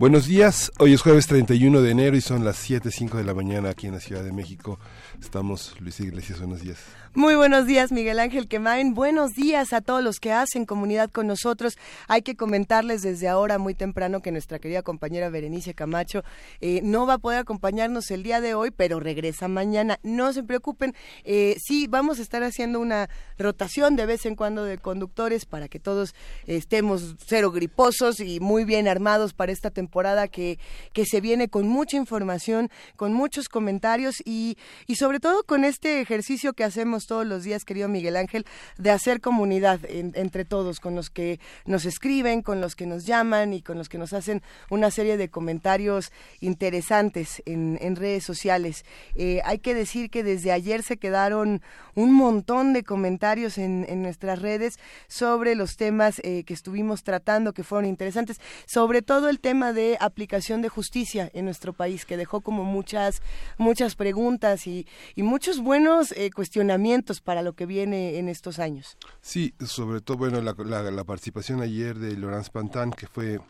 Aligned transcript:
Buenos 0.00 0.24
días, 0.24 0.72
hoy 0.78 0.94
es 0.94 1.02
jueves 1.02 1.26
31 1.26 1.82
de 1.82 1.90
enero 1.90 2.16
y 2.16 2.22
son 2.22 2.42
las 2.42 2.70
7.05 2.70 3.18
de 3.18 3.24
la 3.24 3.34
mañana 3.34 3.68
aquí 3.68 3.86
en 3.86 3.92
la 3.92 4.00
Ciudad 4.00 4.24
de 4.24 4.32
México. 4.32 4.78
Estamos, 5.20 5.78
Luis 5.78 6.00
Iglesias, 6.00 6.38
buenos 6.38 6.62
días. 6.62 6.78
Muy 7.12 7.34
buenos 7.34 7.66
días, 7.66 7.90
Miguel 7.90 8.20
Ángel 8.20 8.46
Quemain. 8.46 8.94
Buenos 8.94 9.32
días 9.32 9.72
a 9.72 9.80
todos 9.80 10.00
los 10.00 10.20
que 10.20 10.30
hacen 10.30 10.64
comunidad 10.64 11.10
con 11.10 11.26
nosotros. 11.26 11.76
Hay 12.06 12.22
que 12.22 12.36
comentarles 12.36 13.02
desde 13.02 13.26
ahora 13.26 13.58
muy 13.58 13.74
temprano 13.74 14.22
que 14.22 14.30
nuestra 14.30 14.60
querida 14.60 14.82
compañera 14.82 15.28
Berenice 15.28 15.74
Camacho 15.74 16.22
eh, 16.60 16.82
no 16.84 17.06
va 17.08 17.14
a 17.14 17.18
poder 17.18 17.40
acompañarnos 17.40 18.12
el 18.12 18.22
día 18.22 18.40
de 18.40 18.54
hoy, 18.54 18.70
pero 18.70 19.00
regresa 19.00 19.48
mañana. 19.48 19.98
No 20.04 20.32
se 20.32 20.44
preocupen. 20.44 20.94
Eh, 21.24 21.56
sí, 21.58 21.88
vamos 21.88 22.20
a 22.20 22.22
estar 22.22 22.44
haciendo 22.44 22.78
una 22.78 23.10
rotación 23.38 23.96
de 23.96 24.06
vez 24.06 24.24
en 24.24 24.36
cuando 24.36 24.62
de 24.62 24.78
conductores 24.78 25.46
para 25.46 25.66
que 25.66 25.80
todos 25.80 26.14
estemos 26.46 27.16
cero 27.26 27.50
griposos 27.50 28.20
y 28.20 28.38
muy 28.38 28.64
bien 28.64 28.86
armados 28.86 29.34
para 29.34 29.50
esta 29.50 29.70
temporada 29.70 30.28
que, 30.28 30.60
que 30.92 31.04
se 31.04 31.20
viene 31.20 31.48
con 31.48 31.66
mucha 31.66 31.96
información, 31.96 32.70
con 32.94 33.12
muchos 33.12 33.48
comentarios 33.48 34.22
y, 34.24 34.56
y 34.86 34.94
sobre 34.94 35.18
todo 35.18 35.42
con 35.42 35.64
este 35.64 36.00
ejercicio 36.00 36.52
que 36.52 36.62
hacemos 36.62 36.99
todos 37.06 37.26
los 37.26 37.44
días, 37.44 37.64
querido 37.64 37.88
Miguel 37.88 38.16
Ángel, 38.16 38.46
de 38.78 38.90
hacer 38.90 39.20
comunidad 39.20 39.80
entre 39.88 40.44
todos, 40.44 40.80
con 40.80 40.94
los 40.94 41.10
que 41.10 41.40
nos 41.64 41.84
escriben, 41.84 42.42
con 42.42 42.60
los 42.60 42.76
que 42.76 42.86
nos 42.86 43.06
llaman 43.06 43.52
y 43.52 43.62
con 43.62 43.78
los 43.78 43.88
que 43.88 43.98
nos 43.98 44.12
hacen 44.12 44.42
una 44.70 44.90
serie 44.90 45.16
de 45.16 45.28
comentarios 45.28 46.12
interesantes 46.40 47.42
en, 47.46 47.78
redes 47.96 48.24
sociales. 48.24 48.84
Eh, 49.14 49.40
hay 49.44 49.58
que 49.58 49.74
decir 49.74 50.10
que 50.10 50.22
desde 50.22 50.52
ayer 50.52 50.82
se 50.82 50.96
quedaron 50.96 51.60
un 51.94 52.12
montón 52.12 52.72
de 52.72 52.84
comentarios 52.84 53.58
en, 53.58 54.02
nuestras 54.02 54.40
redes 54.40 54.78
sobre 55.08 55.54
los 55.54 55.76
temas 55.76 56.20
eh, 56.22 56.44
que 56.44 56.54
estuvimos 56.54 57.02
tratando, 57.02 57.52
que 57.52 57.64
fueron 57.64 57.86
interesantes, 57.86 58.40
sobre 58.66 59.02
todo 59.02 59.28
el 59.28 59.40
tema 59.40 59.72
de 59.72 59.96
aplicación 60.00 60.62
de 60.62 60.68
justicia 60.68 61.30
en 61.34 61.44
nuestro 61.44 61.72
país, 61.72 62.06
que 62.06 62.16
dejó 62.16 62.40
como 62.40 62.64
muchas, 62.64 63.20
muchas 63.58 63.96
preguntas 63.96 64.66
y, 64.66 64.86
muchos 65.16 65.60
buenos 65.60 66.12
eh, 66.12 66.30
cuestionamientos 66.34 66.89
para 67.20 67.42
lo 67.42 67.54
que 67.54 67.66
viene 67.66 68.18
en 68.18 68.28
estos 68.28 68.58
años. 68.58 68.96
Sí, 69.20 69.54
sobre 69.60 70.00
todo, 70.00 70.16
bueno, 70.18 70.40
la, 70.40 71.04
participación 71.04 71.60
ayer 71.62 71.98
de 71.98 72.16
Laurence 72.16 72.50
Pantan, 72.50 72.92
que 72.92 73.06
fue 73.06 73.40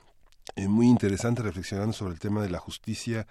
eh, 0.56 0.68
muy 0.68 0.86
interesante 0.86 1.42
reflexionando 1.42 1.92
sobre 1.92 2.14
el 2.14 2.20
tema 2.20 2.42
de 2.42 2.50
la 2.50 2.58
justicia 2.58 3.26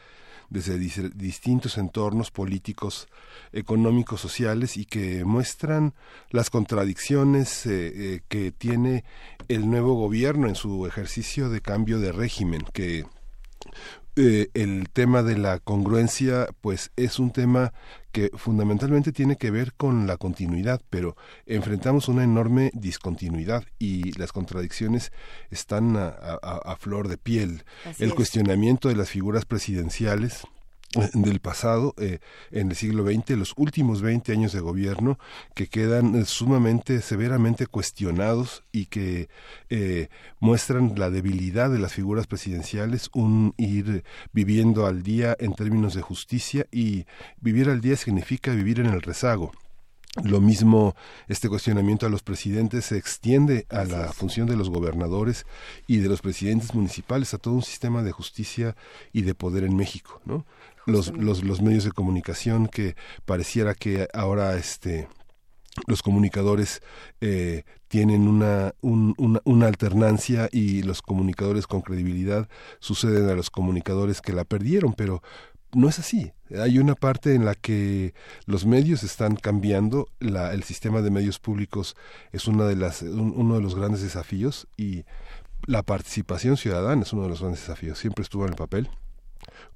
desde 0.50 0.80
distintos 0.80 1.78
entornos 1.78 2.32
políticos, 2.32 3.08
económicos, 3.52 4.20
sociales 4.20 4.78
y 4.78 4.86
que 4.86 5.24
muestran 5.24 5.94
las 6.32 6.50
contradicciones 6.50 7.66
eh, 7.68 7.92
eh, 7.94 8.22
que 8.28 8.52
tiene 8.52 9.04
el 9.48 9.70
nuevo 9.70 9.94
gobierno 9.94 10.48
en 10.48 10.56
su 10.56 10.88
ejercicio 10.88 11.50
de 11.50 11.62
cambio 11.62 12.00
de 12.00 12.12
régimen, 12.12 12.64
que 12.74 13.06
el 14.20 14.90
tema 14.92 15.24
de 15.24 15.38
la 15.38 15.60
congruencia 15.60 16.48
pues 16.62 16.92
es 16.96 17.20
un 17.20 17.32
tema 17.32 17.74
que 18.12 18.32
fundamentalmente 18.36 19.12
tiene 19.12 19.38
que 19.38 19.52
ver 19.52 19.74
con 19.74 20.08
la 20.08 20.18
continuidad, 20.18 20.82
pero 20.90 21.16
enfrentamos 21.46 22.08
una 22.08 22.24
enorme 22.24 22.72
discontinuidad 22.74 23.64
y 23.78 24.18
las 24.18 24.32
contradicciones 24.32 25.12
están 25.52 25.96
a, 25.96 26.76
flor 26.80 27.08
de 27.08 27.18
piel. 27.18 27.64
el 28.00 28.14
cuestionamiento 28.16 28.90
de 28.90 28.96
las 28.96 29.10
figuras 29.10 29.46
presidenciales 29.46 30.46
del 31.14 31.40
pasado 31.40 31.94
eh, 31.98 32.20
en 32.52 32.70
el 32.70 32.76
siglo 32.76 33.06
XX, 33.06 33.32
los 33.38 33.54
últimos 33.58 34.02
20 34.02 34.32
años 34.32 34.54
de 34.54 34.60
gobierno 34.60 35.20
que 35.54 35.68
quedan 35.68 36.16
eh, 36.16 36.26
sumamente, 36.26 37.02
severamente 37.02 37.68
cuestionados 37.68 38.64
y 38.72 38.88
que 38.88 39.30
eh, 39.70 40.10
muestran 40.40 40.94
la 40.98 41.12
debilidad 41.12 41.70
de 41.70 41.80
las 41.80 41.94
figuras 41.94 42.26
presidenciales, 42.26 43.10
un 43.14 43.54
ir 43.58 44.04
viviendo 44.34 44.88
al 44.88 45.04
día 45.04 45.36
en 45.40 45.54
términos 45.54 45.94
de 45.94 46.02
justicia 46.02 46.66
y 46.72 47.06
vivir 47.40 47.70
al 47.70 47.82
día 47.82 47.96
significa 47.96 48.52
vivir 48.52 48.80
en 48.80 48.88
el 48.88 49.02
rezago. 49.02 49.52
Lo 50.24 50.42
mismo, 50.42 50.96
este 51.28 51.50
cuestionamiento 51.50 52.08
a 52.08 52.10
los 52.10 52.24
presidentes 52.24 52.86
se 52.86 52.98
extiende 52.98 53.68
a 53.70 53.84
la 53.84 54.12
función 54.12 54.48
de 54.48 54.56
los 54.56 54.72
gobernadores 54.72 55.46
y 55.86 55.98
de 55.98 56.10
los 56.10 56.22
presidentes 56.22 56.74
municipales, 56.74 57.36
a 57.36 57.38
todo 57.38 57.54
un 57.54 57.62
sistema 57.62 58.02
de 58.02 58.12
justicia 58.12 58.76
y 59.14 59.22
de 59.22 59.36
poder 59.36 59.64
en 59.64 59.76
México, 59.76 60.20
¿no? 60.26 60.48
Los, 60.86 61.16
los, 61.16 61.44
los 61.44 61.62
medios 61.62 61.84
de 61.84 61.92
comunicación 61.92 62.68
que 62.68 62.96
pareciera 63.26 63.76
que 63.76 64.08
ahora 64.14 64.56
este 64.56 65.08
los 65.88 66.02
comunicadores 66.02 66.82
eh, 67.22 67.64
tienen 67.88 68.28
una, 68.28 68.74
una, 68.82 69.40
una, 69.44 69.68
alternancia 69.68 70.50
y 70.52 70.84
los 70.84 71.02
comunicadores 71.02 71.68
con 71.68 71.82
credibilidad 71.82 72.48
suceden 72.80 73.30
a 73.30 73.36
los 73.36 73.50
comunicadores 73.50 74.22
que 74.22 74.34
la 74.34 74.46
perdieron, 74.46 74.94
pero 74.94 75.22
no 75.74 75.88
es 75.88 76.00
así. 76.00 76.34
Hay 76.58 76.80
una 76.80 76.96
parte 76.96 77.36
en 77.36 77.46
la 77.46 77.56
que 77.56 78.14
los 78.46 78.66
medios 78.66 79.04
están 79.04 79.36
cambiando, 79.36 80.08
la, 80.20 80.54
el 80.54 80.64
sistema 80.64 81.02
de 81.02 81.12
medios 81.12 81.40
públicos 81.40 81.96
es 82.32 82.48
una 82.48 82.66
de 82.66 82.76
las, 82.76 83.02
uno 83.04 83.56
de 83.56 83.62
los 83.62 83.76
grandes 83.76 84.02
desafíos 84.02 84.68
y 84.78 85.06
la 85.66 85.84
participación 85.84 86.58
ciudadana 86.58 87.04
es 87.04 87.14
uno 87.14 87.24
de 87.24 87.30
los 87.30 87.42
grandes 87.42 87.62
desafíos. 87.62 88.00
Siempre 88.00 88.24
estuvo 88.24 88.46
en 88.46 88.50
el 88.50 88.56
papel 88.56 88.90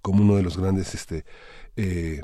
como 0.01 0.23
uno 0.23 0.35
de 0.35 0.43
los 0.43 0.57
grandes 0.57 0.93
este, 0.95 1.25
eh, 1.75 2.21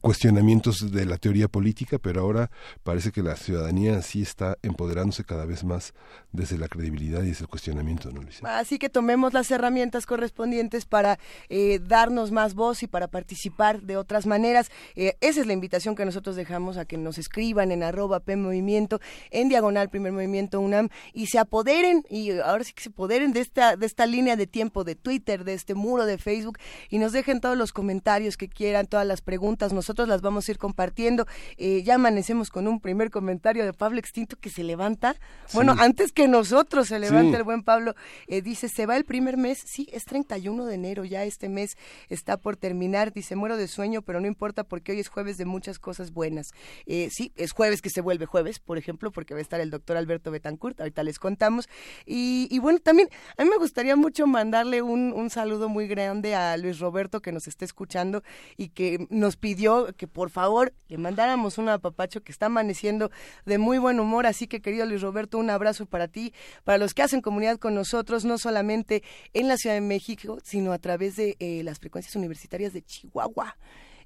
cuestionamientos 0.00 0.90
de 0.92 1.06
la 1.06 1.16
teoría 1.18 1.48
política, 1.48 1.98
pero 1.98 2.20
ahora 2.20 2.50
parece 2.82 3.12
que 3.12 3.22
la 3.22 3.36
ciudadanía 3.36 4.02
sí 4.02 4.22
está 4.22 4.56
empoderándose 4.62 5.24
cada 5.24 5.44
vez 5.44 5.64
más 5.64 5.94
desde 6.32 6.58
la 6.58 6.68
credibilidad 6.68 7.22
y 7.22 7.28
desde 7.28 7.42
el 7.42 7.48
cuestionamiento, 7.48 8.10
¿no, 8.10 8.22
Así 8.42 8.78
que 8.78 8.88
tomemos 8.88 9.32
las 9.32 9.50
herramientas 9.50 10.06
correspondientes 10.06 10.84
para 10.84 11.18
eh, 11.48 11.78
darnos 11.80 12.32
más 12.32 12.54
voz 12.54 12.82
y 12.82 12.86
para 12.86 13.08
participar 13.08 13.82
de 13.82 13.96
otras 13.96 14.26
maneras. 14.26 14.70
Eh, 14.94 15.16
esa 15.20 15.40
es 15.40 15.46
la 15.46 15.52
invitación 15.52 15.94
que 15.94 16.04
nosotros 16.04 16.36
dejamos 16.36 16.76
a 16.76 16.84
que 16.84 16.96
nos 16.96 17.18
escriban 17.18 17.72
en 17.72 17.82
arroba 17.82 18.20
P 18.20 18.36
Movimiento, 18.36 19.00
en 19.30 19.48
diagonal 19.48 19.88
Primer 19.88 20.12
Movimiento 20.12 20.60
UNAM 20.60 20.88
y 21.12 21.26
se 21.26 21.38
apoderen, 21.38 22.04
y 22.10 22.38
ahora 22.38 22.64
sí 22.64 22.72
que 22.72 22.82
se 22.82 22.88
apoderen 22.88 23.32
de 23.32 23.40
esta, 23.40 23.76
de 23.76 23.86
esta 23.86 24.06
línea 24.06 24.36
de 24.36 24.46
tiempo 24.46 24.84
de 24.84 24.94
Twitter, 24.94 25.44
de 25.44 25.54
este 25.54 25.74
muro 25.74 26.06
de 26.06 26.18
Facebook 26.18 26.58
y 26.90 26.98
nos 26.98 27.12
dejen 27.12 27.40
todos 27.40 27.56
los 27.56 27.72
comentarios 27.72 28.36
que 28.36 28.48
quieran, 28.48 28.86
todas 28.86 29.06
las 29.06 29.20
preguntas 29.20 29.72
nosotros 29.76 30.08
las 30.08 30.22
vamos 30.22 30.48
a 30.48 30.50
ir 30.50 30.58
compartiendo. 30.58 31.26
Eh, 31.56 31.84
ya 31.84 31.94
amanecemos 31.94 32.50
con 32.50 32.66
un 32.66 32.80
primer 32.80 33.10
comentario 33.10 33.64
de 33.64 33.72
Pablo 33.72 34.00
Extinto 34.00 34.36
que 34.36 34.50
se 34.50 34.64
levanta. 34.64 35.14
Bueno, 35.52 35.76
antes 35.78 36.10
que 36.10 36.26
nosotros 36.26 36.88
se 36.88 36.98
levanta 36.98 37.36
el 37.36 37.44
buen 37.44 37.62
Pablo, 37.62 37.94
eh, 38.26 38.42
dice, 38.42 38.68
se 38.68 38.86
va 38.86 38.96
el 38.96 39.04
primer 39.04 39.36
mes, 39.36 39.62
sí, 39.64 39.88
es 39.92 40.04
31 40.04 40.66
de 40.66 40.74
enero, 40.74 41.04
ya 41.04 41.24
este 41.24 41.48
mes 41.48 41.76
está 42.08 42.36
por 42.36 42.56
terminar, 42.56 43.12
dice, 43.12 43.36
muero 43.36 43.56
de 43.56 43.68
sueño, 43.68 44.02
pero 44.02 44.20
no 44.20 44.26
importa 44.26 44.64
porque 44.64 44.92
hoy 44.92 45.00
es 45.00 45.08
jueves 45.08 45.36
de 45.36 45.44
muchas 45.44 45.78
cosas 45.78 46.12
buenas. 46.12 46.52
Eh, 46.86 47.08
sí, 47.12 47.32
es 47.36 47.52
jueves 47.52 47.82
que 47.82 47.90
se 47.90 48.00
vuelve 48.00 48.26
jueves, 48.26 48.58
por 48.58 48.78
ejemplo, 48.78 49.12
porque 49.12 49.34
va 49.34 49.38
a 49.38 49.42
estar 49.42 49.60
el 49.60 49.70
doctor 49.70 49.96
Alberto 49.96 50.30
Betancourt, 50.30 50.80
ahorita 50.80 51.02
les 51.02 51.18
contamos. 51.18 51.68
Y, 52.04 52.58
bueno, 52.58 52.78
también 52.80 53.08
a 53.36 53.44
mí 53.44 53.50
me 53.50 53.58
gustaría 53.58 53.94
mucho 53.94 54.26
mandarle 54.26 54.82
un, 54.82 55.12
un 55.12 55.30
saludo 55.30 55.68
muy 55.68 55.86
grande 55.86 56.34
a 56.34 56.56
Luis 56.56 56.78
Roberto 56.78 57.20
que 57.20 57.32
nos 57.32 57.46
está 57.46 57.64
escuchando 57.64 58.22
y 58.56 58.68
que 58.68 59.06
nos 59.10 59.36
pidió 59.36 59.65
que 59.96 60.06
por 60.06 60.30
favor 60.30 60.72
le 60.88 60.98
mandáramos 60.98 61.58
un 61.58 61.68
apapacho 61.68 62.22
que 62.22 62.32
está 62.32 62.46
amaneciendo 62.46 63.10
de 63.44 63.58
muy 63.58 63.78
buen 63.78 64.00
humor. 64.00 64.26
Así 64.26 64.46
que, 64.46 64.60
querido 64.60 64.86
Luis 64.86 65.02
Roberto, 65.02 65.38
un 65.38 65.50
abrazo 65.50 65.86
para 65.86 66.08
ti, 66.08 66.32
para 66.64 66.78
los 66.78 66.94
que 66.94 67.02
hacen 67.02 67.20
comunidad 67.20 67.58
con 67.58 67.74
nosotros, 67.74 68.24
no 68.24 68.38
solamente 68.38 69.02
en 69.32 69.48
la 69.48 69.56
Ciudad 69.56 69.74
de 69.74 69.80
México, 69.80 70.38
sino 70.42 70.72
a 70.72 70.78
través 70.78 71.16
de 71.16 71.36
eh, 71.38 71.62
las 71.64 71.78
frecuencias 71.78 72.16
universitarias 72.16 72.72
de 72.72 72.82
Chihuahua. 72.82 73.56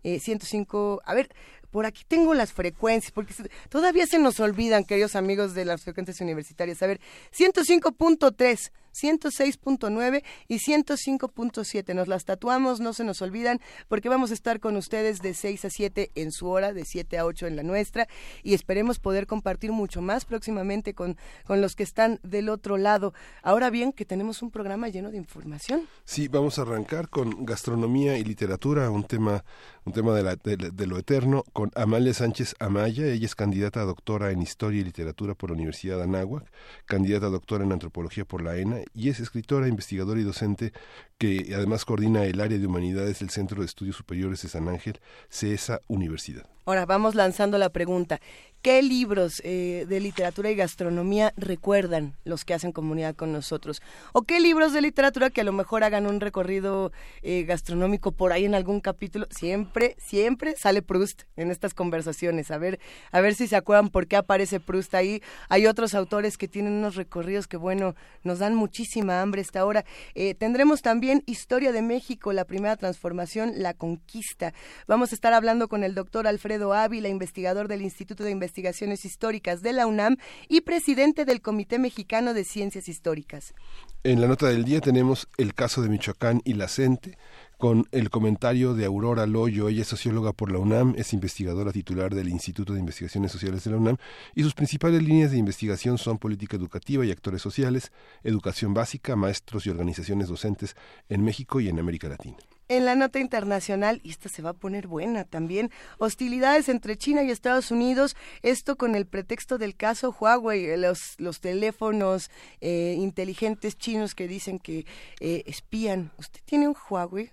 105, 0.03 1.03
a 1.05 1.15
ver, 1.15 1.29
por 1.71 1.87
aquí 1.87 2.05
tengo 2.07 2.35
las 2.35 2.53
frecuencias, 2.53 3.13
porque 3.13 3.35
todavía 3.69 4.07
se 4.07 4.19
nos 4.19 4.41
olvidan, 4.41 4.85
queridos 4.85 5.15
amigos 5.15 5.55
de 5.55 5.65
las 5.65 5.83
frecuencias 5.83 6.21
universitarias. 6.21 6.83
A 6.83 6.87
ver, 6.87 7.01
105.3 7.37 8.73
106.9 8.93 10.23
y 10.49 10.59
105.7. 10.59 11.95
Nos 11.95 12.09
las 12.09 12.25
tatuamos, 12.25 12.81
no 12.81 12.93
se 12.93 13.05
nos 13.05 13.23
olvidan, 13.23 13.61
porque 13.89 14.09
vamos 14.09 14.31
a 14.31 14.35
estar 14.35 14.61
con 14.61 14.77
ustedes 14.77 15.21
de 15.21 15.35
6 15.35 15.65
a 15.65 15.71
7 15.71 16.11
en 16.15 16.33
su 16.33 16.49
hora, 16.49 16.73
de 16.73 16.85
7 16.85 17.19
a 17.19 17.27
8 17.27 17.47
en 17.47 17.57
la 17.57 17.63
nuestra, 17.63 18.09
y 18.43 18.55
esperemos 18.55 18.99
poder 18.99 19.27
compartir 19.27 19.73
mucho 19.73 20.01
más 20.01 20.25
próximamente 20.25 20.95
con, 20.95 21.17
con 21.45 21.61
los 21.61 21.75
que 21.75 21.83
están 21.83 22.21
del 22.23 22.49
otro 22.49 22.79
lado. 22.79 23.15
Ahora 23.43 23.71
bien, 23.71 23.93
que 23.93 24.05
tenemos 24.05 24.43
un 24.43 24.51
programa 24.51 24.89
lleno 24.89 25.11
de 25.11 25.17
información. 25.17 25.87
Sí, 26.05 26.29
vamos 26.29 26.59
a 26.59 26.63
arrancar 26.63 27.09
con 27.09 27.45
gastronomía 27.45 28.19
y 28.19 28.25
literatura, 28.25 28.91
un 28.91 29.05
tema, 29.05 29.45
un 29.85 29.93
tema 29.93 30.15
de, 30.15 30.23
la, 30.23 30.37
de 30.37 30.87
lo 30.87 30.99
eterno, 30.99 31.45
con 31.53 31.71
Amalia 31.75 32.15
Sánchez 32.15 32.55
Amaya. 32.59 33.07
Ella 33.07 33.27
es 33.27 33.35
candidata 33.35 33.81
a 33.83 33.85
doctora 33.85 34.31
en 34.31 34.43
Historia 34.43 34.81
y 34.81 34.85
Literatura 34.85 35.35
por 35.35 35.51
la 35.51 35.55
Universidad 35.57 35.99
de 35.99 36.05
Anáhuac, 36.05 36.51
candidata 36.87 37.27
a 37.27 37.31
doctora 37.31 37.65
en 37.65 37.73
Antropología 37.73 38.25
por 38.25 38.43
la 38.43 38.57
ENA 38.57 38.80
y 38.95 39.09
es 39.09 39.21
escritora, 39.21 39.69
investigadora 39.69 40.21
y 40.21 40.25
docente 40.25 40.73
que 41.19 41.53
además 41.55 41.85
coordina 41.85 42.25
el 42.25 42.41
área 42.41 42.59
de 42.59 42.67
humanidades 42.67 43.21
del 43.21 43.31
Centro 43.31 43.61
de 43.61 43.67
Estudios 43.67 43.97
Superiores 43.97 44.43
de 44.43 44.49
San 44.49 44.69
Ángel, 44.69 45.01
CESA 45.29 45.81
Universidad. 45.87 46.47
Ahora 46.65 46.87
vamos 46.87 47.15
lanzando 47.15 47.59
la 47.59 47.71
pregunta. 47.71 48.21
¿Qué 48.63 48.83
libros 48.83 49.41
eh, 49.43 49.87
de 49.89 50.01
literatura 50.01 50.51
y 50.51 50.55
gastronomía 50.55 51.33
recuerdan 51.39 52.13
los 52.25 52.45
que 52.45 52.53
hacen 52.53 52.73
comunidad 52.73 53.15
con 53.17 53.33
nosotros? 53.33 53.81
¿O 54.13 54.21
qué 54.25 54.39
libros 54.39 54.75
de 54.75 54.83
literatura 54.83 55.31
que 55.31 55.41
a 55.41 55.45
lo 55.45 55.53
mejor 55.55 55.83
hagan 55.83 56.07
un 56.07 56.21
recorrido 56.21 56.93
eh, 57.23 57.45
gastronómico 57.45 58.13
por 58.13 58.33
ahí 58.33 58.45
en 58.45 58.55
algún 58.55 58.81
capítulo? 58.81 59.27
Siempre, 59.31 59.97
siempre 59.99 60.57
sale 60.59 60.83
Proust 60.83 61.23
en 61.37 61.51
estas 61.51 61.73
conversaciones. 61.73 62.51
A 62.51 62.59
ver, 62.59 62.81
a 63.13 63.23
ver 63.23 63.35
si 63.35 63.47
se 63.47 63.57
acuerdan 63.57 63.89
por 63.89 64.07
qué 64.07 64.17
aparece 64.17 64.61
Proust 64.61 64.95
ahí. 64.95 65.23
Hay 65.49 65.67
otros 65.67 65.95
autores 65.95 66.37
que 66.37 66.47
tienen 66.47 66.75
unos 66.75 66.97
recorridos 66.97 67.47
que, 67.47 67.57
bueno, 67.57 67.95
nos 68.25 68.41
dan 68.41 68.55
muchísima 68.55 69.23
hambre 69.23 69.41
esta 69.41 69.65
hora. 69.65 69.87
Eh, 70.15 70.35
tendremos 70.35 70.83
también 70.83 71.23
Historia 71.25 71.73
de 71.73 71.81
México, 71.81 72.35
la 72.35 72.45
primera 72.45 72.77
transformación, 72.77 73.55
la 73.57 73.73
conquista. 73.73 74.53
Vamos 74.87 75.13
a 75.13 75.15
estar 75.15 75.33
hablando 75.33 75.67
con 75.69 75.83
el 75.83 75.95
doctor 75.95 76.27
Alfredo 76.27 76.75
Ávila, 76.75 77.09
investigador 77.09 77.67
del 77.67 77.81
Instituto 77.81 78.23
de 78.23 78.33
Investigación 78.33 78.50
Investigaciones 78.51 79.05
Históricas 79.05 79.63
de 79.63 79.73
la 79.73 79.87
UNAM 79.87 80.17
y 80.49 80.63
presidente 80.63 81.25
del 81.25 81.41
Comité 81.41 81.79
Mexicano 81.79 82.35
de 82.35 82.43
Ciencias 82.43 82.89
Históricas. 82.89 83.55
En 84.03 84.21
la 84.21 84.27
nota 84.27 84.49
del 84.49 84.65
día 84.65 84.81
tenemos 84.81 85.29
el 85.39 85.55
caso 85.55 85.83
de 85.83 85.89
Michoacán 85.89 86.43
y 86.45 86.55
la 86.55 86.67
CENTE, 86.67 87.17
con 87.59 87.87
el 87.93 88.11
comentario 88.11 88.75
de 88.75 88.87
Aurora 88.87 89.27
Loyo. 89.27 89.69
Ella 89.69 89.83
es 89.83 89.89
socióloga 89.89 90.33
por 90.33 90.51
la 90.51 90.59
UNAM, 90.59 90.95
es 90.97 91.13
investigadora 91.13 91.71
titular 91.71 92.13
del 92.13 92.29
Instituto 92.29 92.73
de 92.73 92.81
Investigaciones 92.81 93.31
Sociales 93.31 93.63
de 93.63 93.71
la 93.71 93.77
UNAM 93.77 93.99
y 94.35 94.43
sus 94.43 94.55
principales 94.55 95.01
líneas 95.01 95.31
de 95.31 95.39
investigación 95.39 95.97
son 95.97 96.19
política 96.19 96.57
educativa 96.57 97.07
y 97.07 97.13
actores 97.13 97.43
sociales, 97.43 97.93
educación 98.25 98.75
básica, 98.75 99.15
maestros 99.15 99.65
y 99.67 99.71
organizaciones 99.71 100.27
docentes 100.27 100.75
en 101.09 101.23
México 101.23 101.61
y 101.61 101.69
en 101.69 101.79
América 101.79 102.09
Latina. 102.09 102.39
En 102.71 102.85
la 102.85 102.95
nota 102.95 103.19
internacional, 103.19 104.01
y 104.05 104.11
esta 104.11 104.29
se 104.29 104.43
va 104.43 104.51
a 104.51 104.53
poner 104.53 104.87
buena 104.87 105.25
también, 105.25 105.73
hostilidades 105.99 106.69
entre 106.69 106.97
China 106.97 107.25
y 107.25 107.33
Estados 107.33 107.73
Unidos, 107.73 108.15
esto 108.43 108.77
con 108.77 108.95
el 108.95 109.09
pretexto 109.09 109.59
del 109.59 109.75
caso 109.75 110.15
Huawei, 110.17 110.77
los, 110.77 111.17
los 111.19 111.41
teléfonos 111.41 112.31
eh, 112.61 112.95
inteligentes 112.97 113.77
chinos 113.77 114.15
que 114.15 114.29
dicen 114.29 114.61
que 114.61 114.87
eh, 115.19 115.43
espían. 115.47 116.13
¿Usted 116.17 116.43
tiene 116.45 116.69
un 116.69 116.77
Huawei? 116.89 117.33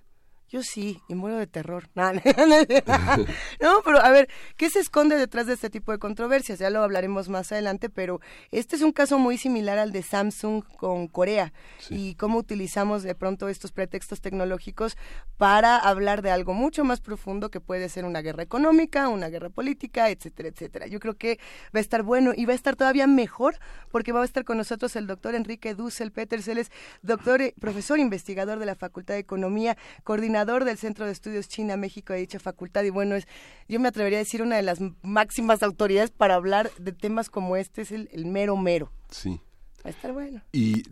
Yo 0.50 0.64
sí, 0.64 1.02
y 1.10 1.16
muero 1.16 1.38
de 1.38 1.48
terror. 1.48 1.90
No, 3.60 3.82
pero 3.84 4.00
a 4.00 4.10
ver, 4.12 4.30
¿qué 4.56 4.70
se 4.70 4.80
esconde 4.80 5.18
detrás 5.18 5.48
de 5.48 5.54
este 5.54 5.70
tipo 5.70 5.92
de 5.92 5.98
controversias? 5.98 6.60
Ya 6.60 6.70
lo 6.70 6.84
hablaremos 6.84 7.28
más 7.28 7.52
adelante, 7.52 7.90
pero 7.90 8.22
este 8.52 8.76
es 8.78 8.82
un 8.82 8.94
caso 8.94 9.20
muy 9.20 9.38
similar 9.38 9.78
al 9.78 9.92
de 9.92 10.04
Samsung 10.04 10.64
con 10.78 11.08
Corea 11.08 11.52
y 11.90 12.16
cómo 12.16 12.38
utilizamos 12.38 13.04
de 13.04 13.16
pronto 13.16 13.50
estos 13.50 13.72
pretextos 13.72 14.22
tecnológicos 14.22 14.96
para 15.38 15.78
hablar 15.78 16.22
de 16.22 16.32
algo 16.32 16.54
mucho 16.54 16.86
más 16.86 17.02
profundo 17.02 17.50
que 17.50 17.60
puede 17.60 17.90
ser 17.90 18.06
una 18.06 18.22
guerra 18.22 18.44
económica, 18.44 19.10
una 19.10 19.28
guerra 19.28 19.50
política, 19.50 20.10
etcétera, 20.10 20.50
etcétera. 20.50 20.88
Yo 20.88 21.00
creo 21.00 21.16
que 21.16 21.40
va 21.76 21.80
a 21.80 21.82
estar 21.82 22.04
bueno 22.04 22.32
y 22.36 22.46
va 22.46 22.54
a 22.54 22.56
estar 22.56 22.76
todavía 22.76 23.08
mejor 23.08 23.60
porque 23.92 24.14
va 24.14 24.22
a 24.22 24.26
estar 24.26 24.46
con 24.46 24.58
nosotros 24.58 24.96
el 24.96 25.08
doctor 25.08 25.36
Enrique 25.36 25.74
Dussel 25.74 26.12
Peters, 26.12 26.48
él 26.48 26.60
es 26.60 26.72
doctor, 27.02 27.42
eh, 27.42 27.54
profesor 27.60 28.00
investigador 28.00 28.60
de 28.60 28.66
la 28.66 28.76
Facultad 28.76 29.16
de 29.16 29.20
Economía, 29.20 29.78
coordinador 30.04 30.37
del 30.46 30.78
Centro 30.78 31.06
de 31.06 31.12
Estudios 31.12 31.48
China-México 31.48 32.14
de 32.14 32.20
dicha 32.20 32.40
facultad 32.40 32.84
y 32.84 32.90
bueno, 32.90 33.16
es, 33.16 33.28
yo 33.68 33.80
me 33.80 33.88
atrevería 33.88 34.20
a 34.20 34.24
decir 34.24 34.42
una 34.42 34.56
de 34.56 34.62
las 34.62 34.80
máximas 35.02 35.64
autoridades 35.64 36.12
para 36.12 36.36
hablar 36.36 36.72
de 36.78 36.92
temas 36.92 37.30
como 37.30 37.56
este, 37.56 37.82
es 37.82 37.92
el, 37.92 38.10
el 38.12 38.26
mero 38.26 38.56
mero. 38.56 38.92
Sí. 39.10 39.42
Va 39.86 39.90
a 39.90 39.94
estar 39.94 40.12
bueno. 40.12 40.42
Y 40.52 40.84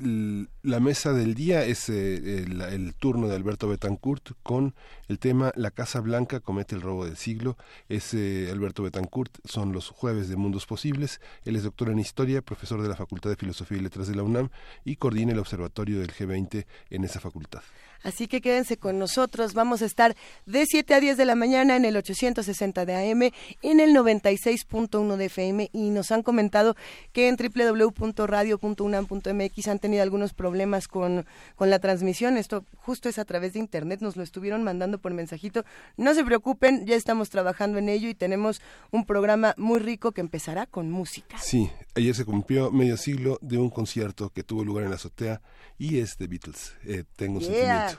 la 0.61 0.79
mesa 0.79 1.11
del 1.11 1.33
día 1.33 1.65
es 1.65 1.89
eh, 1.89 2.45
el, 2.45 2.93
turno 2.93 3.27
de 3.27 3.35
Alberto 3.35 3.67
Betancourt 3.67 4.31
con 4.43 4.75
el 5.07 5.19
tema 5.19 5.51
La 5.55 5.71
Casa 5.71 5.99
Blanca 6.01 6.39
comete 6.39 6.75
el 6.75 6.81
robo 6.81 7.05
del 7.05 7.17
siglo. 7.17 7.57
Es 7.89 8.13
eh, 8.13 8.47
Alberto 8.51 8.83
Betancourt, 8.83 9.37
son 9.43 9.73
los 9.73 9.89
jueves 9.89 10.29
de 10.29 10.35
Mundos 10.35 10.65
Posibles. 10.65 11.19
Él 11.45 11.55
es 11.55 11.63
doctor 11.63 11.89
en 11.89 11.99
Historia, 11.99 12.41
profesor 12.41 12.81
de 12.81 12.87
la 12.87 12.95
Facultad 12.95 13.31
de 13.31 13.35
Filosofía 13.35 13.79
y 13.79 13.81
Letras 13.81 14.07
de 14.07 14.15
la 14.15 14.23
UNAM 14.23 14.49
y 14.85 14.95
coordina 14.97 15.33
el 15.33 15.39
observatorio 15.39 15.99
del 15.99 16.13
G20 16.13 16.65
en 16.91 17.03
esa 17.03 17.19
facultad. 17.19 17.63
Así 18.03 18.27
que 18.27 18.41
quédense 18.41 18.77
con 18.77 18.99
nosotros. 18.99 19.53
Vamos 19.53 19.81
a 19.81 19.85
estar 19.85 20.15
de 20.45 20.65
7 20.65 20.93
a 20.93 20.99
10 20.99 21.15
de 21.17 21.25
la 21.25 21.35
mañana 21.35 21.75
en 21.75 21.85
el 21.85 21.97
860 21.97 22.85
de 22.85 22.95
AM, 22.95 23.31
en 23.61 23.79
el 23.79 23.95
96.1 23.95 25.17
de 25.17 25.25
FM 25.25 25.69
y 25.73 25.89
nos 25.89 26.11
han 26.11 26.23
comentado 26.23 26.75
que 27.13 27.27
en 27.27 27.37
www.radio.unam.mx 27.37 29.67
han 29.67 29.79
tenido 29.79 30.03
algunos 30.03 30.33
problemas 30.33 30.87
con, 30.87 31.25
con 31.55 31.69
la 31.69 31.79
transmisión. 31.79 32.37
Esto 32.37 32.65
justo 32.75 33.09
es 33.09 33.19
a 33.19 33.25
través 33.25 33.53
de 33.53 33.59
internet, 33.59 34.01
nos 34.01 34.15
lo 34.15 34.23
estuvieron 34.23 34.63
mandando 34.63 34.99
por 34.99 35.13
mensajito. 35.13 35.65
No 35.97 36.13
se 36.13 36.23
preocupen, 36.23 36.85
ya 36.85 36.95
estamos 36.95 37.29
trabajando 37.29 37.77
en 37.77 37.89
ello 37.89 38.09
y 38.09 38.15
tenemos 38.15 38.61
un 38.91 39.05
programa 39.05 39.53
muy 39.57 39.79
rico 39.79 40.11
que 40.11 40.21
empezará 40.21 40.65
con 40.65 40.91
música. 40.91 41.37
Sí, 41.39 41.69
ayer 41.95 42.15
se 42.15 42.25
cumplió 42.25 42.71
medio 42.71 42.97
siglo 42.97 43.37
de 43.41 43.57
un 43.57 43.69
concierto 43.69 44.29
que 44.29 44.43
tuvo 44.43 44.63
lugar 44.63 44.83
en 44.83 44.91
la 44.91 44.95
azotea 44.95 45.41
y 45.77 45.99
es 45.99 46.17
de 46.17 46.27
Beatles. 46.27 46.75
Eh, 46.85 47.03
tengo 47.15 47.39
un 47.39 47.43
sentimiento. 47.43 47.94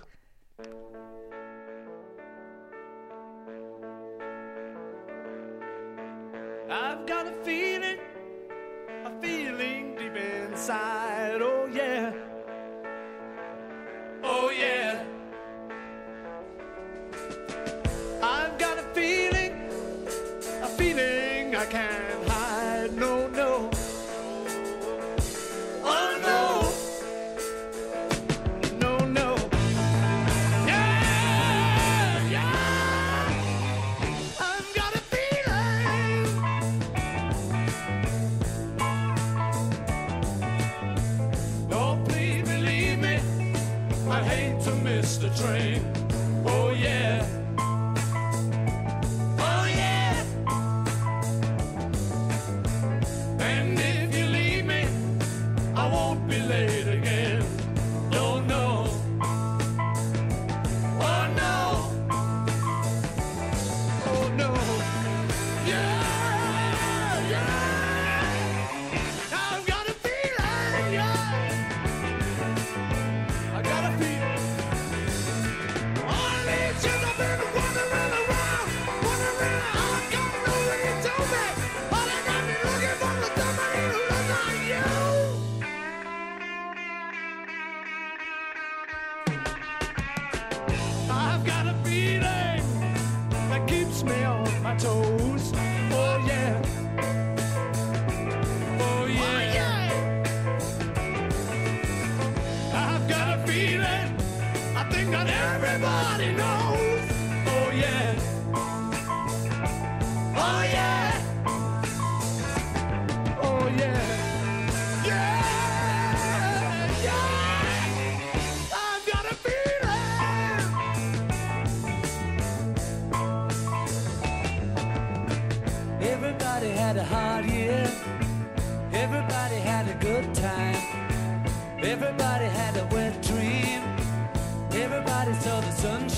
I've 0.59 0.71
got 7.07 7.27
a 7.27 7.33
feeling, 7.45 7.99
a 9.05 9.21
feeling 9.21 9.95
deep 9.97 10.17
inside. 10.17 11.43
Oh 11.43 11.67
yeah, 11.67 12.11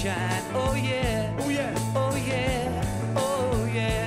shine. 0.08 0.42
Oh 0.54 0.74
yeah, 0.74 1.36
oh 1.38 1.48
yeah, 1.48 1.74
oh 1.94 2.16
yeah, 2.16 3.14
oh 3.16 3.68
yeah. 3.78 4.06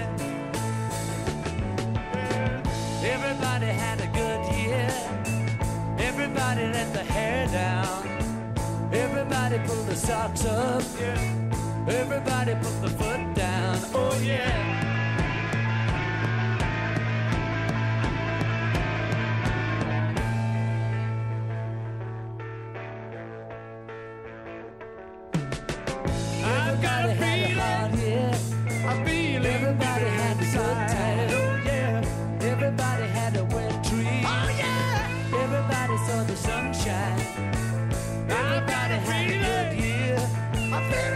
yeah. 2.13 3.13
Everybody 3.13 3.69
had 3.83 3.97
a 4.07 4.09
good 4.19 4.41
year. 4.57 4.89
Everybody 6.09 6.63
let 6.77 6.89
the 6.93 7.03
hair 7.15 7.47
down. 7.47 8.01
Everybody 9.03 9.57
pulled 9.67 9.87
the 9.87 9.95
socks 9.95 10.45
up. 10.45 10.83
Yeah. 10.99 11.99
Everybody 12.01 12.53
put 12.63 12.75
the 12.85 12.91
foot 12.99 13.23
down. 13.35 13.77
Oh 13.93 14.17
yeah. 14.23 14.70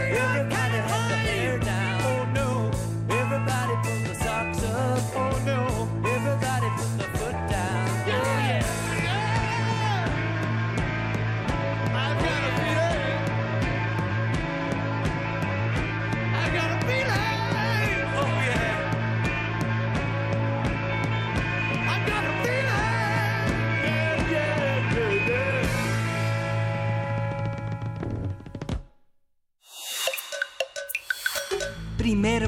Yeah. 0.08 0.55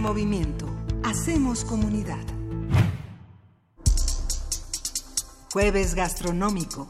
Movimiento. 0.09 0.67
Hacemos 1.05 1.67
comunidad. 1.67 2.25
Jueves 5.53 5.95
gastronómico. 5.95 6.88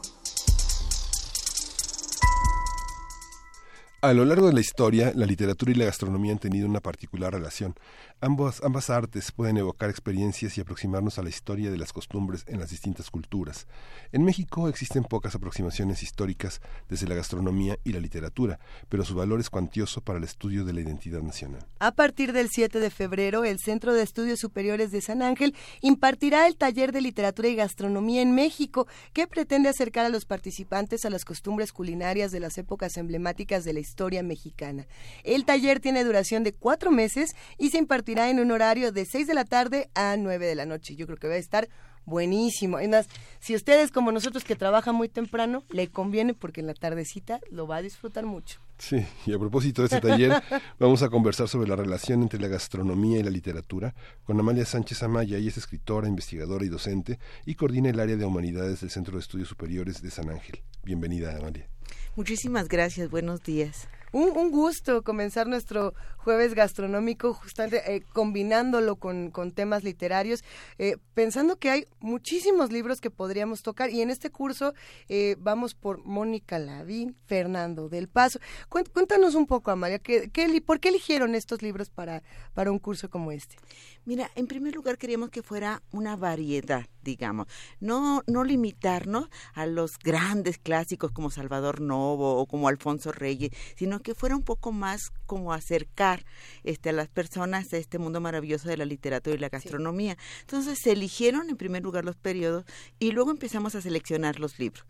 A 4.01 4.13
lo 4.13 4.23
largo 4.23 4.47
de 4.47 4.53
la 4.53 4.61
historia, 4.61 5.11
la 5.13 5.25
literatura 5.25 5.73
y 5.73 5.75
la 5.75 5.83
gastronomía 5.83 6.31
han 6.31 6.39
tenido 6.39 6.65
una 6.65 6.79
particular 6.79 7.33
relación. 7.33 7.75
Ambas, 8.21 8.89
artes 8.89 9.33
pueden 9.33 9.57
evocar 9.57 9.89
experiencias 9.89 10.57
y 10.57 10.61
aproximarnos 10.61 11.19
a 11.19 11.23
la 11.23 11.27
historia 11.27 11.69
de 11.69 11.77
las 11.77 11.91
costumbres 11.91 12.45
en 12.47 12.61
las 12.61 12.69
distintas 12.69 13.09
culturas. 13.09 13.67
En 14.13 14.23
México 14.23 14.69
existen 14.69 15.03
pocas 15.03 15.35
aproximaciones 15.35 16.01
históricas 16.01 16.61
desde 16.87 17.07
la 17.07 17.15
gastronomía 17.15 17.77
y 17.83 17.91
la 17.91 17.99
literatura, 17.99 18.59
pero 18.87 19.03
su 19.03 19.15
valor 19.15 19.41
es 19.41 19.49
cuantioso 19.49 19.99
para 19.99 20.17
el 20.17 20.23
estudio 20.23 20.63
de 20.63 20.71
la 20.71 20.79
identidad 20.79 21.21
nacional. 21.21 21.65
A 21.79 21.91
partir 21.91 22.31
del 22.31 22.49
7 22.49 22.79
de 22.79 22.89
febrero, 22.91 23.43
el 23.43 23.59
Centro 23.59 23.93
de 23.93 24.03
Estudios 24.03 24.39
Superiores 24.39 24.91
de 24.91 25.01
San 25.01 25.21
Ángel 25.21 25.53
impartirá 25.81 26.47
el 26.47 26.55
taller 26.55 26.93
de 26.93 27.01
literatura 27.01 27.49
y 27.49 27.55
gastronomía 27.55 28.21
en 28.21 28.33
México, 28.33 28.87
que 29.11 29.27
pretende 29.27 29.67
acercar 29.67 30.05
a 30.05 30.09
los 30.09 30.23
participantes 30.23 31.03
a 31.03 31.09
las 31.09 31.25
costumbres 31.25 31.73
culinarias 31.73 32.31
de 32.31 32.39
las 32.39 32.57
épocas 32.57 32.95
emblemáticas 32.95 33.65
de 33.65 33.73
la 33.73 33.79
historia 33.81 33.88
mexicana. 34.23 34.87
El 35.23 35.45
taller 35.45 35.79
tiene 35.79 36.03
duración 36.03 36.43
de 36.43 36.53
cuatro 36.53 36.91
meses 36.91 37.35
y 37.57 37.69
se 37.69 37.77
impartirá 37.77 38.09
irá 38.09 38.29
en 38.29 38.39
un 38.39 38.51
horario 38.51 38.91
de 38.91 39.05
6 39.05 39.27
de 39.27 39.33
la 39.33 39.45
tarde 39.45 39.89
a 39.93 40.17
9 40.17 40.45
de 40.45 40.55
la 40.55 40.65
noche. 40.65 40.95
Yo 40.95 41.05
creo 41.05 41.17
que 41.17 41.27
va 41.27 41.35
a 41.35 41.37
estar 41.37 41.69
buenísimo. 42.05 42.77
Además, 42.77 43.07
si 43.39 43.55
ustedes 43.55 43.91
como 43.91 44.11
nosotros 44.11 44.43
que 44.43 44.55
trabajan 44.55 44.95
muy 44.95 45.09
temprano, 45.09 45.63
le 45.69 45.89
conviene 45.89 46.33
porque 46.33 46.61
en 46.61 46.67
la 46.67 46.73
tardecita 46.73 47.39
lo 47.51 47.67
va 47.67 47.77
a 47.77 47.81
disfrutar 47.81 48.25
mucho. 48.25 48.59
Sí, 48.79 49.05
y 49.25 49.33
a 49.33 49.37
propósito 49.37 49.81
de 49.81 49.87
este 49.87 50.01
taller, 50.01 50.41
vamos 50.79 51.03
a 51.03 51.09
conversar 51.09 51.47
sobre 51.47 51.67
la 51.67 51.75
relación 51.75 52.23
entre 52.23 52.39
la 52.39 52.47
gastronomía 52.47 53.19
y 53.19 53.23
la 53.23 53.29
literatura 53.29 53.93
con 54.23 54.39
Amalia 54.39 54.65
Sánchez 54.65 55.03
Amaya. 55.03 55.37
Ella 55.37 55.49
es 55.49 55.57
escritora, 55.57 56.07
investigadora 56.07 56.65
y 56.65 56.69
docente 56.69 57.19
y 57.45 57.55
coordina 57.55 57.89
el 57.89 57.99
área 57.99 58.15
de 58.15 58.25
humanidades 58.25 58.81
del 58.81 58.89
Centro 58.89 59.13
de 59.13 59.19
Estudios 59.19 59.49
Superiores 59.49 60.01
de 60.01 60.09
San 60.09 60.29
Ángel. 60.29 60.63
Bienvenida, 60.83 61.37
Amalia. 61.37 61.69
Muchísimas 62.15 62.67
gracias, 62.67 63.09
buenos 63.09 63.43
días. 63.43 63.87
Un, 64.11 64.49
gusto 64.49 65.03
comenzar 65.03 65.45
nuestro 65.45 65.93
jueves 66.17 66.55
gastronómico 66.55 67.35
justamente 67.35 67.95
eh, 67.95 68.01
combinándolo 68.11 68.95
con, 68.95 69.31
temas 69.53 69.83
literarios, 69.83 70.43
eh, 70.79 70.97
pensando 71.13 71.57
que 71.57 71.69
hay 71.69 71.85
muchísimos 71.99 72.71
libros 72.71 73.01
que 73.01 73.11
podríamos 73.11 73.61
tocar 73.61 73.91
y 73.91 74.01
en 74.01 74.09
este 74.09 74.31
curso 74.31 74.73
eh, 75.09 75.35
vamos 75.37 75.75
por 75.75 76.03
Mónica 76.05 76.57
Lavín, 76.57 77.15
Fernando 77.27 77.87
del 77.87 78.07
Paso. 78.07 78.39
Cuéntanos 78.67 79.35
un 79.35 79.45
poco, 79.45 79.69
Amalia, 79.69 79.99
¿qué, 79.99 80.31
qué, 80.31 80.59
por 80.61 80.79
qué 80.79 80.89
eligieron 80.89 81.35
estos 81.35 81.61
libros 81.61 81.91
para, 81.91 82.23
para 82.55 82.71
un 82.71 82.79
curso 82.79 83.11
como 83.11 83.31
este? 83.31 83.57
Mira, 84.05 84.31
en 84.33 84.47
primer 84.47 84.73
lugar 84.73 84.97
queríamos 84.97 85.29
que 85.29 85.43
fuera 85.43 85.83
una 85.91 86.15
variedad, 86.15 86.87
digamos, 87.03 87.47
no, 87.79 88.23
no 88.27 88.43
limitarnos 88.43 89.29
a 89.53 89.65
los 89.65 89.97
grandes 89.99 90.57
clásicos 90.57 91.11
como 91.11 91.31
Salvador 91.31 91.81
Novo 91.81 92.37
o 92.37 92.45
como 92.45 92.67
Alfonso 92.67 93.11
Reyes, 93.11 93.51
sino 93.75 93.99
que 94.01 94.15
fuera 94.15 94.35
un 94.35 94.43
poco 94.43 94.71
más 94.71 95.11
como 95.25 95.53
acercar 95.53 96.25
este, 96.63 96.89
a 96.89 96.93
las 96.93 97.07
personas 97.07 97.71
a 97.73 97.77
este 97.77 97.99
mundo 97.99 98.21
maravilloso 98.21 98.69
de 98.69 98.77
la 98.77 98.85
literatura 98.85 99.35
y 99.35 99.39
la 99.39 99.49
gastronomía. 99.49 100.17
Entonces 100.41 100.79
se 100.81 100.91
eligieron 100.91 101.49
en 101.49 101.57
primer 101.57 101.83
lugar 101.83 102.05
los 102.05 102.15
periodos 102.15 102.65
y 102.99 103.11
luego 103.11 103.31
empezamos 103.31 103.75
a 103.75 103.81
seleccionar 103.81 104.39
los 104.39 104.59
libros. 104.59 104.85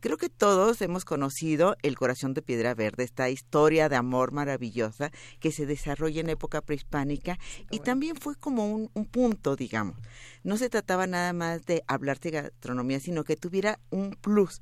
Creo 0.00 0.16
que 0.16 0.28
todos 0.28 0.80
hemos 0.82 1.04
conocido 1.04 1.76
El 1.82 1.96
corazón 1.96 2.34
de 2.34 2.42
piedra 2.42 2.74
verde, 2.74 3.04
esta 3.04 3.30
historia 3.30 3.88
de 3.88 3.96
amor 3.96 4.32
maravillosa 4.32 5.10
que 5.40 5.52
se 5.52 5.66
desarrolla 5.66 6.20
en 6.20 6.30
época 6.30 6.60
prehispánica 6.60 7.38
y 7.70 7.80
también 7.80 8.16
fue 8.16 8.36
como 8.36 8.66
un, 8.66 9.04
punto, 9.06 9.56
digamos. 9.56 9.96
No 10.42 10.56
se 10.56 10.68
trataba 10.68 11.06
nada 11.06 11.32
más 11.32 11.53
de 11.62 11.82
hablar 11.86 12.20
de 12.20 12.30
gastronomía, 12.30 13.00
sino 13.00 13.24
que 13.24 13.36
tuviera 13.36 13.78
un 13.90 14.10
plus. 14.12 14.60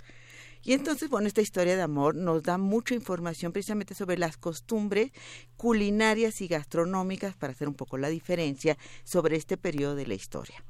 Y 0.65 0.75
entonces, 0.75 1.11
bueno, 1.11 1.27
esta 1.27 1.41
historia 1.41 1.75
de 1.75 1.83
amor 1.83 2.15
nos 2.15 2.43
da 2.43 2.57
mucha 2.57 2.95
información 2.95 3.53
precisamente 3.53 3.95
sobre 3.95 4.17
las 4.17 4.37
costumbres 4.37 5.11
culinarias 5.57 6.41
y 6.41 6.47
gastronómicas 6.47 7.35
para 7.35 7.53
hacer 7.53 7.69
un 7.69 7.75
poco 7.75 7.99
la 7.99 8.09
diferencia 8.09 8.79
sobre 9.03 9.37
este 9.37 9.57
periodo 9.57 9.97
de 9.97 10.07
la 10.07 10.15
historia. 10.15 10.65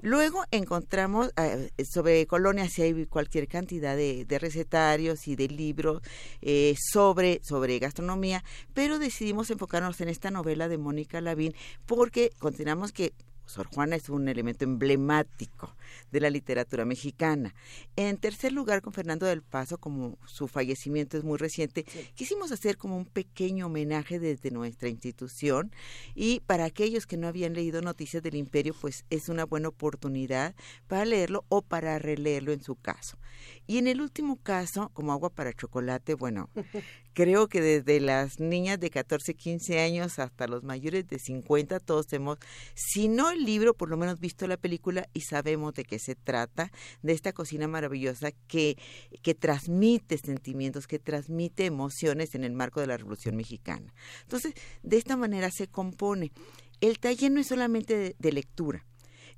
Luego 0.00 0.44
encontramos 0.52 1.32
eh, 1.36 1.70
sobre 1.84 2.24
colonias 2.28 2.72
si 2.72 2.82
hay 2.82 3.06
cualquier 3.06 3.48
cantidad 3.48 3.96
de, 3.96 4.24
recetarios 4.40 5.26
y 5.26 5.34
de 5.34 5.48
libros 5.48 6.02
eh, 6.40 6.76
sobre, 6.92 7.40
sobre 7.42 7.80
gastronomía, 7.80 8.44
pero 8.74 9.00
decidimos 9.00 9.50
enfocarnos 9.50 10.00
en 10.00 10.08
esta 10.08 10.30
novela 10.30 10.68
de 10.68 10.78
Mónica 10.78 11.20
Lavín 11.20 11.52
porque 11.86 12.30
consideramos 12.38 12.92
que 12.92 13.12
Sor 13.48 13.66
Juana 13.66 13.96
es 13.96 14.08
un 14.08 14.28
elemento 14.28 14.64
emblemático 14.64 15.74
de 16.12 16.20
la 16.20 16.30
literatura 16.30 16.84
mexicana. 16.84 17.54
En 17.96 18.18
tercer 18.18 18.52
lugar, 18.52 18.82
con 18.82 18.92
Fernando 18.92 19.26
del 19.26 19.42
Paso, 19.42 19.78
como 19.78 20.18
su 20.26 20.48
fallecimiento 20.48 21.16
es 21.16 21.24
muy 21.24 21.38
reciente, 21.38 21.84
quisimos 22.14 22.52
hacer 22.52 22.76
como 22.76 22.96
un 22.96 23.06
pequeño 23.06 23.66
homenaje 23.66 24.18
desde 24.18 24.50
nuestra 24.50 24.88
institución 24.88 25.72
y 26.14 26.40
para 26.40 26.66
aquellos 26.66 27.06
que 27.06 27.16
no 27.16 27.26
habían 27.26 27.54
leído 27.54 27.80
Noticias 27.80 28.22
del 28.22 28.36
Imperio, 28.36 28.74
pues 28.78 29.04
es 29.10 29.28
una 29.28 29.44
buena 29.44 29.68
oportunidad 29.68 30.54
para 30.86 31.04
leerlo 31.04 31.44
o 31.48 31.62
para 31.62 31.98
releerlo 31.98 32.52
en 32.52 32.62
su 32.62 32.76
caso. 32.76 33.18
Y 33.66 33.78
en 33.78 33.86
el 33.86 34.00
último 34.00 34.36
caso, 34.36 34.90
como 34.94 35.12
agua 35.12 35.30
para 35.30 35.52
chocolate, 35.52 36.14
bueno, 36.14 36.50
creo 37.12 37.48
que 37.48 37.60
desde 37.60 38.00
las 38.00 38.40
niñas 38.40 38.80
de 38.80 38.90
14, 38.90 39.34
15 39.34 39.80
años 39.80 40.18
hasta 40.18 40.46
los 40.46 40.62
mayores 40.62 41.06
de 41.08 41.18
50, 41.18 41.80
todos 41.80 42.12
hemos, 42.12 42.38
si 42.74 43.08
no 43.08 43.30
el 43.30 43.44
libro, 43.44 43.74
por 43.74 43.88
lo 43.88 43.96
menos 43.96 44.20
visto 44.20 44.46
la 44.46 44.56
película 44.56 45.08
y 45.12 45.22
sabemos 45.22 45.74
de 45.74 45.84
qué 45.84 45.98
se 45.98 46.14
trata, 46.14 46.70
de 47.02 47.12
esta 47.12 47.32
cocina 47.32 47.68
maravillosa 47.68 48.32
que, 48.46 48.78
que 49.22 49.34
transmite 49.34 50.18
sentimientos, 50.18 50.86
que 50.86 50.98
transmite 50.98 51.66
emociones 51.66 52.34
en 52.34 52.44
el 52.44 52.52
marco 52.52 52.80
de 52.80 52.86
la 52.86 52.96
Revolución 52.96 53.36
Mexicana. 53.36 53.92
Entonces, 54.22 54.54
de 54.82 54.96
esta 54.96 55.16
manera 55.16 55.50
se 55.50 55.68
compone. 55.68 56.32
El 56.80 56.98
taller 56.98 57.32
no 57.32 57.40
es 57.40 57.48
solamente 57.48 58.14
de, 58.18 58.32
lectura. 58.32 58.86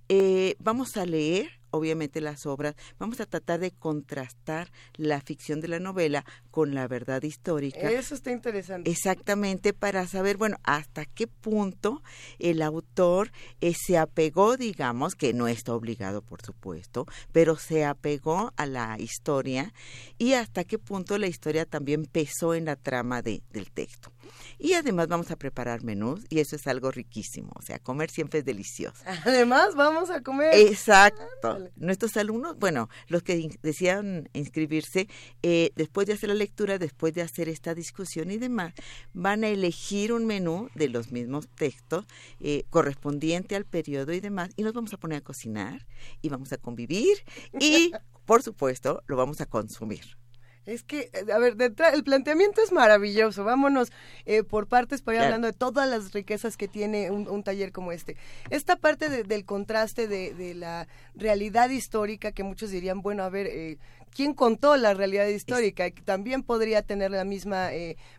Eh, 0.08 0.56
vamos 0.58 0.96
a 0.96 1.06
leer 1.06 1.59
obviamente 1.70 2.20
las 2.20 2.46
obras, 2.46 2.74
vamos 2.98 3.20
a 3.20 3.26
tratar 3.26 3.60
de 3.60 3.70
contrastar 3.70 4.70
la 4.96 5.20
ficción 5.20 5.60
de 5.60 5.68
la 5.68 5.80
novela 5.80 6.24
con 6.50 6.74
la 6.74 6.88
verdad 6.88 7.22
histórica. 7.22 7.90
Eso 7.90 8.14
está 8.14 8.30
interesante. 8.30 8.90
Exactamente, 8.90 9.72
para 9.72 10.06
saber, 10.06 10.36
bueno, 10.36 10.56
hasta 10.62 11.04
qué 11.04 11.26
punto 11.26 12.02
el 12.38 12.62
autor 12.62 13.30
eh, 13.60 13.74
se 13.74 13.98
apegó, 13.98 14.56
digamos, 14.56 15.14
que 15.14 15.32
no 15.32 15.48
está 15.48 15.74
obligado, 15.74 16.22
por 16.22 16.42
supuesto, 16.42 17.06
pero 17.32 17.56
se 17.56 17.84
apegó 17.84 18.52
a 18.56 18.66
la 18.66 18.98
historia 18.98 19.72
y 20.18 20.34
hasta 20.34 20.64
qué 20.64 20.78
punto 20.78 21.18
la 21.18 21.26
historia 21.26 21.66
también 21.66 22.06
pesó 22.06 22.54
en 22.54 22.66
la 22.66 22.76
trama 22.76 23.22
de, 23.22 23.42
del 23.50 23.70
texto. 23.70 24.12
Y 24.58 24.74
además 24.74 25.08
vamos 25.08 25.30
a 25.30 25.36
preparar 25.36 25.82
menús 25.82 26.24
y 26.28 26.40
eso 26.40 26.56
es 26.56 26.66
algo 26.66 26.90
riquísimo, 26.90 27.52
o 27.56 27.62
sea, 27.62 27.78
comer 27.78 28.10
siempre 28.10 28.40
es 28.40 28.44
delicioso. 28.44 29.02
Además 29.24 29.74
vamos 29.74 30.10
a 30.10 30.22
comer. 30.22 30.54
Exacto. 30.54 31.70
Nuestros 31.76 32.16
alumnos, 32.16 32.58
bueno, 32.58 32.88
los 33.08 33.22
que 33.22 33.58
decían 33.62 34.28
inscribirse, 34.32 35.08
eh, 35.42 35.72
después 35.76 36.06
de 36.06 36.14
hacer 36.14 36.28
la 36.28 36.34
lectura, 36.34 36.78
después 36.78 37.14
de 37.14 37.22
hacer 37.22 37.48
esta 37.48 37.74
discusión 37.74 38.30
y 38.30 38.38
demás, 38.38 38.74
van 39.12 39.44
a 39.44 39.48
elegir 39.48 40.12
un 40.12 40.26
menú 40.26 40.68
de 40.74 40.88
los 40.88 41.12
mismos 41.12 41.48
textos 41.48 42.06
eh, 42.40 42.64
correspondiente 42.70 43.56
al 43.56 43.64
periodo 43.64 44.12
y 44.12 44.20
demás 44.20 44.50
y 44.56 44.62
nos 44.62 44.72
vamos 44.72 44.92
a 44.92 44.96
poner 44.96 45.18
a 45.18 45.20
cocinar 45.20 45.86
y 46.22 46.28
vamos 46.28 46.52
a 46.52 46.56
convivir 46.56 47.24
y, 47.58 47.92
por 48.24 48.42
supuesto, 48.42 49.02
lo 49.06 49.16
vamos 49.16 49.40
a 49.40 49.46
consumir. 49.46 50.19
Es 50.66 50.82
que, 50.82 51.10
eh, 51.12 51.32
a 51.32 51.38
ver, 51.38 51.56
el 51.92 52.04
planteamiento 52.04 52.62
es 52.62 52.70
maravilloso. 52.70 53.44
Vámonos 53.44 53.90
eh, 54.26 54.42
por 54.42 54.66
partes 54.66 55.02
para 55.02 55.18
ir 55.18 55.24
hablando 55.24 55.46
de 55.46 55.52
todas 55.52 55.88
las 55.88 56.12
riquezas 56.12 56.56
que 56.56 56.68
tiene 56.68 57.10
un, 57.10 57.42
taller 57.42 57.72
como 57.72 57.92
este. 57.92 58.16
Esta 58.50 58.76
parte 58.76 59.24
del 59.24 59.44
contraste 59.44 60.06
de, 60.06 60.54
la 60.54 60.86
realidad 61.14 61.70
histórica, 61.70 62.32
que 62.32 62.42
muchos 62.42 62.70
dirían, 62.70 63.00
bueno, 63.00 63.22
a 63.22 63.30
ver, 63.30 63.46
eh, 63.46 63.78
¿quién 64.14 64.34
contó 64.34 64.76
la 64.76 64.92
realidad 64.92 65.26
histórica? 65.26 65.90
que 65.90 66.02
también 66.02 66.42
podría 66.42 66.82
tener 66.82 67.10
la 67.10 67.24
misma 67.24 67.70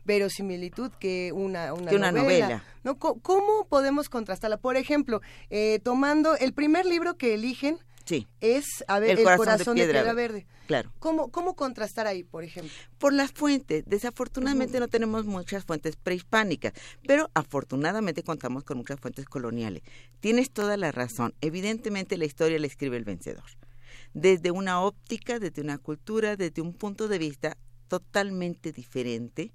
verosimilitud 0.03 0.91
que 0.99 1.31
una, 1.33 1.73
una, 1.73 2.11
novela. 2.11 2.63
¿no? 2.83 2.97
¿Cómo 2.97 3.67
podemos 3.69 4.09
contrastarla? 4.09 4.57
Por 4.57 4.77
ejemplo, 4.77 5.21
tomando 5.83 6.35
el 6.35 6.53
primer 6.53 6.85
libro 6.85 7.17
que 7.17 7.35
eligen, 7.35 7.77
Sí. 8.05 8.27
Es, 8.41 8.83
a 8.87 8.99
ver, 8.99 9.19
el, 9.19 9.37
corazón, 9.37 9.77
de, 9.77 9.85
piedra 9.85 10.13
verde. 10.13 10.45
Claro. 10.71 10.93
¿Cómo, 10.99 11.31
¿Cómo 11.31 11.53
contrastar 11.55 12.07
ahí, 12.07 12.23
por 12.23 12.45
ejemplo? 12.45 12.71
Por 12.97 13.11
las 13.11 13.33
fuentes. 13.33 13.83
Desafortunadamente 13.87 14.79
no 14.79 14.87
tenemos 14.87 15.25
muchas 15.25 15.65
fuentes 15.65 15.97
prehispánicas, 15.97 16.71
pero 17.05 17.29
afortunadamente 17.33 18.23
contamos 18.23 18.63
con 18.63 18.77
muchas 18.77 18.97
fuentes 18.97 19.25
coloniales. 19.25 19.83
Tienes 20.21 20.49
toda 20.49 20.77
la 20.77 20.93
razón. 20.93 21.33
Evidentemente 21.41 22.17
la 22.17 22.23
historia 22.23 22.57
la 22.57 22.67
escribe 22.67 22.95
el 22.95 23.03
vencedor. 23.03 23.43
Desde 24.13 24.51
una 24.51 24.79
óptica, 24.79 25.39
desde 25.39 25.61
una 25.61 25.77
cultura, 25.77 26.37
desde 26.37 26.61
un 26.61 26.73
punto 26.73 27.09
de 27.09 27.17
vista 27.17 27.57
totalmente 27.89 28.71
diferente. 28.71 29.51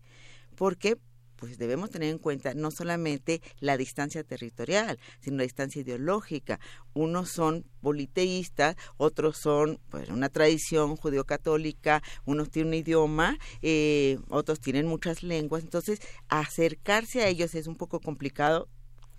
porque 0.54 0.98
pues 1.36 1.58
debemos 1.58 1.90
tener 1.90 2.10
en 2.10 2.18
cuenta 2.18 2.54
no 2.54 2.70
solamente 2.70 3.40
la 3.60 3.76
distancia 3.76 4.24
territorial, 4.24 4.98
sino 5.20 5.38
la 5.38 5.42
distancia 5.44 5.82
ideológica. 5.82 6.60
Unos 6.94 7.30
son 7.30 7.64
politeístas, 7.80 8.76
otros 8.96 9.36
son 9.36 9.78
pues, 9.90 10.08
una 10.08 10.28
tradición 10.28 10.96
judeo-católica, 10.96 12.02
unos 12.24 12.50
tienen 12.50 12.68
un 12.68 12.74
idioma, 12.74 13.38
eh, 13.62 14.18
otros 14.28 14.60
tienen 14.60 14.86
muchas 14.86 15.22
lenguas, 15.22 15.62
entonces 15.62 16.00
acercarse 16.28 17.22
a 17.22 17.28
ellos 17.28 17.54
es 17.54 17.66
un 17.66 17.76
poco 17.76 18.00
complicado 18.00 18.68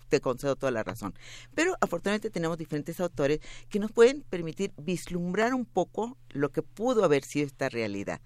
te 0.07 0.21
concedo 0.21 0.55
toda 0.55 0.71
la 0.71 0.83
razón. 0.83 1.13
Pero 1.53 1.75
afortunadamente 1.81 2.29
tenemos 2.29 2.57
diferentes 2.57 2.99
autores 2.99 3.39
que 3.69 3.79
nos 3.79 3.91
pueden 3.91 4.21
permitir 4.21 4.73
vislumbrar 4.77 5.53
un 5.53 5.65
poco 5.65 6.17
lo 6.29 6.49
que 6.51 6.61
pudo 6.61 7.03
haber 7.03 7.23
sido 7.23 7.45
esta 7.45 7.69
realidad. 7.69 8.21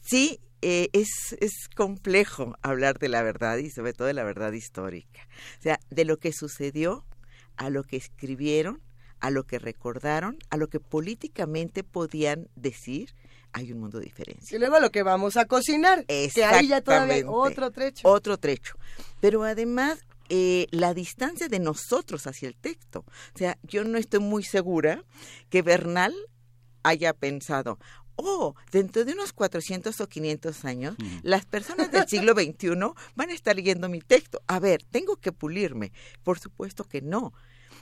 Sí, 0.00 0.40
eh, 0.62 0.88
es, 0.92 1.36
es 1.40 1.68
complejo 1.74 2.56
hablar 2.62 2.98
de 2.98 3.08
la 3.08 3.22
verdad 3.22 3.58
y 3.58 3.70
sobre 3.70 3.92
todo 3.92 4.06
de 4.08 4.14
la 4.14 4.24
verdad 4.24 4.52
histórica. 4.52 5.26
O 5.58 5.62
sea, 5.62 5.80
de 5.90 6.04
lo 6.04 6.18
que 6.18 6.32
sucedió, 6.32 7.04
a 7.56 7.70
lo 7.70 7.84
que 7.84 7.96
escribieron, 7.96 8.82
a 9.20 9.30
lo 9.30 9.44
que 9.44 9.58
recordaron, 9.58 10.38
a 10.48 10.56
lo 10.56 10.68
que 10.68 10.80
políticamente 10.80 11.84
podían 11.84 12.48
decir, 12.56 13.14
hay 13.52 13.72
un 13.72 13.80
mundo 13.80 13.98
de 13.98 14.04
diferencia. 14.04 14.56
Y 14.56 14.58
luego 14.58 14.76
a 14.76 14.80
lo 14.80 14.90
que 14.90 15.02
vamos 15.02 15.36
a 15.36 15.44
cocinar, 15.44 16.04
que 16.06 16.44
ahí 16.44 16.68
ya 16.68 16.80
todavía 16.80 17.28
otro 17.28 17.70
trecho. 17.70 18.08
Otro 18.08 18.38
trecho. 18.38 18.76
Pero 19.20 19.44
además, 19.44 20.04
eh, 20.28 20.68
la 20.70 20.94
distancia 20.94 21.48
de 21.48 21.58
nosotros 21.58 22.26
hacia 22.26 22.48
el 22.48 22.56
texto. 22.56 23.00
O 23.34 23.38
sea, 23.38 23.58
yo 23.62 23.84
no 23.84 23.98
estoy 23.98 24.20
muy 24.20 24.44
segura 24.44 25.04
que 25.48 25.62
Bernal 25.62 26.14
haya 26.82 27.12
pensado, 27.12 27.78
oh, 28.24 28.54
dentro 28.70 29.04
de 29.04 29.12
unos 29.12 29.32
400 29.32 30.00
o 30.00 30.08
500 30.08 30.64
años, 30.64 30.96
las 31.22 31.46
personas 31.46 31.90
del 31.90 32.08
siglo 32.08 32.34
XXI 32.34 32.70
van 33.14 33.30
a 33.30 33.34
estar 33.34 33.56
leyendo 33.56 33.88
mi 33.88 34.00
texto. 34.00 34.42
A 34.46 34.58
ver, 34.58 34.82
tengo 34.90 35.16
que 35.16 35.32
pulirme. 35.32 35.92
Por 36.22 36.38
supuesto 36.38 36.84
que 36.84 37.02
no. 37.02 37.32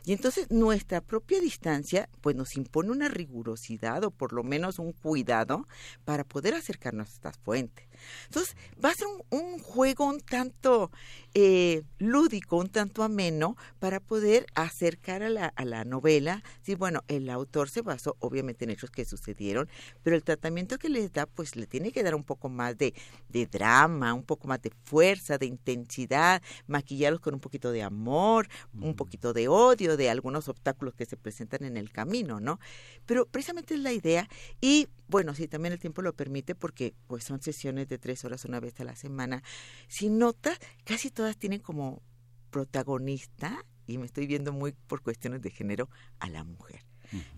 Y 0.05 0.13
entonces 0.13 0.51
nuestra 0.51 1.01
propia 1.01 1.41
distancia 1.41 2.09
pues 2.21 2.37
nos 2.37 2.57
impone 2.57 2.91
una 2.91 3.09
rigurosidad 3.09 4.05
o 4.05 4.11
por 4.11 4.33
lo 4.33 4.43
menos 4.43 4.79
un 4.79 4.93
cuidado 4.93 5.67
para 6.05 6.25
poder 6.25 6.55
acercarnos 6.55 7.09
a 7.09 7.13
estas 7.13 7.39
fuentes. 7.39 7.88
Entonces 8.25 8.57
va 8.83 8.91
a 8.91 8.95
ser 8.95 9.07
un, 9.31 9.59
juego 9.59 10.07
un 10.07 10.21
tanto 10.21 10.91
eh, 11.35 11.83
lúdico, 11.99 12.57
un 12.57 12.69
tanto 12.69 13.03
ameno 13.03 13.57
para 13.79 14.01
poder 14.01 14.47
acercar 14.55 15.23
a 15.23 15.29
la, 15.29 15.47
a 15.47 15.65
la 15.65 15.85
novela. 15.85 16.43
Sí, 16.63 16.75
bueno, 16.75 17.03
el 17.09 17.29
autor 17.31 17.69
se 17.69 17.83
basó 17.83 18.17
obviamente 18.21 18.65
en 18.65 18.71
hechos 18.71 18.91
que 18.91 19.05
sucedieron, 19.05 19.69
pero 20.03 20.17
el 20.17 20.25
tratamiento 20.25 20.79
que 20.79 20.89
les 20.89 21.13
da 21.13 21.27
pues 21.27 21.57
le 21.57 21.67
tiene 21.67 21.93
que 21.93 22.03
dar 22.03 22.15
un 22.15 22.25
poco 22.25 22.49
más 22.49 22.77
de, 22.77 22.95
de 23.29 23.47
drama, 23.47 24.15
un 24.15 24.25
poco 24.25 24.49
más 24.49 24.61
de 24.63 24.73
fuerza, 24.85 25.39
de 25.39 25.47
intensidad, 25.47 26.43
maquillarlos 26.67 27.21
con 27.21 27.35
un 27.35 27.41
poquito 27.41 27.73
de 27.73 27.83
amor, 27.83 28.49
un 28.75 28.95
poquito 28.95 29.33
de 29.33 29.49
odio, 29.49 29.97
de 29.97 30.11
algunos 30.11 30.49
obstáculos 30.49 30.95
que 30.95 31.07
se 31.07 31.17
presentan 31.17 31.65
en 31.65 31.77
el 31.77 31.91
camino, 31.91 32.41
¿no? 32.41 32.59
Pero 33.07 33.27
precisamente 33.27 33.75
es 33.75 33.81
la 33.81 33.93
idea 33.93 34.29
y 34.61 34.89
bueno, 35.09 35.35
sí, 35.35 35.49
también 35.49 35.73
el 35.73 35.79
tiempo 35.79 36.03
lo 36.03 36.13
permite 36.13 36.55
porque 36.55 36.95
pues 37.07 37.25
son 37.25 37.41
sesiones 37.41 37.88
de 37.89 37.99
tres 37.99 38.25
horas 38.25 38.45
una 38.45 38.61
vez 38.61 38.79
a 38.81 38.85
la 38.85 38.97
semana. 38.97 39.43
Si 39.89 40.09
notas, 40.09 40.59
casi 40.85 41.11
todas 41.11 41.37
tienen 41.37 41.61
como 41.61 42.03
protagonista, 42.51 43.65
y 43.87 43.99
me 43.99 44.07
estoy 44.07 44.27
viendo 44.27 44.53
muy 44.53 44.73
por 44.73 45.03
cuestiones 45.03 45.43
de 45.43 45.51
género, 45.51 45.89
a 46.21 46.29
la 46.29 46.45
mujer. 46.45 46.85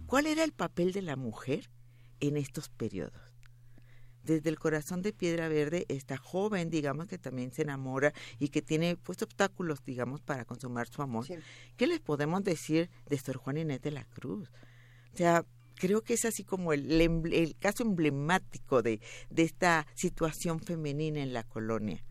¿Cuál 0.06 0.26
era 0.26 0.42
el 0.42 0.52
papel 0.52 0.92
de 0.92 1.02
la 1.02 1.16
mujer 1.16 1.70
en 2.18 2.36
estos 2.36 2.68
periodos? 2.68 3.30
desde 4.22 4.50
el 4.50 4.58
corazón 4.58 5.02
de 5.02 5.12
piedra 5.12 5.48
verde, 5.48 5.86
esta 5.88 6.16
joven, 6.16 6.70
digamos, 6.70 7.06
que 7.06 7.18
también 7.18 7.52
se 7.52 7.62
enamora 7.62 8.12
y 8.38 8.48
que 8.48 8.62
tiene 8.62 8.96
pues 8.96 9.22
obstáculos, 9.22 9.82
digamos, 9.84 10.20
para 10.20 10.44
consumar 10.44 10.88
su 10.88 11.02
amor. 11.02 11.26
¿Qué 11.76 11.86
les 11.86 12.00
podemos 12.00 12.44
decir 12.44 12.90
de 13.08 13.18
Sor 13.18 13.36
Juan 13.38 13.58
Inés 13.58 13.80
de 13.80 13.90
la 13.90 14.04
Cruz? 14.04 14.50
O 15.12 15.16
sea, 15.16 15.44
creo 15.80 16.02
que 16.02 16.14
es 16.14 16.24
así 16.26 16.44
como 16.44 16.72
el, 16.72 17.00
el 17.00 17.56
caso 17.56 17.82
emblemático 17.82 18.82
de, 18.82 19.00
de 19.30 19.42
esta 19.42 19.86
situación 19.94 20.60
femenina 20.60 21.22
en 21.22 21.32
la 21.32 21.42
colonia. 21.42 22.04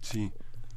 Sí, 0.00 0.30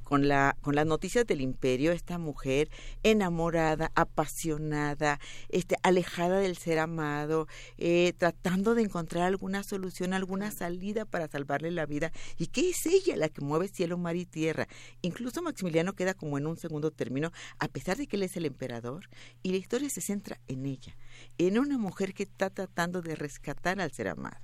con 0.06 0.30
la 0.30 0.56
con 0.62 0.76
las 0.76 0.86
noticias 0.86 1.26
del 1.26 1.42
imperio 1.42 1.92
esta 1.92 2.18
mujer 2.18 2.70
enamorada 3.04 3.92
apasionada 3.96 5.20
este 5.50 5.76
alejada 5.84 6.40
del 6.40 6.56
ser 6.56 6.80
amado 6.80 7.48
eh, 7.78 8.14
tratando 8.18 8.76
de 8.76 8.84
encontrar 8.84 9.24
alguna 9.24 9.64
solución 9.64 10.14
alguna 10.14 10.52
salida 10.52 11.06
para 11.06 11.28
salvarle 11.28 11.72
la 11.72 11.86
vida. 11.86 12.12
Y 12.38 12.48
que 12.48 12.70
es 12.70 12.86
ella 12.86 13.18
la 13.18 13.30
que 13.30 13.42
mueve 13.42 13.68
cielo 13.68 13.98
mar 13.98 14.16
y 14.16 14.26
tierra 14.26 14.68
incluso 15.02 15.42
Maximiliano 15.42 15.94
queda 15.94 16.14
como 16.14 16.38
en 16.38 16.48
un 16.48 16.56
segundo 16.56 16.92
término 16.92 17.32
a 17.60 17.68
pesar 17.68 17.98
de 17.98 18.08
que 18.08 18.16
él 18.16 18.24
es 18.24 18.38
el 18.38 18.46
emperador 18.46 19.10
y 19.44 19.52
la 19.52 19.58
historia 19.58 19.90
se 19.90 20.02
centra 20.02 20.40
en 20.48 20.66
ella 20.66 20.96
en 21.38 21.58
una 21.58 21.78
mujer 21.78 22.14
que 22.14 22.24
está 22.24 22.50
tratando 22.50 23.02
de 23.02 23.16
rescatar 23.16 23.82
al 23.82 23.92
ser 23.92 24.08
amado. 24.08 24.38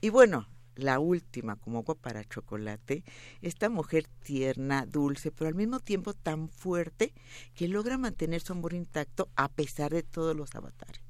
Y 0.00 0.08
bueno 0.08 0.48
la 0.82 0.98
última 0.98 1.56
como 1.56 1.78
agua 1.78 1.94
para 1.94 2.24
chocolate, 2.24 3.04
esta 3.42 3.68
mujer 3.68 4.06
tierna, 4.22 4.86
dulce, 4.86 5.30
pero 5.30 5.48
al 5.48 5.54
mismo 5.54 5.80
tiempo 5.80 6.14
tan 6.14 6.48
fuerte 6.48 7.12
que 7.54 7.68
logra 7.68 7.98
mantener 7.98 8.40
su 8.40 8.52
amor 8.52 8.74
intacto 8.74 9.30
a 9.36 9.48
pesar 9.48 9.92
de 9.92 10.02
todos 10.02 10.36
los 10.36 10.54
avatares. 10.54 11.02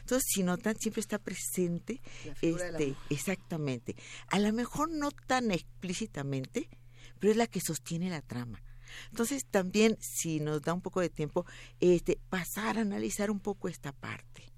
Entonces, 0.00 0.24
si 0.32 0.42
notan, 0.42 0.76
siempre 0.78 1.00
está 1.00 1.18
presente, 1.18 2.00
este, 2.40 2.94
exactamente. 3.10 3.96
A 4.28 4.38
lo 4.38 4.52
mejor 4.52 4.90
no 4.90 5.10
tan 5.10 5.50
explícitamente, 5.50 6.68
pero 7.18 7.32
es 7.32 7.36
la 7.36 7.46
que 7.46 7.60
sostiene 7.60 8.08
la 8.10 8.22
trama. 8.22 8.62
Entonces 9.10 9.46
también, 9.46 9.96
si 10.00 10.40
nos 10.40 10.62
da 10.62 10.74
un 10.74 10.80
poco 10.80 11.00
de 11.00 11.10
tiempo, 11.10 11.46
este, 11.78 12.18
pasar 12.28 12.78
a 12.78 12.82
analizar 12.82 13.30
un 13.30 13.40
poco 13.40 13.68
esta 13.68 13.92
parte. 13.92 14.50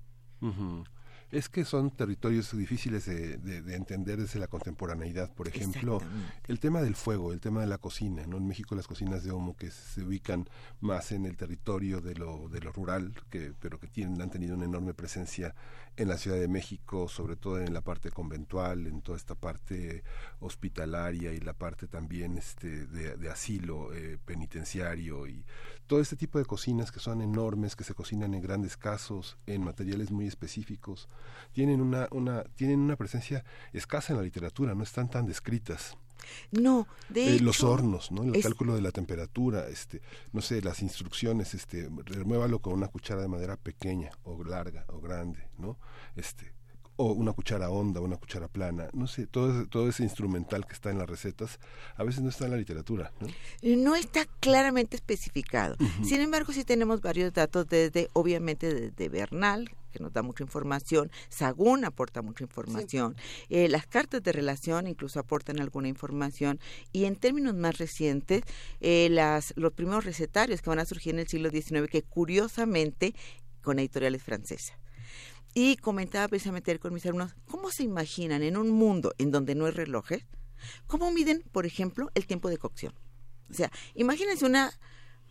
Es 1.33 1.49
que 1.49 1.65
son 1.65 1.91
territorios 1.91 2.55
difíciles 2.57 3.07
de, 3.07 3.75
entender 3.75 4.21
desde 4.21 4.39
la 4.39 4.49
contemporaneidad. 4.49 5.33
Por 5.35 5.49
ejemplo, 5.49 6.01
el 6.47 6.61
tema 6.61 6.83
del 6.83 6.95
fuego, 6.95 7.33
el 7.33 7.41
tema 7.41 7.63
de 7.63 7.67
la 7.67 7.79
cocina. 7.79 8.27
¿no? 8.27 8.37
En 8.37 8.47
México 8.47 8.75
las 8.75 8.87
cocinas 8.87 9.25
de 9.25 9.31
Homo 9.31 9.57
que 9.57 9.71
se 9.71 10.03
ubican 10.03 10.47
más 10.81 11.11
en 11.11 11.25
el 11.25 11.39
territorio 11.39 12.03
de 12.03 12.15
lo, 12.15 12.51
de 12.51 12.61
lo 12.61 12.71
rural, 12.71 13.15
que, 13.31 13.55
pero 13.59 13.81
que 13.81 13.89
tienen, 13.89 14.21
han 14.21 14.31
tenido 14.31 14.55
una 14.55 14.67
enorme 14.67 14.93
presencia 14.93 15.55
en 15.97 16.09
la 16.09 16.17
Ciudad 16.17 16.39
de 16.39 16.49
México, 16.49 17.09
sobre 17.09 17.37
todo 17.37 17.59
en 17.59 17.75
la 17.75 17.83
parte 17.83 18.11
conventual, 18.11 18.87
en 18.87 19.03
toda 19.03 19.19
esta 19.19 19.35
parte 19.35 20.03
hospitalaria 20.41 21.33
y 21.33 21.41
la 21.41 21.53
parte 21.53 21.87
también 21.87 22.39
este, 22.39 22.87
de, 22.87 23.31
asilo 23.31 23.93
eh, 23.93 24.19
penitenciario 24.25 25.27
y 25.27 25.45
todo 25.87 26.01
este 26.01 26.17
tipo 26.17 26.39
de 26.39 26.45
cocinas 26.45 26.91
que 26.91 27.01
son 27.01 27.21
enormes, 27.21 27.77
que 27.77 27.85
se 27.85 27.95
cocinan 27.95 28.35
en 28.35 28.43
grandes 28.43 28.77
casos, 28.77 29.37
en 29.47 29.65
materiales 29.65 30.11
muy 30.11 30.27
específicos, 30.27 31.09
tienen 31.53 31.81
una, 31.81 32.09
una, 32.11 32.45
tienen 32.45 32.81
una 32.81 32.97
presencia 32.97 33.45
escasa 33.73 34.13
en 34.13 34.19
la 34.19 34.25
literatura, 34.25 34.75
no 34.75 34.83
están 34.83 35.11
tan 35.11 35.27
descritas. 35.27 35.97
No, 36.51 36.87
de 37.09 37.37
eh, 37.37 37.41
los 37.41 37.63
hornos, 37.63 38.11
¿no? 38.11 38.23
El 38.23 38.43
cálculo 38.43 38.75
de 38.75 38.83
la 38.83 38.91
temperatura, 38.91 39.69
este, 39.69 40.01
no 40.33 40.41
sé, 40.41 40.63
las 40.63 40.83
instrucciones, 40.83 41.55
este, 41.55 41.89
remuévalo 42.05 42.61
con 42.61 42.75
una 42.75 42.89
cuchara 42.89 43.23
de 43.23 43.29
madera 43.29 43.57
pequeña 43.57 44.11
o 44.25 44.43
larga 44.45 44.85
o 44.89 45.01
grande, 45.01 45.49
¿no? 45.59 45.79
Este, 46.17 46.53
o 46.97 47.13
una 47.13 47.33
cuchara 47.33 47.71
honda, 47.71 48.01
una 48.01 48.17
cuchara 48.17 48.49
plana, 48.49 48.89
no 48.93 49.07
sé, 49.07 49.27
todo, 49.27 49.67
todo 49.67 49.89
ese 49.89 50.03
instrumental 50.03 50.67
que 50.67 50.75
está 50.75 50.91
en 50.91 50.99
las 50.99 51.09
recetas, 51.09 51.59
a 51.97 52.05
veces 52.05 52.23
no 52.23 52.29
está 52.29 52.45
en 52.45 52.53
la 52.53 52.57
literatura. 52.57 53.13
No, 53.21 53.29
no 53.77 53.97
está 53.97 54.27
claramente 54.41 54.97
especificado. 54.97 55.77
Sin 56.05 56.21
embargo, 56.21 56.53
sí 56.53 56.65
tenemos 56.65 57.01
varios 57.01 57.33
datos 57.33 57.67
desde, 57.69 58.09
obviamente, 58.13 58.73
desde 58.73 59.09
Bernal, 59.09 59.71
que 59.93 60.03
nos 60.03 60.13
da 60.13 60.23
mucha 60.23 60.43
información, 60.43 61.11
Sagún 61.29 61.85
aporta 61.85 62.23
mucha 62.23 62.45
información, 62.45 63.17
eh, 63.49 63.69
las 63.69 63.87
cartas 63.87 64.23
de 64.23 64.33
relación 64.33 64.87
incluso 64.87 65.21
aportan 65.21 65.61
alguna 65.61 65.89
información, 65.89 66.59
y 66.93 67.05
en 67.05 67.17
términos 67.17 67.55
más 67.55 67.79
recientes, 67.79 68.43
eh, 68.81 69.09
las, 69.11 69.53
los 69.57 69.73
primeros 69.73 70.05
recetarios 70.05 70.63
que 70.63 70.71
van 70.71 70.79
a 70.79 70.85
surgir 70.85 71.15
en 71.15 71.21
el 71.21 71.29
siglo 71.29 71.51
XIX, 71.51 71.89
que 71.89 72.03
curiosamente 72.03 73.15
con 73.63 73.79
editoriales 73.79 74.23
francesas. 74.23 74.77
Y 75.55 75.77
comentaba 75.77 76.29
precisamente 76.29 76.79
con 76.79 76.95
mis 76.95 77.05
alumnos, 77.05 77.35
¿cómo 77.47 77.71
se 77.71 77.83
imaginan 77.83 78.43
en 78.43 78.57
un 78.57 78.71
mundo 78.71 79.15
en 79.19 79.31
donde 79.31 79.55
no 79.55 79.67
hay 79.67 79.73
relojes? 79.73 80.25
¿Cómo 80.87 81.11
miden, 81.11 81.43
por 81.53 81.67
ejemplo, 81.67 82.11
el 82.15 82.27
tiempo 82.27 82.49
de 82.49 82.57
cocción? 82.57 82.95
O 83.51 83.55
sea, 83.55 83.71
imagínense 83.95 84.47
una 84.47 84.73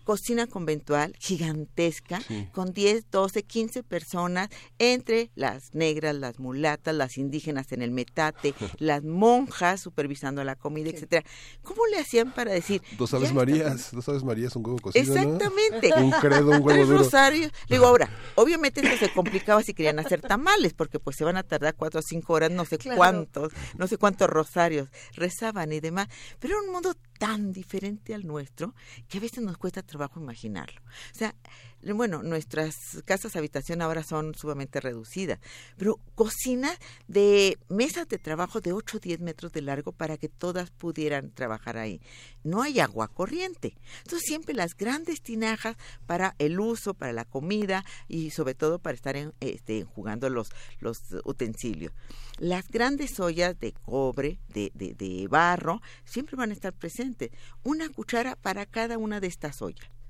cocina 0.03 0.47
conventual 0.47 1.15
gigantesca 1.19 2.19
con 2.51 2.73
10, 2.73 3.09
12, 3.11 3.43
15 3.43 3.83
personas 3.83 4.49
entre 4.79 5.31
las 5.35 5.73
negras, 5.73 6.15
las 6.15 6.39
mulatas, 6.39 6.95
las 6.95 7.17
indígenas 7.17 7.71
en 7.71 7.81
el 7.81 7.91
metate, 7.91 8.53
las 8.79 9.03
monjas 9.03 9.81
supervisando 9.81 10.43
la 10.43 10.55
comida, 10.55 10.89
etcétera. 10.89 11.23
¿Cómo 11.63 11.85
le 11.87 11.99
hacían 11.99 12.33
para 12.33 12.51
decir 12.51 12.81
dos 12.97 13.13
aves 13.13 13.33
marías, 13.33 13.91
dos 13.91 14.07
aves 14.09 14.23
marías, 14.23 14.55
un 14.55 14.65
huevo 14.65 14.79
cocido, 14.79 15.13
Exactamente. 15.13 15.91
un 15.97 16.11
credo, 16.11 16.51
un 16.51 16.61
huevo 16.61 16.85
duro. 16.85 16.97
rosarios. 16.99 17.51
digo, 17.69 17.85
ahora, 17.85 18.09
obviamente 18.35 18.81
eso 18.81 18.97
se 18.97 19.13
complicaba 19.13 19.63
si 19.63 19.73
querían 19.73 19.99
hacer 19.99 20.21
tamales 20.21 20.73
porque 20.73 20.99
pues 20.99 21.15
se 21.15 21.23
van 21.23 21.37
a 21.37 21.43
tardar 21.43 21.75
cuatro 21.75 21.99
o 21.99 22.03
cinco 22.03 22.33
horas, 22.33 22.51
no 22.51 22.65
sé 22.65 22.77
cuántos, 22.77 23.53
no 23.77 23.87
sé 23.87 23.97
cuántos 23.97 24.29
rosarios 24.29 24.89
rezaban 25.13 25.71
y 25.73 25.79
demás, 25.79 26.07
pero 26.39 26.55
era 26.55 26.63
un 26.63 26.71
mundo 26.71 26.93
tan 27.21 27.53
diferente 27.53 28.15
al 28.15 28.25
nuestro 28.25 28.73
que 29.07 29.19
a 29.19 29.21
veces 29.21 29.43
nos 29.43 29.55
cuesta 29.59 29.83
trabajo 29.83 30.19
imaginarlo. 30.19 30.81
O 30.81 31.15
sea, 31.15 31.35
bueno, 31.83 32.21
nuestras 32.23 32.75
casas 33.05 33.35
habitación 33.35 33.81
ahora 33.81 34.03
son 34.03 34.35
sumamente 34.35 34.79
reducidas, 34.79 35.39
pero 35.77 35.99
cocina 36.15 36.71
de 37.07 37.57
mesas 37.69 38.07
de 38.07 38.19
trabajo 38.19 38.61
de 38.61 38.73
8 38.73 38.97
o 38.97 38.99
10 38.99 39.19
metros 39.19 39.51
de 39.51 39.61
largo 39.61 39.91
para 39.91 40.17
que 40.17 40.29
todas 40.29 40.69
pudieran 40.69 41.31
trabajar 41.31 41.77
ahí. 41.77 42.01
No 42.43 42.61
hay 42.61 42.79
agua 42.79 43.07
corriente. 43.07 43.75
Entonces 44.03 44.23
siempre 44.25 44.53
las 44.53 44.75
grandes 44.75 45.21
tinajas 45.21 45.75
para 46.05 46.35
el 46.39 46.59
uso, 46.59 46.93
para 46.93 47.13
la 47.13 47.25
comida 47.25 47.83
y 48.07 48.31
sobre 48.31 48.53
todo 48.53 48.79
para 48.79 48.95
estar 48.95 49.15
en, 49.15 49.33
este, 49.39 49.83
jugando 49.83 50.29
los, 50.29 50.49
los 50.79 50.99
utensilios. 51.23 51.93
Las 52.37 52.67
grandes 52.67 53.19
ollas 53.19 53.59
de 53.59 53.73
cobre, 53.73 54.39
de, 54.49 54.71
de, 54.73 54.93
de 54.93 55.27
barro, 55.27 55.81
siempre 56.05 56.35
van 56.35 56.51
a 56.51 56.53
estar 56.53 56.73
presentes. 56.73 57.31
Una 57.63 57.89
cuchara 57.89 58.35
para 58.35 58.65
cada 58.65 58.97
una 58.97 59.19
de 59.19 59.27
estas 59.27 59.61
ollas. 59.61 60.00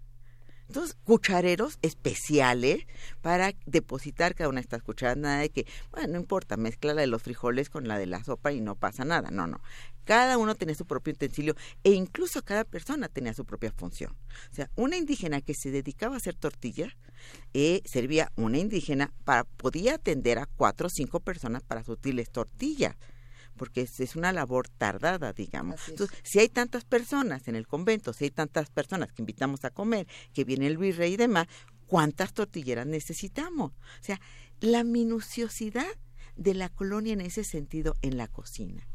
Entonces, 0.71 0.95
cuchareros 1.03 1.79
especiales 1.81 2.87
para 3.19 3.51
depositar 3.65 4.35
cada 4.35 4.49
una 4.49 4.61
de 4.61 4.63
estas 4.63 4.81
cucharas. 4.81 5.17
Nada 5.17 5.39
de 5.39 5.49
que, 5.49 5.67
bueno, 5.91 6.13
no 6.13 6.19
importa, 6.21 6.55
mezcla 6.55 6.93
la 6.93 7.01
de 7.01 7.07
los 7.07 7.21
frijoles 7.21 7.69
con 7.69 7.89
la 7.89 7.97
de 7.99 8.05
la 8.05 8.23
sopa 8.23 8.53
y 8.53 8.61
no 8.61 8.75
pasa 8.75 9.03
nada. 9.03 9.31
No, 9.31 9.47
no. 9.47 9.59
Cada 10.05 10.37
uno 10.37 10.55
tenía 10.55 10.73
su 10.73 10.85
propio 10.85 11.11
utensilio 11.11 11.57
e 11.83 11.91
incluso 11.91 12.41
cada 12.41 12.63
persona 12.63 13.09
tenía 13.09 13.33
su 13.33 13.43
propia 13.43 13.73
función. 13.73 14.15
O 14.49 14.55
sea, 14.55 14.71
una 14.77 14.95
indígena 14.95 15.41
que 15.41 15.55
se 15.55 15.71
dedicaba 15.71 16.15
a 16.15 16.19
hacer 16.19 16.35
tortillas, 16.35 16.93
eh, 17.53 17.81
servía 17.83 18.31
una 18.37 18.57
indígena 18.57 19.11
para, 19.25 19.43
podía 19.43 19.95
atender 19.95 20.39
a 20.39 20.45
cuatro 20.45 20.87
o 20.87 20.89
cinco 20.89 21.19
personas 21.19 21.63
para 21.63 21.83
sutilles 21.83 22.31
tortillas 22.31 22.95
porque 23.61 23.81
es, 23.81 24.15
una 24.15 24.33
labor 24.33 24.69
tardada, 24.69 25.33
digamos. 25.33 25.87
Entonces, 25.87 26.17
si 26.23 26.39
hay 26.39 26.49
tantas 26.49 26.83
personas 26.83 27.47
en 27.47 27.55
el 27.55 27.67
convento, 27.67 28.11
si 28.11 28.23
hay 28.23 28.31
tantas 28.31 28.71
personas 28.71 29.13
que 29.13 29.21
invitamos 29.21 29.63
a 29.65 29.69
comer, 29.69 30.07
que 30.33 30.43
viene 30.43 30.65
el 30.65 30.79
virrey 30.79 31.13
y 31.13 31.15
demás, 31.15 31.45
¿cuántas 31.85 32.33
tortilleras 32.33 32.87
necesitamos? 32.87 33.73
O 33.73 34.03
sea, 34.03 34.19
la 34.61 34.83
minuciosidad 34.83 35.85
de 36.35 36.55
la 36.55 36.69
colonia 36.69 37.13
en 37.13 37.21
ese 37.21 37.43
sentido 37.43 37.93
en 38.01 38.17
la 38.17 38.27
cocina. 38.27 38.87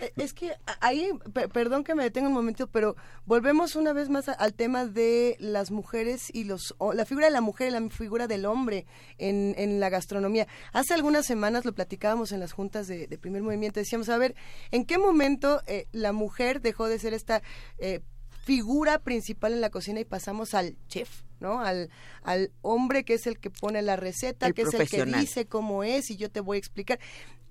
Eh, 0.00 0.12
es 0.16 0.32
que 0.32 0.54
ahí, 0.80 1.10
perdón 1.52 1.84
que 1.84 1.94
me 1.94 2.02
detenga 2.02 2.28
un 2.28 2.34
momento, 2.34 2.66
pero 2.68 2.96
volvemos 3.26 3.76
una 3.76 3.92
vez 3.92 4.08
más 4.08 4.28
al 4.28 4.54
tema 4.54 4.86
de 4.86 5.36
las 5.38 5.70
mujeres 5.70 6.30
y 6.32 6.44
los 6.44 6.74
la 6.94 7.04
figura 7.04 7.26
de 7.26 7.32
la 7.32 7.40
mujer 7.40 7.68
y 7.68 7.70
la 7.72 7.88
figura 7.90 8.26
del 8.26 8.46
hombre 8.46 8.86
en, 9.18 9.54
en 9.58 9.80
la 9.80 9.90
gastronomía. 9.90 10.46
Hace 10.72 10.94
algunas 10.94 11.26
semanas 11.26 11.64
lo 11.64 11.74
platicábamos 11.74 12.32
en 12.32 12.40
las 12.40 12.52
juntas 12.52 12.88
de, 12.88 13.06
primer 13.18 13.42
movimiento, 13.42 13.78
decíamos, 13.78 14.08
a 14.08 14.18
ver, 14.18 14.34
¿en 14.70 14.84
qué 14.84 14.98
momento 14.98 15.62
eh, 15.66 15.86
la 15.92 16.12
mujer 16.12 16.60
dejó 16.60 16.88
de 16.88 16.98
ser 16.98 17.14
esta 17.14 17.42
eh, 17.78 18.00
figura 18.44 18.98
principal 18.98 19.52
en 19.52 19.60
la 19.60 19.70
cocina 19.70 20.00
y 20.00 20.04
pasamos 20.04 20.54
al 20.54 20.76
chef? 20.88 21.22
¿No? 21.42 21.60
Al, 21.60 21.90
al 22.22 22.50
hombre 22.62 23.04
que 23.04 23.14
es 23.14 23.26
el 23.26 23.38
que 23.38 23.50
pone 23.50 23.82
la 23.82 23.96
receta, 23.96 24.50
que 24.52 24.62
es 24.62 24.72
el 24.72 24.88
que 24.88 25.04
dice 25.04 25.46
cómo 25.46 25.84
es 25.84 26.10
y 26.10 26.16
yo 26.16 26.30
te 26.30 26.40
voy 26.40 26.56
a 26.56 26.58
explicar 26.58 26.98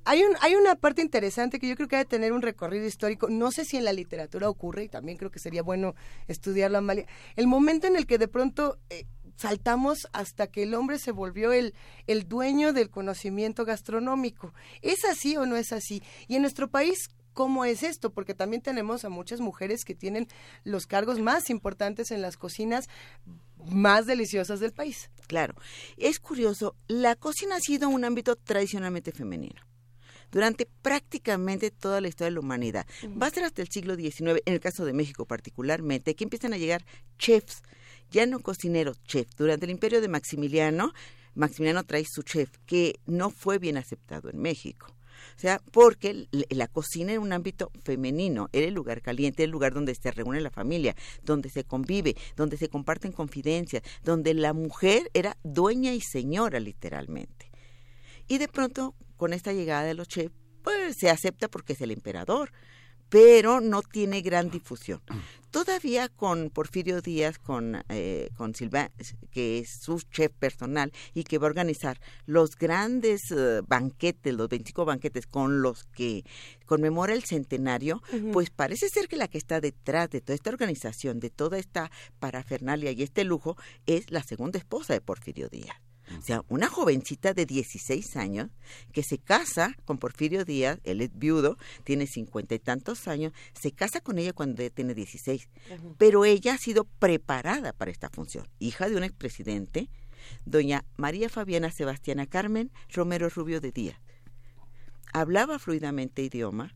hay, 0.03 0.23
un, 0.23 0.35
hay 0.41 0.55
una 0.55 0.75
parte 0.75 1.01
interesante 1.01 1.59
que 1.59 1.67
yo 1.67 1.75
creo 1.75 1.87
que 1.87 1.97
debe 1.97 2.09
tener 2.09 2.33
un 2.33 2.41
recorrido 2.41 2.85
histórico. 2.85 3.29
No 3.29 3.51
sé 3.51 3.65
si 3.65 3.77
en 3.77 3.85
la 3.85 3.93
literatura 3.93 4.49
ocurre, 4.49 4.85
y 4.85 4.89
también 4.89 5.17
creo 5.17 5.31
que 5.31 5.39
sería 5.39 5.61
bueno 5.61 5.95
estudiarlo, 6.27 6.79
Amalia. 6.79 7.05
El 7.35 7.47
momento 7.47 7.87
en 7.87 7.95
el 7.95 8.07
que 8.07 8.17
de 8.17 8.27
pronto 8.27 8.79
eh, 8.89 9.05
saltamos 9.35 10.07
hasta 10.13 10.47
que 10.47 10.63
el 10.63 10.73
hombre 10.73 10.97
se 10.97 11.11
volvió 11.11 11.51
el, 11.51 11.73
el 12.07 12.27
dueño 12.27 12.73
del 12.73 12.89
conocimiento 12.89 13.65
gastronómico. 13.65 14.53
¿Es 14.81 15.05
así 15.05 15.37
o 15.37 15.45
no 15.45 15.55
es 15.55 15.71
así? 15.71 16.01
Y 16.27 16.35
en 16.35 16.41
nuestro 16.41 16.69
país, 16.69 17.09
¿Cómo 17.33 17.63
es 17.63 17.81
esto? 17.83 18.11
Porque 18.11 18.33
también 18.33 18.61
tenemos 18.61 19.05
a 19.05 19.09
muchas 19.09 19.39
mujeres 19.39 19.85
que 19.85 19.95
tienen 19.95 20.27
los 20.65 20.85
cargos 20.85 21.19
más 21.19 21.49
importantes 21.49 22.11
en 22.11 22.21
las 22.21 22.35
cocinas 22.35 22.89
más 23.69 24.05
deliciosas 24.05 24.59
del 24.59 24.71
país. 24.71 25.09
Claro, 25.27 25.55
es 25.97 26.19
curioso, 26.19 26.75
la 26.87 27.15
cocina 27.15 27.55
ha 27.55 27.59
sido 27.59 27.89
un 27.89 28.03
ámbito 28.03 28.35
tradicionalmente 28.35 29.11
femenino 29.11 29.61
durante 30.31 30.65
prácticamente 30.81 31.71
toda 31.71 32.01
la 32.01 32.07
historia 32.07 32.29
de 32.29 32.35
la 32.35 32.39
humanidad. 32.39 32.87
Va 33.21 33.27
a 33.27 33.31
ser 33.31 33.43
hasta 33.43 33.61
el 33.61 33.67
siglo 33.69 33.95
XIX, 33.95 34.41
en 34.45 34.53
el 34.53 34.59
caso 34.59 34.85
de 34.85 34.93
México 34.93 35.25
particularmente, 35.25 36.15
que 36.15 36.23
empiezan 36.23 36.53
a 36.53 36.57
llegar 36.57 36.85
chefs, 37.19 37.61
ya 38.11 38.25
no 38.25 38.39
cocineros, 38.39 39.03
chefs. 39.03 39.35
Durante 39.35 39.65
el 39.65 39.71
imperio 39.71 40.01
de 40.01 40.07
Maximiliano, 40.07 40.93
Maximiliano 41.35 41.83
trae 41.83 42.05
su 42.05 42.23
chef, 42.23 42.49
que 42.65 42.99
no 43.05 43.29
fue 43.29 43.57
bien 43.59 43.77
aceptado 43.77 44.29
en 44.29 44.39
México. 44.39 44.87
O 45.37 45.39
sea, 45.39 45.61
porque 45.71 46.27
la 46.49 46.67
cocina 46.67 47.11
era 47.11 47.21
un 47.21 47.33
ámbito 47.33 47.71
femenino, 47.83 48.49
era 48.51 48.67
el 48.67 48.73
lugar 48.73 49.01
caliente, 49.01 49.43
el 49.43 49.51
lugar 49.51 49.73
donde 49.73 49.95
se 49.95 50.11
reúne 50.11 50.41
la 50.41 50.51
familia, 50.51 50.95
donde 51.23 51.49
se 51.49 51.63
convive, 51.63 52.15
donde 52.35 52.57
se 52.57 52.69
comparten 52.69 53.11
confidencias, 53.11 53.83
donde 54.03 54.33
la 54.33 54.53
mujer 54.53 55.09
era 55.13 55.37
dueña 55.43 55.93
y 55.93 56.01
señora 56.01 56.59
literalmente. 56.59 57.51
Y 58.27 58.37
de 58.37 58.47
pronto, 58.47 58.95
con 59.17 59.33
esta 59.33 59.53
llegada 59.53 59.83
de 59.83 59.93
los 59.93 60.07
chefs, 60.07 60.35
pues 60.63 60.95
se 60.97 61.09
acepta 61.09 61.47
porque 61.47 61.73
es 61.73 61.81
el 61.81 61.91
emperador. 61.91 62.51
Pero 63.11 63.59
no 63.59 63.81
tiene 63.81 64.21
gran 64.21 64.49
difusión. 64.49 65.01
Todavía 65.51 66.07
con 66.07 66.49
Porfirio 66.49 67.01
Díaz, 67.01 67.37
con, 67.37 67.83
eh, 67.89 68.29
con 68.37 68.55
Silva, 68.55 68.89
que 69.31 69.59
es 69.59 69.69
su 69.81 69.99
chef 70.09 70.31
personal 70.31 70.93
y 71.13 71.25
que 71.25 71.37
va 71.37 71.47
a 71.47 71.49
organizar 71.49 71.99
los 72.25 72.55
grandes 72.55 73.29
eh, 73.31 73.61
banquetes, 73.67 74.33
los 74.33 74.47
25 74.47 74.85
banquetes 74.85 75.27
con 75.27 75.61
los 75.61 75.83
que 75.83 76.23
conmemora 76.65 77.13
el 77.13 77.25
centenario, 77.25 78.01
pues 78.31 78.49
parece 78.49 78.87
ser 78.87 79.09
que 79.09 79.17
la 79.17 79.27
que 79.27 79.37
está 79.37 79.59
detrás 79.59 80.09
de 80.09 80.21
toda 80.21 80.35
esta 80.35 80.49
organización, 80.49 81.19
de 81.19 81.29
toda 81.29 81.59
esta 81.59 81.91
parafernalia 82.19 82.91
y 82.91 83.03
este 83.03 83.25
lujo, 83.25 83.57
es 83.85 84.09
la 84.09 84.23
segunda 84.23 84.57
esposa 84.57 84.93
de 84.93 85.01
Porfirio 85.01 85.49
Díaz. 85.49 85.90
O 86.17 86.21
sea, 86.21 86.43
una 86.49 86.67
jovencita 86.67 87.33
de 87.33 87.45
16 87.45 88.15
años 88.15 88.49
que 88.91 89.03
se 89.03 89.17
casa 89.17 89.75
con 89.85 89.97
Porfirio 89.97 90.45
Díaz, 90.45 90.79
él 90.83 91.01
es 91.01 91.17
viudo, 91.17 91.57
tiene 91.83 92.07
cincuenta 92.07 92.55
y 92.55 92.59
tantos 92.59 93.07
años, 93.07 93.33
se 93.59 93.71
casa 93.71 94.01
con 94.01 94.19
ella 94.19 94.33
cuando 94.33 94.61
ella 94.61 94.73
tiene 94.73 94.93
16. 94.93 95.47
Pero 95.97 96.25
ella 96.25 96.53
ha 96.53 96.57
sido 96.57 96.85
preparada 96.85 97.73
para 97.73 97.91
esta 97.91 98.09
función. 98.09 98.47
Hija 98.59 98.89
de 98.89 98.97
un 98.97 99.03
expresidente, 99.03 99.89
doña 100.45 100.85
María 100.97 101.29
Fabiana 101.29 101.71
Sebastiana 101.71 102.27
Carmen 102.27 102.71
Romero 102.89 103.29
Rubio 103.29 103.61
de 103.61 103.71
Díaz. 103.71 103.99
Hablaba 105.13 105.59
fluidamente 105.59 106.21
idioma, 106.21 106.73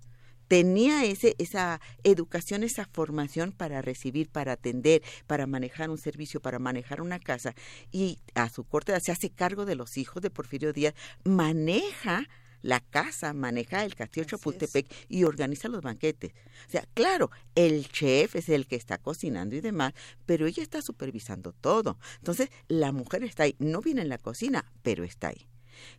tenía 0.47 1.05
ese, 1.05 1.35
esa 1.37 1.81
educación, 2.03 2.63
esa 2.63 2.85
formación 2.85 3.51
para 3.51 3.81
recibir, 3.81 4.29
para 4.29 4.53
atender, 4.53 5.01
para 5.27 5.47
manejar 5.47 5.89
un 5.89 5.97
servicio, 5.97 6.41
para 6.41 6.59
manejar 6.59 7.01
una 7.01 7.19
casa. 7.19 7.55
Y 7.91 8.19
a 8.33 8.49
su 8.49 8.63
corte 8.63 8.91
edad 8.91 9.01
se 9.01 9.11
hace 9.11 9.29
cargo 9.29 9.65
de 9.65 9.75
los 9.75 9.97
hijos 9.97 10.21
de 10.21 10.29
Porfirio 10.29 10.73
Díaz, 10.73 10.93
maneja 11.23 12.27
la 12.65 12.79
casa, 12.79 13.33
maneja 13.33 13.85
el 13.85 13.93
castillo 13.93 14.25
Chapultepec 14.25 14.91
y 15.07 15.23
organiza 15.23 15.67
los 15.67 15.83
banquetes. 15.83 16.33
O 16.67 16.71
sea, 16.71 16.83
claro, 16.95 17.29
el 17.53 17.87
chef 17.89 18.35
es 18.35 18.49
el 18.49 18.65
que 18.65 18.75
está 18.75 18.97
cocinando 18.97 19.55
y 19.55 19.61
demás, 19.61 19.93
pero 20.25 20.47
ella 20.47 20.63
está 20.63 20.81
supervisando 20.81 21.53
todo. 21.53 21.99
Entonces, 22.17 22.49
la 22.67 22.91
mujer 22.91 23.23
está 23.23 23.43
ahí, 23.43 23.55
no 23.59 23.81
viene 23.81 24.01
en 24.01 24.09
la 24.09 24.17
cocina, 24.17 24.65
pero 24.81 25.03
está 25.03 25.27
ahí. 25.27 25.47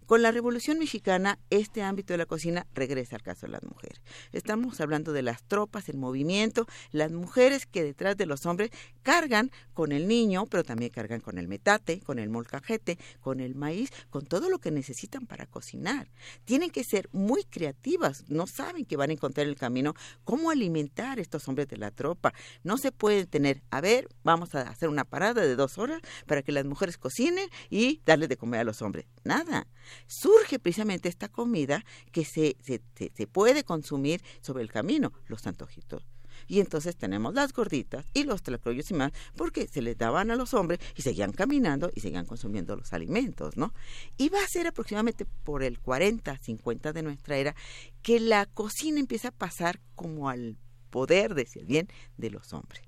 Con 0.06 0.22
la 0.22 0.30
Revolución 0.30 0.78
Mexicana, 0.78 1.38
este 1.50 1.82
ámbito 1.82 2.12
de 2.12 2.18
la 2.18 2.26
cocina 2.26 2.66
regresa 2.74 3.16
al 3.16 3.22
caso 3.22 3.46
de 3.46 3.52
las 3.52 3.64
mujeres. 3.64 4.00
Estamos 4.32 4.80
hablando 4.80 5.12
de 5.12 5.22
las 5.22 5.42
tropas, 5.42 5.88
el 5.88 5.96
movimiento, 5.96 6.66
las 6.92 7.10
mujeres 7.10 7.66
que 7.66 7.82
detrás 7.82 8.16
de 8.16 8.26
los 8.26 8.46
hombres 8.46 8.70
cargan 9.02 9.50
con 9.74 9.92
el 9.92 10.06
niño, 10.06 10.46
pero 10.46 10.62
también 10.62 10.90
cargan 10.90 11.20
con 11.20 11.38
el 11.38 11.48
metate, 11.48 12.00
con 12.00 12.18
el 12.18 12.28
molcajete, 12.28 12.98
con 13.20 13.40
el 13.40 13.54
maíz, 13.54 13.90
con 14.10 14.26
todo 14.26 14.48
lo 14.48 14.58
que 14.58 14.70
necesitan 14.70 15.26
para 15.26 15.46
cocinar. 15.46 16.08
Tienen 16.44 16.70
que 16.70 16.84
ser 16.84 17.08
muy 17.12 17.44
creativas, 17.44 18.24
no 18.28 18.46
saben 18.46 18.84
que 18.84 18.96
van 18.96 19.10
a 19.10 19.14
encontrar 19.14 19.46
el 19.46 19.56
camino 19.56 19.94
cómo 20.24 20.50
alimentar 20.50 21.18
a 21.18 21.22
estos 21.22 21.48
hombres 21.48 21.68
de 21.68 21.76
la 21.76 21.90
tropa. 21.90 22.32
No 22.62 22.78
se 22.78 22.92
puede 22.92 23.26
tener, 23.26 23.62
a 23.70 23.80
ver, 23.80 24.08
vamos 24.22 24.54
a 24.54 24.62
hacer 24.62 24.88
una 24.88 25.04
parada 25.04 25.42
de 25.42 25.56
dos 25.56 25.78
horas 25.78 26.00
para 26.26 26.42
que 26.42 26.52
las 26.52 26.64
mujeres 26.64 26.96
cocinen 26.96 27.48
y 27.70 28.00
darles 28.06 28.28
de 28.28 28.36
comer 28.36 28.60
a 28.60 28.64
los 28.64 28.82
hombres. 28.82 29.06
Nada 29.24 29.65
surge 30.06 30.58
precisamente 30.58 31.08
esta 31.08 31.28
comida 31.28 31.84
que 32.12 32.24
se, 32.24 32.56
se, 32.62 32.82
se 32.94 33.26
puede 33.26 33.64
consumir 33.64 34.22
sobre 34.40 34.62
el 34.62 34.70
camino, 34.70 35.12
los 35.26 35.46
antojitos. 35.46 36.06
Y 36.46 36.60
entonces 36.60 36.96
tenemos 36.96 37.34
las 37.34 37.52
gorditas 37.52 38.06
y 38.14 38.24
los 38.24 38.42
tlacoyos 38.42 38.90
y 38.90 38.94
más, 38.94 39.12
porque 39.36 39.66
se 39.68 39.82
les 39.82 39.96
daban 39.96 40.30
a 40.30 40.36
los 40.36 40.54
hombres 40.54 40.78
y 40.96 41.02
seguían 41.02 41.32
caminando 41.32 41.90
y 41.94 42.00
seguían 42.00 42.26
consumiendo 42.26 42.76
los 42.76 42.92
alimentos, 42.92 43.56
¿no? 43.56 43.72
Y 44.16 44.28
va 44.28 44.42
a 44.42 44.48
ser 44.48 44.66
aproximadamente 44.66 45.24
por 45.44 45.62
el 45.62 45.80
40, 45.80 46.36
50 46.38 46.92
de 46.92 47.02
nuestra 47.02 47.36
era 47.36 47.54
que 48.02 48.20
la 48.20 48.46
cocina 48.46 49.00
empieza 49.00 49.28
a 49.28 49.32
pasar 49.32 49.80
como 49.94 50.28
al 50.28 50.56
poder, 50.90 51.34
decir 51.34 51.64
bien, 51.64 51.88
de 52.16 52.30
los 52.30 52.52
hombres. 52.52 52.82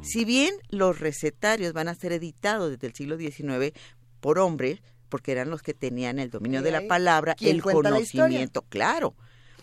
Si 0.00 0.24
bien 0.24 0.54
los 0.68 1.00
recetarios 1.00 1.72
van 1.72 1.88
a 1.88 1.96
ser 1.96 2.12
editados 2.12 2.70
desde 2.70 2.86
el 2.86 2.94
siglo 2.94 3.18
XIX 3.18 3.76
por 4.20 4.38
hombres, 4.38 4.80
porque 5.08 5.32
eran 5.32 5.50
los 5.50 5.62
que 5.62 5.74
tenían 5.74 6.18
el 6.18 6.30
dominio 6.30 6.62
de 6.62 6.70
la 6.70 6.86
palabra, 6.86 7.36
el 7.40 7.62
conocimiento, 7.62 8.62
claro. 8.62 9.14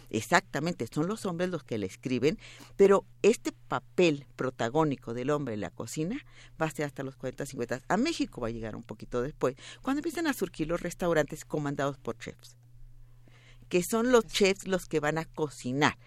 Exactamente, 0.10 0.86
son 0.94 1.08
los 1.08 1.26
hombres 1.26 1.50
los 1.50 1.64
que 1.64 1.80
le 1.80 1.88
escriben, 1.88 2.38
pero 2.76 3.04
este 3.24 3.52
papel 3.52 4.28
protagónico 4.36 5.16
del 5.16 5.32
hombre 5.32 5.56
en 5.56 5.62
la 5.62 5.72
cocina 5.72 6.24
va 6.62 6.68
a 6.68 6.72
ser 6.72 6.86
hasta 6.86 7.02
los 7.02 7.16
40, 7.16 7.48
50. 7.48 7.82
A 7.88 7.98
México 7.98 8.40
va 8.40 8.50
a 8.50 8.52
llegar 8.52 8.76
un 8.76 8.84
poquito 8.84 9.24
después, 9.24 9.56
cuando 9.82 10.02
empiezan 10.02 10.28
a 10.28 10.34
surgir 10.34 10.68
los 10.68 10.82
restaurantes 10.82 11.46
comandados 11.46 11.98
por 11.98 12.20
chefs, 12.20 12.58
que 13.70 13.82
son 13.82 14.12
los 14.12 14.28
chefs 14.28 14.68
los 14.68 14.86
que 14.86 15.00
van 15.00 15.18
a 15.18 15.26
cocinar 15.26 15.98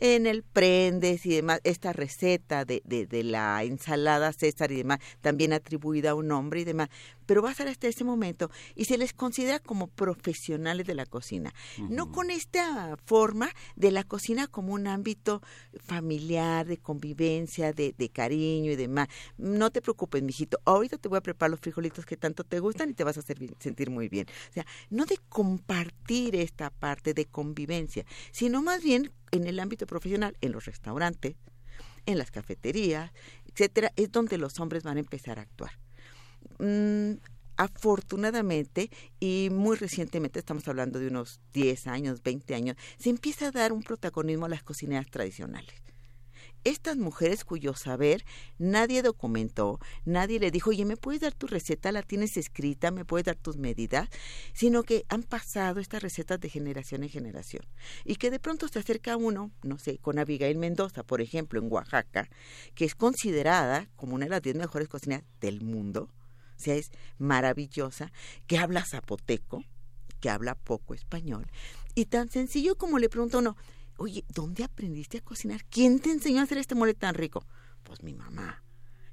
en 0.00 0.26
el 0.26 0.42
prendes 0.42 1.26
y 1.26 1.30
demás, 1.30 1.60
esta 1.64 1.92
receta 1.92 2.64
de, 2.64 2.82
de, 2.84 3.06
de, 3.06 3.22
la 3.22 3.62
ensalada 3.62 4.32
César 4.32 4.72
y 4.72 4.76
demás, 4.76 4.98
también 5.20 5.52
atribuida 5.52 6.10
a 6.10 6.14
un 6.14 6.32
hombre 6.32 6.60
y 6.60 6.64
demás, 6.64 6.88
pero 7.26 7.42
va 7.42 7.50
a 7.50 7.54
ser 7.54 7.68
hasta 7.68 7.86
ese 7.86 8.02
momento 8.02 8.50
y 8.74 8.86
se 8.86 8.98
les 8.98 9.12
considera 9.12 9.60
como 9.60 9.86
profesionales 9.86 10.86
de 10.86 10.94
la 10.94 11.06
cocina, 11.06 11.52
no 11.78 12.10
con 12.10 12.30
esta 12.30 12.96
forma 13.04 13.50
de 13.76 13.92
la 13.92 14.02
cocina 14.04 14.46
como 14.48 14.72
un 14.72 14.86
ámbito 14.86 15.42
familiar, 15.78 16.66
de 16.66 16.78
convivencia, 16.78 17.72
de, 17.72 17.94
de 17.96 18.08
cariño 18.08 18.72
y 18.72 18.76
demás. 18.76 19.08
No 19.36 19.70
te 19.70 19.82
preocupes, 19.82 20.22
mijito, 20.22 20.58
ahorita 20.64 20.98
te 20.98 21.08
voy 21.08 21.18
a 21.18 21.22
preparar 21.22 21.50
los 21.50 21.60
frijolitos 21.60 22.04
que 22.04 22.16
tanto 22.16 22.42
te 22.42 22.58
gustan 22.58 22.90
y 22.90 22.94
te 22.94 23.04
vas 23.04 23.18
a 23.18 23.22
sentir 23.22 23.90
muy 23.90 24.08
bien. 24.08 24.26
O 24.48 24.52
sea, 24.52 24.66
no 24.88 25.04
de 25.04 25.18
compartir 25.28 26.34
esta 26.34 26.70
parte 26.70 27.14
de 27.14 27.26
convivencia, 27.26 28.04
sino 28.32 28.62
más 28.62 28.82
bien 28.82 29.12
en 29.30 29.46
el 29.46 29.60
ámbito 29.60 29.86
profesional, 29.86 30.36
en 30.40 30.52
los 30.52 30.64
restaurantes, 30.64 31.36
en 32.06 32.18
las 32.18 32.30
cafeterías, 32.30 33.12
etcétera, 33.46 33.92
es 33.96 34.10
donde 34.10 34.38
los 34.38 34.58
hombres 34.60 34.82
van 34.82 34.96
a 34.96 35.00
empezar 35.00 35.38
a 35.38 35.42
actuar. 35.42 35.72
Mm, 36.58 37.18
afortunadamente 37.56 38.90
y 39.18 39.48
muy 39.52 39.76
recientemente, 39.76 40.38
estamos 40.38 40.66
hablando 40.66 40.98
de 40.98 41.08
unos 41.08 41.40
10 41.52 41.86
años, 41.88 42.22
20 42.22 42.54
años, 42.54 42.76
se 42.98 43.10
empieza 43.10 43.48
a 43.48 43.50
dar 43.50 43.72
un 43.72 43.82
protagonismo 43.82 44.46
a 44.46 44.48
las 44.48 44.62
cocineras 44.62 45.06
tradicionales 45.10 45.74
estas 46.64 46.96
mujeres 46.96 47.44
cuyo 47.44 47.74
saber 47.74 48.24
nadie 48.58 49.02
documentó, 49.02 49.78
nadie 50.04 50.38
le 50.38 50.50
dijo, 50.50 50.70
oye, 50.70 50.84
¿me 50.84 50.96
puedes 50.96 51.20
dar 51.20 51.32
tu 51.32 51.46
receta? 51.46 51.92
¿La 51.92 52.02
tienes 52.02 52.36
escrita? 52.36 52.90
¿Me 52.90 53.04
puedes 53.04 53.24
dar 53.24 53.36
tus 53.36 53.56
medidas? 53.56 54.08
Sino 54.52 54.82
que 54.82 55.04
han 55.08 55.22
pasado 55.22 55.80
estas 55.80 56.02
recetas 56.02 56.40
de 56.40 56.48
generación 56.48 57.02
en 57.02 57.08
generación. 57.08 57.64
Y 58.04 58.16
que 58.16 58.30
de 58.30 58.38
pronto 58.38 58.68
se 58.68 58.78
acerca 58.78 59.16
uno, 59.16 59.50
no 59.62 59.78
sé, 59.78 59.98
con 59.98 60.18
Abigail 60.18 60.58
Mendoza, 60.58 61.02
por 61.02 61.20
ejemplo, 61.20 61.60
en 61.60 61.70
Oaxaca, 61.70 62.28
que 62.74 62.84
es 62.84 62.94
considerada 62.94 63.88
como 63.96 64.14
una 64.14 64.26
de 64.26 64.30
las 64.30 64.42
diez 64.42 64.56
mejores 64.56 64.88
cocineras 64.88 65.24
del 65.40 65.60
mundo. 65.60 66.10
O 66.56 66.62
sea, 66.62 66.74
es 66.74 66.90
maravillosa, 67.18 68.12
que 68.46 68.58
habla 68.58 68.84
zapoteco, 68.84 69.64
que 70.20 70.28
habla 70.28 70.54
poco 70.54 70.92
español. 70.94 71.46
Y 71.94 72.04
tan 72.04 72.30
sencillo 72.30 72.76
como 72.76 72.98
le 72.98 73.08
pregunto 73.08 73.38
uno, 73.38 73.56
oye, 74.00 74.24
¿dónde 74.34 74.64
aprendiste 74.64 75.18
a 75.18 75.20
cocinar? 75.20 75.64
¿Quién 75.68 76.00
te 76.00 76.10
enseñó 76.10 76.40
a 76.40 76.44
hacer 76.44 76.56
este 76.56 76.74
mole 76.74 76.94
tan 76.94 77.14
rico? 77.14 77.44
Pues 77.82 78.02
mi 78.02 78.14
mamá 78.14 78.62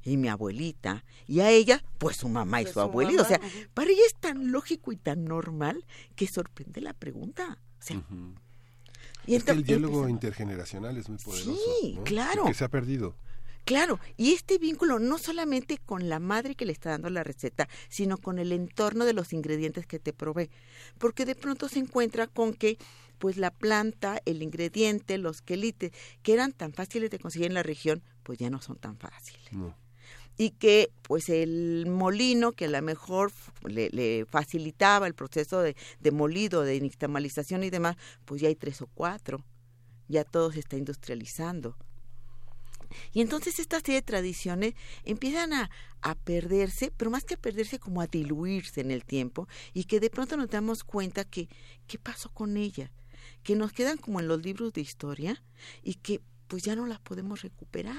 y 0.02 0.16
mi 0.16 0.30
abuelita, 0.30 1.04
y 1.28 1.42
a 1.42 1.50
ella, 1.52 1.84
pues 1.98 2.16
su 2.16 2.30
mamá 2.30 2.62
y 2.62 2.64
pues 2.64 2.74
su, 2.76 2.80
abuelita. 2.80 3.22
O 3.22 3.26
sea, 3.26 3.42
para 3.74 3.92
ella 3.92 4.04
es 4.08 4.16
tan 4.16 4.54
lógico 4.54 4.94
y 4.94 4.96
tan 4.96 5.26
normal 5.26 5.86
que 6.16 6.28
sorprende 6.28 6.80
la 6.80 6.94
pregunta. 6.94 7.60
O 7.80 7.84
sea, 7.84 8.02
y 9.26 9.36
es 9.36 9.44
que 9.44 9.52
el 9.52 9.64
diálogo 9.64 10.08
intergeneracional 10.08 10.96
es 10.96 11.10
muy 11.10 11.18
poderoso. 11.18 11.54
Sí, 11.82 12.00
claro. 12.06 12.46
Que 12.46 12.54
se 12.54 12.64
ha 12.64 12.70
perdido. 12.70 13.18
Claro, 13.66 14.00
y 14.16 14.32
este 14.32 14.60
vínculo 14.60 14.98
no 14.98 15.18
solamente 15.18 15.78
con 15.78 16.08
la 16.08 16.20
madre 16.20 16.56
que 16.56 16.66
le 16.66 16.72
está 16.72 16.92
dando 16.92 17.10
la 17.10 17.26
receta, 17.26 17.68
sino 17.90 18.18
con 18.18 18.40
el 18.40 18.54
entorno 18.54 19.04
de 19.04 19.12
los 19.12 19.34
ingredientes 19.34 19.86
que 19.86 20.00
te 20.00 20.14
provee, 20.14 20.50
porque 20.98 21.26
de 21.26 21.36
pronto 21.36 21.68
se 21.68 21.80
encuentra 21.80 22.28
con 22.28 22.54
que 22.54 22.78
pues 23.18 23.38
la 23.38 23.52
planta, 23.52 24.22
el 24.26 24.42
ingrediente, 24.44 25.18
los 25.18 25.42
quelites, 25.42 25.92
que 26.24 26.34
eran 26.34 26.54
tan 26.54 26.74
fáciles 26.74 27.10
de 27.10 27.20
conseguir 27.20 27.48
en 27.48 27.54
la 27.54 27.64
región, 27.64 28.04
pues 28.24 28.40
ya 28.40 28.50
no 28.50 28.62
son 28.62 28.78
tan 28.78 28.98
fáciles. 28.98 29.50
Y 30.38 30.52
que 30.52 30.92
pues 31.02 31.30
el 31.30 31.86
molino 31.88 32.52
que 32.52 32.66
a 32.66 32.70
lo 32.70 32.82
mejor 32.82 33.32
le, 33.64 34.26
facilitaba 34.26 35.08
el 35.08 35.16
proceso 35.16 35.62
de, 35.62 35.76
de 36.00 36.12
molido, 36.12 36.62
de 36.62 36.80
nixtamalización 36.80 37.64
y 37.64 37.70
demás, 37.70 37.98
pues 38.26 38.42
ya 38.42 38.48
hay 38.48 38.56
tres 38.56 38.82
o 38.82 38.88
cuatro, 38.88 39.44
ya 40.08 40.24
todo 40.24 40.52
se 40.52 40.60
está 40.60 40.78
industrializando. 40.78 41.76
Y 43.14 43.22
entonces 43.22 43.60
esta 43.60 43.80
serie 43.80 43.96
de 43.96 44.02
tradiciones 44.02 44.74
empiezan 45.04 45.54
a, 45.54 45.70
a, 46.02 46.16
perderse, 46.16 46.92
pero 46.96 47.12
más 47.12 47.24
que 47.24 47.36
a 47.36 47.38
perderse, 47.38 47.80
como 47.80 48.02
a 48.02 48.08
diluirse 48.08 48.82
en 48.82 48.92
el 48.92 49.06
tiempo 49.06 49.48
y 49.74 49.86
que 49.86 50.00
de 50.00 50.10
pronto 50.10 50.38
nos 50.38 50.50
damos 50.50 50.84
cuenta 50.84 51.26
que, 51.26 51.50
¿qué 51.88 51.98
pasó 51.98 52.30
con 52.30 52.58
ella? 52.58 52.92
Que 53.48 53.56
nos 53.56 53.72
quedan 53.72 53.98
como 53.98 54.20
en 54.20 54.28
los 54.28 54.44
libros 54.44 54.74
de 54.74 54.82
historia 54.82 55.42
y 55.82 55.94
que 55.94 56.20
pues 56.50 56.64
ya 56.64 56.76
no 56.76 56.86
las 56.86 57.00
podemos 57.00 57.44
recuperar. 57.44 57.96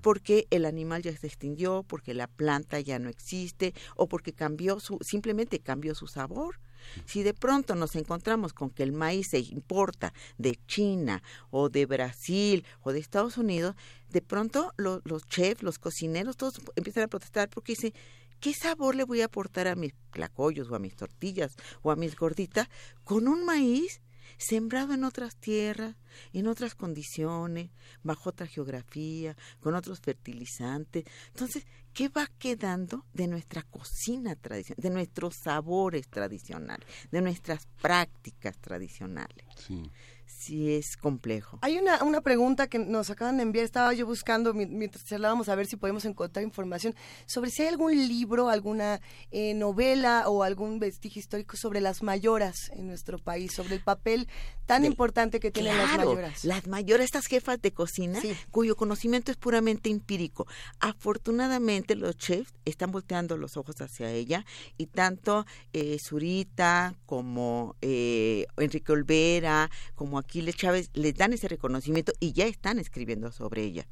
Porque 0.00 0.48
el 0.50 0.64
animal 0.64 1.00
ya 1.00 1.16
se 1.16 1.28
extinguió, 1.28 1.84
porque 1.84 2.12
la 2.12 2.26
planta 2.26 2.80
ya 2.80 2.98
no 2.98 3.08
existe 3.08 3.72
o 3.94 4.08
porque 4.08 4.32
cambió 4.32 4.80
su 4.80 4.98
simplemente 5.00 5.60
cambió 5.60 5.94
su 5.94 6.08
sabor. 6.08 6.58
Si 7.04 7.22
de 7.22 7.34
pronto 7.34 7.76
nos 7.76 7.94
encontramos 7.94 8.52
con 8.52 8.70
que 8.70 8.82
el 8.82 8.90
maíz 8.90 9.28
se 9.28 9.38
importa 9.38 10.12
de 10.38 10.58
China 10.66 11.22
o 11.52 11.68
de 11.68 11.86
Brasil 11.86 12.64
o 12.80 12.90
de 12.90 12.98
Estados 12.98 13.36
Unidos, 13.38 13.76
de 14.10 14.22
pronto 14.22 14.72
los 14.76 15.24
chefs, 15.28 15.62
los 15.62 15.78
cocineros, 15.78 16.36
todos 16.36 16.60
empiezan 16.74 17.04
a 17.04 17.08
protestar 17.08 17.48
porque 17.48 17.74
dicen, 17.74 17.92
¿qué 18.40 18.54
sabor 18.54 18.96
le 18.96 19.04
voy 19.04 19.20
a 19.20 19.26
aportar 19.26 19.68
a 19.68 19.76
mis 19.76 19.92
placollos 20.10 20.68
o 20.68 20.74
a 20.74 20.80
mis 20.80 20.96
tortillas 20.96 21.54
o 21.82 21.92
a 21.92 21.96
mis 21.96 22.16
gorditas 22.16 22.68
con 23.04 23.28
un 23.28 23.46
maíz 23.46 24.02
sembrado 24.38 24.94
en 24.94 25.04
otras 25.04 25.36
tierras, 25.36 25.96
en 26.32 26.46
otras 26.46 26.74
condiciones, 26.74 27.70
bajo 28.02 28.30
otra 28.30 28.46
geografía, 28.46 29.36
con 29.60 29.74
otros 29.74 30.00
fertilizantes. 30.00 31.04
Entonces, 31.28 31.66
¿qué 31.92 32.08
va 32.08 32.30
quedando 32.38 33.04
de 33.12 33.28
nuestra 33.28 33.62
cocina 33.62 34.34
tradicional, 34.36 34.82
de 34.82 34.90
nuestros 34.90 35.36
sabores 35.36 36.08
tradicionales, 36.08 36.86
de 37.10 37.22
nuestras 37.22 37.66
prácticas 37.80 38.58
tradicionales? 38.58 39.46
Sí 39.56 39.90
sí 40.38 40.72
es 40.72 40.96
complejo. 40.96 41.58
Hay 41.62 41.78
una, 41.78 42.02
una 42.02 42.20
pregunta 42.20 42.66
que 42.66 42.78
nos 42.78 43.10
acaban 43.10 43.36
de 43.36 43.42
enviar, 43.42 43.64
estaba 43.64 43.92
yo 43.92 44.06
buscando 44.06 44.54
mientras 44.54 45.04
charlábamos 45.04 45.48
a 45.48 45.54
ver 45.54 45.66
si 45.66 45.76
podemos 45.76 46.04
encontrar 46.04 46.44
información 46.44 46.94
sobre 47.26 47.50
si 47.50 47.62
hay 47.62 47.68
algún 47.68 47.92
libro, 47.96 48.48
alguna 48.48 49.00
eh, 49.30 49.54
novela 49.54 50.28
o 50.28 50.42
algún 50.42 50.78
vestigio 50.78 51.20
histórico 51.20 51.56
sobre 51.56 51.80
las 51.80 52.02
mayoras 52.02 52.70
en 52.72 52.86
nuestro 52.86 53.18
país, 53.18 53.52
sobre 53.52 53.74
el 53.74 53.82
papel 53.82 54.28
tan 54.66 54.84
importante 54.84 55.40
que 55.40 55.50
tienen 55.50 55.76
las 55.76 55.96
mayoras. 55.96 56.44
Las 56.44 56.66
mayoras, 56.66 57.04
estas 57.04 57.26
jefas 57.26 57.60
de 57.60 57.72
cocina, 57.72 58.20
cuyo 58.50 58.76
conocimiento 58.76 59.30
es 59.30 59.36
puramente 59.36 59.90
empírico. 59.90 60.46
Afortunadamente 60.80 61.94
los 61.94 62.16
chefs 62.16 62.54
están 62.64 62.90
volteando 62.90 63.36
los 63.36 63.56
ojos 63.56 63.80
hacia 63.80 64.10
ella 64.10 64.44
y 64.78 64.86
tanto 64.86 65.46
eh, 65.72 65.98
Zurita 66.00 66.94
como 67.06 67.76
eh, 67.82 68.46
Enrique 68.56 68.92
Olvera, 68.92 69.70
como 69.94 70.21
Aquiles 70.22 70.56
Chávez, 70.56 70.90
les 70.94 71.14
dan 71.14 71.32
ese 71.32 71.48
reconocimiento 71.48 72.12
y 72.20 72.32
ya 72.32 72.46
están 72.46 72.78
escribiendo 72.78 73.30
sobre 73.32 73.62
ella 73.62 73.86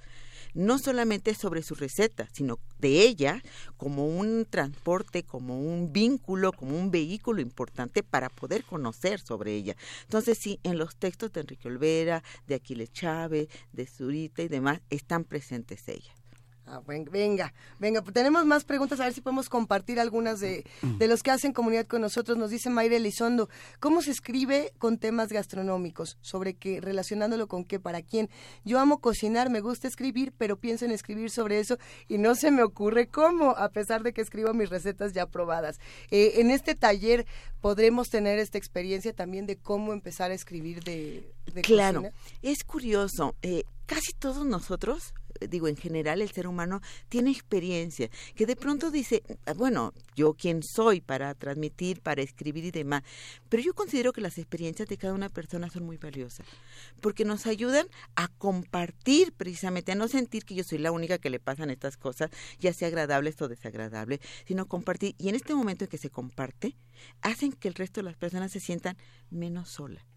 no 0.54 0.78
solamente 0.78 1.34
sobre 1.34 1.62
su 1.62 1.74
receta, 1.74 2.28
sino 2.32 2.58
de 2.78 3.02
ella 3.02 3.42
como 3.76 4.06
un 4.06 4.46
transporte, 4.48 5.22
como 5.22 5.60
un 5.60 5.92
vínculo, 5.92 6.52
como 6.52 6.78
un 6.78 6.90
vehículo 6.90 7.40
importante 7.40 8.02
para 8.02 8.28
poder 8.28 8.64
conocer 8.64 9.20
sobre 9.20 9.54
ella. 9.54 9.76
Entonces, 10.02 10.38
sí, 10.38 10.58
en 10.62 10.78
los 10.78 10.96
textos 10.96 11.32
de 11.32 11.40
Enrique 11.40 11.68
Olvera, 11.68 12.22
de 12.46 12.56
Aquiles 12.56 12.92
Chávez, 12.92 13.48
de 13.72 13.86
Zurita 13.86 14.42
y 14.42 14.48
demás, 14.48 14.80
están 14.90 15.24
presentes 15.24 15.88
ella. 15.88 16.19
Ah, 16.72 16.80
venga, 16.86 17.52
venga, 17.80 18.00
pues 18.00 18.14
tenemos 18.14 18.46
más 18.46 18.62
preguntas, 18.62 19.00
a 19.00 19.04
ver 19.04 19.12
si 19.12 19.20
podemos 19.20 19.48
compartir 19.48 19.98
algunas 19.98 20.38
de, 20.38 20.64
de 20.82 21.08
los 21.08 21.24
que 21.24 21.32
hacen 21.32 21.52
comunidad 21.52 21.84
con 21.88 22.00
nosotros. 22.00 22.38
Nos 22.38 22.50
dice 22.50 22.70
Mayra 22.70 22.94
Elizondo, 22.94 23.48
¿cómo 23.80 24.02
se 24.02 24.12
escribe 24.12 24.72
con 24.78 24.96
temas 24.96 25.32
gastronómicos? 25.32 26.16
Sobre 26.20 26.54
qué, 26.54 26.80
relacionándolo 26.80 27.48
con 27.48 27.64
qué, 27.64 27.80
para 27.80 28.02
quién. 28.02 28.30
Yo 28.64 28.78
amo 28.78 29.00
cocinar, 29.00 29.50
me 29.50 29.60
gusta 29.60 29.88
escribir, 29.88 30.32
pero 30.38 30.60
pienso 30.60 30.84
en 30.84 30.92
escribir 30.92 31.30
sobre 31.30 31.58
eso 31.58 31.76
y 32.06 32.18
no 32.18 32.36
se 32.36 32.52
me 32.52 32.62
ocurre 32.62 33.08
cómo, 33.08 33.50
a 33.50 33.70
pesar 33.70 34.04
de 34.04 34.12
que 34.12 34.20
escribo 34.20 34.54
mis 34.54 34.70
recetas 34.70 35.12
ya 35.12 35.26
probadas. 35.26 35.80
Eh, 36.12 36.34
en 36.36 36.52
este 36.52 36.76
taller 36.76 37.26
podremos 37.60 38.10
tener 38.10 38.38
esta 38.38 38.58
experiencia 38.58 39.12
también 39.12 39.44
de 39.46 39.56
cómo 39.56 39.92
empezar 39.92 40.30
a 40.30 40.34
escribir 40.34 40.84
de, 40.84 41.34
de 41.52 41.62
claro, 41.62 42.04
es 42.42 42.62
curioso. 42.62 43.34
Eh, 43.42 43.64
casi 43.86 44.12
todos 44.12 44.46
nosotros 44.46 45.14
digo, 45.48 45.68
en 45.68 45.76
general 45.76 46.22
el 46.22 46.30
ser 46.30 46.46
humano 46.46 46.80
tiene 47.08 47.30
experiencia, 47.30 48.10
que 48.34 48.46
de 48.46 48.56
pronto 48.56 48.90
dice, 48.90 49.22
ah, 49.46 49.54
bueno, 49.54 49.92
yo 50.14 50.34
quién 50.34 50.62
soy 50.62 51.00
para 51.00 51.34
transmitir, 51.34 52.00
para 52.00 52.22
escribir 52.22 52.64
y 52.64 52.70
demás, 52.70 53.02
pero 53.48 53.62
yo 53.62 53.74
considero 53.74 54.12
que 54.12 54.20
las 54.20 54.38
experiencias 54.38 54.88
de 54.88 54.96
cada 54.96 55.14
una 55.14 55.28
persona 55.28 55.70
son 55.70 55.84
muy 55.84 55.96
valiosas, 55.96 56.46
porque 57.00 57.24
nos 57.24 57.46
ayudan 57.46 57.86
a 58.16 58.28
compartir 58.28 59.32
precisamente, 59.32 59.92
a 59.92 59.94
no 59.94 60.08
sentir 60.08 60.44
que 60.44 60.54
yo 60.54 60.64
soy 60.64 60.78
la 60.78 60.92
única 60.92 61.18
que 61.18 61.30
le 61.30 61.40
pasan 61.40 61.70
estas 61.70 61.96
cosas, 61.96 62.30
ya 62.58 62.72
sea 62.72 62.88
agradables 62.88 63.40
o 63.40 63.48
desagradables, 63.48 64.20
sino 64.46 64.66
compartir, 64.66 65.14
y 65.18 65.28
en 65.28 65.34
este 65.34 65.54
momento 65.54 65.84
en 65.84 65.90
que 65.90 65.98
se 65.98 66.10
comparte, 66.10 66.76
hacen 67.22 67.52
que 67.52 67.68
el 67.68 67.74
resto 67.74 68.00
de 68.00 68.04
las 68.04 68.16
personas 68.16 68.52
se 68.52 68.60
sientan 68.60 68.96
menos 69.30 69.70
solas 69.70 70.09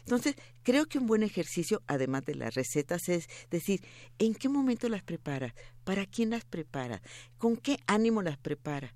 entonces, 0.00 0.34
creo 0.62 0.86
que 0.86 0.98
un 0.98 1.06
buen 1.06 1.22
ejercicio, 1.22 1.82
además 1.86 2.24
de 2.24 2.34
las 2.34 2.54
recetas, 2.54 3.08
es 3.08 3.26
decir, 3.50 3.80
¿en 4.18 4.34
qué 4.34 4.48
momento 4.48 4.88
las 4.88 5.02
preparas? 5.02 5.52
¿Para 5.84 6.06
quién 6.06 6.30
las 6.30 6.44
preparas? 6.44 7.00
¿Con 7.38 7.56
qué 7.56 7.78
ánimo 7.86 8.22
las 8.22 8.38
preparas? 8.38 8.92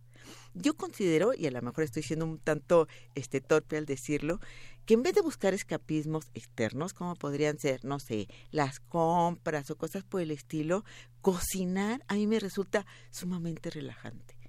Yo 0.55 0.75
considero, 0.75 1.35
y 1.35 1.47
a 1.47 1.51
lo 1.51 1.61
mejor 1.63 1.85
estoy 1.85 2.03
siendo 2.03 2.25
un 2.25 2.39
tanto 2.39 2.89
este, 3.15 3.41
torpe 3.41 3.77
al 3.77 3.87
decirlo, 3.87 4.41
que 4.87 4.95
en 4.95 5.03
vez 5.03 5.15
de 5.15 5.21
buscar 5.21 5.55
escapismos 5.55 6.27
externos, 6.35 6.93
como 6.95 7.15
podrían 7.17 7.59
ser, 7.59 7.85
no 7.85 7.99
sé, 7.99 8.29
las 8.51 8.81
compras 8.81 9.71
o 9.71 9.77
cosas 9.77 10.05
por 10.05 10.21
el 10.21 10.31
estilo, 10.31 10.85
cocinar 11.21 12.05
a 12.07 12.15
mí 12.15 12.27
me 12.27 12.39
resulta 12.39 12.87
sumamente 13.11 13.71
relajante. 13.71 14.44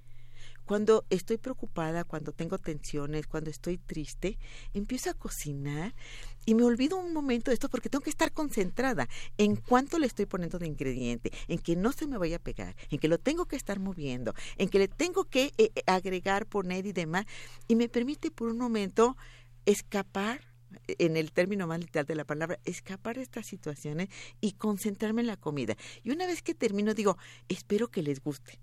Cuando 0.66 1.06
estoy 1.10 1.38
preocupada, 1.38 2.04
cuando 2.04 2.32
tengo 2.32 2.58
tensiones, 2.58 3.28
cuando 3.28 3.50
estoy 3.50 3.78
triste, 3.78 4.38
empiezo 4.74 5.12
a 5.12 5.14
cocinar 5.14 5.94
y 6.46 6.56
me 6.56 6.64
olvido 6.64 6.98
un 6.98 7.14
momento 7.14 7.52
de 7.52 7.56
esto 7.56 7.70
porque 7.70 7.90
tengo 7.90 8.04
que 8.04 8.10
estar 8.10 8.32
concentrada 8.32 9.08
en 9.38 9.56
cuánto 9.56 10.00
le 10.00 10.08
estoy 10.08 10.26
poniendo 10.26 10.60
de 10.60 10.68
ingrediente, 10.68 11.32
en 11.48 11.60
que 11.60 11.76
no 11.76 11.92
se 11.92 12.08
me 12.08 12.18
vaya 12.18 12.38
a 12.38 12.40
pegar, 12.40 12.76
en 12.90 13.00
que 13.00 13.08
lo 13.08 13.20
tengo 13.20 13.46
que 13.46 13.56
estar 13.56 13.80
moviendo, 13.80 14.34
en 14.58 14.70
que 14.70 14.80
le 14.80 14.88
tengo 14.88 15.26
que 15.26 15.54
eh, 15.58 15.72
eh, 15.76 15.84
agregar, 15.86 16.46
poner 16.48 16.86
y 16.86 16.94
demás. 16.94 17.26
Y 17.68 17.76
me 17.76 17.90
permite 17.90 18.32
por 18.32 18.50
un 18.50 18.58
momento 18.58 19.18
escapar 19.66 20.42
en 20.88 21.18
el 21.18 21.32
término 21.32 21.68
más 21.68 21.80
literal 21.80 22.06
de 22.06 22.16
la 22.16 22.26
palabra, 22.26 22.60
escapar 22.66 23.18
de 23.18 23.24
estas 23.24 23.46
situaciones 23.46 24.10
y 24.42 24.54
concentrarme 24.54 25.22
en 25.22 25.28
la 25.28 25.38
comida. 25.38 25.76
Y 26.04 26.12
una 26.12 26.26
vez 26.28 26.42
que 26.42 26.54
termino, 26.54 26.94
digo, 26.94 27.18
espero 27.50 27.90
que 27.90 28.04
les 28.04 28.22
guste. 28.22 28.60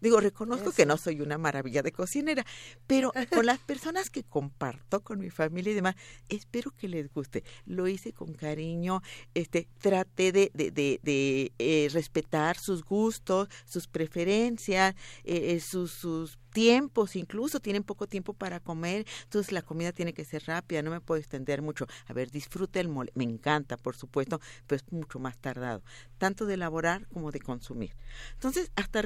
Digo, 0.00 0.20
reconozco 0.20 0.72
que 0.72 0.86
no 0.86 0.96
soy 0.96 1.20
una 1.20 1.38
maravilla 1.38 1.82
de 1.82 1.92
cocinera, 1.92 2.44
pero 2.86 3.12
con 3.34 3.46
las 3.46 3.58
personas 3.58 4.10
que 4.10 4.22
comparto, 4.22 5.02
con 5.02 5.18
mi 5.18 5.30
familia 5.30 5.72
y 5.72 5.74
demás, 5.74 5.96
espero 6.28 6.70
que 6.70 6.88
les 6.88 7.12
guste. 7.12 7.44
Lo 7.64 7.88
hice 7.88 8.12
con 8.12 8.34
cariño, 8.34 9.02
este, 9.34 9.68
traté 9.78 10.32
de, 10.32 10.50
de, 10.54 10.70
de, 10.70 11.52
eh, 11.58 11.88
respetar 11.92 12.58
sus 12.58 12.84
gustos, 12.84 13.48
sus 13.64 13.86
preferencias, 13.86 14.94
eh, 15.24 15.54
eh, 15.54 15.60
sus, 15.60 15.92
sus 15.92 16.38
tiempos, 16.56 17.16
incluso 17.16 17.60
tienen 17.60 17.82
poco 17.82 18.06
tiempo 18.06 18.32
para 18.32 18.60
comer, 18.60 19.04
entonces 19.24 19.52
la 19.52 19.60
comida 19.60 19.92
tiene 19.92 20.14
que 20.14 20.24
ser 20.24 20.44
rápida, 20.46 20.80
no 20.80 20.90
me 20.90 21.02
puedo 21.02 21.18
extender 21.18 21.60
mucho. 21.60 21.86
A 22.06 22.14
ver, 22.14 22.30
disfrute 22.30 22.80
el 22.80 22.88
mole, 22.88 23.12
me 23.14 23.24
encanta, 23.24 23.76
por 23.76 23.94
supuesto, 23.94 24.40
pero 24.66 24.76
es 24.76 24.90
mucho 24.90 25.18
más 25.18 25.36
tardado, 25.36 25.82
tanto 26.16 26.46
de 26.46 26.54
elaborar 26.54 27.06
como 27.08 27.30
de 27.30 27.40
consumir. 27.40 27.94
Entonces, 28.32 28.72
hasta 28.74 29.02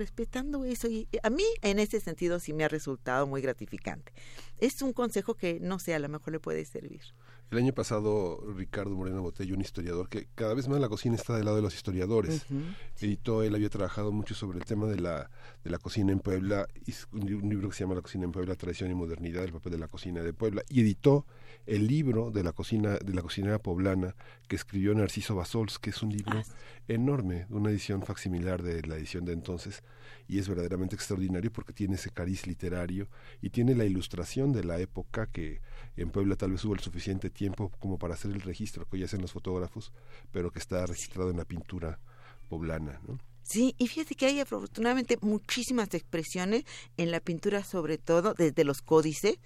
eso, 0.67 0.89
y 0.89 1.09
a 1.23 1.31
mí 1.31 1.45
en 1.63 1.79
ese 1.79 2.01
sentido 2.01 2.41
sí 2.41 2.53
me 2.53 2.65
ha 2.65 2.69
resultado 2.69 3.27
muy 3.27 3.41
gratificante. 3.43 4.13
Es 4.59 4.83
un 4.83 4.93
consejo 4.93 5.35
que, 5.35 5.61
no 5.61 5.79
sé, 5.79 5.95
a 5.95 5.99
lo 5.99 6.09
mejor 6.09 6.33
le 6.33 6.41
puede 6.41 6.65
servir. 6.65 7.03
El 7.51 7.59
año 7.59 7.73
pasado, 7.73 8.41
Ricardo 8.57 8.95
Moreno 8.95 9.23
Botello, 9.23 9.57
un 9.57 9.61
historiador 9.61 10.09
que 10.09 10.29
cada 10.37 10.55
vez 10.55 10.69
más 10.69 10.81
la 10.81 10.89
cocina 10.89 11.17
está 11.17 11.35
del 11.35 11.47
lado 11.47 11.57
de 11.57 11.63
los 11.63 11.75
historiadores, 11.75 12.47
editó, 13.01 13.43
él 13.43 13.57
había 13.57 13.69
trabajado 13.69 14.13
mucho 14.13 14.37
sobre 14.37 14.59
el 14.59 14.65
tema 14.65 14.87
de 14.87 15.01
la, 15.01 15.29
de 15.65 15.71
la 15.71 15.79
cocina 15.79 16.13
en 16.13 16.21
Puebla, 16.21 16.69
hizo 16.87 17.09
un, 17.11 17.27
libro 17.27 17.69
que 17.69 17.75
se 17.75 17.83
llama 17.83 17.97
La 17.97 18.03
cocina 18.03 18.25
en 18.25 18.31
Puebla, 18.31 18.55
tradición 18.55 18.93
y 18.93 18.95
modernidad, 18.95 19.43
el 19.43 19.53
papel 19.53 19.73
de 19.73 19.79
la 19.79 19.89
cocina 19.89 20.23
de 20.23 20.33
Puebla, 20.33 20.63
y 20.69 20.81
editó 20.81 21.27
el 21.67 21.89
libro 21.89 22.31
de 22.31 22.45
la 22.45 22.53
cocina 22.53 22.99
de 22.99 23.15
la 23.15 23.23
cocinera 23.23 23.59
poblana 23.59 24.15
que 24.47 24.55
escribió 24.55 24.95
Narciso 24.95 25.35
Basols, 25.35 25.81
que 25.81 25.91
es 25.91 26.03
un 26.05 26.11
libro 26.11 26.39
ah, 26.39 26.45
enorme, 26.87 27.47
una 27.51 27.71
edición 27.71 28.05
facsimilar 28.05 28.63
de 28.63 28.83
la 28.83 28.97
edición 28.97 29.25
de 29.25 29.33
entonces, 29.33 29.83
y 30.29 30.39
es 30.39 30.49
verdaderamente 30.49 30.95
extraordinario 30.95 31.53
porque 31.53 31.73
tiene 31.73 31.97
ese 31.97 32.11
cariz 32.11 32.47
literario 32.47 33.09
y 33.43 33.51
tiene 33.51 33.75
la 33.75 33.85
ilustración 33.85 34.53
de 34.53 34.63
la 34.63 34.79
época 34.79 35.27
que 35.27 35.61
en 35.97 36.11
Puebla 36.11 36.37
tal 36.37 36.53
vez 36.53 36.65
hubo 36.65 36.75
el 36.75 36.81
suficiente 36.81 37.29
tiempo 37.29 37.40
como 37.79 37.99
para 37.99 38.15
hacer 38.15 38.31
el 38.31 38.41
registro 38.41 38.87
que 38.87 38.97
hoy 38.97 39.05
hacen 39.05 39.23
los 39.23 39.33
fotógrafos, 39.33 39.93
pero 40.31 40.51
que 40.51 40.59
está 40.59 40.85
registrado 40.87 41.31
en 41.31 41.37
la 41.37 41.45
pintura 41.45 41.99
poblana, 42.49 43.01
¿no? 43.07 43.19
Sí, 43.43 43.75
y 43.79 43.89
fíjate 43.89 44.15
que 44.15 44.27
hay 44.27 44.41
afortunadamente 44.41 45.19
muchísimas 45.23 45.93
expresiones 45.95 46.65
en 46.97 47.11
la 47.11 47.21
pintura, 47.21 47.65
sobre 47.65 47.99
todo 47.99 48.35
desde 48.35 48.65
los 48.65 48.83
códices, 48.83 49.39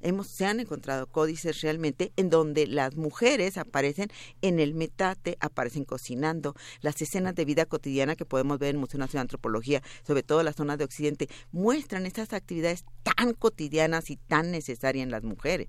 Hemos, 0.00 0.28
se 0.28 0.44
han 0.44 0.60
encontrado 0.60 1.06
códices 1.06 1.60
realmente 1.60 2.12
en 2.16 2.30
donde 2.30 2.66
las 2.66 2.96
mujeres 2.96 3.56
aparecen 3.58 4.08
en 4.42 4.60
el 4.60 4.74
metate, 4.74 5.36
aparecen 5.40 5.84
cocinando. 5.84 6.54
Las 6.80 7.00
escenas 7.00 7.34
de 7.34 7.44
vida 7.44 7.66
cotidiana 7.66 8.16
que 8.16 8.24
podemos 8.24 8.58
ver 8.58 8.70
en 8.70 8.76
el 8.76 8.80
Museo 8.80 8.98
Nacional 8.98 9.22
de 9.22 9.32
Antropología, 9.32 9.82
sobre 10.06 10.22
todo 10.22 10.42
la 10.42 10.52
zona 10.52 10.76
de 10.76 10.84
Occidente, 10.84 11.28
muestran 11.52 12.06
estas 12.06 12.32
actividades 12.32 12.84
tan 13.02 13.32
cotidianas 13.34 14.10
y 14.10 14.16
tan 14.16 14.50
necesarias 14.50 15.04
en 15.04 15.10
las 15.10 15.22
mujeres. 15.22 15.68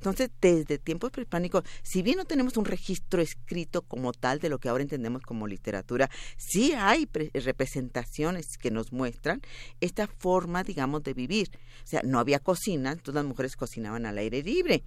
Entonces, 0.00 0.30
desde 0.40 0.78
tiempos 0.78 1.10
prehispánicos, 1.10 1.62
si 1.82 2.00
bien 2.00 2.16
no 2.16 2.24
tenemos 2.24 2.56
un 2.56 2.64
registro 2.64 3.20
escrito 3.20 3.82
como 3.82 4.14
tal 4.14 4.38
de 4.38 4.48
lo 4.48 4.58
que 4.58 4.70
ahora 4.70 4.82
entendemos 4.82 5.20
como 5.20 5.46
literatura, 5.46 6.08
sí 6.38 6.72
hay 6.72 7.06
representaciones 7.34 8.56
que 8.56 8.70
nos 8.70 8.92
muestran 8.92 9.42
esta 9.82 10.06
forma, 10.06 10.64
digamos, 10.64 11.02
de 11.02 11.12
vivir. 11.12 11.50
O 11.84 11.86
sea, 11.86 12.00
no 12.02 12.18
había 12.18 12.38
cocina, 12.38 12.92
entonces 12.92 13.14
las 13.14 13.26
mujeres 13.26 13.56
cocinaban 13.56 14.06
al 14.06 14.16
aire 14.16 14.42
libre 14.42 14.84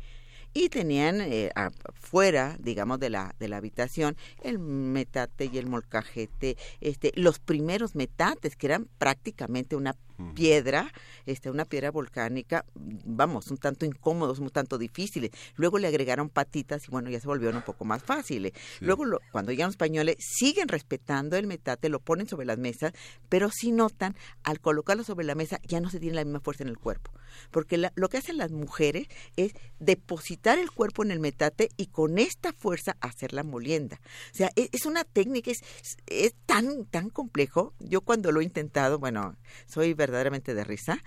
y 0.53 0.69
tenían 0.69 1.21
eh, 1.21 1.51
afuera, 1.55 2.57
digamos, 2.59 2.99
de 2.99 3.09
la, 3.09 3.35
de 3.39 3.47
la 3.47 3.57
habitación 3.57 4.15
el 4.41 4.57
metate 4.57 5.49
y 5.51 5.57
el 5.57 5.67
molcajete, 5.67 6.57
este, 6.81 7.11
los 7.15 7.39
primeros 7.39 7.95
metates, 7.95 8.55
que 8.55 8.67
eran 8.67 8.87
prácticamente 8.97 9.75
una 9.75 9.95
piedra, 10.35 10.91
este, 11.25 11.49
una 11.49 11.65
piedra 11.65 11.91
volcánica, 11.91 12.65
vamos, 12.75 13.47
un 13.51 13.57
tanto 13.57 13.85
incómodos, 13.85 14.39
un 14.39 14.49
tanto 14.49 14.77
difíciles. 14.77 15.31
Luego 15.55 15.77
le 15.79 15.87
agregaron 15.87 16.29
patitas 16.29 16.87
y 16.87 16.91
bueno, 16.91 17.09
ya 17.09 17.19
se 17.19 17.27
volvieron 17.27 17.57
un 17.57 17.63
poco 17.63 17.85
más 17.85 18.03
fáciles. 18.03 18.53
Luego, 18.79 19.05
cuando 19.31 19.51
llegan 19.51 19.67
los 19.67 19.73
españoles, 19.73 20.17
siguen 20.19 20.67
respetando 20.67 21.37
el 21.37 21.47
metate, 21.47 21.89
lo 21.89 21.99
ponen 21.99 22.27
sobre 22.27 22.45
las 22.45 22.57
mesas, 22.57 22.93
pero 23.29 23.49
si 23.49 23.71
notan, 23.71 24.15
al 24.43 24.59
colocarlo 24.59 25.03
sobre 25.03 25.25
la 25.25 25.35
mesa 25.35 25.59
ya 25.67 25.79
no 25.79 25.89
se 25.89 25.99
tiene 25.99 26.15
la 26.15 26.23
misma 26.23 26.39
fuerza 26.39 26.63
en 26.63 26.69
el 26.69 26.77
cuerpo. 26.77 27.11
Porque 27.51 27.77
lo 27.95 28.09
que 28.09 28.17
hacen 28.17 28.37
las 28.37 28.51
mujeres 28.51 29.07
es 29.35 29.53
depositar 29.79 30.59
el 30.59 30.71
cuerpo 30.71 31.03
en 31.03 31.11
el 31.11 31.19
metate 31.19 31.69
y 31.77 31.87
con 31.87 32.19
esta 32.19 32.53
fuerza 32.53 32.95
hacer 33.01 33.33
la 33.33 33.43
molienda. 33.43 33.99
O 34.31 34.35
sea, 34.35 34.51
es, 34.55 34.69
es 34.71 34.85
una 34.85 35.03
técnica, 35.03 35.51
es, 35.51 35.61
es 36.07 36.35
tan, 36.45 36.85
tan 36.85 37.09
complejo. 37.09 37.73
Yo 37.79 38.01
cuando 38.01 38.31
lo 38.31 38.41
he 38.41 38.43
intentado, 38.43 38.99
bueno, 38.99 39.35
soy 39.65 39.93
verdaderamente 40.13 40.53
de 40.53 40.63
risa, 40.63 40.99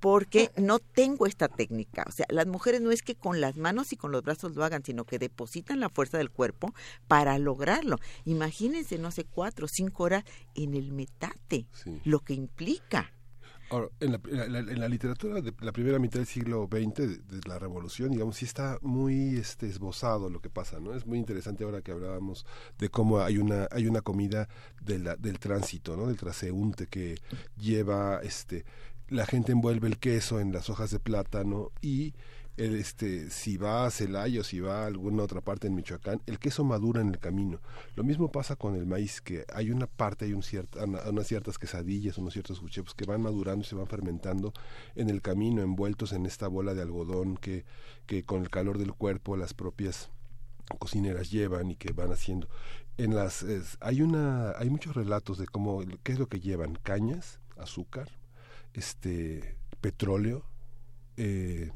porque 0.00 0.50
no 0.56 0.78
tengo 0.78 1.26
esta 1.26 1.48
técnica. 1.48 2.04
O 2.06 2.12
sea, 2.12 2.26
las 2.30 2.46
mujeres 2.46 2.80
no 2.80 2.90
es 2.90 3.02
que 3.02 3.14
con 3.14 3.40
las 3.40 3.56
manos 3.56 3.92
y 3.92 3.96
con 3.96 4.12
los 4.12 4.22
brazos 4.22 4.54
lo 4.54 4.64
hagan, 4.64 4.84
sino 4.84 5.04
que 5.04 5.18
depositan 5.18 5.80
la 5.80 5.88
fuerza 5.88 6.18
del 6.18 6.30
cuerpo 6.30 6.74
para 7.08 7.38
lograrlo. 7.38 7.98
Imagínense, 8.24 8.98
no 8.98 9.10
sé, 9.10 9.24
cuatro 9.24 9.66
o 9.66 9.68
cinco 9.68 10.04
horas 10.04 10.24
en 10.54 10.74
el 10.74 10.92
metate, 10.92 11.66
lo 12.04 12.20
que 12.20 12.34
implica. 12.34 13.12
Ahora, 13.70 13.88
en 14.00 14.80
la, 14.80 14.88
literatura 14.88 15.40
de 15.40 15.54
la 15.60 15.70
primera 15.70 16.00
mitad 16.00 16.18
del 16.18 16.26
siglo 16.26 16.68
XX, 16.70 17.28
de, 17.28 17.40
la 17.46 17.56
Revolución, 17.58 18.10
digamos, 18.10 18.36
sí 18.36 18.44
está 18.44 18.78
muy 18.82 19.36
este, 19.36 19.68
esbozado 19.68 20.28
lo 20.28 20.40
que 20.40 20.50
pasa, 20.50 20.80
¿no? 20.80 20.92
Es 20.92 21.06
muy 21.06 21.18
interesante 21.18 21.62
ahora 21.62 21.80
que 21.80 21.92
hablábamos 21.92 22.46
de 22.78 22.88
cómo 22.88 23.20
hay 23.20 23.38
una 23.38 23.68
hay 23.70 23.86
una 23.86 24.00
comida 24.00 24.48
del 24.82 25.38
tránsito, 25.38 25.96
¿no? 25.96 26.08
Del 26.08 26.16
traseúnte 26.16 26.88
que 26.88 27.20
lleva, 27.56 28.20
este, 28.24 28.64
la 29.08 29.24
gente 29.24 29.52
envuelve 29.52 29.86
el 29.86 29.98
queso 29.98 30.40
en 30.40 30.52
las 30.52 30.68
hojas 30.68 30.90
de 30.90 30.98
plátano 30.98 31.70
y 31.80 32.14
este, 32.60 33.30
si 33.30 33.56
va 33.56 33.86
a 33.86 33.90
Celaya 33.90 34.42
o 34.42 34.44
si 34.44 34.60
va 34.60 34.82
a 34.82 34.86
alguna 34.86 35.22
otra 35.22 35.40
parte 35.40 35.66
en 35.66 35.74
Michoacán, 35.74 36.20
el 36.26 36.38
queso 36.38 36.62
madura 36.62 37.00
en 37.00 37.08
el 37.08 37.18
camino. 37.18 37.58
Lo 37.96 38.04
mismo 38.04 38.30
pasa 38.30 38.54
con 38.54 38.76
el 38.76 38.84
maíz, 38.84 39.22
que 39.22 39.46
hay 39.54 39.70
una 39.70 39.86
parte, 39.86 40.26
hay 40.26 40.34
un 40.34 40.42
cierta, 40.42 40.84
unas 40.84 41.26
ciertas 41.26 41.58
quesadillas, 41.58 42.18
unos 42.18 42.34
ciertos 42.34 42.60
huchepos 42.60 42.94
que 42.94 43.06
van 43.06 43.22
madurando 43.22 43.64
y 43.64 43.66
se 43.66 43.76
van 43.76 43.86
fermentando 43.86 44.52
en 44.94 45.08
el 45.08 45.22
camino, 45.22 45.62
envueltos 45.62 46.12
en 46.12 46.26
esta 46.26 46.48
bola 46.48 46.74
de 46.74 46.82
algodón 46.82 47.38
que, 47.38 47.64
que 48.06 48.24
con 48.24 48.42
el 48.42 48.50
calor 48.50 48.76
del 48.76 48.92
cuerpo 48.92 49.38
las 49.38 49.54
propias 49.54 50.10
cocineras 50.78 51.30
llevan 51.30 51.70
y 51.70 51.76
que 51.76 51.92
van 51.92 52.12
haciendo. 52.12 52.46
En 52.98 53.14
las 53.14 53.46
hay 53.80 54.02
una 54.02 54.50
hay 54.58 54.68
muchos 54.68 54.94
relatos 54.94 55.38
de 55.38 55.46
cómo 55.46 55.82
qué 56.02 56.12
es 56.12 56.18
lo 56.18 56.28
que 56.28 56.40
llevan, 56.40 56.74
cañas, 56.82 57.40
azúcar, 57.56 58.10
este 58.74 59.56
petróleo, 59.80 60.44
eh, 61.16 61.72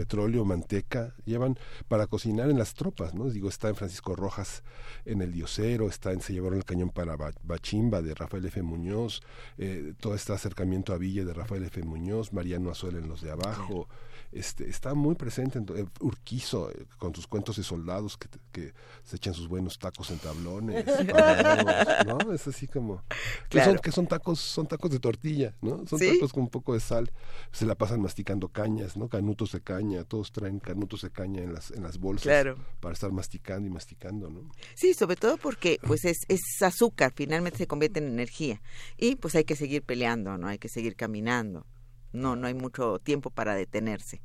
petróleo, 0.00 0.46
manteca, 0.46 1.14
llevan 1.26 1.58
para 1.86 2.06
cocinar 2.06 2.48
en 2.48 2.56
las 2.56 2.72
tropas, 2.72 3.12
¿no? 3.12 3.28
Digo, 3.28 3.50
está 3.50 3.68
en 3.68 3.76
Francisco 3.76 4.16
Rojas 4.16 4.62
en 5.04 5.20
el 5.20 5.30
Diosero, 5.30 5.88
está 5.88 6.12
en 6.12 6.22
Se 6.22 6.32
llevaron 6.32 6.56
el 6.56 6.64
cañón 6.64 6.88
para 6.88 7.18
Bachimba 7.42 8.00
de 8.00 8.14
Rafael 8.14 8.46
F. 8.46 8.62
Muñoz, 8.62 9.20
eh, 9.58 9.92
todo 10.00 10.14
este 10.14 10.32
acercamiento 10.32 10.94
a 10.94 10.96
Villa 10.96 11.26
de 11.26 11.34
Rafael 11.34 11.64
F. 11.64 11.82
Muñoz, 11.82 12.32
Mariano 12.32 12.70
Azuela 12.70 12.98
en 12.98 13.10
los 13.10 13.20
de 13.20 13.30
abajo, 13.30 13.88
este, 14.32 14.68
está 14.68 14.94
muy 14.94 15.16
presente 15.16 15.58
en 15.58 15.66
eh, 15.76 15.86
Urquizo 16.00 16.70
eh, 16.70 16.86
con 16.98 17.14
sus 17.14 17.26
cuentos 17.26 17.56
de 17.56 17.64
soldados 17.64 18.16
que, 18.16 18.28
que, 18.52 18.72
se 19.02 19.16
echan 19.16 19.34
sus 19.34 19.48
buenos 19.48 19.78
tacos 19.78 20.10
en 20.10 20.18
tablones 20.18 20.84
no 22.06 22.32
es 22.32 22.46
así 22.46 22.68
como 22.68 23.02
que, 23.48 23.62
son, 23.64 23.78
que 23.78 23.90
son 23.90 24.06
tacos 24.06 24.38
son 24.38 24.68
tacos 24.68 24.92
de 24.92 25.00
tortilla 25.00 25.54
no 25.60 25.84
son 25.86 25.98
tacos 25.98 26.32
con 26.32 26.44
un 26.44 26.48
poco 26.48 26.74
de 26.74 26.80
sal 26.80 27.10
se 27.50 27.66
la 27.66 27.74
pasan 27.74 28.00
masticando 28.00 28.48
cañas 28.48 28.96
no 28.96 29.08
canutos 29.08 29.50
de 29.52 29.62
caña 29.62 30.04
todos 30.04 30.30
traen 30.30 30.60
canutos 30.60 31.02
de 31.02 31.10
caña 31.10 31.42
en 31.42 31.52
las 31.52 31.72
en 31.72 31.82
las 31.82 31.98
bolsas 31.98 32.56
para 32.78 32.92
estar 32.92 33.10
masticando 33.10 33.66
y 33.66 33.70
masticando 33.70 34.30
no 34.30 34.48
sí 34.74 34.94
sobre 34.94 35.16
todo 35.16 35.38
porque 35.38 35.80
pues 35.84 36.04
es, 36.04 36.18
es 36.28 36.40
azúcar 36.62 37.12
finalmente 37.16 37.58
se 37.58 37.66
convierte 37.66 37.98
en 37.98 38.06
energía 38.06 38.62
y 38.96 39.16
pues 39.16 39.34
hay 39.34 39.44
que 39.44 39.56
seguir 39.56 39.82
peleando 39.82 40.38
no 40.38 40.46
hay 40.46 40.58
que 40.58 40.68
seguir 40.68 40.94
caminando 40.94 41.66
no, 42.12 42.36
no 42.36 42.46
hay 42.46 42.54
mucho 42.54 42.98
tiempo 42.98 43.30
para 43.30 43.54
detenerse. 43.54 44.20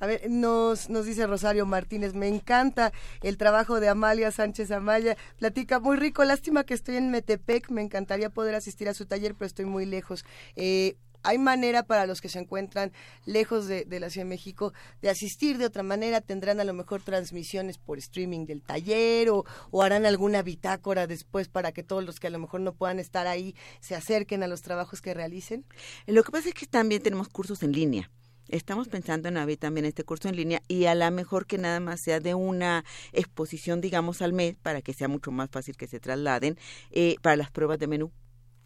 A 0.00 0.06
ver, 0.06 0.30
nos, 0.30 0.88
nos 0.88 1.04
dice 1.04 1.26
Rosario 1.26 1.66
Martínez, 1.66 2.14
me 2.14 2.26
encanta 2.26 2.90
el 3.22 3.36
trabajo 3.36 3.80
de 3.80 3.90
Amalia 3.90 4.30
Sánchez 4.30 4.70
Amaya, 4.70 5.16
platica 5.38 5.78
muy 5.78 5.98
rico, 5.98 6.24
lástima 6.24 6.64
que 6.64 6.72
estoy 6.72 6.96
en 6.96 7.10
Metepec, 7.10 7.70
me 7.70 7.82
encantaría 7.82 8.30
poder 8.30 8.54
asistir 8.54 8.88
a 8.88 8.94
su 8.94 9.04
taller, 9.04 9.34
pero 9.34 9.46
estoy 9.46 9.66
muy 9.66 9.84
lejos. 9.84 10.24
Eh, 10.56 10.96
hay 11.22 11.38
manera 11.38 11.82
para 11.82 12.06
los 12.06 12.20
que 12.20 12.28
se 12.28 12.38
encuentran 12.38 12.92
lejos 13.26 13.66
de, 13.66 13.84
la 13.88 14.10
Ciudad 14.10 14.26
de 14.26 14.30
México 14.30 14.72
de 15.02 15.10
asistir 15.10 15.58
de 15.58 15.66
otra 15.66 15.82
manera, 15.82 16.20
tendrán 16.20 16.60
a 16.60 16.64
lo 16.64 16.74
mejor 16.74 17.02
transmisiones 17.02 17.78
por 17.78 17.98
streaming 17.98 18.46
del 18.46 18.62
taller 18.62 19.30
o, 19.30 19.44
harán 19.80 20.06
alguna 20.06 20.42
bitácora 20.42 21.06
después 21.06 21.48
para 21.48 21.72
que 21.72 21.82
todos 21.82 22.04
los 22.04 22.20
que 22.20 22.26
a 22.26 22.30
lo 22.30 22.38
mejor 22.38 22.60
no 22.60 22.74
puedan 22.74 22.98
estar 22.98 23.26
ahí 23.26 23.54
se 23.80 23.94
acerquen 23.94 24.42
a 24.42 24.48
los 24.48 24.62
trabajos 24.62 25.00
que 25.00 25.14
realicen. 25.14 25.64
Lo 26.06 26.22
que 26.22 26.30
pasa 26.30 26.48
es 26.48 26.54
que 26.54 26.66
también 26.66 27.02
tenemos 27.02 27.28
cursos 27.28 27.62
en 27.62 27.72
línea. 27.72 28.10
Estamos 28.48 28.88
pensando 28.88 29.28
en 29.28 29.36
abrir 29.36 29.58
también 29.58 29.86
este 29.86 30.02
curso 30.02 30.28
en 30.28 30.34
línea 30.34 30.60
y 30.66 30.86
a 30.86 30.94
lo 30.96 31.08
mejor 31.12 31.46
que 31.46 31.56
nada 31.56 31.78
más 31.78 32.00
sea 32.00 32.18
de 32.18 32.34
una 32.34 32.84
exposición, 33.12 33.80
digamos, 33.80 34.22
al 34.22 34.32
mes 34.32 34.56
para 34.60 34.82
que 34.82 34.92
sea 34.92 35.06
mucho 35.06 35.30
más 35.30 35.50
fácil 35.50 35.76
que 35.76 35.86
se 35.86 36.00
trasladen 36.00 36.58
eh, 36.90 37.14
para 37.22 37.36
las 37.36 37.50
pruebas 37.52 37.78
de 37.78 37.86
menú. 37.86 38.10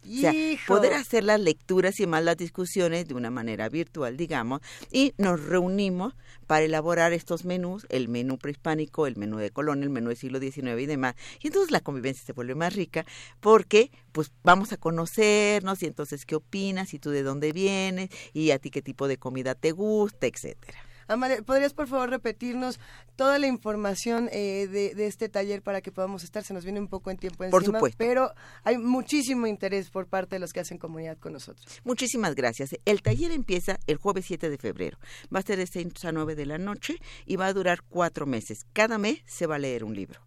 O 0.07 0.19
sea, 0.19 0.33
poder 0.67 0.93
hacer 0.93 1.23
las 1.23 1.39
lecturas 1.39 1.99
y 1.99 2.07
más 2.07 2.23
las 2.23 2.37
discusiones 2.37 3.07
de 3.07 3.15
una 3.15 3.31
manera 3.31 3.69
virtual, 3.69 4.17
digamos, 4.17 4.61
y 4.91 5.13
nos 5.17 5.43
reunimos 5.43 6.13
para 6.47 6.65
elaborar 6.65 7.13
estos 7.13 7.45
menús, 7.45 7.85
el 7.89 8.07
menú 8.07 8.37
prehispánico, 8.37 9.07
el 9.07 9.15
menú 9.15 9.37
de 9.37 9.51
Colón, 9.51 9.83
el 9.83 9.89
menú 9.89 10.09
del 10.09 10.17
siglo 10.17 10.39
XIX 10.39 10.79
y 10.79 10.85
demás. 10.85 11.15
Y 11.41 11.47
entonces 11.47 11.71
la 11.71 11.81
convivencia 11.81 12.23
se 12.23 12.33
vuelve 12.33 12.55
más 12.55 12.75
rica 12.75 13.05
porque 13.39 13.91
pues 14.11 14.31
vamos 14.43 14.71
a 14.71 14.77
conocernos 14.77 15.81
y 15.81 15.87
entonces 15.87 16.25
qué 16.25 16.35
opinas 16.35 16.93
y 16.93 16.99
tú 16.99 17.09
de 17.09 17.23
dónde 17.23 17.51
vienes 17.51 18.09
y 18.33 18.51
a 18.51 18.59
ti 18.59 18.69
qué 18.69 18.81
tipo 18.81 19.07
de 19.07 19.17
comida 19.17 19.55
te 19.55 19.71
gusta, 19.71 20.27
etcétera. 20.27 20.84
Amalia, 21.07 21.41
¿podrías 21.41 21.73
por 21.73 21.87
favor 21.87 22.09
repetirnos 22.09 22.79
toda 23.15 23.39
la 23.39 23.47
información 23.47 24.29
eh, 24.31 24.67
de, 24.67 25.05
este 25.05 25.29
taller 25.29 25.61
para 25.61 25.81
que 25.81 25.91
podamos 25.91 26.23
estar? 26.23 26.43
Se 26.43 26.53
nos 26.53 26.63
viene 26.63 26.79
un 26.79 26.87
poco 26.87 27.11
en 27.11 27.17
tiempo 27.17 27.43
encima, 27.43 27.51
por 27.51 27.65
supuesto. 27.65 27.97
pero 27.97 28.33
hay 28.63 28.77
muchísimo 28.77 29.47
interés 29.47 29.89
por 29.89 30.07
parte 30.07 30.35
de 30.35 30.39
los 30.39 30.53
que 30.53 30.59
hacen 30.59 30.77
comunidad 30.77 31.17
con 31.17 31.33
nosotros. 31.33 31.65
Muchísimas 31.83 32.35
gracias. 32.35 32.75
El 32.85 33.01
taller 33.01 33.31
empieza 33.31 33.79
el 33.87 33.97
jueves 33.97 34.25
7 34.25 34.49
de 34.49 34.57
febrero. 34.57 34.97
Va 35.33 35.39
a 35.39 35.43
ser 35.43 35.57
de 35.57 35.67
6 35.67 36.05
a 36.05 36.11
9 36.11 36.35
de 36.35 36.45
la 36.45 36.57
noche 36.57 36.95
y 37.25 37.35
va 37.35 37.47
a 37.47 37.53
durar 37.53 37.81
cuatro 37.83 38.25
meses. 38.25 38.65
Cada 38.73 38.97
mes 38.97 39.21
se 39.25 39.47
va 39.47 39.55
a 39.55 39.59
leer 39.59 39.83
un 39.83 39.95
libro. 39.95 40.21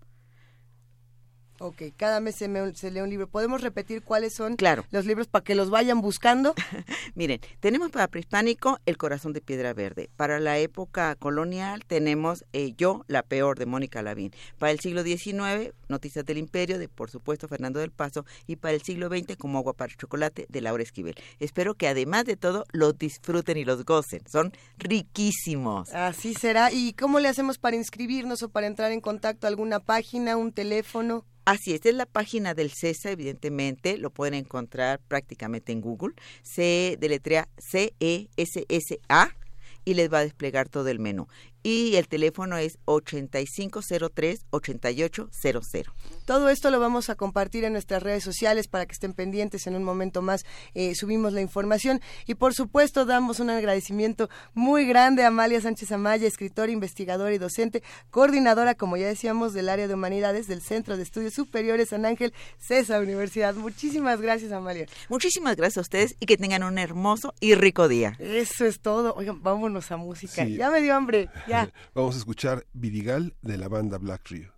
Ok, 1.60 1.82
cada 1.96 2.20
mes 2.20 2.36
se, 2.36 2.48
lee 2.90 3.00
un 3.00 3.10
libro. 3.10 3.26
¿Podemos 3.26 3.62
repetir 3.62 4.02
cuáles 4.02 4.32
son 4.32 4.56
los 4.90 5.06
libros 5.06 5.26
para 5.26 5.42
que 5.42 5.56
los 5.56 5.70
vayan 5.70 6.00
buscando? 6.00 6.54
Miren, 7.16 7.40
tenemos 7.58 7.90
para 7.90 8.06
prehispánico 8.06 8.78
El 8.86 8.96
corazón 8.96 9.32
de 9.32 9.40
piedra 9.40 9.74
verde. 9.74 10.08
Para 10.16 10.38
la 10.38 10.58
época 10.58 11.16
colonial 11.16 11.84
tenemos 11.84 12.44
eh, 12.52 12.74
Yo, 12.76 13.04
la 13.08 13.24
peor 13.24 13.58
de 13.58 13.66
Mónica 13.66 14.02
Lavín. 14.02 14.30
Para 14.58 14.70
el 14.70 14.78
siglo 14.78 15.02
XIX, 15.02 15.74
Noticias 15.88 16.24
del 16.24 16.38
Imperio 16.38 16.78
de, 16.78 16.88
por 16.88 17.10
supuesto, 17.10 17.48
Fernando 17.48 17.80
del 17.80 17.90
Paso. 17.90 18.24
Y 18.46 18.56
para 18.56 18.74
el 18.74 18.82
siglo 18.82 19.08
XX, 19.08 19.36
Como 19.36 19.58
agua 19.58 19.72
para 19.72 19.92
chocolate 19.96 20.46
de 20.48 20.60
Laura 20.60 20.84
Esquivel. 20.84 21.16
Espero 21.40 21.74
que 21.74 21.88
además 21.88 22.24
de 22.24 22.36
todo 22.36 22.66
los 22.70 22.96
disfruten 22.96 23.56
y 23.56 23.64
los 23.64 23.84
gocen. 23.84 24.22
Son 24.28 24.52
riquísimos. 24.76 25.92
Así 25.92 26.34
será. 26.34 26.70
¿Y 26.70 26.92
cómo 26.92 27.18
le 27.18 27.26
hacemos 27.26 27.58
para 27.58 27.74
inscribirnos 27.74 28.44
o 28.44 28.48
para 28.48 28.68
entrar 28.68 28.92
en 28.92 29.00
contacto? 29.00 29.48
¿Alguna 29.48 29.80
página, 29.80 30.36
un 30.36 30.52
teléfono? 30.52 31.24
Así 31.50 31.72
es, 31.72 31.86
es 31.86 31.94
la 31.94 32.04
página 32.04 32.52
del 32.52 32.70
CESA, 32.70 33.10
evidentemente, 33.10 33.96
lo 33.96 34.10
pueden 34.10 34.34
encontrar 34.34 35.00
prácticamente 35.08 35.72
en 35.72 35.80
Google. 35.80 36.14
Se 36.42 36.98
deletrea 37.00 37.48
C-E-S-S-A 37.56 39.30
y 39.86 39.94
les 39.94 40.12
va 40.12 40.18
a 40.18 40.24
desplegar 40.24 40.68
todo 40.68 40.88
el 40.88 40.98
menú. 40.98 41.26
Y 41.62 41.96
el 41.96 42.08
teléfono 42.08 42.56
es 42.56 42.78
8503-8800. 42.86 45.84
Todo 46.24 46.48
esto 46.48 46.70
lo 46.70 46.80
vamos 46.80 47.10
a 47.10 47.14
compartir 47.14 47.64
en 47.64 47.72
nuestras 47.72 48.02
redes 48.02 48.24
sociales 48.24 48.68
para 48.68 48.86
que 48.86 48.92
estén 48.92 49.12
pendientes. 49.12 49.66
En 49.66 49.76
un 49.76 49.84
momento 49.84 50.22
más 50.22 50.44
eh, 50.74 50.94
subimos 50.94 51.32
la 51.32 51.40
información 51.40 52.00
y 52.26 52.34
por 52.34 52.54
supuesto 52.54 53.04
damos 53.04 53.40
un 53.40 53.50
agradecimiento 53.50 54.30
muy 54.54 54.86
grande 54.86 55.24
a 55.24 55.28
Amalia 55.28 55.60
Sánchez 55.60 55.92
Amaya, 55.92 56.26
escritora, 56.26 56.72
investigadora 56.72 57.34
y 57.34 57.38
docente, 57.38 57.82
coordinadora, 58.10 58.74
como 58.74 58.96
ya 58.96 59.06
decíamos, 59.06 59.52
del 59.52 59.68
área 59.68 59.88
de 59.88 59.94
humanidades 59.94 60.46
del 60.46 60.60
Centro 60.60 60.96
de 60.96 61.02
Estudios 61.02 61.34
Superiores 61.34 61.90
San 61.90 62.04
Ángel 62.04 62.32
César 62.58 63.02
Universidad. 63.02 63.54
Muchísimas 63.54 64.20
gracias, 64.20 64.52
Amalia. 64.52 64.86
Muchísimas 65.08 65.56
gracias 65.56 65.78
a 65.78 65.82
ustedes 65.82 66.16
y 66.20 66.26
que 66.26 66.36
tengan 66.36 66.62
un 66.62 66.78
hermoso 66.78 67.34
y 67.40 67.54
rico 67.54 67.88
día. 67.88 68.16
Eso 68.18 68.64
es 68.64 68.80
todo. 68.80 69.14
Oigan, 69.14 69.42
vámonos 69.42 69.90
a 69.90 69.96
música. 69.96 70.44
Ya 70.44 70.70
me 70.70 70.80
dio 70.80 70.94
hambre. 70.94 71.28
Vamos 71.94 72.14
a 72.14 72.18
escuchar 72.18 72.66
Vidigal 72.72 73.34
de 73.42 73.58
la 73.58 73.68
banda 73.68 73.98
Black 73.98 74.28
Rio. 74.28 74.57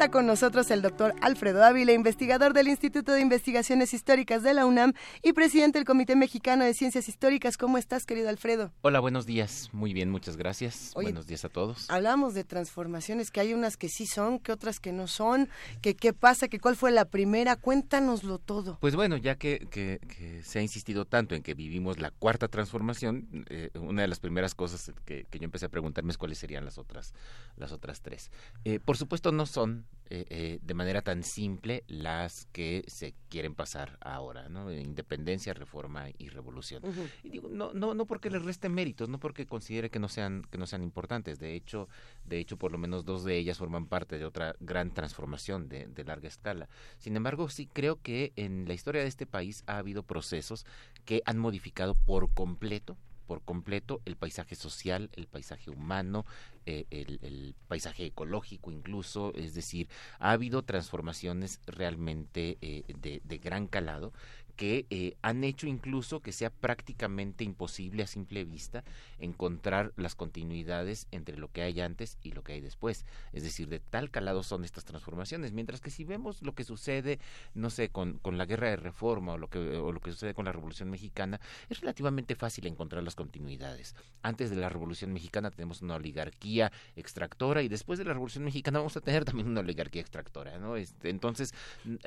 Está 0.00 0.10
con 0.10 0.24
nosotros 0.26 0.70
el 0.70 0.80
doctor 0.80 1.14
Alfredo 1.20 1.62
Ávila, 1.62 1.92
investigador 1.92 2.54
del 2.54 2.68
Instituto 2.68 3.12
de 3.12 3.20
Investigaciones 3.20 3.92
Históricas 3.92 4.42
de 4.42 4.54
la 4.54 4.64
UNAM 4.64 4.94
y 5.22 5.34
presidente 5.34 5.78
del 5.78 5.84
Comité 5.84 6.16
Mexicano 6.16 6.64
de 6.64 6.72
Ciencias 6.72 7.06
Históricas. 7.06 7.58
¿Cómo 7.58 7.76
estás, 7.76 8.06
querido 8.06 8.30
Alfredo? 8.30 8.72
Hola, 8.80 9.00
buenos 9.00 9.26
días. 9.26 9.68
Muy 9.72 9.92
bien, 9.92 10.08
muchas 10.08 10.38
gracias. 10.38 10.92
buenos 10.94 11.26
días 11.26 11.44
a 11.44 11.50
todos. 11.50 11.84
Hablamos 11.90 12.32
de 12.32 12.44
transformaciones, 12.44 13.30
que 13.30 13.40
hay 13.40 13.52
unas 13.52 13.76
que 13.76 13.90
sí 13.90 14.06
son, 14.06 14.38
que 14.38 14.52
otras 14.52 14.80
que 14.80 14.90
no 14.90 15.06
son, 15.06 15.50
que 15.82 15.94
qué 15.94 16.14
pasa, 16.14 16.48
que 16.48 16.60
cuál 16.60 16.76
fue 16.76 16.92
la 16.92 17.04
primera. 17.04 17.56
Cuéntanoslo 17.56 18.38
todo. 18.38 18.78
Pues 18.80 18.96
bueno, 18.96 19.18
ya 19.18 19.34
que, 19.34 20.00
se 20.42 20.60
ha 20.60 20.62
insistido 20.62 21.04
tanto 21.04 21.34
en 21.34 21.42
que 21.42 21.52
vivimos 21.52 22.00
la 22.00 22.10
cuarta 22.10 22.48
transformación, 22.48 23.44
eh, 23.50 23.68
una 23.74 24.00
de 24.00 24.08
las 24.08 24.18
primeras 24.18 24.54
cosas 24.54 24.94
que, 25.04 25.26
yo 25.30 25.44
empecé 25.44 25.66
a 25.66 25.68
preguntarme 25.68 26.10
es 26.10 26.16
cuáles 26.16 26.38
serían 26.38 26.64
las 26.64 26.78
otras, 26.78 27.12
las 27.58 27.70
otras 27.70 28.00
tres. 28.00 28.30
Eh, 28.64 28.80
por 28.80 28.96
supuesto, 28.96 29.30
no 29.30 29.44
son 29.44 29.89
eh, 30.12 30.26
eh, 30.28 30.58
de 30.60 30.74
manera 30.74 31.02
tan 31.02 31.22
simple 31.22 31.84
las 31.86 32.46
que 32.46 32.82
se 32.88 33.14
quieren 33.28 33.54
pasar 33.54 33.96
ahora, 34.00 34.48
¿no? 34.48 34.72
Independencia, 34.72 35.54
reforma 35.54 36.08
y 36.18 36.30
revolución. 36.30 36.82
Y 37.22 37.30
digo, 37.30 37.48
no, 37.48 37.72
no, 37.74 37.94
no 37.94 38.06
porque 38.06 38.28
les 38.28 38.42
reste 38.42 38.68
méritos, 38.68 39.08
no 39.08 39.20
porque 39.20 39.46
considere 39.46 39.88
que 39.88 40.00
no 40.00 40.08
sean, 40.08 40.42
que 40.50 40.58
no 40.58 40.66
sean 40.66 40.82
importantes. 40.82 41.38
De 41.38 41.54
hecho, 41.54 41.88
de 42.24 42.40
hecho, 42.40 42.56
por 42.56 42.72
lo 42.72 42.78
menos 42.78 43.04
dos 43.04 43.22
de 43.22 43.36
ellas 43.36 43.58
forman 43.58 43.86
parte 43.86 44.18
de 44.18 44.24
otra 44.24 44.56
gran 44.58 44.92
transformación 44.92 45.68
de, 45.68 45.86
de 45.86 46.04
larga 46.04 46.26
escala. 46.26 46.68
Sin 46.98 47.14
embargo, 47.14 47.48
sí 47.48 47.68
creo 47.72 48.02
que 48.02 48.32
en 48.34 48.66
la 48.66 48.74
historia 48.74 49.02
de 49.02 49.08
este 49.08 49.26
país 49.26 49.62
ha 49.68 49.78
habido 49.78 50.02
procesos 50.02 50.66
que 51.04 51.22
han 51.24 51.38
modificado 51.38 51.94
por 51.94 52.34
completo 52.34 52.96
por 53.30 53.42
completo 53.42 54.02
el 54.06 54.16
paisaje 54.16 54.56
social, 54.56 55.08
el 55.12 55.28
paisaje 55.28 55.70
humano, 55.70 56.26
eh, 56.66 56.86
el, 56.90 57.54
paisaje 57.68 58.06
ecológico 58.06 58.72
incluso, 58.72 59.32
es 59.36 59.54
decir, 59.54 59.88
ha 60.18 60.32
habido 60.32 60.64
transformaciones 60.64 61.60
realmente 61.64 62.58
eh, 62.60 62.82
de, 63.00 63.22
de, 63.22 63.38
gran 63.38 63.68
calado 63.68 64.12
que 64.50 64.86
eh, 64.90 65.16
han 65.22 65.44
hecho 65.44 65.66
incluso 65.66 66.20
que 66.20 66.32
sea 66.32 66.50
prácticamente 66.50 67.44
imposible 67.44 68.02
a 68.02 68.06
simple 68.06 68.44
vista 68.44 68.84
encontrar 69.18 69.92
las 69.96 70.14
continuidades 70.14 71.06
entre 71.10 71.36
lo 71.36 71.50
que 71.50 71.62
hay 71.62 71.80
antes 71.80 72.18
y 72.22 72.32
lo 72.32 72.42
que 72.42 72.54
hay 72.54 72.60
después. 72.60 73.04
Es 73.32 73.42
decir, 73.42 73.68
de 73.68 73.80
tal 73.80 74.10
calado 74.10 74.42
son 74.42 74.64
estas 74.64 74.84
transformaciones, 74.84 75.52
mientras 75.52 75.80
que 75.80 75.90
si 75.90 76.04
vemos 76.04 76.42
lo 76.42 76.54
que 76.54 76.64
sucede, 76.64 77.18
no 77.54 77.70
sé, 77.70 77.88
con, 77.88 78.18
con 78.18 78.38
la 78.38 78.46
guerra 78.46 78.70
de 78.70 78.76
reforma 78.76 79.32
o 79.32 79.38
lo, 79.38 79.48
que, 79.48 79.58
o 79.58 79.92
lo 79.92 80.00
que 80.00 80.12
sucede 80.12 80.34
con 80.34 80.44
la 80.44 80.52
Revolución 80.52 80.90
Mexicana, 80.90 81.40
es 81.68 81.80
relativamente 81.80 82.34
fácil 82.34 82.66
encontrar 82.66 83.02
las 83.02 83.14
continuidades. 83.14 83.94
Antes 84.22 84.50
de 84.50 84.56
la 84.56 84.68
Revolución 84.68 85.12
Mexicana 85.12 85.50
tenemos 85.50 85.82
una 85.82 85.96
oligarquía 85.96 86.72
extractora 86.96 87.62
y 87.62 87.68
después 87.68 87.98
de 87.98 88.04
la 88.04 88.12
Revolución 88.12 88.44
Mexicana 88.44 88.78
vamos 88.78 88.96
a 88.96 89.00
tener 89.00 89.24
también 89.24 89.48
una 89.48 89.60
oligarquía 89.60 90.02
extractora, 90.02 90.58
¿no? 90.58 90.76
Este, 90.76 91.10
entonces, 91.10 91.54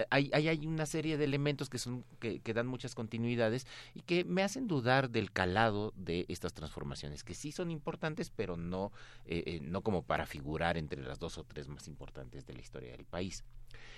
hay, 0.10 0.30
hay, 0.34 0.48
hay 0.48 0.66
una 0.66 0.86
serie 0.86 1.18
de 1.18 1.24
elementos 1.24 1.70
que 1.70 1.78
son 1.78 2.04
que, 2.20 2.33
que 2.40 2.54
dan 2.54 2.68
muchas 2.68 2.96
continuidades 2.96 3.68
y 3.94 4.02
que 4.02 4.24
me 4.24 4.44
hacen 4.44 4.68
dudar 4.68 5.10
del 5.10 5.32
calado 5.32 5.94
de 5.96 6.26
estas 6.30 6.54
transformaciones, 6.54 7.24
que 7.24 7.34
sí 7.34 7.52
son 7.52 7.72
importantes, 7.72 8.30
pero 8.30 8.58
no, 8.58 8.92
eh, 9.26 9.44
eh, 9.46 9.60
no 9.62 9.82
como 9.82 10.04
para 10.04 10.26
figurar 10.26 10.78
entre 10.78 11.02
las 11.04 11.20
dos 11.20 11.38
o 11.38 11.44
tres 11.44 11.68
más 11.68 11.88
importantes 11.88 12.46
de 12.46 12.54
la 12.54 12.62
historia 12.62 12.92
del 12.92 13.06
país. 13.06 13.44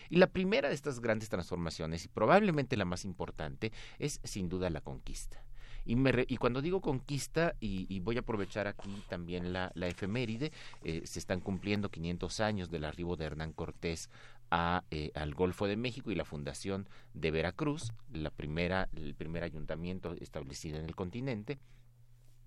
Y 0.10 0.18
la 0.18 0.28
primera 0.28 0.70
de 0.70 0.76
estas 0.76 1.00
grandes 1.00 1.30
transformaciones, 1.30 2.06
y 2.06 2.08
probablemente 2.08 2.78
la 2.78 2.86
más 2.86 3.06
importante, 3.06 3.72
es 4.00 4.20
sin 4.24 4.50
duda 4.50 4.70
la 4.70 4.82
conquista. 4.82 5.44
Y, 5.86 5.96
me 5.96 6.26
y 6.28 6.38
cuando 6.38 6.62
digo 6.62 6.82
conquista, 6.82 7.56
y, 7.60 8.00
voy 8.00 8.18
a 8.18 8.22
aprovechar 8.22 8.68
aquí 8.68 9.04
también 9.08 9.54
la, 9.54 9.72
la 9.76 9.88
efeméride, 9.88 10.52
eh, 10.84 11.02
se 11.06 11.20
están 11.20 11.40
cumpliendo 11.40 11.90
500 11.90 12.40
años 12.40 12.72
del 12.72 12.86
arribo 12.86 13.16
de 13.16 13.26
Hernán 13.26 13.54
Cortés 13.54 14.10
a, 14.52 14.84
eh, 14.92 15.12
al 15.16 15.34
Golfo 15.34 15.68
de 15.68 15.78
México 15.78 16.12
y 16.12 16.16
la 16.16 16.26
fundación 16.26 16.88
de 17.14 17.32
Veracruz, 17.32 17.94
la 18.12 18.30
primera, 18.30 18.90
el 18.96 19.16
primer 19.16 19.44
ayuntamiento 19.44 20.14
establecido 20.20 20.78
en 20.78 20.86
el 20.86 20.96
continente. 20.96 21.60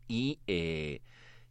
Y, 0.07 0.39
eh, 0.47 1.01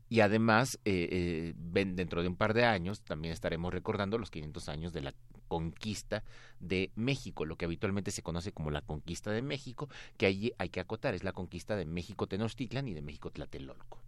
y 0.09 0.21
además, 0.21 0.79
eh, 0.85 1.53
dentro 1.55 2.21
de 2.21 2.29
un 2.29 2.35
par 2.35 2.53
de 2.53 2.65
años, 2.65 3.01
también 3.01 3.33
estaremos 3.33 3.73
recordando 3.73 4.17
los 4.17 4.31
500 4.31 4.69
años 4.69 4.93
de 4.93 5.01
la 5.01 5.13
conquista 5.47 6.23
de 6.59 6.91
México, 6.95 7.45
lo 7.45 7.55
que 7.57 7.65
habitualmente 7.65 8.11
se 8.11 8.21
conoce 8.21 8.51
como 8.51 8.71
la 8.71 8.81
conquista 8.81 9.31
de 9.31 9.41
México, 9.41 9.89
que 10.17 10.25
allí 10.25 10.53
hay 10.57 10.69
que 10.69 10.79
acotar, 10.79 11.13
es 11.13 11.23
la 11.23 11.33
conquista 11.33 11.75
de 11.75 11.85
México 11.85 12.27
Tenochtitlan 12.27 12.87
y 12.87 12.93
de 12.93 13.01
México 13.01 13.31
Tlatelolco. 13.31 14.01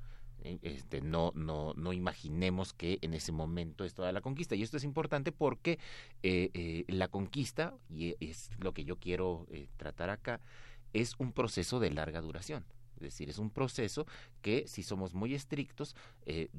Eh, 0.44 0.60
este, 0.62 1.02
no, 1.02 1.32
no, 1.36 1.74
no 1.76 1.94
imaginemos 1.94 2.74
que 2.74 3.00
en 3.02 3.14
ese 3.14 3.32
momento 3.32 3.84
es 3.84 3.94
toda 3.94 4.12
la 4.12 4.22
conquista. 4.22 4.56
Y 4.56 4.64
esto 4.64 4.78
es 4.78 4.84
importante 4.84 5.32
porque 5.32 5.80
eh, 6.24 6.50
eh, 6.54 6.86
la 6.88 7.08
conquista, 7.08 7.76
y 7.90 8.16
es 8.20 8.52
lo 8.60 8.74
que 8.74 8.86
yo 8.86 8.98
quiero 8.98 9.48
tratar 9.78 10.10
acá, 10.10 10.42
es 10.94 11.16
un 11.18 11.32
proceso 11.32 11.80
de 11.80 11.92
larga 11.92 12.22
duración. 12.22 12.66
Es 12.96 13.02
decir, 13.02 13.30
es 13.30 13.38
un 13.38 13.50
proceso 13.50 14.06
que, 14.42 14.68
si 14.68 14.84
somos 14.84 15.14
muy 15.14 15.34
estrictos, 15.34 15.96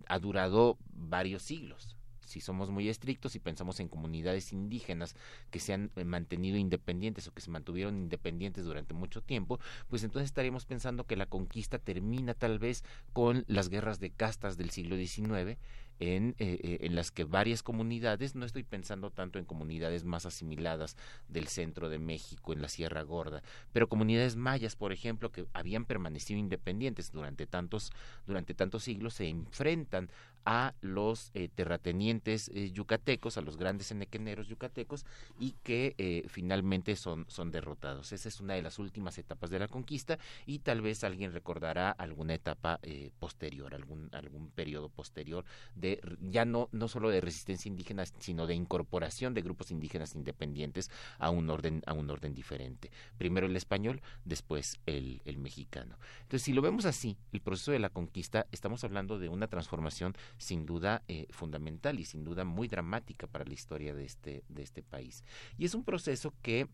ha 0.06 0.18
durado 0.18 0.78
varios 0.92 1.42
siglos 1.42 1.96
si 2.30 2.40
somos 2.40 2.70
muy 2.70 2.88
estrictos 2.88 3.34
y 3.34 3.40
pensamos 3.40 3.80
en 3.80 3.88
comunidades 3.88 4.52
indígenas 4.52 5.16
que 5.50 5.60
se 5.60 5.72
han 5.72 5.90
eh, 5.96 6.04
mantenido 6.04 6.56
independientes 6.56 7.26
o 7.28 7.32
que 7.32 7.40
se 7.40 7.50
mantuvieron 7.50 7.96
independientes 7.96 8.64
durante 8.64 8.94
mucho 8.94 9.20
tiempo, 9.20 9.58
pues 9.88 10.04
entonces 10.04 10.26
estaríamos 10.26 10.64
pensando 10.64 11.04
que 11.04 11.16
la 11.16 11.26
conquista 11.26 11.78
termina 11.78 12.34
tal 12.34 12.58
vez 12.58 12.84
con 13.12 13.44
las 13.48 13.68
guerras 13.68 14.00
de 14.00 14.10
castas 14.10 14.56
del 14.56 14.70
siglo 14.70 14.96
XIX 14.96 15.58
en, 16.00 16.34
eh, 16.38 16.58
eh, 16.62 16.78
en 16.80 16.94
las 16.94 17.10
que 17.10 17.24
varias 17.24 17.62
comunidades, 17.62 18.34
no 18.34 18.46
estoy 18.46 18.64
pensando 18.64 19.10
tanto 19.10 19.38
en 19.38 19.44
comunidades 19.44 20.04
más 20.04 20.24
asimiladas 20.24 20.96
del 21.28 21.46
centro 21.46 21.90
de 21.90 21.98
México, 21.98 22.52
en 22.52 22.62
la 22.62 22.68
Sierra 22.68 23.02
Gorda, 23.02 23.42
pero 23.72 23.88
comunidades 23.88 24.34
mayas, 24.34 24.76
por 24.76 24.92
ejemplo, 24.92 25.30
que 25.30 25.46
habían 25.52 25.84
permanecido 25.84 26.40
independientes 26.40 27.12
durante 27.12 27.46
tantos, 27.46 27.92
durante 28.26 28.54
tantos 28.54 28.82
siglos, 28.82 29.14
se 29.14 29.28
enfrentan 29.28 30.10
a 30.44 30.74
los 30.80 31.30
eh, 31.34 31.48
terratenientes 31.54 32.50
yucatecos, 32.72 33.36
a 33.36 33.42
los 33.42 33.56
grandes 33.56 33.90
enequeneros 33.90 34.48
yucatecos, 34.48 35.04
y 35.38 35.52
que 35.62 36.24
finalmente 36.28 36.96
son, 36.96 37.24
son 37.28 37.50
derrotados. 37.50 38.12
Esa 38.12 38.28
es 38.28 38.40
una 38.40 38.54
de 38.54 38.62
las 38.62 38.78
últimas 38.78 39.18
etapas 39.18 39.50
de 39.50 39.58
la 39.58 39.68
conquista 39.68 40.18
y 40.46 40.60
tal 40.60 40.80
vez 40.80 41.04
alguien 41.04 41.32
recordará 41.32 41.90
alguna 41.90 42.34
etapa 42.34 42.80
posterior, 43.18 43.74
algún, 43.74 44.08
algún 44.12 44.50
periodo 44.50 44.88
posterior 44.88 45.44
de 45.74 46.00
ya 46.20 46.44
no, 46.44 46.68
no 46.72 46.88
solo 46.88 47.10
de 47.10 47.20
resistencia 47.20 47.68
indígena, 47.68 48.04
sino 48.18 48.46
de 48.46 48.54
incorporación 48.54 49.34
de 49.34 49.42
grupos 49.42 49.70
indígenas 49.70 50.14
independientes 50.14 50.90
a 51.18 51.30
un 51.30 51.50
orden, 51.50 51.82
a 51.86 51.92
un 51.92 52.10
orden 52.10 52.34
diferente. 52.34 52.90
Primero 53.18 53.46
el 53.46 53.56
español, 53.56 54.02
después 54.24 54.80
el, 54.86 55.22
el 55.24 55.38
mexicano. 55.38 55.98
Entonces, 56.22 56.42
si 56.42 56.52
lo 56.52 56.62
vemos 56.62 56.84
así, 56.84 57.16
el 57.32 57.40
proceso 57.40 57.72
de 57.72 57.78
la 57.78 57.90
conquista, 57.90 58.46
estamos 58.52 58.84
hablando 58.84 59.18
de 59.18 59.28
una 59.28 59.46
transformación 59.46 60.14
sin 60.38 60.66
duda 60.66 61.02
eh, 61.08 61.26
fundamental 61.30 62.00
y 62.00 62.04
sin 62.04 62.24
duda 62.24 62.44
muy 62.44 62.68
dramática 62.68 63.26
para 63.26 63.44
la 63.44 63.54
historia 63.54 63.94
de 63.94 64.04
este, 64.04 64.44
de 64.48 64.62
este 64.62 64.82
país. 64.82 65.24
Y 65.58 65.64
es 65.64 65.74
un 65.74 65.84
proceso 65.84 66.34
que 66.42 66.68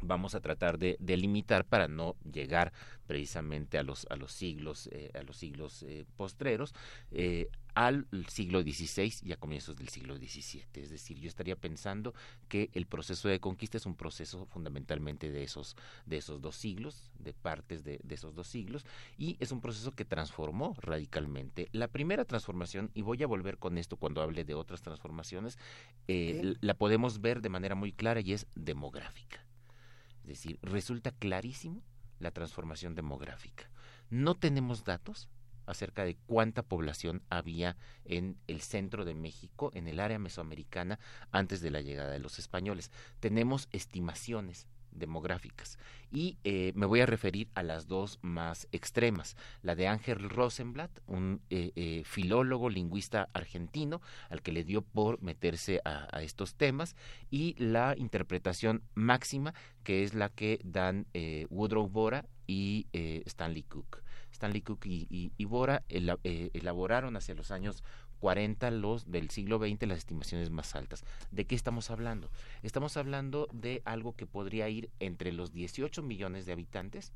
vamos 0.00 0.34
a 0.34 0.40
tratar 0.40 0.78
de, 0.78 0.96
delimitar 1.00 1.64
para 1.64 1.88
no 1.88 2.16
llegar 2.30 2.72
precisamente 3.06 3.78
a 3.78 3.82
los 3.82 4.06
a 4.10 4.16
los 4.16 4.32
siglos 4.32 4.88
eh, 4.92 5.10
a 5.14 5.22
los 5.22 5.36
siglos 5.36 5.82
eh, 5.82 6.04
postreros 6.16 6.74
eh, 7.10 7.48
al 7.76 8.06
siglo 8.28 8.62
XVI 8.62 9.12
y 9.22 9.32
a 9.32 9.36
comienzos 9.36 9.76
del 9.76 9.90
siglo 9.90 10.16
XVII. 10.16 10.64
Es 10.72 10.88
decir, 10.88 11.18
yo 11.18 11.28
estaría 11.28 11.56
pensando 11.56 12.14
que 12.48 12.70
el 12.72 12.86
proceso 12.86 13.28
de 13.28 13.38
conquista 13.38 13.76
es 13.76 13.84
un 13.84 13.94
proceso 13.94 14.46
fundamentalmente 14.46 15.30
de 15.30 15.42
esos, 15.44 15.76
de 16.06 16.16
esos 16.16 16.40
dos 16.40 16.56
siglos, 16.56 17.10
de 17.18 17.34
partes 17.34 17.84
de, 17.84 18.00
esos 18.08 18.34
dos 18.34 18.46
siglos, 18.46 18.86
y 19.18 19.36
es 19.40 19.52
un 19.52 19.60
proceso 19.60 19.92
que 19.92 20.06
transformó 20.06 20.74
radicalmente. 20.78 21.68
La 21.72 21.88
primera 21.88 22.24
transformación, 22.24 22.90
y 22.94 23.02
voy 23.02 23.22
a 23.22 23.26
volver 23.26 23.58
con 23.58 23.76
esto 23.76 23.98
cuando 23.98 24.22
hable 24.22 24.44
de 24.44 24.54
otras 24.54 24.80
transformaciones, 24.80 25.58
la 26.08 26.74
podemos 26.74 27.20
ver 27.20 27.42
de 27.42 27.50
manera 27.50 27.74
muy 27.74 27.92
clara 27.92 28.22
y 28.22 28.32
es 28.32 28.46
demográfica. 28.54 29.44
Es 30.22 30.28
decir, 30.28 30.58
resulta 30.62 31.12
clarísimo 31.12 31.82
la 32.20 32.30
transformación 32.30 32.94
demográfica. 32.94 33.70
No 34.08 34.34
tenemos 34.34 34.82
datos 34.82 35.28
acerca 35.66 36.04
de 36.04 36.16
cuánta 36.26 36.62
población 36.62 37.22
había 37.28 37.76
en 38.04 38.36
el 38.46 38.60
centro 38.60 39.04
de 39.04 39.14
México, 39.14 39.70
en 39.74 39.88
el 39.88 40.00
área 40.00 40.18
mesoamericana, 40.18 40.98
antes 41.30 41.60
de 41.60 41.70
la 41.70 41.80
llegada 41.80 42.10
de 42.10 42.20
los 42.20 42.38
españoles. 42.38 42.90
Tenemos 43.20 43.68
estimaciones 43.72 44.66
demográficas. 44.98 45.78
Y 46.10 46.38
eh, 46.44 46.72
me 46.74 46.86
voy 46.86 47.00
a 47.00 47.06
referir 47.06 47.48
a 47.54 47.62
las 47.62 47.86
dos 47.86 48.18
más 48.22 48.68
extremas, 48.72 49.36
la 49.62 49.74
de 49.74 49.88
Ángel 49.88 50.28
Rosenblatt, 50.30 51.00
un 51.06 51.42
eh, 51.50 51.72
eh, 51.76 52.02
filólogo 52.04 52.70
lingüista 52.70 53.28
argentino 53.32 54.00
al 54.30 54.42
que 54.42 54.52
le 54.52 54.64
dio 54.64 54.82
por 54.82 55.20
meterse 55.22 55.80
a, 55.84 56.22
estos 56.22 56.54
temas, 56.54 56.96
y 57.30 57.54
la 57.58 57.94
interpretación 57.96 58.82
máxima, 58.94 59.54
que 59.84 60.02
es 60.02 60.14
la 60.14 60.28
que 60.28 60.60
dan 60.64 61.06
Woodrow 61.50 61.88
Bora 61.88 62.24
y 62.46 62.86
Stanley 62.92 63.62
Cook. 63.62 64.02
Stanley 64.36 64.60
Cook 64.60 64.86
y, 64.86 65.44
Bora 65.44 65.82
elaboraron 65.88 67.16
hacia 67.16 67.34
los 67.34 67.50
años 67.50 67.82
40 68.20 68.70
los 68.70 69.10
del 69.10 69.30
siglo 69.30 69.58
XX 69.58 69.88
las 69.88 69.98
estimaciones 69.98 70.50
más 70.50 70.74
altas. 70.74 71.04
¿De 71.30 71.46
qué 71.46 71.54
estamos 71.54 71.90
hablando? 71.90 72.30
Estamos 72.62 72.96
hablando 72.96 73.48
de 73.52 73.82
algo 73.84 74.14
que 74.14 74.26
podría 74.26 74.68
ir 74.68 74.90
entre 75.00 75.32
los 75.32 75.52
18 75.52 76.02
millones 76.02 76.46
de 76.46 76.52
habitantes 76.52 77.12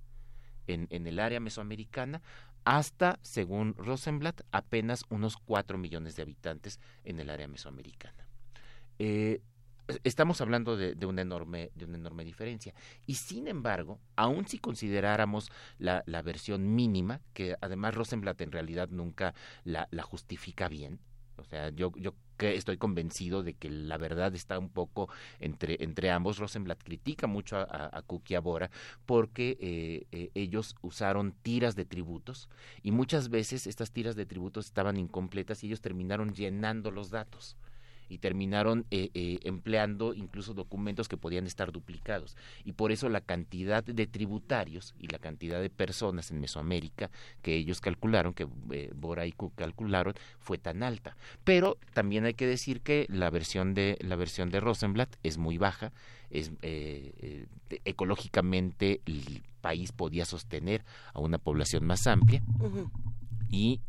en, 0.67 0.87
en 0.91 1.07
el 1.07 1.19
área 1.19 1.41
mesoamericana 1.41 2.23
hasta, 2.65 3.19
según 3.23 3.75
Rosenblatt, 3.77 4.43
apenas 4.51 5.05
unos 5.09 5.37
4 5.37 5.79
millones 5.79 6.17
de 6.17 6.23
habitantes 6.23 6.81
en 7.05 7.21
el 7.21 7.31
área 7.31 7.49
mesoamericana. 7.49 8.27
Eh, 8.99 9.41
estamos 10.05 10.41
hablando 10.41 10.77
de, 10.77 10.95
una 11.07 11.23
enorme 11.23 11.71
de 11.75 11.85
una 11.85 11.99
enorme 11.99 12.25
diferencia 12.25 12.75
y 13.07 13.15
sin 13.15 13.49
embargo 13.49 13.99
aun 14.17 14.47
si 14.47 14.59
consideráramos 14.59 15.51
la, 15.79 16.03
versión 16.23 16.75
mínima 16.75 17.21
que 17.33 17.57
además 17.61 17.95
Rosenblatt 17.95 18.41
en 18.43 18.53
realidad 18.53 18.89
nunca 18.91 19.35
la, 19.65 19.89
justifica 20.03 20.69
bien 20.69 21.01
O 21.37 21.45
sea, 21.45 21.71
yo, 21.71 21.93
yo 21.97 22.15
estoy 22.39 22.77
convencido 22.77 23.43
de 23.43 23.55
que 23.55 23.71
la 23.71 23.97
verdad 23.97 24.35
está 24.35 24.59
un 24.59 24.69
poco 24.69 25.09
entre, 25.39 25.83
entre 25.83 26.11
ambos. 26.11 26.39
Rosenblatt 26.39 26.83
critica 26.83 27.27
mucho 27.27 27.57
a, 27.57 27.63
a, 27.63 28.05
a 28.05 28.41
Bora 28.41 28.71
porque 29.07 29.57
eh, 29.61 30.07
eh, 30.13 30.31
ellos 30.35 30.75
usaron 30.83 31.33
tiras 31.43 31.77
de 31.77 31.85
tributos 31.85 32.49
y 32.83 32.91
muchas 32.91 33.29
veces 33.31 33.67
estas 33.67 33.91
tiras 33.91 34.17
de 34.17 34.27
tributos 34.27 34.67
estaban 34.67 34.97
incompletas 34.97 35.63
y 35.63 35.69
ellos 35.69 35.81
terminaron 35.81 36.35
llenando 36.35 36.91
los 36.91 37.11
datos 37.11 37.57
y 38.11 38.19
terminaron 38.19 38.85
eh, 38.91 39.11
eh, 39.15 39.39
empleando 39.45 40.13
incluso 40.15 40.53
documentos 40.53 41.09
que 41.09 41.17
podían 41.17 41.47
estar 41.47 41.71
duplicados. 41.71 42.37
Y 42.65 42.73
por 42.73 42.91
eso 42.91 43.09
la 43.09 43.21
cantidad 43.21 43.85
de 43.85 44.07
tributarios 44.07 44.95
y 44.99 45.07
la 45.07 45.19
cantidad 45.19 45.63
de 45.63 45.71
personas 45.71 46.31
en 46.31 46.41
Mesoamérica 46.41 47.11
que 47.41 47.55
ellos 47.55 47.81
calcularon, 47.81 48.35
que 48.35 48.49
eh, 48.73 48.91
Bora 48.95 49.27
y 49.27 49.33
Cook 49.33 49.55
calcularon, 49.55 50.15
fue 50.41 50.59
tan 50.59 50.83
alta. 50.83 51.17
Pero 51.45 51.79
también 51.95 52.25
hay 52.25 52.35
que 52.35 52.47
decir 52.47 52.81
que 52.81 53.07
la 53.09 53.31
versión 53.31 53.75
de, 53.75 53.97
la 54.01 54.17
versión 54.17 54.51
de 54.51 54.59
Rosenblatt 54.59 55.15
es 55.23 55.39
muy 55.39 55.57
baja, 55.57 55.93
es, 56.31 56.51
ecológicamente 57.85 59.01
el 59.07 59.43
país 59.61 59.93
podía 59.93 60.25
sostener 60.25 60.85
a 61.15 61.21
una 61.21 61.39
población 61.39 61.85
más 61.85 62.07
amplia 62.07 62.43
y 63.49 63.81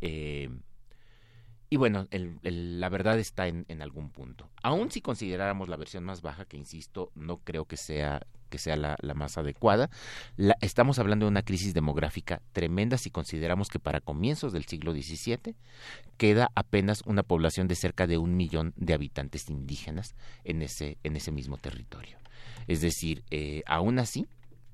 y 1.73 1.77
bueno, 1.77 2.05
la 2.43 2.89
verdad 2.89 3.17
está 3.17 3.47
en, 3.47 3.81
algún 3.81 4.09
punto. 4.09 4.49
Aún 4.61 4.91
si 4.91 4.99
consideráramos 4.99 5.69
la 5.69 5.77
versión 5.77 6.03
más 6.03 6.21
baja, 6.21 6.43
que 6.43 6.57
insisto, 6.57 7.13
no 7.15 7.37
creo 7.37 7.63
que 7.63 7.77
sea 7.77 8.27
que 8.49 8.57
sea 8.57 8.75
la, 8.75 8.97
más 9.15 9.37
adecuada. 9.37 9.89
estamos 10.59 10.99
hablando 10.99 11.25
de 11.25 11.31
una 11.31 11.43
crisis 11.43 11.73
demográfica 11.73 12.41
tremenda 12.51 12.97
si 12.97 13.09
consideramos 13.09 13.69
que 13.69 13.79
para 13.79 14.01
comienzos 14.01 14.51
del 14.51 14.65
siglo 14.65 14.91
XVII 14.91 15.55
queda 16.17 16.51
apenas 16.55 17.03
una 17.05 17.23
población 17.23 17.69
de 17.69 17.75
cerca 17.75 18.05
de 18.05 18.17
un 18.17 18.35
millón 18.35 18.73
de 18.75 18.93
habitantes 18.93 19.49
indígenas 19.49 20.13
en 20.43 20.61
ese, 20.61 20.97
en 21.05 21.15
ese 21.15 21.31
mismo 21.31 21.55
territorio. 21.55 22.17
Es 22.67 22.81
decir, 22.81 23.23
eh, 23.31 23.63
aún 23.65 23.97
así, 23.97 24.27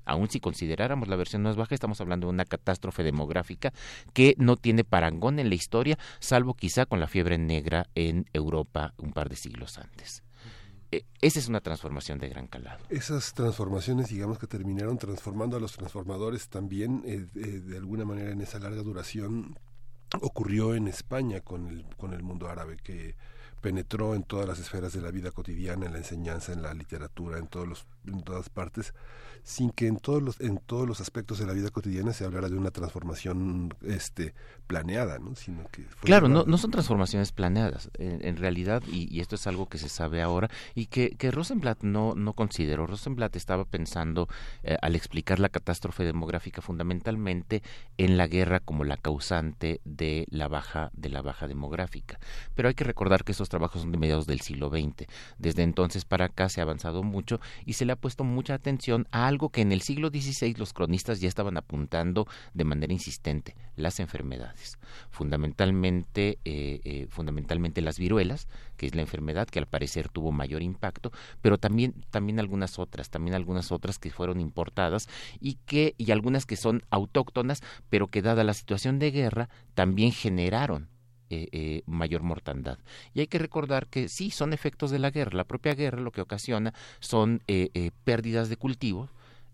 aun 0.08 0.28
si 0.28 0.40
consideráramos 0.40 1.08
la 1.08 1.16
versión 1.16 1.42
más 1.42 1.56
baja, 1.56 1.74
estamos 1.74 2.00
hablando 2.00 2.26
de 2.26 2.32
una 2.32 2.44
catástrofe 2.44 3.02
demográfica 3.02 3.72
que 4.12 4.34
no 4.38 4.56
tiene 4.56 4.82
parangón 4.82 5.38
en 5.38 5.48
la 5.48 5.54
historia, 5.54 5.98
salvo 6.18 6.54
quizá 6.54 6.86
con 6.86 6.98
la 6.98 7.06
fiebre 7.06 7.38
negra 7.38 7.86
en 7.94 8.26
Europa 8.32 8.94
un 8.96 9.12
par 9.12 9.28
de 9.28 9.36
siglos 9.36 9.78
antes. 9.78 10.22
E, 10.90 11.04
esa 11.20 11.38
es 11.38 11.48
una 11.48 11.60
transformación 11.60 12.18
de 12.18 12.30
gran 12.30 12.46
calado. 12.46 12.82
Esas 12.88 13.34
transformaciones, 13.34 14.08
digamos 14.08 14.38
que 14.38 14.46
terminaron 14.46 14.96
transformando 14.96 15.56
a 15.56 15.60
los 15.60 15.72
transformadores 15.72 16.48
también, 16.48 17.02
eh, 17.04 17.26
eh, 17.34 17.40
de 17.60 17.76
alguna 17.76 18.06
manera 18.06 18.30
en 18.30 18.40
esa 18.40 18.58
larga 18.58 18.82
duración, 18.82 19.58
ocurrió 20.22 20.74
en 20.74 20.88
España 20.88 21.40
con 21.40 21.68
el, 21.68 21.84
con 21.96 22.14
el 22.14 22.22
mundo 22.22 22.48
árabe, 22.48 22.78
que 22.82 23.14
penetró 23.60 24.14
en 24.14 24.22
todas 24.22 24.46
las 24.46 24.58
esferas 24.58 24.92
de 24.92 25.02
la 25.02 25.10
vida 25.10 25.30
cotidiana, 25.30 25.86
en 25.86 25.92
la 25.92 25.98
enseñanza, 25.98 26.52
en 26.52 26.62
la 26.62 26.72
literatura, 26.72 27.38
en, 27.38 27.48
todos 27.48 27.68
los, 27.68 27.86
en 28.06 28.22
todas 28.22 28.48
partes 28.48 28.94
sin 29.42 29.70
que 29.70 29.86
en 29.86 29.98
todos 29.98 30.22
los 30.22 30.40
en 30.40 30.58
todos 30.58 30.86
los 30.86 31.00
aspectos 31.00 31.38
de 31.38 31.46
la 31.46 31.52
vida 31.52 31.70
cotidiana 31.70 32.12
se 32.12 32.24
hablara 32.24 32.48
de 32.48 32.56
una 32.56 32.70
transformación 32.70 33.74
este 33.82 34.34
planeada 34.66 35.18
no 35.18 35.34
sino 35.34 35.66
que 35.70 35.84
claro 36.02 36.28
no, 36.28 36.44
no 36.44 36.58
son 36.58 36.70
transformaciones 36.70 37.32
planeadas 37.32 37.90
en, 37.98 38.36
realidad 38.36 38.82
y, 38.86 39.20
esto 39.20 39.34
es 39.34 39.46
algo 39.46 39.68
que 39.68 39.78
se 39.78 39.88
sabe 39.88 40.22
ahora 40.22 40.48
y 40.74 40.86
que, 40.86 41.10
que 41.10 41.30
Rosenblatt 41.30 41.82
no 41.82 42.14
no 42.14 42.32
consideró. 42.34 42.86
Rosenblatt 42.86 43.36
estaba 43.36 43.64
pensando 43.64 44.28
eh, 44.62 44.76
al 44.80 44.94
explicar 44.94 45.38
la 45.38 45.48
catástrofe 45.48 46.04
demográfica 46.04 46.62
fundamentalmente 46.62 47.62
en 47.96 48.16
la 48.16 48.26
guerra 48.26 48.60
como 48.60 48.84
la 48.84 48.96
causante 48.96 49.80
de 49.84 50.26
la 50.30 50.48
baja 50.48 50.90
de 50.92 51.08
la 51.08 51.22
baja 51.22 51.48
demográfica. 51.48 52.18
Pero 52.54 52.68
hay 52.68 52.74
que 52.74 52.84
recordar 52.84 53.24
que 53.24 53.32
esos 53.32 53.48
trabajos 53.48 53.82
son 53.82 53.92
de 53.92 53.98
mediados 53.98 54.26
del 54.26 54.40
siglo 54.40 54.68
XX 54.68 55.06
desde 55.38 55.62
entonces 55.62 56.04
para 56.04 56.26
acá 56.26 56.48
se 56.48 56.60
ha 56.60 56.64
avanzado 56.64 57.02
mucho 57.02 57.40
y 57.64 57.74
se 57.74 57.84
le 57.84 57.92
ha 57.92 57.96
puesto 57.96 58.24
mucha 58.24 58.54
atención 58.54 59.06
a 59.10 59.26
algo 59.28 59.50
que 59.50 59.60
en 59.60 59.72
el 59.72 59.82
siglo 59.82 60.08
XVI 60.08 60.54
los 60.54 60.72
cronistas 60.72 61.20
ya 61.20 61.28
estaban 61.28 61.56
apuntando 61.56 62.26
de 62.54 62.64
manera 62.64 62.92
insistente, 62.92 63.54
las 63.76 64.00
enfermedades. 64.00 64.78
Fundamentalmente, 65.10 66.38
eh, 66.44 66.80
eh, 66.84 67.06
fundamentalmente 67.10 67.80
las 67.80 67.98
viruelas, 67.98 68.48
que 68.76 68.86
es 68.86 68.94
la 68.94 69.02
enfermedad 69.02 69.48
que 69.48 69.58
al 69.58 69.66
parecer 69.66 70.08
tuvo 70.08 70.32
mayor 70.32 70.62
impacto, 70.62 71.12
pero 71.42 71.58
también, 71.58 71.94
también 72.10 72.40
algunas 72.40 72.78
otras, 72.78 73.10
también 73.10 73.34
algunas 73.34 73.70
otras 73.70 73.98
que 73.98 74.10
fueron 74.10 74.40
importadas 74.40 75.08
y 75.40 75.54
que, 75.66 75.94
y 75.98 76.10
algunas 76.10 76.46
que 76.46 76.56
son 76.56 76.82
autóctonas, 76.90 77.62
pero 77.88 78.08
que 78.08 78.22
dada 78.22 78.44
la 78.44 78.54
situación 78.54 78.98
de 78.98 79.10
guerra, 79.10 79.48
también 79.74 80.12
generaron 80.12 80.88
eh, 81.30 81.48
eh, 81.52 81.82
mayor 81.84 82.22
mortandad. 82.22 82.78
Y 83.12 83.20
hay 83.20 83.26
que 83.26 83.38
recordar 83.38 83.86
que 83.88 84.08
sí, 84.08 84.30
son 84.30 84.54
efectos 84.54 84.90
de 84.90 84.98
la 84.98 85.10
guerra. 85.10 85.36
La 85.36 85.44
propia 85.44 85.74
guerra 85.74 86.00
lo 86.00 86.10
que 86.10 86.22
ocasiona 86.22 86.72
son 87.00 87.42
eh, 87.48 87.90
pérdidas 88.04 88.48
de 88.48 88.56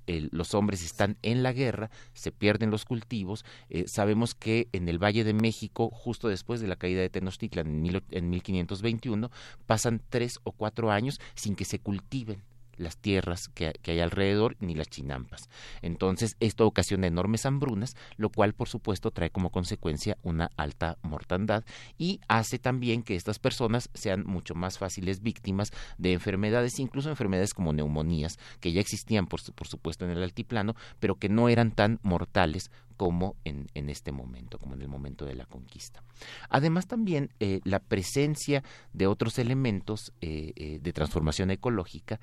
los 0.06 0.54
hombres 0.54 0.84
están 0.84 1.16
en 1.22 1.42
la 1.42 1.52
guerra, 1.52 1.90
se 2.12 2.32
pierden 2.32 2.70
los 2.70 2.84
cultivos. 2.84 3.44
sabemos 3.86 4.34
que 4.34 4.68
en 4.72 4.88
el 4.88 5.02
Valle 5.02 5.24
de 5.24 5.34
México, 5.34 5.90
justo 5.90 6.28
después 6.28 6.60
de 6.60 6.68
la 6.68 6.76
caída 6.76 7.00
de 7.00 7.10
Tenochtitlan 7.10 7.66
en, 7.66 8.02
en 8.10 8.30
1521, 8.30 9.30
pasan 9.66 10.00
tres 10.08 10.40
o 10.44 10.52
cuatro 10.52 10.90
años 10.90 11.20
sin 11.34 11.56
que 11.56 11.64
se 11.64 11.78
cultiven 11.78 12.42
las 12.76 12.96
tierras 12.96 13.48
que, 13.48 13.72
hay 13.84 14.00
alrededor 14.00 14.56
ni 14.60 14.74
las 14.74 14.88
chinampas. 14.88 15.48
Entonces, 15.82 16.36
esto 16.40 16.66
ocasiona 16.66 17.06
enormes 17.06 17.46
hambrunas, 17.46 17.96
lo 18.16 18.30
cual, 18.30 18.54
por 18.54 18.68
supuesto, 18.68 19.10
trae 19.10 19.30
como 19.30 19.50
consecuencia 19.50 20.16
una 20.22 20.50
alta 20.56 20.98
mortandad 21.02 21.64
y 21.98 22.20
hace 22.28 22.58
también 22.58 23.02
que 23.02 23.16
estas 23.16 23.38
personas 23.38 23.90
sean 23.94 24.24
mucho 24.26 24.54
más 24.54 24.78
fáciles 24.78 25.22
víctimas 25.22 25.72
de 25.98 26.12
enfermedades, 26.12 26.78
incluso 26.78 27.10
enfermedades 27.10 27.54
como 27.54 27.72
neumonías, 27.72 28.38
que 28.60 28.72
ya 28.72 28.80
existían, 28.80 29.26
por, 29.26 29.40
supuesto, 29.40 30.04
en 30.04 30.10
el 30.10 30.22
altiplano, 30.22 30.74
pero 31.00 31.16
que 31.16 31.28
no 31.28 31.48
eran 31.48 31.72
tan 31.72 32.00
mortales 32.02 32.70
como 32.96 33.36
en, 33.44 33.66
este 33.74 34.12
momento, 34.12 34.58
como 34.58 34.74
en 34.74 34.82
el 34.82 34.88
momento 34.88 35.24
de 35.24 35.34
la 35.34 35.46
conquista. 35.46 36.02
Además 36.48 36.86
también 36.86 37.30
eh, 37.40 37.60
la 37.64 37.80
presencia 37.80 38.62
de 38.92 39.06
otros 39.06 39.38
elementos 39.38 40.12
eh, 40.20 40.52
eh, 40.56 40.78
de 40.80 40.92
transformación 40.92 41.50
ecológica 41.50 42.20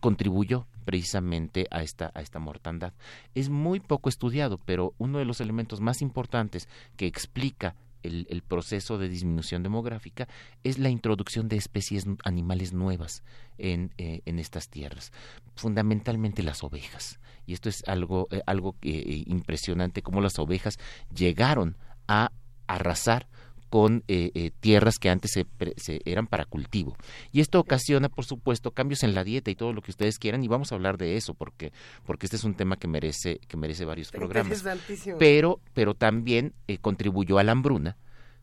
contribuyó 0.00 0.66
precisamente 0.84 1.66
a 1.70 1.82
esta, 1.82 2.10
a 2.14 2.20
esta 2.20 2.38
mortandad. 2.38 2.92
Es 3.34 3.48
muy 3.48 3.80
poco 3.80 4.08
estudiado, 4.08 4.58
pero 4.58 4.94
uno 4.98 5.18
de 5.18 5.24
los 5.24 5.40
elementos 5.40 5.80
más 5.80 6.02
importantes 6.02 6.68
que 6.96 7.06
explica 7.06 7.74
el, 8.02 8.42
proceso 8.42 8.98
de 8.98 9.08
disminución 9.08 9.62
demográfica 9.62 10.28
es 10.62 10.78
la 10.78 10.90
introducción 10.90 11.48
de 11.48 11.56
especies 11.56 12.06
animales 12.24 12.72
nuevas 12.72 13.22
en, 13.58 13.92
eh, 13.98 14.22
en 14.26 14.38
estas 14.38 14.68
tierras, 14.68 15.12
fundamentalmente 15.56 16.42
las 16.42 16.62
ovejas. 16.62 17.18
Y 17.46 17.52
esto 17.52 17.68
es 17.68 17.82
algo, 17.86 18.28
eh, 18.30 18.42
algo 18.46 18.76
eh, 18.82 19.24
impresionante, 19.26 20.02
cómo 20.02 20.20
las 20.20 20.38
ovejas 20.38 20.78
llegaron 21.14 21.76
a 22.08 22.30
arrasar 22.66 23.28
con 23.68 24.04
eh, 24.08 24.30
eh, 24.34 24.50
tierras 24.60 24.98
que 24.98 25.10
antes 25.10 25.32
se, 25.32 26.00
eran 26.04 26.26
para 26.26 26.44
cultivo. 26.44 26.96
Y 27.32 27.40
esto 27.40 27.58
ocasiona, 27.60 28.08
por 28.08 28.24
supuesto, 28.24 28.70
cambios 28.70 29.02
en 29.02 29.14
la 29.14 29.24
dieta 29.24 29.50
y 29.50 29.54
todo 29.54 29.72
lo 29.72 29.82
que 29.82 29.90
ustedes 29.90 30.18
quieran, 30.18 30.44
y 30.44 30.48
vamos 30.48 30.72
a 30.72 30.74
hablar 30.74 30.98
de 30.98 31.16
eso, 31.16 31.34
porque, 31.34 31.72
porque 32.04 32.26
este 32.26 32.36
es 32.36 32.44
un 32.44 32.54
tema 32.54 32.76
que 32.76 32.88
merece, 32.88 33.38
que 33.46 33.56
merece 33.56 33.84
varios 33.84 34.10
programas. 34.10 34.64
Pero, 35.18 35.60
pero 35.74 35.94
también 35.94 36.52
eh, 36.68 36.78
contribuyó 36.78 37.38
a 37.38 37.44
la 37.44 37.52
hambruna, 37.52 37.96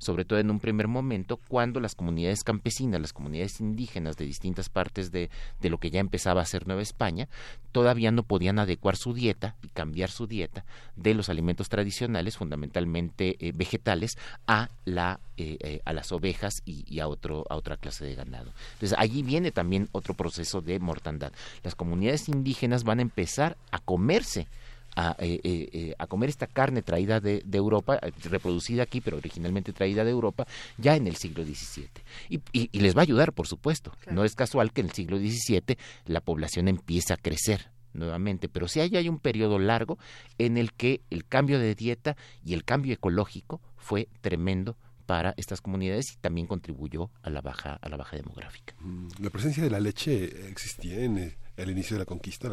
sobre 0.03 0.25
todo 0.25 0.39
en 0.39 0.51
un 0.51 0.59
primer 0.59 0.87
momento, 0.87 1.37
cuando 1.47 1.79
las 1.79 1.95
comunidades 1.95 2.43
campesinas, 2.43 3.01
las 3.01 3.13
comunidades 3.13 3.59
indígenas 3.59 4.17
de 4.17 4.25
distintas 4.25 4.69
partes 4.69 5.11
de, 5.11 5.29
de 5.61 5.69
lo 5.69 5.77
que 5.79 5.89
ya 5.89 5.99
empezaba 5.99 6.41
a 6.41 6.45
ser 6.45 6.67
Nueva 6.67 6.81
España, 6.81 7.27
todavía 7.71 8.11
no 8.11 8.23
podían 8.23 8.59
adecuar 8.59 8.95
su 8.95 9.13
dieta 9.13 9.55
y 9.63 9.67
cambiar 9.69 10.09
su 10.09 10.27
dieta 10.27 10.65
de 10.95 11.13
los 11.13 11.29
alimentos 11.29 11.69
tradicionales, 11.69 12.37
fundamentalmente 12.37 13.35
eh, 13.39 13.51
vegetales, 13.53 14.17
a 14.47 14.69
la 14.85 15.19
eh, 15.35 15.57
eh, 15.61 15.81
a 15.85 15.93
las 15.93 16.11
ovejas 16.11 16.61
y, 16.63 16.85
y, 16.87 16.99
a 16.99 17.07
otro 17.07 17.43
a 17.49 17.55
otra 17.55 17.77
clase 17.77 18.05
de 18.05 18.13
ganado. 18.13 18.51
Entonces 18.73 18.95
allí 18.99 19.23
viene 19.23 19.51
también 19.51 19.89
otro 19.91 20.13
proceso 20.13 20.61
de 20.61 20.79
mortandad. 20.79 21.31
Las 21.63 21.73
comunidades 21.73 22.29
indígenas 22.29 22.83
van 22.83 22.99
a 22.99 23.01
empezar 23.01 23.57
a 23.71 23.79
comerse 23.79 24.47
a, 24.95 25.15
eh, 25.19 25.39
eh, 25.43 25.69
eh, 25.73 25.95
a 25.97 26.07
comer 26.07 26.29
esta 26.29 26.47
carne 26.47 26.81
traída 26.81 27.19
de, 27.19 27.41
de, 27.45 27.57
Europa, 27.57 27.99
reproducida 28.23 28.83
aquí, 28.83 29.01
pero 29.01 29.17
originalmente 29.17 29.73
traída 29.73 30.03
de 30.03 30.11
Europa, 30.11 30.45
ya 30.77 30.95
en 30.95 31.07
el 31.07 31.15
siglo 31.15 31.43
XVII. 31.43 31.89
Y, 32.29 32.41
y, 32.51 32.79
les 32.79 32.95
va 32.95 33.01
a 33.01 33.03
ayudar, 33.03 33.33
por 33.33 33.47
supuesto. 33.47 33.91
No 34.09 34.23
es 34.23 34.35
casual 34.35 34.71
que 34.71 34.81
en 34.81 34.87
el 34.87 34.93
siglo 34.93 35.17
XVII 35.17 35.77
la 36.05 36.21
población 36.21 36.67
empiece 36.67 37.13
a 37.13 37.17
crecer 37.17 37.71
nuevamente, 37.93 38.49
pero 38.49 38.67
sí 38.67 38.79
hay, 38.79 38.95
hay 38.95 39.07
un 39.07 39.19
periodo 39.19 39.59
largo 39.59 39.97
en 40.37 40.57
el 40.57 40.73
que 40.73 41.01
el 41.09 41.25
cambio 41.25 41.59
de 41.59 41.75
dieta 41.75 42.17
y 42.43 42.53
el 42.53 42.63
cambio 42.63 42.93
ecológico 42.93 43.61
fue 43.77 44.09
tremendo 44.21 44.75
para 45.05 45.33
estas 45.37 45.61
comunidades 45.61 46.13
y 46.13 46.17
también 46.17 46.47
contribuyó 46.47 47.11
a 47.21 47.29
la 47.29 47.41
baja 47.41 47.77
a 47.81 47.89
la 47.89 47.97
baja 47.97 48.15
demográfica. 48.15 48.73
Mm, 48.79 49.07
la 49.19 49.29
presencia 49.29 49.63
de 49.63 49.69
la 49.69 49.79
leche 49.79 50.47
existía 50.49 51.03
en, 51.03 51.35
el 51.57 51.69
inicio 51.69 51.95
de 51.95 51.99
la 51.99 52.05
conquista. 52.05 52.49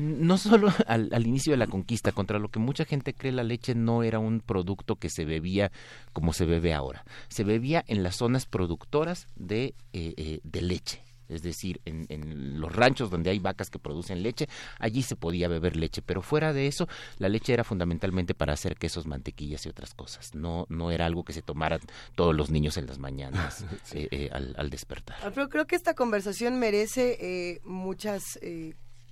no 0.00 0.38
solo 0.38 0.72
al, 0.86 1.10
al, 1.12 1.26
inicio 1.26 1.52
de 1.52 1.56
la 1.56 1.66
conquista, 1.66 2.12
contra 2.12 2.38
lo 2.38 2.48
que 2.48 2.58
mucha 2.58 2.84
gente 2.84 3.14
cree 3.14 3.32
la 3.32 3.44
leche 3.44 3.74
no 3.74 4.02
era 4.02 4.18
un 4.18 4.40
producto 4.40 4.96
que 4.96 5.10
se 5.10 5.24
bebía 5.24 5.70
como 6.12 6.32
se 6.32 6.44
bebe 6.44 6.74
ahora. 6.74 7.04
Se 7.28 7.44
bebía 7.44 7.84
en 7.86 8.02
las 8.02 8.16
zonas 8.16 8.46
productoras 8.46 9.28
de, 9.36 9.74
eh, 9.92 10.14
eh, 10.16 10.40
de 10.42 10.62
leche 10.62 11.09
es 11.30 11.42
decir, 11.42 11.80
en, 11.84 12.60
los 12.60 12.74
ranchos 12.74 13.10
donde 13.10 13.30
hay 13.30 13.38
vacas 13.38 13.70
que 13.70 13.78
producen 13.78 14.22
leche, 14.22 14.48
allí 14.78 15.02
se 15.02 15.16
podía 15.16 15.48
beber 15.48 15.76
leche, 15.76 16.02
pero 16.02 16.22
fuera 16.22 16.52
de 16.52 16.66
eso, 16.66 16.88
la 17.18 17.28
leche 17.28 17.52
era 17.52 17.64
fundamentalmente 17.64 18.34
para 18.34 18.52
hacer 18.52 18.76
quesos, 18.76 19.06
mantequillas 19.06 19.64
y 19.66 19.68
otras 19.68 19.94
cosas. 19.94 20.34
No, 20.34 20.66
no 20.68 20.90
era 20.90 21.06
algo 21.06 21.24
que 21.24 21.32
se 21.32 21.42
tomaran 21.42 21.80
todos 22.14 22.34
los 22.34 22.50
niños 22.50 22.76
en 22.76 22.86
las 22.86 22.98
mañanas 22.98 23.64
eh, 23.92 24.08
eh, 24.10 24.30
al, 24.32 24.70
despertar. 24.70 25.16
Ah, 25.22 25.30
pero 25.34 25.48
creo 25.48 25.66
que 25.66 25.76
esta 25.76 25.94
conversación 25.94 26.58
merece 26.58 27.18
eh, 27.20 27.60
muchas 27.64 28.38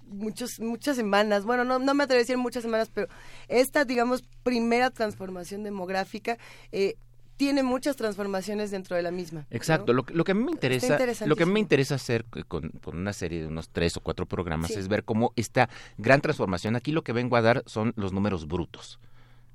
muchos, 0.09 0.59
muchas 0.61 0.97
semanas, 0.97 1.45
bueno, 1.45 1.65
no, 1.65 1.79
no 1.79 1.95
me 1.95 2.05
atrevo 2.05 2.19
a 2.19 2.23
decir 2.23 2.37
muchas 2.37 2.63
semanas, 2.63 2.91
pero 2.93 3.09
esta, 3.49 3.85
digamos, 3.85 4.23
primera 4.43 4.91
transformación 4.91 5.63
demográfica 5.63 6.39
eh, 6.73 6.97
tiene 7.39 7.63
muchas 7.63 7.95
transformaciones 7.95 8.73
dentro 8.73 8.97
de 8.97 9.03
la 9.03 9.13
misma. 9.13 9.47
Exacto. 9.51 9.93
Lo, 9.95 10.05
lo, 10.09 10.25
que 10.25 10.33
a 10.33 10.35
mí 10.35 10.45
me 10.45 10.51
interesa, 10.51 10.99
lo 11.25 11.37
que 11.37 11.45
a 11.45 11.47
mí 11.47 11.53
me 11.53 11.61
interesa 11.61 11.95
hacer 11.95 12.25
con, 12.49 12.73
una 12.85 13.13
serie 13.13 13.41
de 13.43 13.47
unos 13.47 13.71
tres 13.71 13.97
o 13.97 14.01
cuatro 14.01 14.27
programas 14.27 14.73
es 14.73 14.89
ver 14.89 15.05
cómo 15.05 15.33
esta 15.37 15.71
gran 15.97 16.21
transformación. 16.21 16.75
Aquí 16.75 16.91
lo 16.91 17.03
que 17.03 17.13
vengo 17.13 17.37
a 17.37 17.41
dar 17.41 17.63
son 17.67 17.95
los 17.97 18.13
números 18.13 18.49
brutos. 18.49 18.99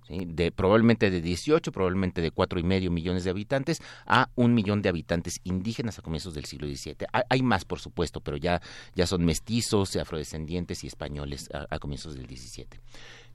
de 0.07 0.53
probablemente 0.53 1.11
de 1.11 1.19
18, 1.19 1.73
probablemente 1.73 2.21
de 2.21 2.31
cuatro 2.31 2.57
y 2.57 2.63
medio 2.63 2.89
millones 2.89 3.25
de 3.25 3.31
habitantes 3.31 3.81
a 4.05 4.29
un 4.35 4.53
millón 4.53 4.81
de 4.81 4.87
habitantes 4.87 5.41
indígenas 5.43 5.99
a 5.99 6.01
comienzos 6.01 6.33
del 6.33 6.45
siglo 6.45 6.67
XVII. 6.67 7.05
Hay, 7.29 7.41
más, 7.41 7.65
por 7.65 7.81
supuesto, 7.81 8.21
pero 8.21 8.37
ya, 8.37 8.61
ya 8.95 9.05
son 9.05 9.25
mestizos, 9.25 9.93
afrodescendientes 9.97 10.85
y 10.85 10.87
españoles 10.87 11.49
a, 11.51 11.79
comienzos 11.79 12.15
del 12.15 12.27
XVII. 12.27 12.79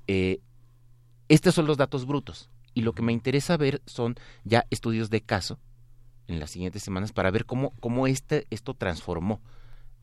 Eh, 0.07 0.41
estos 1.29 1.55
son 1.55 1.67
los 1.67 1.77
datos 1.77 2.07
brutos 2.07 2.49
y 2.79 2.83
lo 2.83 2.93
que 2.93 3.03
me 3.03 3.13
interesa 3.13 3.57
ver 3.57 3.83
son 3.87 4.15
ya 4.45 4.65
estudios 4.71 5.11
de 5.11 5.21
caso 5.21 5.59
en 6.29 6.39
las 6.39 6.51
siguientes 6.51 6.81
semanas 6.81 7.11
para 7.11 7.33
ver 7.33 7.45
cómo, 7.45 7.73
cómo 7.81 8.07
este, 8.07 8.47
esto 8.51 8.75
transformó 8.75 9.41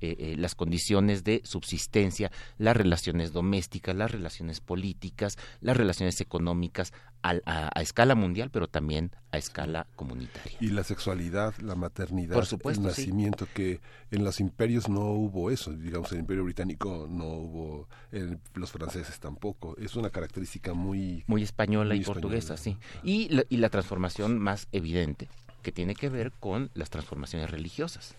eh, 0.02 0.16
eh, 0.20 0.36
las 0.38 0.56
condiciones 0.56 1.24
de 1.24 1.42
subsistencia, 1.46 2.32
las 2.58 2.76
relaciones 2.76 3.32
domésticas, 3.32 3.96
las 3.96 4.12
relaciones 4.12 4.60
políticas, 4.60 5.38
las 5.62 5.78
relaciones 5.78 6.20
económicas 6.22 6.92
a, 7.24 7.82
escala 7.82 8.14
mundial, 8.14 8.52
pero 8.52 8.68
también 8.68 9.12
a 9.32 9.38
escala 9.38 9.88
comunitaria. 9.96 10.58
Y 10.60 10.68
la 10.68 10.84
sexualidad, 10.84 11.56
la 11.58 11.76
maternidad, 11.76 12.38
el 12.66 12.84
nacimiento, 12.84 13.48
que 13.54 13.80
en 14.12 14.24
los 14.24 14.40
imperios 14.40 14.90
no 14.90 15.12
hubo 15.12 15.50
eso, 15.50 15.72
digamos, 15.72 16.12
en 16.12 16.18
el 16.18 16.22
imperio 16.22 16.44
británico 16.44 17.08
no 17.10 17.26
hubo, 17.26 17.88
en 18.12 18.40
los 18.54 18.72
franceses 18.72 19.20
tampoco, 19.20 19.76
es 19.78 19.96
una 19.96 20.10
característica 20.10 20.74
muy... 20.74 21.24
Muy 21.26 21.42
española 21.42 21.96
y 21.96 22.02
portuguesa, 22.02 22.58
sí. 22.58 22.78
Y 23.04 23.30
y 23.50 23.58
la 23.58 23.70
transformación 23.70 24.38
más 24.38 24.68
evidente, 24.72 25.30
que 25.64 25.72
tiene 25.72 25.96
que 25.96 26.10
ver 26.10 26.32
con 26.32 26.70
las 26.74 26.90
transformaciones 26.90 27.50
religiosas 27.50 28.16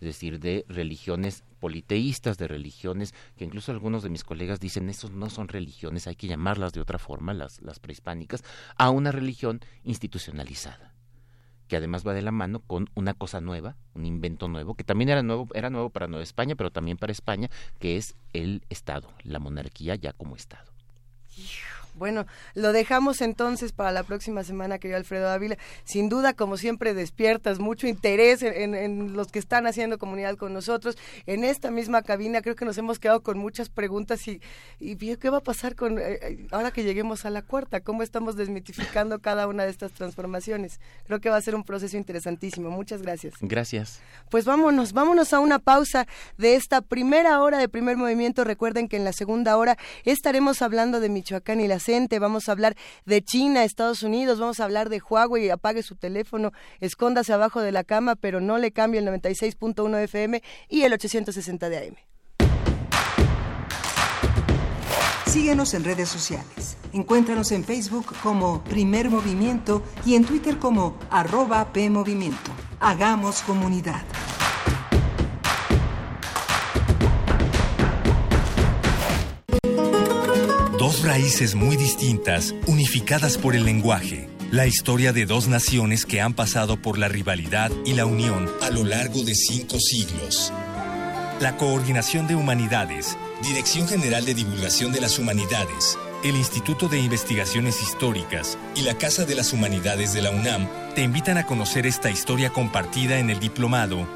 es 0.00 0.06
decir, 0.06 0.40
de 0.40 0.64
religiones 0.68 1.44
politeístas, 1.60 2.38
de 2.38 2.48
religiones 2.48 3.14
que 3.36 3.44
incluso 3.44 3.72
algunos 3.72 4.02
de 4.02 4.10
mis 4.10 4.24
colegas 4.24 4.60
dicen, 4.60 4.88
esos 4.88 5.10
no 5.10 5.30
son 5.30 5.48
religiones, 5.48 6.06
hay 6.06 6.16
que 6.16 6.28
llamarlas 6.28 6.72
de 6.72 6.80
otra 6.80 6.98
forma, 6.98 7.34
las, 7.34 7.60
las 7.62 7.78
prehispánicas, 7.78 8.44
a 8.76 8.90
una 8.90 9.12
religión 9.12 9.60
institucionalizada 9.84 10.96
que 11.68 11.76
además 11.76 12.06
va 12.06 12.14
de 12.14 12.22
la 12.22 12.30
mano 12.30 12.60
con 12.60 12.88
una 12.94 13.14
cosa 13.14 13.40
nueva, 13.40 13.76
un 13.94 14.06
invento 14.06 14.48
nuevo, 14.48 14.74
que 14.74 14.84
también 14.84 15.08
era 15.08 15.22
nuevo, 15.22 15.48
era 15.54 15.70
nuevo 15.70 15.90
para 15.90 16.06
Nueva 16.06 16.22
España, 16.22 16.54
pero 16.54 16.70
también 16.70 16.96
para 16.96 17.12
España, 17.12 17.50
que 17.78 17.96
es 17.96 18.14
el 18.32 18.62
Estado, 18.68 19.08
la 19.24 19.38
monarquía 19.38 19.96
ya 19.96 20.12
como 20.12 20.36
Estado. 20.36 20.72
Bueno, 21.96 22.26
lo 22.54 22.72
dejamos 22.72 23.22
entonces 23.22 23.72
para 23.72 23.90
la 23.90 24.02
próxima 24.02 24.44
semana, 24.44 24.78
querido 24.78 24.98
Alfredo 24.98 25.30
Ávila. 25.30 25.56
Sin 25.84 26.08
duda, 26.10 26.34
como 26.34 26.58
siempre, 26.58 26.92
despiertas 26.92 27.58
mucho 27.58 27.86
interés 27.86 28.42
en, 28.42 29.14
los 29.14 29.28
que 29.32 29.38
están 29.38 29.66
haciendo 29.66 29.98
comunidad 29.98 30.36
con 30.36 30.52
nosotros. 30.52 30.98
En 31.24 31.42
esta 31.42 31.70
misma 31.70 32.02
cabina 32.02 32.42
creo 32.42 32.54
que 32.54 32.66
nos 32.66 32.76
hemos 32.76 32.98
quedado 32.98 33.22
con 33.22 33.38
muchas 33.38 33.70
preguntas 33.70 34.28
y, 34.28 34.42
y 34.78 34.96
¿qué 35.16 35.30
va 35.30 35.38
a 35.38 35.42
pasar 35.42 35.74
con 35.74 35.98
eh, 35.98 36.18
eh, 36.20 36.46
ahora 36.50 36.70
que 36.70 36.84
lleguemos 36.84 37.24
a 37.24 37.30
la 37.30 37.42
cuarta? 37.42 37.80
¿Cómo 37.80 38.02
estamos 38.02 38.36
desmitificando 38.36 39.18
cada 39.20 39.46
una 39.46 39.64
de 39.64 39.70
estas 39.70 39.92
transformaciones? 39.92 40.80
Creo 41.06 41.20
que 41.20 41.30
va 41.30 41.36
a 41.36 41.40
ser 41.40 41.54
un 41.54 41.64
proceso 41.64 41.96
interesantísimo. 41.96 42.70
Muchas 42.70 43.00
gracias. 43.00 43.34
Gracias. 43.40 44.00
Pues 44.30 44.44
vámonos, 44.44 44.92
vámonos 44.92 45.32
a 45.32 45.40
una 45.40 45.58
pausa 45.58 46.06
de 46.36 46.56
esta 46.56 46.82
primera 46.82 47.40
hora 47.40 47.58
de 47.58 47.68
primer 47.68 47.96
movimiento. 47.96 48.44
Recuerden 48.44 48.88
que 48.88 48.96
en 48.96 49.04
la 49.04 49.12
segunda 49.12 49.56
hora 49.56 49.78
estaremos 50.04 50.60
hablando 50.60 51.00
de 51.00 51.08
Michoacán 51.08 51.60
y 51.60 51.68
las 51.68 51.85
vamos 52.18 52.48
a 52.48 52.52
hablar 52.52 52.76
de 53.04 53.22
China, 53.22 53.62
Estados 53.62 54.02
Unidos, 54.02 54.40
vamos 54.40 54.58
a 54.58 54.64
hablar 54.64 54.88
de 54.88 55.00
Huawei, 55.00 55.50
apague 55.50 55.82
su 55.82 55.94
teléfono, 55.94 56.52
escóndase 56.80 57.32
abajo 57.32 57.60
de 57.60 57.70
la 57.70 57.84
cama, 57.84 58.16
pero 58.16 58.40
no 58.40 58.58
le 58.58 58.72
cambie 58.72 59.00
el 59.00 59.06
96.1 59.06 60.02
FM 60.02 60.42
y 60.68 60.82
el 60.82 60.92
860 60.92 61.68
de 61.68 61.78
AM. 61.78 61.96
Síguenos 65.26 65.74
en 65.74 65.84
redes 65.84 66.08
sociales. 66.08 66.76
Encuéntranos 66.92 67.52
en 67.52 67.62
Facebook 67.62 68.06
como 68.22 68.64
Primer 68.64 69.10
Movimiento 69.10 69.82
y 70.04 70.14
en 70.14 70.24
Twitter 70.24 70.58
como 70.58 70.96
arroba 71.10 71.72
PMovimiento. 71.72 72.50
Hagamos 72.80 73.42
comunidad. 73.42 74.02
Dos 80.86 81.02
raíces 81.02 81.56
muy 81.56 81.76
distintas, 81.76 82.54
unificadas 82.68 83.38
por 83.38 83.56
el 83.56 83.64
lenguaje. 83.64 84.28
La 84.52 84.68
historia 84.68 85.12
de 85.12 85.26
dos 85.26 85.48
naciones 85.48 86.06
que 86.06 86.20
han 86.20 86.32
pasado 86.32 86.80
por 86.80 86.96
la 86.96 87.08
rivalidad 87.08 87.72
y 87.84 87.94
la 87.94 88.06
unión 88.06 88.48
a 88.62 88.70
lo 88.70 88.84
largo 88.84 89.24
de 89.24 89.34
cinco 89.34 89.80
siglos. 89.80 90.52
La 91.40 91.56
Coordinación 91.56 92.28
de 92.28 92.36
Humanidades, 92.36 93.18
Dirección 93.42 93.88
General 93.88 94.24
de 94.24 94.34
Divulgación 94.34 94.92
de 94.92 95.00
las 95.00 95.18
Humanidades, 95.18 95.98
el 96.22 96.36
Instituto 96.36 96.86
de 96.86 97.00
Investigaciones 97.00 97.82
Históricas 97.82 98.56
y 98.76 98.82
la 98.82 98.96
Casa 98.96 99.24
de 99.24 99.34
las 99.34 99.52
Humanidades 99.52 100.12
de 100.12 100.22
la 100.22 100.30
UNAM 100.30 100.68
te 100.94 101.02
invitan 101.02 101.36
a 101.36 101.46
conocer 101.46 101.84
esta 101.84 102.12
historia 102.12 102.50
compartida 102.50 103.18
en 103.18 103.30
el 103.30 103.40
diplomado 103.40 104.06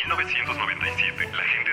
1997, 0.05 1.29
la 1.31 1.43
gente 1.43 1.71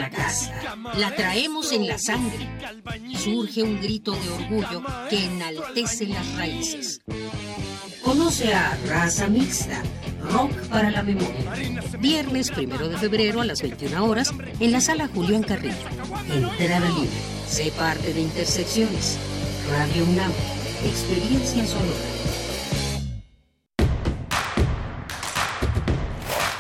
Casa, 0.10 0.76
la 0.97 1.16
traemos 1.16 1.72
en 1.72 1.88
la 1.88 1.97
sangre. 1.97 2.49
Surge 3.18 3.64
un 3.64 3.82
grito 3.82 4.12
de 4.12 4.30
orgullo 4.30 4.84
que 5.10 5.26
enaltece 5.26 6.08
las 6.08 6.36
raíces. 6.36 7.01
Conoce 8.03 8.53
a 8.53 8.78
Raza 8.88 9.28
Mixta, 9.28 9.82
Rock 10.32 10.51
para 10.68 10.91
la 10.91 11.03
Memoria. 11.03 11.53
Viernes 11.99 12.51
primero 12.51 12.88
de 12.88 12.97
febrero 12.97 13.41
a 13.41 13.45
las 13.45 13.62
21 13.62 14.06
horas 14.06 14.34
en 14.60 14.72
la 14.72 14.82
sala 14.82 15.08
Julián 15.08 15.43
Carrillo. 15.43 15.76
Entrada 16.34 16.89
libre. 16.89 17.10
Sé 17.47 17.72
parte 17.72 18.14
de 18.14 18.22
Intersecciones. 18.22 19.18
Radio 19.70 20.03
UNAM. 20.03 20.32
Experiencia 20.86 21.66
sonora. 21.66 22.34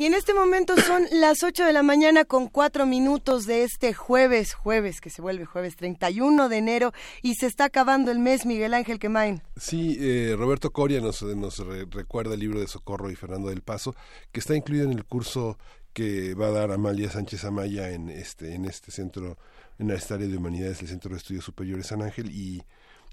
Y 0.00 0.06
en 0.06 0.14
este 0.14 0.32
momento 0.32 0.78
son 0.80 1.02
las 1.12 1.42
8 1.42 1.62
de 1.66 1.74
la 1.74 1.82
mañana 1.82 2.24
con 2.24 2.48
4 2.48 2.86
minutos 2.86 3.44
de 3.44 3.64
este 3.64 3.92
jueves, 3.92 4.54
jueves 4.54 4.98
que 5.02 5.10
se 5.10 5.20
vuelve 5.20 5.44
jueves 5.44 5.76
31 5.76 6.48
de 6.48 6.56
enero 6.56 6.92
y 7.20 7.34
se 7.34 7.44
está 7.46 7.64
acabando 7.66 8.10
el 8.10 8.18
mes, 8.18 8.46
Miguel 8.46 8.72
Ángel 8.72 8.98
Quemain. 8.98 9.42
Sí, 9.58 9.98
eh, 10.00 10.34
Roberto 10.38 10.70
Coria 10.70 11.02
nos, 11.02 11.20
nos 11.22 11.58
re- 11.58 11.84
recuerda 11.90 12.32
el 12.32 12.40
libro 12.40 12.60
de 12.60 12.66
Socorro 12.66 13.10
y 13.10 13.14
Fernando 13.14 13.50
del 13.50 13.60
Paso, 13.60 13.94
que 14.32 14.40
está 14.40 14.56
incluido 14.56 14.86
en 14.86 14.92
el 14.96 15.04
curso 15.04 15.58
que 15.92 16.32
va 16.32 16.46
a 16.46 16.50
dar 16.52 16.70
Amalia 16.72 17.10
Sánchez 17.10 17.44
Amaya 17.44 17.90
en 17.90 18.08
este, 18.08 18.54
en 18.54 18.64
este 18.64 18.92
centro 18.92 19.36
universitario 19.78 20.30
de 20.30 20.36
humanidades, 20.38 20.80
el 20.80 20.88
Centro 20.88 21.10
de 21.10 21.18
Estudios 21.18 21.44
Superiores 21.44 21.88
San 21.88 22.00
Ángel, 22.00 22.30
y, 22.30 22.62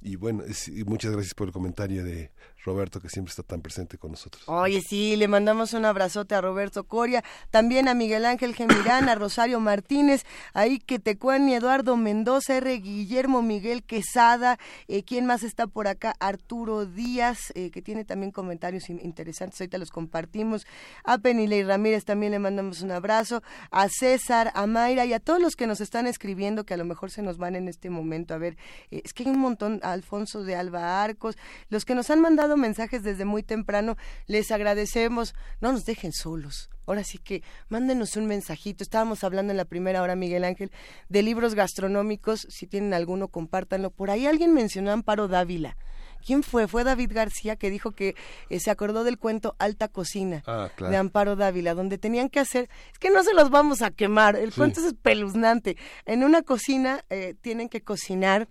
y 0.01 0.15
bueno, 0.15 0.43
es- 0.45 0.69
y 0.69 0.85
muchas 0.85 1.11
gracias 1.11 1.33
por 1.33 1.47
el 1.47 1.53
comentario 1.53 2.05
de 2.05 2.31
Roberto, 2.67 3.01
que 3.01 3.09
siempre 3.09 3.31
está 3.31 3.41
tan 3.41 3.61
presente 3.61 3.97
con 3.97 4.11
nosotros. 4.11 4.43
Oye, 4.47 4.81
sí, 4.81 5.15
le 5.15 5.27
mandamos 5.27 5.73
un 5.73 5.85
abrazote 5.85 6.35
a 6.35 6.41
Roberto 6.41 6.83
Coria, 6.83 7.23
también 7.49 7.87
a 7.87 7.93
Miguel 7.95 8.25
Ángel 8.25 8.53
Gemirán, 8.53 9.09
a 9.09 9.15
Rosario 9.15 9.59
Martínez, 9.59 10.23
ahí 10.53 10.77
que 10.79 10.99
Tecuani, 10.99 11.55
Eduardo 11.55 11.95
Mendoza, 11.97 12.57
R. 12.57 12.77
Guillermo 12.77 13.41
Miguel 13.41 13.83
Quesada, 13.83 14.59
eh, 14.87 15.03
¿quién 15.03 15.25
más 15.25 15.43
está 15.43 15.65
por 15.67 15.87
acá? 15.87 16.13
Arturo 16.19 16.85
Díaz, 16.85 17.51
eh, 17.55 17.71
que 17.71 17.81
tiene 17.81 18.03
también 18.03 18.31
comentarios 18.31 18.89
in- 18.89 18.99
interesantes, 19.01 19.59
ahorita 19.61 19.77
los 19.77 19.89
compartimos. 19.89 20.67
A 21.05 21.17
Penilei 21.17 21.63
Ramírez 21.63 22.03
también 22.03 22.33
le 22.33 22.39
mandamos 22.39 22.81
un 22.81 22.91
abrazo, 22.91 23.41
a 23.71 23.87
César, 23.89 24.51
a 24.53 24.67
Mayra 24.67 25.05
y 25.05 25.13
a 25.13 25.19
todos 25.21 25.41
los 25.41 25.55
que 25.55 25.67
nos 25.67 25.79
están 25.79 26.05
escribiendo, 26.05 26.65
que 26.65 26.73
a 26.73 26.77
lo 26.77 26.83
mejor 26.85 27.11
se 27.11 27.21
nos 27.21 27.37
van 27.37 27.55
en 27.55 27.69
este 27.69 27.89
momento. 27.89 28.33
A 28.33 28.37
ver, 28.37 28.57
eh, 28.91 29.01
es 29.05 29.13
que 29.13 29.23
hay 29.23 29.29
un 29.29 29.39
montón, 29.39 29.79
a 29.83 29.93
Alfonso 29.93 30.43
de 30.43 30.55
Alba 30.57 31.01
Arcos, 31.01 31.37
los 31.69 31.85
que 31.85 31.95
nos 31.95 32.09
han 32.09 32.19
mandado 32.19 32.56
mensajes 32.57 33.03
desde 33.03 33.25
muy 33.25 33.43
temprano, 33.43 33.95
les 34.25 34.51
agradecemos. 34.51 35.33
No 35.61 35.71
nos 35.71 35.85
dejen 35.85 36.11
solos. 36.11 36.69
Ahora 36.85 37.03
sí 37.03 37.17
que 37.17 37.43
mándenos 37.69 38.15
un 38.15 38.27
mensajito. 38.27 38.83
Estábamos 38.83 39.23
hablando 39.23 39.51
en 39.51 39.57
la 39.57 39.65
primera 39.65 40.01
hora, 40.01 40.15
Miguel 40.15 40.43
Ángel, 40.45 40.71
de 41.09 41.21
libros 41.21 41.53
gastronómicos. 41.55 42.47
Si 42.49 42.65
tienen 42.67 42.93
alguno, 42.93 43.27
compártanlo. 43.27 43.91
Por 43.91 44.09
ahí 44.09 44.25
alguien 44.25 44.53
mencionó 44.53 44.91
a 44.91 44.93
Amparo 44.93 45.27
Dávila. 45.27 45.77
¿Quién 46.25 46.43
fue? 46.43 46.67
Fue 46.67 46.83
David 46.83 47.11
García 47.13 47.57
que 47.57 47.69
dijo 47.69 47.91
que 47.91 48.15
eh, 48.49 48.59
se 48.59 48.71
acordó 48.71 49.03
del 49.03 49.19
cuento 49.19 49.55
Alta 49.59 49.87
Cocina 49.87 50.43
Ah, 50.47 50.69
claro. 50.75 50.91
de 50.91 50.97
Amparo 50.97 51.35
Dávila, 51.35 51.73
donde 51.75 51.97
tenían 51.99 52.29
que 52.29 52.39
hacer, 52.39 52.69
es 52.91 52.97
que 52.99 53.11
no 53.11 53.23
se 53.23 53.33
los 53.35 53.49
vamos 53.51 53.81
a 53.83 53.91
quemar, 53.91 54.35
el 54.35 54.51
Sí. 54.51 54.57
cuento 54.57 54.79
es 54.79 54.87
espeluznante. 54.87 55.77
En 56.05 56.23
una 56.23 56.41
cocina 56.41 57.05
eh, 57.09 57.35
tienen 57.39 57.69
que 57.69 57.81
cocinar 57.81 58.47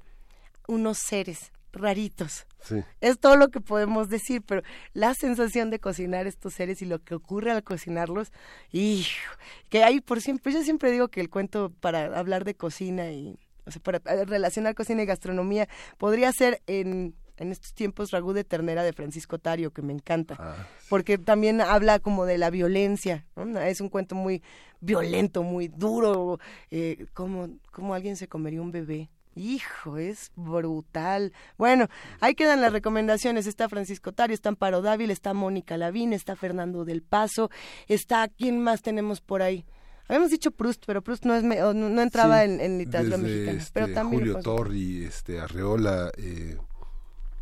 unos 0.68 0.98
seres 0.98 1.50
raritos. 1.72 2.46
Sí. 2.66 2.82
Es 3.00 3.18
todo 3.18 3.36
lo 3.36 3.48
que 3.48 3.60
podemos 3.60 4.08
decir, 4.08 4.42
pero 4.42 4.62
la 4.92 5.14
sensación 5.14 5.70
de 5.70 5.78
cocinar 5.78 6.26
estos 6.26 6.54
seres 6.54 6.82
y 6.82 6.86
lo 6.86 6.98
que 7.02 7.14
ocurre 7.14 7.52
al 7.52 7.62
cocinarlos, 7.62 8.32
hijo, 8.72 9.32
que 9.68 9.84
hay 9.84 10.00
por 10.00 10.20
siempre, 10.20 10.52
yo 10.52 10.62
siempre 10.62 10.90
digo 10.90 11.08
que 11.08 11.20
el 11.20 11.30
cuento 11.30 11.72
para 11.80 12.18
hablar 12.18 12.44
de 12.44 12.54
cocina 12.54 13.10
y, 13.10 13.38
o 13.66 13.70
sea, 13.70 13.82
para 13.82 13.98
eh, 13.98 14.24
relacionar 14.24 14.74
cocina 14.74 15.02
y 15.02 15.06
gastronomía 15.06 15.68
podría 15.98 16.32
ser 16.32 16.60
en, 16.66 17.14
en 17.36 17.52
estos 17.52 17.74
tiempos 17.74 18.10
Ragú 18.10 18.32
de 18.32 18.44
Ternera 18.44 18.82
de 18.82 18.92
Francisco 18.92 19.38
Tario, 19.38 19.72
que 19.72 19.82
me 19.82 19.92
encanta, 19.92 20.66
porque 20.88 21.18
también 21.18 21.60
habla 21.60 21.98
como 21.98 22.24
de 22.24 22.38
la 22.38 22.50
violencia, 22.50 23.26
¿no? 23.36 23.60
es 23.60 23.80
un 23.80 23.88
cuento 23.88 24.14
muy 24.14 24.42
violento, 24.80 25.42
muy 25.42 25.68
duro, 25.68 26.38
eh, 26.70 27.06
como, 27.12 27.48
como 27.70 27.94
alguien 27.94 28.16
se 28.16 28.28
comería 28.28 28.62
un 28.62 28.72
bebé. 28.72 29.10
Hijo, 29.36 29.98
es 29.98 30.32
brutal. 30.34 31.32
Bueno, 31.58 31.88
ahí 32.20 32.34
quedan 32.34 32.62
las 32.62 32.72
recomendaciones. 32.72 33.46
Está 33.46 33.68
Francisco 33.68 34.12
Tario, 34.12 34.32
está 34.34 34.48
Amparo 34.48 34.80
Dávila, 34.82 35.12
está 35.12 35.34
Mónica 35.34 35.76
Lavín, 35.76 36.12
está 36.14 36.36
Fernando 36.36 36.84
del 36.86 37.02
Paso, 37.02 37.50
está, 37.86 38.28
¿quién 38.28 38.60
más 38.62 38.80
tenemos 38.82 39.20
por 39.20 39.42
ahí? 39.42 39.66
Habíamos 40.08 40.30
dicho 40.30 40.52
Proust, 40.52 40.84
pero 40.86 41.02
Proust 41.02 41.24
no, 41.26 41.34
es 41.34 41.42
me- 41.42 41.62
o 41.62 41.74
no, 41.74 41.88
no 41.90 42.00
entraba 42.00 42.38
Sí, 42.44 42.50
en, 42.50 42.60
en 42.60 42.78
literatura 42.78 43.18
mexicana. 43.18 43.58
este, 43.58 43.70
pero 43.74 43.92
también 43.92 44.22
Julio 44.22 44.40
Torri, 44.40 45.04
este, 45.04 45.38
Arreola, 45.40 46.10
eh, 46.16 46.56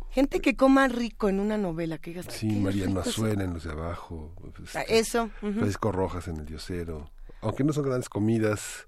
gente 0.09 0.39
que 0.41 0.55
coma 0.55 0.87
rico 0.87 1.29
en 1.29 1.39
una 1.39 1.57
novela. 1.57 1.97
Que 1.99 2.09
digas, 2.11 2.25
sí, 2.29 2.49
"Qué 2.49 2.55
Mariano 2.55 2.87
rico 2.95 3.01
es". 3.01 3.07
Azuela 3.07 3.43
en 3.43 3.53
Los 3.53 3.63
de 3.63 3.71
Abajo, 3.71 4.33
Ah, 4.73 4.81
este, 4.81 4.97
Eso. 4.99 5.23
ujú. 5.41 5.53
Francisco 5.53 5.91
Rojas 5.91 6.27
en 6.27 6.37
El 6.37 6.45
Diosero. 6.45 7.09
Aunque 7.41 7.63
no 7.63 7.71
son 7.71 7.85
grandes 7.85 8.09
comidas, 8.09 8.87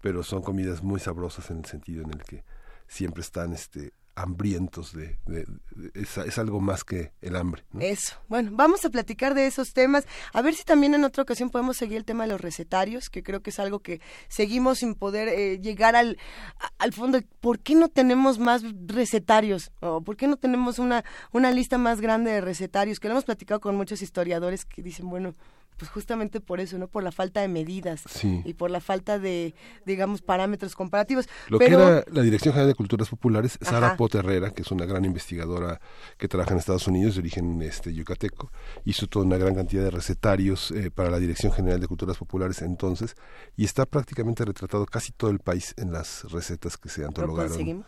pero 0.00 0.22
son 0.22 0.42
comidas 0.42 0.82
muy 0.82 1.00
sabrosas 1.00 1.50
en 1.50 1.58
el 1.58 1.64
sentido 1.66 2.02
en 2.02 2.10
el 2.10 2.22
que 2.24 2.44
siempre 2.86 3.20
están 3.22 3.52
este, 3.52 3.92
hambrientos 4.16 4.92
de... 4.92 5.18
de- 5.26 5.46
es, 5.94 6.38
algo 6.38 6.60
más 6.60 6.84
que 6.84 7.12
el 7.22 7.36
hambre. 7.36 7.64
Eso. 7.78 8.16
Bueno, 8.28 8.50
vamos 8.52 8.84
a 8.84 8.90
platicar 8.90 9.34
de 9.34 9.46
esos 9.46 9.72
temas. 9.72 10.06
A 10.32 10.42
ver 10.42 10.54
si 10.54 10.64
también 10.64 10.94
en 10.94 11.04
otra 11.04 11.22
ocasión 11.22 11.50
podemos 11.50 11.76
seguir 11.76 11.96
el 11.98 12.04
tema 12.04 12.24
de 12.24 12.30
los 12.30 12.40
recetarios, 12.40 13.08
que 13.08 13.22
creo 13.22 13.40
que 13.42 13.50
es 13.50 13.58
algo 13.58 13.80
que 13.80 14.00
seguimos 14.28 14.78
sin 14.78 14.94
poder 14.94 15.28
eh, 15.28 15.58
llegar 15.60 15.96
al, 15.96 16.18
al 16.78 16.92
fondo. 16.92 17.20
¿Por 17.40 17.60
qué 17.60 17.74
no 17.74 17.88
tenemos 17.88 18.38
más 18.38 18.62
recetarios? 18.86 19.70
¿O 19.80 20.00
¿Por 20.02 20.16
qué 20.16 20.26
no 20.26 20.36
tenemos 20.36 20.78
una, 20.78 21.04
una 21.32 21.50
lista 21.52 21.78
más 21.78 22.00
grande 22.00 22.30
de 22.32 22.40
recetarios? 22.40 22.98
Que 23.00 23.08
lo 23.08 23.12
hemos 23.12 23.24
platicado 23.24 23.60
con 23.60 23.76
muchos 23.76 24.02
historiadores 24.02 24.64
que 24.64 24.82
dicen, 24.82 25.08
bueno, 25.08 25.34
pues 25.80 25.90
justamente 25.90 26.40
por 26.40 26.60
eso, 26.60 26.78
¿no? 26.78 26.86
Por 26.86 27.02
la 27.02 27.10
falta 27.10 27.40
de 27.40 27.48
medidas 27.48 28.02
Sí. 28.08 28.42
y 28.44 28.54
por 28.54 28.70
la 28.70 28.80
falta 28.80 29.18
de, 29.18 29.54
digamos, 29.86 30.20
parámetros 30.22 30.76
comparativos. 30.76 31.26
Lo 31.48 31.58
Pero, 31.58 31.78
que 31.78 31.82
era 31.84 32.04
la 32.12 32.22
Dirección 32.22 32.52
General 32.52 32.68
de 32.68 32.74
Culturas 32.76 33.08
Populares, 33.08 33.58
Sara 33.62 33.88
Ajá. 33.88 33.96
Pot 33.96 34.14
Herrera, 34.14 34.50
que 34.50 34.62
es 34.62 34.70
una 34.70 34.84
gran 34.84 35.04
investigadora 35.06 35.80
que 36.18 36.28
trabaja 36.28 36.52
en 36.52 36.58
Estados 36.58 36.86
Unidos, 36.86 37.14
de 37.14 37.20
origen 37.20 37.60
este, 37.62 37.92
yucateco, 37.94 38.52
hizo 38.84 39.06
toda 39.06 39.24
una 39.24 39.38
gran 39.38 39.54
cantidad 39.54 39.82
de 39.82 39.90
recetarios 39.90 40.70
eh, 40.70 40.90
para 40.90 41.10
la 41.10 41.18
Dirección 41.18 41.50
General 41.52 41.80
de 41.80 41.88
Culturas 41.88 42.18
Populares 42.18 42.60
entonces, 42.62 43.16
y 43.56 43.64
está 43.64 43.86
prácticamente 43.86 44.44
retratado 44.44 44.84
casi 44.86 45.12
todo 45.12 45.30
el 45.30 45.38
país 45.40 45.74
en 45.78 45.92
las 45.92 46.30
recetas 46.30 46.76
que 46.76 46.90
se 46.90 47.00
¿Lo 47.00 47.08
antologaron. 47.08 47.48
conseguimos? 47.52 47.86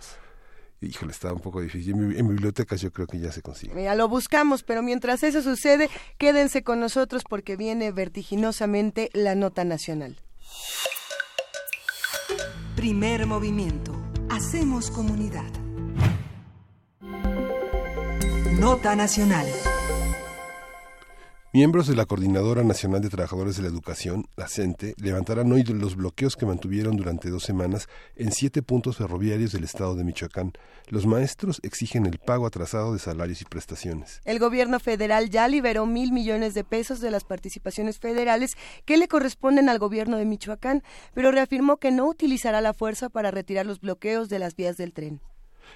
Híjole, 0.82 1.12
está 1.12 1.32
un 1.32 1.40
poco 1.40 1.60
difícil. 1.60 1.92
En, 1.94 2.08
mi- 2.08 2.18
en 2.18 2.28
bibliotecas 2.28 2.80
yo 2.80 2.92
creo 2.92 3.06
que 3.06 3.18
ya 3.20 3.30
se 3.32 3.40
consigue. 3.40 3.72
Mira, 3.74 3.94
lo 3.94 4.08
buscamos, 4.08 4.62
pero 4.64 4.82
mientras 4.82 5.22
eso 5.22 5.40
sucede, 5.42 5.88
quédense 6.18 6.62
con 6.64 6.80
nosotros 6.80 7.22
porque 7.28 7.56
viene 7.56 7.92
vertiginosamente 7.92 9.08
la 9.12 9.34
nota 9.34 9.64
nacional. 9.64 10.16
Primer 12.76 13.26
movimiento. 13.26 13.94
Hacemos 14.30 14.90
comunidad. 14.90 15.50
Nota 18.58 18.96
nacional. 18.96 19.46
Miembros 21.54 21.86
de 21.86 21.94
la 21.94 22.06
Coordinadora 22.06 22.64
Nacional 22.64 23.02
de 23.02 23.10
Trabajadores 23.10 23.56
de 23.56 23.62
la 23.62 23.68
Educación, 23.68 24.24
la 24.36 24.48
CENTE, 24.48 24.94
levantarán 24.96 25.52
hoy 25.52 25.62
los 25.64 25.96
bloqueos 25.96 26.34
que 26.34 26.46
mantuvieron 26.46 26.96
durante 26.96 27.28
dos 27.28 27.42
semanas 27.42 27.90
en 28.16 28.32
siete 28.32 28.62
puntos 28.62 28.96
ferroviarios 28.96 29.52
del 29.52 29.64
estado 29.64 29.94
de 29.94 30.02
Michoacán. 30.02 30.54
Los 30.88 31.04
maestros 31.04 31.60
exigen 31.62 32.06
el 32.06 32.16
pago 32.16 32.46
atrasado 32.46 32.94
de 32.94 32.98
salarios 32.98 33.42
y 33.42 33.44
prestaciones. 33.44 34.22
El 34.24 34.38
gobierno 34.38 34.80
federal 34.80 35.28
ya 35.28 35.46
liberó 35.46 35.84
mil 35.84 36.10
millones 36.10 36.54
de 36.54 36.64
pesos 36.64 37.00
de 37.00 37.10
las 37.10 37.24
participaciones 37.24 37.98
federales 37.98 38.52
que 38.86 38.96
le 38.96 39.06
corresponden 39.06 39.68
al 39.68 39.78
gobierno 39.78 40.16
de 40.16 40.24
Michoacán, 40.24 40.82
pero 41.12 41.32
reafirmó 41.32 41.76
que 41.76 41.90
no 41.90 42.08
utilizará 42.08 42.62
la 42.62 42.72
fuerza 42.72 43.10
para 43.10 43.30
retirar 43.30 43.66
los 43.66 43.78
bloqueos 43.78 44.30
de 44.30 44.38
las 44.38 44.56
vías 44.56 44.78
del 44.78 44.94
tren. 44.94 45.20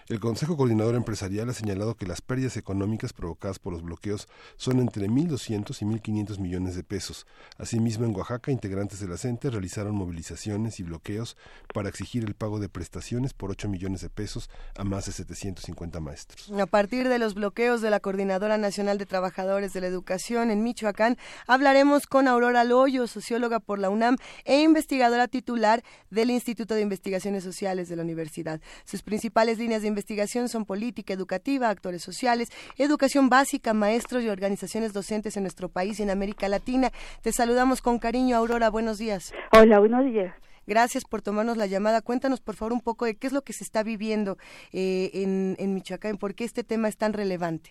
El 0.09 0.20
Consejo 0.20 0.57
Coordinador 0.57 0.94
Empresarial 0.94 1.51
ha 1.51 1.53
señalado 1.53 1.97
que 1.97 2.07
las 2.07 2.20
pérdidas 2.20 2.57
económicas 2.57 3.12
provocadas 3.12 3.59
por 3.59 3.72
los 3.72 3.82
bloqueos 3.82 4.28
son 4.57 4.78
entre 4.80 5.09
1.200 5.09 5.82
y 5.82 5.84
1.500 5.84 6.38
millones 6.38 6.76
de 6.76 6.84
pesos. 6.84 7.26
Asimismo, 7.59 8.05
en 8.05 8.14
Oaxaca, 8.14 8.53
integrantes 8.53 9.01
de 9.01 9.09
la 9.09 9.16
CENTE 9.16 9.51
realizaron 9.51 9.94
movilizaciones 9.94 10.78
y 10.80 10.82
bloqueos 10.82 11.36
para 11.74 11.88
exigir 11.88 12.24
el 12.24 12.34
pago 12.34 12.61
de 12.61 12.68
prestaciones 12.68 13.34
por 13.34 13.51
8 13.51 13.68
millones 13.68 14.01
de 14.01 14.11
pesos 14.11 14.51
a 14.76 14.84
más 14.84 15.07
de 15.07 15.12
750 15.12 16.01
maestros. 16.01 16.51
A 16.53 16.66
partir 16.66 17.09
de 17.09 17.18
los 17.18 17.34
bloqueos 17.34 17.80
de 17.80 17.90
la 17.90 18.01
Coordinadora 18.01 18.59
Nacional 18.59 18.99
de 18.99 19.07
Trabajadores 19.07 19.72
de 19.72 19.80
la 19.80 19.86
Educación 19.86 20.51
en 20.51 20.62
Michoacán, 20.62 21.16
hablaremos 21.47 22.07
con 22.07 22.28
Aurora 22.28 22.64
Loyo, 22.64 23.07
socióloga 23.07 23.61
por 23.61 23.78
la 23.78 23.90
UNAM 23.90 24.16
e 24.44 24.61
investigadora 24.61 25.28
titular 25.28 25.82
del 26.11 26.30
Instituto 26.30 26.74
de 26.74 26.82
Investigaciones 26.82 27.44
Sociales 27.44 27.88
de 27.88 27.97
la 27.97 28.03
Universidad. 28.03 28.61
Sus 28.84 29.03
principales 29.03 29.59
líneas 29.59 29.82
de 29.82 29.86
investigación 29.89 30.49
son 30.49 30.64
política 30.64 31.12
educativa, 31.12 31.68
actores 31.68 32.03
sociales, 32.03 32.51
educación 32.78 33.28
básica, 33.28 33.74
maestros 33.74 34.22
y 34.22 34.28
organizaciones 34.28 34.93
docentes 34.93 35.37
en 35.37 35.45
nuestro 35.45 35.68
país 35.68 36.01
y 36.01 36.03
en 36.03 36.11
América 36.11 36.49
Latina. 36.49 36.91
Te 37.22 37.32
saludamos 37.32 37.82
con 37.82 37.99
cariño, 37.99 38.37
Aurora. 38.37 38.70
Buenos 38.70 38.99
días. 38.99 39.32
Hola, 39.53 39.78
buenos 39.78 40.05
días. 40.05 40.34
Gracias 40.66 41.05
por 41.05 41.22
tomarnos 41.22 41.57
la 41.57 41.66
llamada. 41.66 42.03
Cuéntanos, 42.03 42.41
por 42.41 42.57
favor, 42.57 42.72
un 42.72 42.80
poco 42.80 43.05
de 43.05 43.14
qué 43.14 43.28
es 43.28 43.32
lo 43.32 43.43
que 43.43 43.53
se 43.53 43.62
está 43.62 43.82
viviendo 43.82 44.37
eh, 44.72 45.11
en, 45.14 45.57
en 45.59 45.74
Michoacán, 45.74 46.16
por 46.16 46.34
qué 46.34 46.45
este 46.45 46.64
tema 46.64 46.89
es 46.89 46.97
tan 46.97 47.12
relevante. 47.12 47.70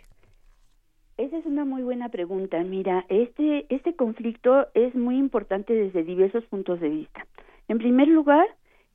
Esa 1.18 1.38
es 1.38 1.46
una 1.46 1.64
muy 1.64 1.82
buena 1.82 2.10
pregunta. 2.10 2.62
Mira, 2.64 3.06
este, 3.10 3.66
este 3.74 3.96
conflicto 3.96 4.68
es 4.74 4.96
muy 4.96 5.18
importante 5.18 5.74
desde 5.74 6.04
diversos 6.04 6.44
puntos 6.46 6.80
de 6.82 6.90
vista. 6.90 7.26
En 7.68 7.78
primer 7.78 8.08
lugar, 8.08 8.46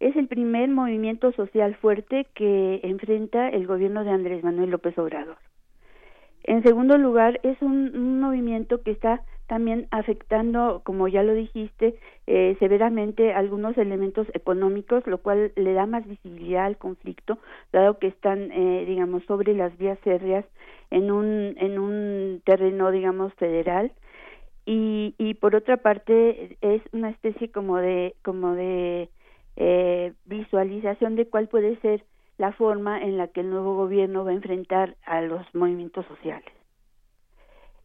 es 0.00 0.16
el 0.16 0.26
primer 0.28 0.68
movimiento 0.70 1.30
social 1.32 1.74
fuerte 1.76 2.26
que 2.34 2.80
enfrenta 2.82 3.50
el 3.50 3.66
gobierno 3.66 4.02
de 4.02 4.10
Andrés 4.10 4.42
Manuel 4.42 4.70
López 4.70 4.98
Obrador. 4.98 5.36
En 6.42 6.62
segundo 6.62 6.96
lugar, 6.96 7.38
es 7.42 7.60
un, 7.60 8.18
movimiento 8.18 8.82
que 8.82 8.92
está 8.92 9.22
también 9.46 9.88
afectando, 9.90 10.80
como 10.84 11.06
ya 11.08 11.22
lo 11.22 11.34
dijiste, 11.34 11.96
eh, 12.26 12.56
severamente 12.60 13.34
algunos 13.34 13.76
elementos 13.76 14.26
económicos, 14.32 15.06
lo 15.06 15.18
cual 15.18 15.52
le 15.56 15.72
da 15.74 15.86
más 15.86 16.06
visibilidad 16.06 16.64
al 16.64 16.78
conflicto, 16.78 17.38
dado 17.72 17.98
que 17.98 18.06
están, 18.06 18.50
eh, 18.52 18.84
digamos, 18.86 19.24
sobre 19.24 19.54
las 19.54 19.76
vías 19.76 19.98
férreas 19.98 20.46
en 20.90 21.10
un, 21.10 21.56
en 21.58 21.78
un 21.78 22.40
terreno, 22.44 22.90
digamos, 22.90 23.34
federal. 23.34 23.92
Y, 24.64 25.14
y 25.18 25.34
por 25.34 25.56
otra 25.56 25.78
parte, 25.78 26.56
es 26.60 26.80
una 26.92 27.10
especie 27.10 27.50
como 27.50 27.76
de, 27.78 28.14
como 28.22 28.54
de 28.54 29.10
eh, 29.62 30.14
visualización 30.24 31.16
de 31.16 31.28
cuál 31.28 31.46
puede 31.46 31.76
ser 31.80 32.02
la 32.38 32.50
forma 32.52 32.98
en 33.02 33.18
la 33.18 33.28
que 33.28 33.40
el 33.40 33.50
nuevo 33.50 33.76
gobierno 33.76 34.24
va 34.24 34.30
a 34.30 34.34
enfrentar 34.34 34.96
a 35.04 35.20
los 35.20 35.46
movimientos 35.54 36.06
sociales. 36.06 36.50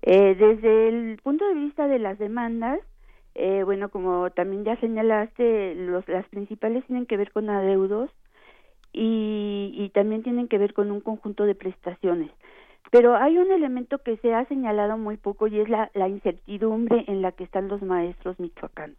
Eh, 0.01 0.35
desde 0.35 0.87
el 0.87 1.19
punto 1.21 1.45
de 1.45 1.55
vista 1.55 1.89
de 1.89 1.99
las 1.99 2.17
demandas, 2.17 2.79
eh, 3.33 3.63
bueno, 3.65 3.89
como 3.89 4.29
también 4.29 4.63
ya 4.63 4.77
señalaste, 4.77 5.75
los, 5.75 6.07
las 6.07 6.25
principales 6.29 6.85
tienen 6.85 7.05
que 7.07 7.17
ver 7.17 7.33
con 7.33 7.49
adeudos 7.49 8.09
y, 8.93 9.73
y 9.75 9.89
también 9.89 10.23
tienen 10.23 10.47
que 10.47 10.57
ver 10.57 10.73
con 10.73 10.91
un 10.91 11.01
conjunto 11.01 11.43
de 11.43 11.55
prestaciones. 11.55 12.31
Pero 12.89 13.17
hay 13.17 13.37
un 13.37 13.51
elemento 13.51 13.97
que 13.97 14.15
se 14.17 14.33
ha 14.33 14.45
señalado 14.45 14.97
muy 14.97 15.17
poco 15.17 15.47
y 15.47 15.59
es 15.59 15.67
la, 15.67 15.91
la 15.93 16.07
incertidumbre 16.07 17.03
en 17.07 17.21
la 17.21 17.33
que 17.33 17.43
están 17.43 17.67
los 17.67 17.81
maestros 17.81 18.39
michoacanos. 18.39 18.97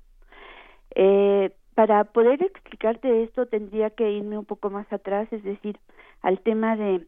Eh, 0.95 1.53
para 1.77 2.05
poder 2.05 2.43
explicarte 2.43 3.23
esto 3.23 3.45
tendría 3.45 3.91
que 3.91 4.11
irme 4.11 4.39
un 4.39 4.47
poco 4.47 4.71
más 4.71 4.91
atrás, 4.91 5.29
es 5.31 5.45
decir, 5.45 5.79
al 6.23 6.41
tema 6.41 6.75
de 6.75 7.07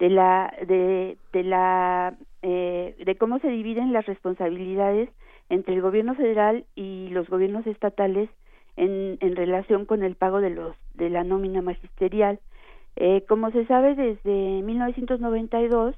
de 0.00 0.10
la 0.10 0.52
de, 0.66 1.16
de 1.32 1.44
la 1.44 2.16
eh, 2.42 2.96
de 2.98 3.16
cómo 3.16 3.38
se 3.38 3.48
dividen 3.48 3.92
las 3.92 4.06
responsabilidades 4.06 5.10
entre 5.48 5.74
el 5.74 5.80
gobierno 5.80 6.16
federal 6.16 6.64
y 6.74 7.08
los 7.10 7.28
gobiernos 7.28 7.66
estatales 7.68 8.28
en, 8.76 9.16
en 9.20 9.36
relación 9.36 9.86
con 9.86 10.02
el 10.02 10.16
pago 10.16 10.40
de 10.40 10.50
los 10.50 10.74
de 10.94 11.08
la 11.08 11.22
nómina 11.22 11.62
magisterial. 11.62 12.40
Eh, 12.96 13.24
como 13.28 13.52
se 13.52 13.64
sabe 13.66 13.94
desde 13.94 14.62
1992 14.62 15.94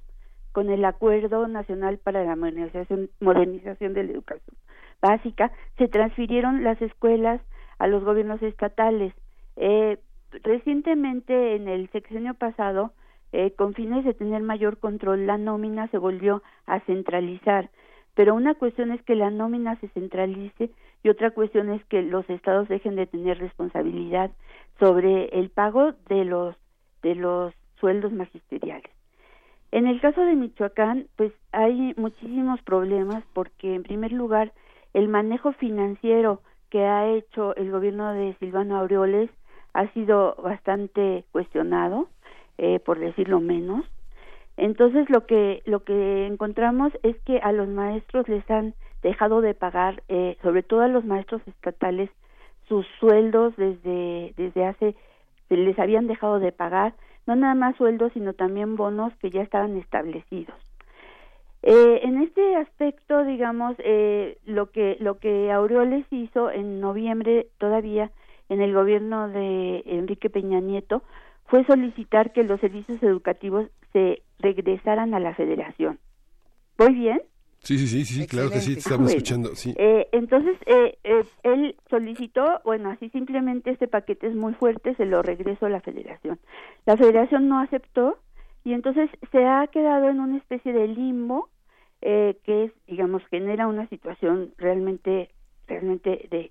con 0.53 0.69
el 0.69 0.85
Acuerdo 0.85 1.49
Nacional 1.49 1.97
para 1.97 2.25
la 2.25 2.37
Modernización, 2.37 3.09
Modernización 3.21 3.95
de 3.95 4.05
la 4.05 4.13
Educación 4.13 4.55
Básica 5.01 5.51
se 5.79 5.89
transfirieron 5.89 6.63
las 6.63 6.81
escuelas 6.83 7.41
a 7.83 7.89
los 7.89 8.05
gobiernos 8.05 8.41
estatales. 8.45 9.13
Eh, 9.57 9.99
recientemente, 10.45 11.57
en 11.57 11.67
el 11.67 11.91
sexenio 11.91 12.35
pasado, 12.35 12.93
eh, 13.33 13.51
con 13.57 13.75
fines 13.75 14.05
de 14.05 14.15
tener 14.15 14.41
mayor 14.41 14.79
control, 14.79 15.27
la 15.27 15.37
nómina 15.37 15.89
se 15.89 15.99
volvió 15.99 16.45
a 16.67 16.79
centralizar. 16.81 17.71
Pero 18.15 18.37
una 18.37 18.55
cuestión 18.55 18.93
es 18.93 19.03
que 19.03 19.17
la 19.17 19.31
nómina 19.31 19.81
se 19.81 19.89
centralice 19.89 20.71
y 21.03 21.09
otra 21.09 21.33
cuestión 21.33 21.71
es 21.71 21.85
que 21.87 22.03
los 22.03 22.29
estados 22.31 22.69
dejen 22.69 22.95
de 22.95 23.07
tener 23.07 23.41
responsabilidad 23.41 24.31
sobre 24.79 25.25
el 25.41 25.51
pago 25.51 25.93
de 26.09 26.25
los 26.25 26.55
de 27.03 27.17
los 27.17 27.53
sueldos 27.81 28.13
magisteriales. 28.13 28.93
En 29.73 29.89
el 29.89 30.01
caso 30.01 30.21
de 30.21 30.37
Michoacán, 30.37 31.09
pues 31.17 31.33
hay 31.51 31.95
muchísimos 31.97 32.63
problemas 32.63 33.25
porque 33.33 33.75
en 33.75 33.83
primer 33.83 34.13
lugar 34.13 34.53
el 34.95 35.09
manejo 35.09 35.53
financiero 35.55 36.43
que 36.73 36.87
ha 36.87 37.07
hecho 37.07 37.55
el 37.57 37.71
gobierno 37.71 38.15
de 38.15 38.35
Silvano 38.41 38.79
Aureoles 38.79 39.29
ha 39.75 39.93
sido 39.93 40.35
bastante 40.43 41.23
cuestionado, 41.31 42.09
eh, 42.57 42.81
por 42.81 42.99
decirlo 42.99 43.41
menos. 43.41 43.85
Entonces 44.57 45.11
lo 45.11 45.27
que 45.27 45.63
lo 45.67 45.85
que 45.85 46.27
encontramos 46.27 46.91
es 47.03 47.15
que 47.27 47.41
a 47.41 47.53
los 47.53 47.69
maestros 47.69 48.27
les 48.27 48.51
han 48.51 48.73
dejado 49.03 49.43
de 49.43 49.53
pagar, 49.53 50.03
eh, 50.09 50.39
sobre 50.43 50.63
todo 50.63 50.81
a 50.81 50.89
los 50.89 51.05
maestros 51.05 51.43
estatales, 51.47 52.09
sus 52.69 52.87
sueldos 52.99 53.55
desde 53.57 54.33
desde 54.39 54.65
hace 54.65 54.97
les 55.51 55.79
habían 55.79 56.07
dejado 56.07 56.39
de 56.39 56.53
pagar 56.53 56.95
no 57.27 57.37
nada 57.37 57.55
más 57.55 57.77
sueldos 57.77 58.13
sino 58.15 58.33
también 58.33 58.77
bonos 58.77 59.13
que 59.21 59.29
ya 59.29 59.43
estaban 59.43 59.77
establecidos. 59.77 60.57
Eh, 61.63 62.01
en 62.03 62.23
este 62.23 62.57
aspecto, 62.57 63.25
digamos, 63.25 63.77
eh, 63.79 64.39
lo 64.45 64.71
que 64.71 64.97
lo 65.01 65.19
que 65.19 65.53
Aureoles 65.53 66.05
hizo 66.11 66.51
en 66.51 66.81
noviembre 66.81 67.47
todavía 67.59 68.11
en 68.49 68.61
el 68.61 68.75
gobierno 68.75 69.29
de 69.29 69.83
Enrique 69.87 70.29
Peña 70.29 70.61
Nieto 70.61 71.03
fue 71.47 71.65
solicitar 71.65 72.33
que 72.33 72.43
los 72.43 72.61
servicios 72.61 73.03
educativos 73.03 73.67
se 73.93 74.23
regresaran 74.39 75.15
a 75.15 75.21
la 75.21 75.35
Federación. 75.35 75.99
¿Voy 76.79 76.95
bien? 76.95 77.23
Sí, 77.61 77.79
sí, 77.79 77.87
sí, 77.87 78.05
sí, 78.05 78.27
claro 78.27 78.51
que 78.51 78.61
sí, 78.61 78.75
te 78.75 78.81
estamos 78.81 79.11
escuchando. 79.11 79.55
Sí. 79.55 79.73
Eh, 79.79 80.09
entonces, 80.11 80.57
eh, 80.67 80.99
eh, 81.05 81.25
él 81.45 81.77
solicitó, 81.89 82.61
bueno, 82.65 82.91
así 82.91 83.09
simplemente 83.11 83.71
este 83.71 83.87
paquete 83.87 84.27
es 84.27 84.35
muy 84.35 84.53
fuerte, 84.55 84.97
se 84.97 85.05
lo 85.05 85.23
regresó 85.23 85.67
a 85.67 85.71
la 85.71 85.81
Federación. 85.81 86.41
La 86.87 86.97
Federación 86.97 87.49
no 87.49 87.61
aceptó 87.61 88.19
y 88.65 88.73
entonces 88.73 89.11
se 89.31 89.45
ha 89.47 89.67
quedado 89.69 90.09
en 90.09 90.21
una 90.21 90.37
especie 90.37 90.73
de 90.73 90.89
limbo 90.89 91.49
eh, 92.01 92.37
que 92.45 92.65
es, 92.65 92.73
digamos, 92.87 93.23
genera 93.31 93.69
una 93.69 93.89
situación 93.89 94.53
realmente, 94.59 95.31
realmente 95.69 96.29
de 96.31 96.51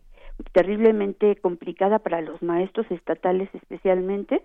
terriblemente 0.53 1.35
complicada 1.35 1.99
para 1.99 2.21
los 2.21 2.41
maestros 2.41 2.89
estatales 2.89 3.49
especialmente, 3.53 4.41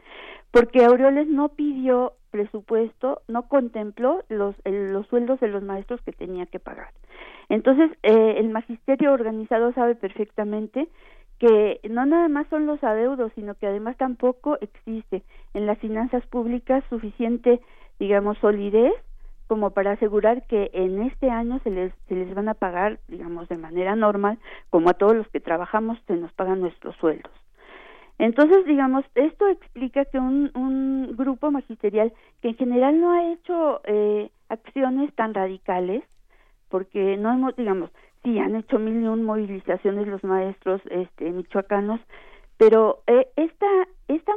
porque 0.51 0.85
Aureoles 0.85 1.29
no 1.29 1.51
pidió 1.51 2.12
presupuesto, 2.31 3.23
no 3.29 3.49
contempló 3.49 4.23
los, 4.29 4.55
los 4.64 5.07
sueldos 5.07 5.41
de 5.41 5.49
los 5.49 5.62
maestros 5.62 6.01
que 6.03 6.12
tenía 6.12 6.47
que 6.47 6.59
pagar. 6.59 6.91
Entonces, 7.49 7.91
eh, 8.03 8.35
el 8.39 8.51
magisterio 8.51 9.12
organizado 9.12 9.73
sabe 9.73 9.95
perfectamente 9.95 10.89
que 11.39 11.80
no 11.89 12.07
nada 12.07 12.28
más 12.28 12.47
son 12.49 12.66
los 12.66 12.82
adeudos, 12.82 13.32
sino 13.34 13.55
que 13.55 13.66
además 13.66 13.97
tampoco 13.97 14.59
existe 14.61 15.22
en 15.55 15.66
las 15.66 15.78
finanzas 15.78 16.26
públicas 16.26 16.82
suficiente, 16.89 17.61
digamos, 17.99 18.39
solidez 18.39 18.95
como 19.47 19.70
para 19.70 19.93
asegurar 19.93 20.47
que 20.47 20.70
en 20.72 21.03
este 21.03 21.30
año 21.30 21.61
se 21.62 21.70
les, 21.70 21.93
se 22.09 22.14
les 22.14 22.34
van 22.34 22.49
a 22.49 22.55
pagar, 22.55 22.99
digamos, 23.09 23.49
de 23.49 23.59
manera 23.59 23.95
normal, 23.95 24.39
como 24.70 24.91
a 24.91 24.95
todos 24.95 25.14
los 25.14 25.28
que 25.28 25.41
trabajamos 25.41 25.99
se 26.07 26.16
nos 26.16 26.32
pagan 26.32 26.61
nuestros 26.61 26.97
sueldos. 26.97 27.32
Entonces, 28.18 28.64
digamos, 28.64 29.05
esto 29.14 29.47
explica 29.49 30.05
que 30.07 30.18
un, 30.18 30.51
un 30.55 31.14
grupo 31.16 31.51
magisterial 31.51 32.12
que 32.41 32.49
en 32.49 32.57
general 32.57 33.01
no 33.01 33.12
ha 33.12 33.32
hecho 33.32 33.82
eh, 33.84 34.30
acciones 34.49 35.14
tan 35.14 35.34
radicales, 35.34 36.03
porque 36.68 37.17
no 37.17 37.33
hemos, 37.33 37.54
digamos, 37.57 37.91
sí 38.27 38.41
han 38.41 38.57
hecho 38.57 38.81
mil 38.81 39.05
y 39.05 39.07
un 39.07 39.23
movilizaciones 39.23 40.09
los 40.09 40.25
maestros 40.25 40.81
este, 40.91 41.31
michoacanos, 41.31 42.01
pero 42.57 43.03
eh, 43.07 43.29
esta, 43.37 43.67
esta 44.09 44.33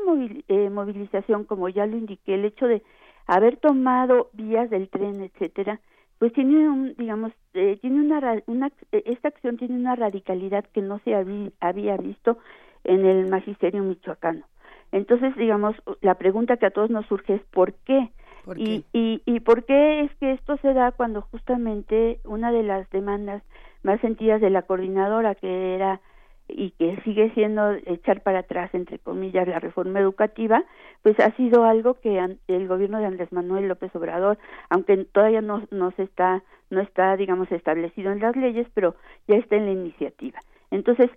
eh, 0.48 0.70
movilización, 0.70 1.46
como 1.46 1.70
ya 1.70 1.88
lo 1.88 1.98
indiqué, 1.98 2.36
el 2.36 2.46
hecho 2.46 2.68
de 2.68 2.84
haber 3.26 3.58
tomado 3.58 4.30
vías 4.34 4.70
del 4.70 4.90
tren, 4.90 5.22
etcétera, 5.22 5.80
pues 6.20 6.34
tiene 6.34 6.70
un, 6.70 6.94
digamos, 6.98 7.32
eh, 7.56 7.80
tiene 7.82 8.02
una, 8.02 8.44
una, 8.46 8.72
esta 8.92 9.30
acción 9.30 9.58
tiene 9.58 9.76
una 9.76 9.96
radicalidad 9.96 10.66
que 10.66 10.82
no 10.82 11.00
se 11.00 11.16
había 11.60 11.98
visto 11.98 12.38
en 12.84 13.06
el 13.06 13.28
magisterio 13.28 13.82
michoacano. 13.82 14.46
Entonces, 14.92 15.36
digamos, 15.36 15.76
la 16.02 16.16
pregunta 16.16 16.58
que 16.58 16.68
a 16.68 16.72
todos 16.72 16.92
nos 16.92 17.08
surge 17.08 17.36
es 17.36 17.42
¿por 17.52 17.74
qué? 17.86 18.12
Y, 18.56 18.84
y, 18.94 19.22
y 19.26 19.40
por 19.42 19.66
qué 19.66 20.02
es 20.02 20.16
que 20.16 20.32
esto 20.32 20.58
se 20.58 20.74
da 20.74 20.92
cuando 20.92 21.22
justamente 21.22 22.20
una 22.26 22.52
de 22.52 22.64
las 22.64 22.90
demandas 22.90 23.44
más 23.84 24.00
sentidas 24.02 24.42
de 24.42 24.50
la 24.50 24.64
coordinadora, 24.64 25.36
que 25.36 25.76
era 25.76 26.02
y 26.50 26.72
que 26.72 27.00
sigue 27.04 27.32
siendo 27.34 27.74
echar 27.86 28.22
para 28.22 28.40
atrás, 28.40 28.72
entre 28.74 29.00
comillas, 29.00 29.48
la 29.48 29.60
reforma 29.60 30.00
educativa, 30.00 30.64
pues 31.04 31.20
ha 31.20 31.32
sido 31.36 31.64
algo 31.64 31.96
que 31.96 32.20
el 32.48 32.68
gobierno 32.68 33.00
de 33.00 33.06
Andrés 33.06 33.32
Manuel 33.32 33.68
López 33.68 33.96
Obrador, 33.96 34.38
aunque 34.70 34.98
todavía 35.06 35.42
no, 35.42 35.68
no 35.72 35.92
se 35.92 36.04
está, 36.04 36.44
no 36.70 36.82
está, 36.82 37.16
digamos, 37.18 37.52
establecido 37.52 38.12
en 38.12 38.20
las 38.20 38.36
leyes, 38.36 38.68
pero 38.74 38.96
ya 39.28 39.36
está 39.36 39.56
en 39.56 39.66
la 39.66 39.72
iniciativa. 39.72 40.40
Entonces, 40.72 41.10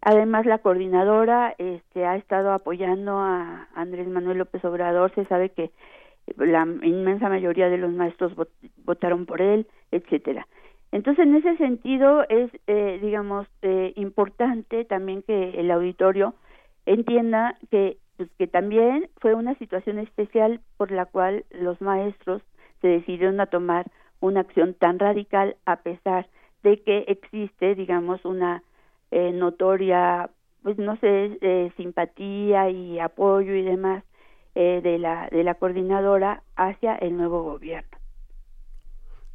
además 0.00 0.46
la 0.46 0.58
coordinadora 0.58 1.54
este, 1.58 2.04
ha 2.04 2.16
estado 2.16 2.52
apoyando 2.52 3.18
a 3.18 3.68
Andrés 3.74 4.08
Manuel 4.08 4.38
López 4.38 4.64
Obrador, 4.64 5.14
se 5.14 5.24
sabe 5.26 5.50
que 5.50 5.70
la 6.36 6.62
inmensa 6.82 7.28
mayoría 7.28 7.68
de 7.68 7.78
los 7.78 7.92
maestros 7.92 8.32
votaron 8.84 9.26
por 9.26 9.40
él, 9.40 9.66
etcétera. 9.90 10.46
Entonces, 10.92 11.24
en 11.24 11.36
ese 11.36 11.56
sentido, 11.56 12.24
es, 12.28 12.50
eh, 12.66 12.98
digamos, 13.00 13.46
eh, 13.62 13.92
importante 13.96 14.84
también 14.84 15.22
que 15.22 15.60
el 15.60 15.70
auditorio 15.70 16.34
entienda 16.84 17.56
que, 17.70 17.98
pues, 18.16 18.28
que 18.38 18.48
también 18.48 19.08
fue 19.20 19.34
una 19.34 19.54
situación 19.56 19.98
especial 19.98 20.60
por 20.76 20.90
la 20.90 21.06
cual 21.06 21.44
los 21.50 21.80
maestros 21.80 22.42
se 22.80 22.88
decidieron 22.88 23.40
a 23.40 23.46
tomar 23.46 23.86
una 24.20 24.40
acción 24.40 24.74
tan 24.74 24.98
radical 24.98 25.56
a 25.64 25.76
pesar 25.76 26.28
de 26.62 26.82
que 26.82 27.04
existe, 27.08 27.74
digamos, 27.74 28.24
una 28.24 28.62
eh, 29.12 29.32
notoria, 29.32 30.30
pues 30.62 30.76
no 30.78 30.96
sé, 30.96 31.72
simpatía 31.76 32.68
y 32.70 32.98
apoyo 32.98 33.54
y 33.54 33.62
demás 33.62 34.04
de 34.54 34.98
la 34.98 35.28
de 35.30 35.42
la 35.42 35.54
coordinadora 35.54 36.42
hacia 36.56 36.94
el 36.96 37.16
nuevo 37.16 37.42
gobierno. 37.44 37.99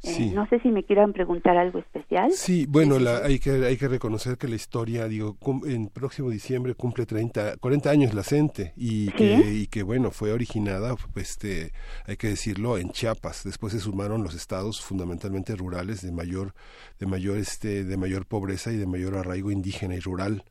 Eh, 0.06 0.30
no 0.32 0.46
sé 0.48 0.60
si 0.60 0.68
me 0.68 0.84
quieran 0.84 1.12
preguntar 1.12 1.56
algo 1.56 1.78
especial. 1.78 2.32
Sí, 2.32 2.66
bueno, 2.68 2.98
la, 2.98 3.18
hay, 3.18 3.38
que, 3.38 3.50
hay 3.64 3.76
que 3.76 3.88
reconocer 3.88 4.38
que 4.38 4.48
la 4.48 4.56
historia, 4.56 5.08
digo, 5.08 5.36
en 5.66 5.88
próximo 5.88 6.30
diciembre 6.30 6.74
cumple 6.74 7.06
30, 7.06 7.56
40 7.56 7.90
años 7.90 8.14
la 8.14 8.22
CENTE 8.22 8.72
y, 8.76 9.10
que, 9.12 9.34
y 9.52 9.66
que, 9.66 9.82
bueno, 9.82 10.10
fue 10.10 10.32
originada, 10.32 10.94
pues, 11.12 11.30
este, 11.30 11.72
hay 12.06 12.16
que 12.16 12.28
decirlo, 12.28 12.78
en 12.78 12.90
Chiapas. 12.90 13.44
Después 13.44 13.72
se 13.72 13.80
sumaron 13.80 14.22
los 14.22 14.34
estados 14.34 14.80
fundamentalmente 14.80 15.56
rurales 15.56 16.02
de 16.02 16.12
mayor, 16.12 16.54
de 16.98 17.06
mayor, 17.06 17.38
este, 17.38 17.84
de 17.84 17.96
mayor 17.96 18.26
pobreza 18.26 18.72
y 18.72 18.76
de 18.76 18.86
mayor 18.86 19.16
arraigo 19.16 19.50
indígena 19.50 19.94
y 19.94 20.00
rural 20.00 20.44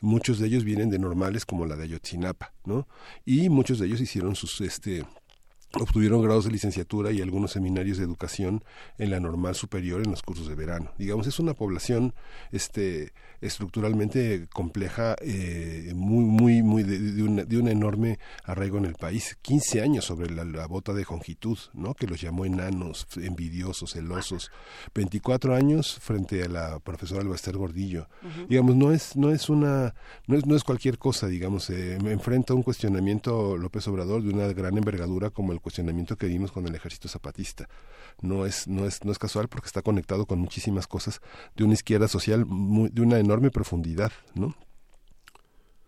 muchos 0.00 0.38
de 0.38 0.46
ellos 0.46 0.64
vienen 0.64 0.90
de 0.90 0.98
normales 0.98 1.44
como 1.44 1.66
la 1.66 1.76
de 1.76 1.84
Ayotzinapa, 1.84 2.52
¿no? 2.64 2.88
Y 3.24 3.48
muchos 3.48 3.78
de 3.78 3.86
ellos 3.86 4.00
hicieron 4.00 4.34
sus 4.34 4.60
este 4.60 5.04
obtuvieron 5.74 6.22
grados 6.22 6.44
de 6.44 6.50
licenciatura 6.50 7.12
y 7.12 7.20
algunos 7.20 7.52
seminarios 7.52 7.98
de 7.98 8.04
educación 8.04 8.64
en 8.98 9.10
la 9.10 9.20
normal 9.20 9.54
superior 9.54 10.02
en 10.04 10.10
los 10.10 10.22
cursos 10.22 10.48
de 10.48 10.54
verano. 10.54 10.92
Digamos, 10.98 11.26
es 11.26 11.38
una 11.38 11.54
población 11.54 12.14
este, 12.50 13.12
estructuralmente 13.40 14.48
compleja, 14.52 15.16
eh, 15.20 15.92
muy, 15.94 16.24
muy, 16.24 16.62
muy 16.62 16.82
de, 16.82 17.22
una, 17.22 17.44
de, 17.44 17.58
un 17.58 17.68
enorme 17.68 18.18
arraigo 18.44 18.78
en 18.78 18.84
el 18.84 18.94
país. 18.94 19.38
15 19.42 19.82
años 19.82 20.04
sobre 20.04 20.30
la, 20.30 20.66
bota 20.66 20.92
de 20.92 21.04
jongitud, 21.04 21.58
¿no? 21.72 21.94
que 21.94 22.06
los 22.06 22.20
llamó 22.20 22.44
enanos, 22.44 23.06
envidiosos, 23.16 23.92
celosos. 23.92 24.50
24 24.94 25.54
años 25.54 25.98
frente 26.00 26.44
a 26.44 26.48
la 26.48 26.78
profesora 26.80 27.22
Albester 27.22 27.56
Gordillo. 27.56 28.08
Digamos, 28.48 28.76
no 28.76 28.92
es, 28.92 29.16
no 29.16 29.30
es 29.30 29.48
una, 29.48 29.94
no 30.26 30.36
es, 30.36 30.46
no 30.46 30.56
es 30.56 30.64
cualquier 30.64 30.98
cosa, 30.98 31.26
digamos, 31.26 31.70
eh, 31.70 31.98
me 32.02 32.12
enfrenta 32.12 32.52
a 32.52 32.56
un 32.56 32.62
cuestionamiento 32.62 33.56
López 33.56 33.86
Obrador 33.88 34.22
de 34.22 34.30
una 34.30 34.46
gran 34.48 34.76
envergadura 34.76 35.30
como 35.30 35.52
el 35.52 35.60
cuestionamiento 35.60 36.16
que 36.16 36.26
dimos 36.26 36.52
con 36.52 36.66
el 36.66 36.74
ejército 36.74 37.08
zapatista. 37.08 37.68
No 38.20 38.44
es, 38.44 38.68
no 38.68 38.86
es, 38.86 39.04
no 39.04 39.12
es 39.12 39.18
casual 39.18 39.48
porque 39.48 39.66
está 39.66 39.82
conectado 39.82 40.26
con 40.26 40.38
muchísimas 40.38 40.86
cosas 40.86 41.20
de 41.56 41.64
una 41.64 41.74
izquierda 41.74 42.08
social 42.08 42.44
muy, 42.44 42.90
de 42.90 43.02
una 43.02 43.18
enorme 43.18 43.29
profundidad, 43.50 44.12
¿no? 44.34 44.54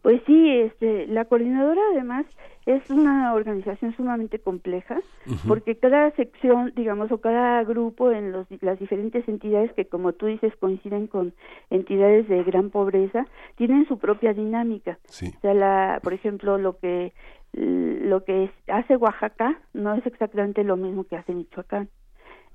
Pues 0.02 0.20
sí, 0.26 0.50
este, 0.50 1.06
la 1.06 1.24
coordinadora 1.26 1.80
además 1.92 2.26
es 2.66 2.90
una 2.90 3.34
organización 3.34 3.94
sumamente 3.96 4.40
compleja 4.40 5.00
porque 5.46 5.76
cada 5.76 6.10
sección, 6.12 6.72
digamos, 6.76 7.10
o 7.12 7.20
cada 7.20 7.62
grupo 7.62 8.10
en 8.10 8.32
los, 8.32 8.46
las 8.60 8.78
diferentes 8.80 9.26
entidades 9.28 9.72
que, 9.74 9.86
como 9.86 10.12
tú 10.12 10.26
dices, 10.26 10.54
coinciden 10.56 11.06
con 11.06 11.34
entidades 11.70 12.28
de 12.28 12.42
gran 12.42 12.70
pobreza, 12.70 13.26
tienen 13.56 13.86
su 13.86 13.98
propia 13.98 14.34
dinámica. 14.34 14.98
O 15.08 15.40
sea, 15.40 15.54
la, 15.54 16.00
por 16.02 16.12
ejemplo, 16.12 16.58
lo 16.58 16.78
que 16.78 17.12
lo 17.54 18.24
que 18.24 18.50
hace 18.68 18.96
Oaxaca 18.96 19.60
no 19.74 19.94
es 19.94 20.06
exactamente 20.06 20.64
lo 20.64 20.76
mismo 20.76 21.04
que 21.04 21.16
hace 21.16 21.34
Michoacán. 21.34 21.90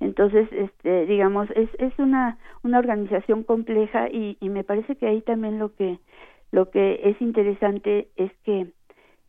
Entonces, 0.00 0.48
este, 0.52 1.06
digamos, 1.06 1.50
es, 1.50 1.68
es 1.78 1.92
una, 1.98 2.38
una 2.62 2.78
organización 2.78 3.42
compleja 3.42 4.08
y, 4.08 4.36
y 4.40 4.48
me 4.48 4.64
parece 4.64 4.96
que 4.96 5.06
ahí 5.06 5.20
también 5.22 5.58
lo 5.58 5.74
que, 5.74 5.98
lo 6.52 6.70
que 6.70 7.00
es 7.04 7.20
interesante 7.20 8.08
es 8.16 8.30
que, 8.44 8.68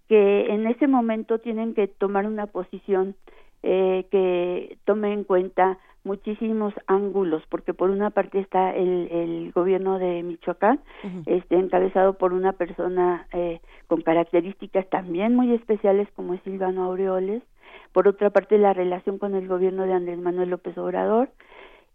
que 0.08 0.54
en 0.54 0.68
ese 0.68 0.88
momento 0.88 1.40
tienen 1.40 1.74
que 1.74 1.88
tomar 1.88 2.28
una 2.28 2.48
posición 2.48 3.16
eh, 3.64 4.06
que 4.12 4.78
tome 4.86 5.12
en 5.14 5.24
cuenta 5.24 5.78
muchísimos 6.04 6.74
ángulos, 6.88 7.44
porque 7.50 7.74
por 7.74 7.90
una 7.90 8.10
parte 8.10 8.40
está 8.40 8.74
el, 8.74 9.10
el 9.12 9.52
gobierno 9.52 10.00
de 10.00 10.24
Michoacán, 10.24 10.80
este, 11.26 11.56
encabezado 11.58 12.14
por 12.14 12.32
una 12.34 12.54
persona 12.54 13.28
eh, 13.34 13.60
con 13.88 14.02
características 14.02 14.90
también 14.90 15.36
muy 15.36 15.54
especiales 15.54 16.08
como 16.16 16.34
es 16.34 16.42
Silvano 16.44 16.86
Aureoles, 16.86 17.44
por 17.92 18.08
otra 18.08 18.30
parte 18.30 18.58
la 18.58 18.74
relación 18.74 19.18
con 19.18 19.36
el 19.36 19.48
gobierno 19.48 19.86
de 19.86 19.94
Andrés 19.94 20.20
Manuel 20.20 20.50
López 20.50 20.78
Obrador 20.78 21.30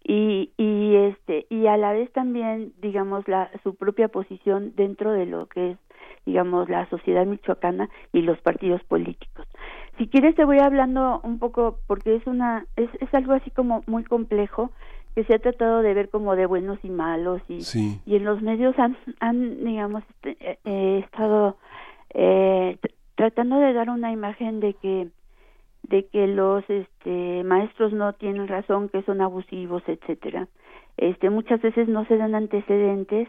y, 0.03 0.53
y 0.59 0.97
este 0.97 1.47
y 1.49 1.67
a 1.67 1.77
la 1.77 1.93
vez 1.93 2.13
también 2.13 2.73
digamos 2.81 3.27
la 3.27 3.51
su 3.63 3.75
propia 3.75 4.09
posición 4.09 4.73
dentro 4.77 5.13
de 5.13 5.27
lo 5.27 5.47
que 5.47 5.73
es 5.73 5.79
digamos 6.27 6.69
la 6.69 6.89
sociedad 6.91 7.27
michoacana 7.27 7.89
y 8.13 8.23
los 8.23 8.39
partidos 8.41 8.83
políticos. 8.85 9.47
Si 9.99 10.09
quieres 10.09 10.35
te 10.35 10.45
voy 10.45 10.59
hablando 10.59 11.21
un 11.23 11.39
poco 11.39 11.79
porque 11.87 12.17
es 12.17 12.27
una 12.27 12.67
es, 12.77 12.91
es 13.01 13.13
algo 13.15 13.33
así 13.33 13.51
como 13.51 13.83
muy 13.87 14.05
complejo 14.05 14.71
que 15.15 15.25
se 15.25 15.35
ha 15.35 15.39
tratado 15.39 15.83
de 15.83 15.95
ver 15.95 16.11
como 16.11 16.35
de 16.35 16.47
buenos 16.47 16.79
y 16.83 16.91
malos 16.91 17.41
y, 17.49 17.61
y 18.05 18.17
en 18.17 18.25
los 18.25 18.43
medios 18.43 18.77
han, 18.79 18.97
han 19.21 19.65
digamos 19.65 20.03
este, 20.11 20.37
eh, 20.41 20.59
eh, 20.65 21.03
estado 21.05 21.57
eh, 22.13 22.79
tratando 23.15 23.59
de 23.59 23.73
dar 23.73 23.91
una 23.91 24.11
imagen 24.11 24.61
de 24.61 24.75
que 24.75 25.09
de 25.89 26.07
que 26.07 26.27
los 26.27 26.65
este, 26.69 27.45
maestros 27.45 27.93
no 27.93 28.13
tienen 28.15 28.49
razón, 28.49 28.89
que 28.89 29.03
son 29.03 29.21
abusivos, 29.21 29.83
etcétera. 29.87 30.49
Este, 30.97 31.31
muchas 31.31 31.61
veces 31.61 31.89
no 31.89 32.07
se 32.07 32.17
dan 32.17 32.35
antecedentes 32.35 33.29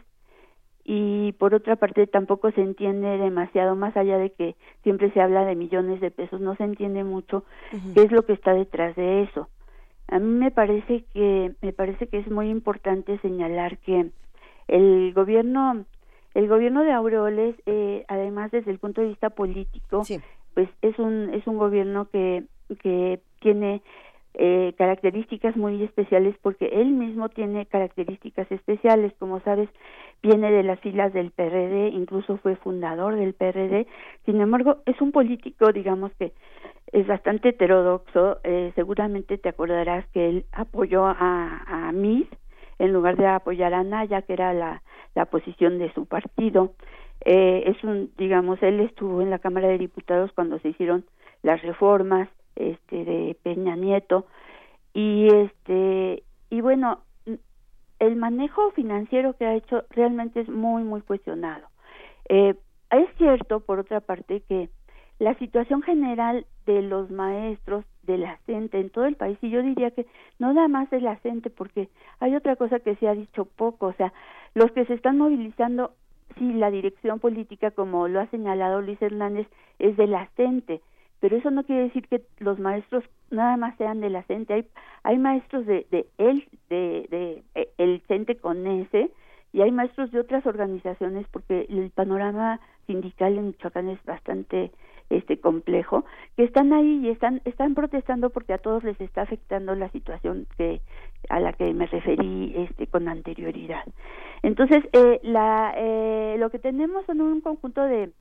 y 0.83 1.33
por 1.33 1.53
otra 1.55 1.75
parte 1.75 2.05
tampoco 2.07 2.51
se 2.51 2.61
entiende 2.61 3.17
demasiado 3.17 3.75
más 3.75 3.97
allá 3.97 4.17
de 4.17 4.31
que 4.31 4.55
siempre 4.83 5.11
se 5.11 5.19
habla 5.19 5.43
de 5.43 5.55
millones 5.55 5.99
de 5.99 6.11
pesos, 6.11 6.39
no 6.39 6.55
se 6.55 6.63
entiende 6.63 7.03
mucho 7.03 7.43
qué 7.93 8.03
es 8.03 8.11
lo 8.11 8.23
que 8.23 8.33
está 8.33 8.53
detrás 8.53 8.95
de 8.95 9.23
eso. 9.23 9.49
A 10.07 10.19
mí 10.19 10.31
me 10.31 10.51
parece 10.51 11.03
que 11.13 11.53
me 11.61 11.73
parece 11.73 12.07
que 12.07 12.19
es 12.19 12.29
muy 12.29 12.49
importante 12.49 13.17
señalar 13.19 13.79
que 13.79 14.11
el 14.67 15.11
gobierno 15.13 15.85
el 16.35 16.47
gobierno 16.47 16.83
de 16.83 16.91
Aureoles 16.91 17.55
eh, 17.65 18.05
además 18.07 18.51
desde 18.51 18.69
el 18.69 18.77
punto 18.77 19.01
de 19.01 19.07
vista 19.07 19.31
político 19.31 20.03
pues 20.55 20.69
es 20.81 20.97
un 20.97 21.31
es 21.33 21.45
un 21.45 21.57
gobierno 21.57 22.09
que 22.09 22.43
que 22.81 23.19
tiene 23.41 23.83
eh, 24.33 24.73
características 24.77 25.55
muy 25.55 25.83
especiales 25.83 26.35
porque 26.41 26.65
él 26.65 26.87
mismo 26.87 27.29
tiene 27.29 27.67
características 27.67 28.51
especiales. 28.51 29.13
Como 29.19 29.39
sabes 29.41 29.69
viene 30.23 30.51
de 30.51 30.63
las 30.63 30.79
filas 30.79 31.13
del 31.13 31.31
PRD 31.31 31.89
incluso 31.89 32.37
fue 32.37 32.55
fundador 32.55 33.15
del 33.15 33.33
PRD 33.33 33.85
sin 34.25 34.41
embargo 34.41 34.77
es 34.87 34.99
un 34.99 35.11
político 35.11 35.71
digamos 35.71 36.11
que 36.17 36.33
es 36.91 37.05
bastante 37.05 37.49
heterodoxo. 37.49 38.39
Eh, 38.43 38.71
seguramente 38.75 39.37
te 39.37 39.49
acordarás 39.49 40.07
que 40.07 40.29
él 40.29 40.45
apoyó 40.53 41.05
a, 41.05 41.63
a 41.67 41.91
Miss 41.91 42.27
en 42.79 42.93
lugar 42.93 43.17
de 43.17 43.27
apoyar 43.27 43.73
a 43.73 43.83
Naya 43.83 44.21
que 44.21 44.33
era 44.33 44.53
la 44.53 44.81
la 45.15 45.25
posición 45.25 45.79
de 45.79 45.91
su 45.93 46.05
partido 46.05 46.73
eh, 47.21 47.63
es 47.67 47.83
un 47.83 48.11
digamos 48.17 48.61
él 48.61 48.79
estuvo 48.81 49.21
en 49.21 49.29
la 49.29 49.39
Cámara 49.39 49.67
de 49.67 49.77
Diputados 49.77 50.31
cuando 50.33 50.59
se 50.59 50.69
hicieron 50.69 51.05
las 51.43 51.61
reformas 51.61 52.29
este 52.55 53.05
de 53.05 53.37
Peña 53.43 53.75
Nieto 53.75 54.27
y 54.93 55.27
este 55.27 56.23
y 56.49 56.61
bueno 56.61 57.05
el 57.99 58.15
manejo 58.15 58.71
financiero 58.71 59.33
que 59.33 59.45
ha 59.45 59.55
hecho 59.55 59.83
realmente 59.89 60.41
es 60.41 60.49
muy, 60.49 60.83
muy 60.83 61.01
cuestionado. 61.01 61.67
Eh, 62.29 62.55
es 62.91 63.09
cierto, 63.17 63.61
por 63.61 63.79
otra 63.79 64.01
parte, 64.01 64.41
que 64.41 64.69
la 65.19 65.33
situación 65.35 65.81
general 65.81 66.45
de 66.65 66.81
los 66.81 67.09
maestros 67.09 67.85
de 68.03 68.17
la 68.17 68.37
CENTE 68.45 68.79
en 68.79 68.89
todo 68.89 69.05
el 69.05 69.15
país, 69.15 69.37
y 69.41 69.49
yo 69.49 69.61
diría 69.61 69.91
que 69.91 70.05
no 70.39 70.53
nada 70.53 70.67
más 70.67 70.91
es 70.91 71.01
la 71.01 71.17
CENTE, 71.17 71.49
porque 71.49 71.89
hay 72.19 72.35
otra 72.35 72.55
cosa 72.55 72.79
que 72.79 72.95
se 72.95 73.07
ha 73.07 73.13
dicho 73.13 73.45
poco, 73.45 73.87
o 73.87 73.93
sea, 73.93 74.13
los 74.53 74.71
que 74.71 74.85
se 74.85 74.93
están 74.93 75.17
movilizando, 75.17 75.93
sí, 76.37 76.53
la 76.53 76.71
dirección 76.71 77.19
política, 77.19 77.71
como 77.71 78.07
lo 78.07 78.19
ha 78.19 78.27
señalado 78.27 78.81
Luis 78.81 79.01
Hernández, 79.01 79.47
es 79.79 79.97
de 79.97 80.07
la 80.07 80.27
CENTE, 80.35 80.81
pero 81.19 81.37
eso 81.37 81.51
no 81.51 81.63
quiere 81.63 81.83
decir 81.83 82.07
que 82.07 82.23
los 82.39 82.59
maestros 82.59 83.03
nada 83.31 83.57
más 83.57 83.77
sean 83.77 83.99
de 84.01 84.09
la 84.09 84.23
CENTE, 84.23 84.53
hay, 84.53 84.67
hay 85.03 85.17
maestros 85.17 85.65
de, 85.65 85.87
de 85.91 86.05
él, 86.17 86.47
de, 86.69 87.07
de, 87.09 87.43
de 87.53 87.69
el 87.77 88.01
CENTE 88.07 88.37
con 88.37 88.67
ese, 88.67 89.11
y 89.53 89.61
hay 89.61 89.71
maestros 89.71 90.11
de 90.11 90.19
otras 90.19 90.45
organizaciones, 90.45 91.25
porque 91.31 91.65
el 91.69 91.89
panorama 91.91 92.59
sindical 92.87 93.37
en 93.37 93.47
Michoacán 93.47 93.89
es 93.89 94.03
bastante 94.03 94.71
este 95.09 95.39
complejo 95.39 96.05
que 96.35 96.43
están 96.43 96.73
ahí 96.73 97.01
y 97.03 97.09
están 97.09 97.41
están 97.45 97.75
protestando 97.75 98.29
porque 98.29 98.53
a 98.53 98.57
todos 98.57 98.83
les 98.83 98.99
está 98.99 99.21
afectando 99.21 99.75
la 99.75 99.89
situación 99.89 100.47
que 100.57 100.81
a 101.29 101.39
la 101.39 101.53
que 101.53 101.73
me 101.73 101.85
referí 101.85 102.53
este 102.55 102.87
con 102.87 103.07
anterioridad. 103.07 103.85
Entonces 104.41 104.83
eh, 104.93 105.19
la 105.23 105.73
eh, 105.77 106.37
lo 106.39 106.49
que 106.49 106.59
tenemos 106.59 107.05
son 107.05 107.21
un 107.21 107.41
conjunto 107.41 107.83
de 107.83 108.11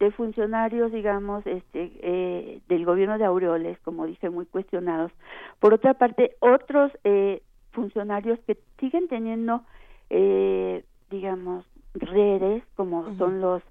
de 0.00 0.10
funcionarios 0.10 0.90
digamos 0.90 1.46
este 1.46 1.92
eh, 2.02 2.60
del 2.68 2.84
gobierno 2.84 3.18
de 3.18 3.24
Aureoles 3.24 3.78
como 3.80 4.06
dije 4.06 4.30
muy 4.30 4.46
cuestionados. 4.46 5.12
Por 5.60 5.74
otra 5.74 5.94
parte 5.94 6.36
otros 6.40 6.90
eh, 7.04 7.42
funcionarios 7.70 8.38
que 8.46 8.58
siguen 8.80 9.06
teniendo 9.08 9.62
eh, 10.10 10.84
digamos 11.10 11.64
redes 11.94 12.64
como 12.74 13.16
son 13.16 13.40
los 13.40 13.62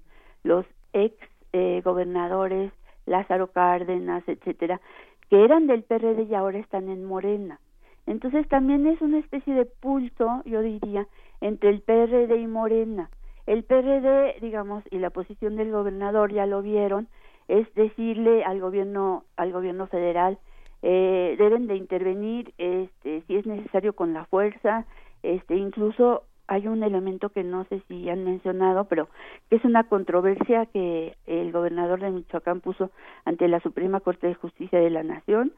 los 0.42 0.64
ex 0.92 1.14
eh, 1.52 1.80
gobernadores, 1.84 2.72
Lázaro 3.06 3.48
Cárdenas, 3.48 4.22
etcétera, 4.26 4.80
que 5.28 5.44
eran 5.44 5.66
del 5.66 5.82
PRD 5.82 6.24
y 6.24 6.34
ahora 6.34 6.58
están 6.58 6.88
en 6.88 7.04
Morena. 7.04 7.58
Entonces 8.06 8.48
también 8.48 8.86
es 8.86 9.00
una 9.00 9.18
especie 9.18 9.54
de 9.54 9.64
pulso, 9.64 10.42
yo 10.44 10.60
diría, 10.60 11.06
entre 11.40 11.70
el 11.70 11.82
PRD 11.82 12.36
y 12.36 12.46
Morena. 12.46 13.10
El 13.46 13.64
PRD, 13.64 14.36
digamos, 14.40 14.84
y 14.90 14.98
la 14.98 15.10
posición 15.10 15.56
del 15.56 15.72
gobernador 15.72 16.32
ya 16.32 16.46
lo 16.46 16.62
vieron, 16.62 17.08
es 17.48 17.72
decirle 17.74 18.44
al 18.44 18.60
gobierno, 18.60 19.24
al 19.36 19.52
gobierno 19.52 19.86
federal, 19.86 20.38
eh, 20.82 21.36
deben 21.38 21.66
de 21.66 21.76
intervenir, 21.76 22.52
este, 22.58 23.22
si 23.26 23.36
es 23.36 23.46
necesario 23.46 23.92
con 23.94 24.12
la 24.12 24.24
fuerza, 24.26 24.84
este, 25.22 25.56
incluso 25.56 26.24
hay 26.48 26.68
un 26.68 26.82
elemento 26.82 27.30
que 27.30 27.44
no 27.44 27.64
sé 27.64 27.82
si 27.88 28.08
han 28.08 28.24
mencionado, 28.24 28.84
pero 28.84 29.08
que 29.48 29.56
es 29.56 29.64
una 29.64 29.84
controversia 29.84 30.66
que 30.66 31.16
el 31.26 31.52
gobernador 31.52 32.00
de 32.00 32.10
Michoacán 32.10 32.60
puso 32.60 32.90
ante 33.24 33.48
la 33.48 33.60
Suprema 33.60 34.00
Corte 34.00 34.26
de 34.26 34.34
Justicia 34.34 34.78
de 34.78 34.90
la 34.90 35.02
Nación, 35.02 35.52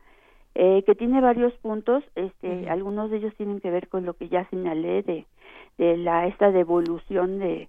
eh, 0.54 0.84
que 0.84 0.94
tiene 0.94 1.20
varios 1.20 1.52
puntos, 1.54 2.04
este, 2.14 2.68
algunos 2.70 3.10
de 3.10 3.16
ellos 3.16 3.34
tienen 3.36 3.60
que 3.60 3.70
ver 3.70 3.88
con 3.88 4.04
lo 4.04 4.14
que 4.14 4.28
ya 4.28 4.48
señalé 4.50 5.02
de, 5.02 5.26
de 5.78 5.96
la 5.96 6.26
esta 6.28 6.52
devolución 6.52 7.40
de, 7.40 7.68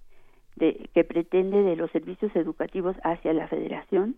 de 0.56 0.90
que 0.94 1.04
pretende 1.04 1.64
de 1.64 1.76
los 1.76 1.90
servicios 1.92 2.36
educativos 2.36 2.96
hacia 3.04 3.34
la 3.34 3.48
Federación 3.48 4.16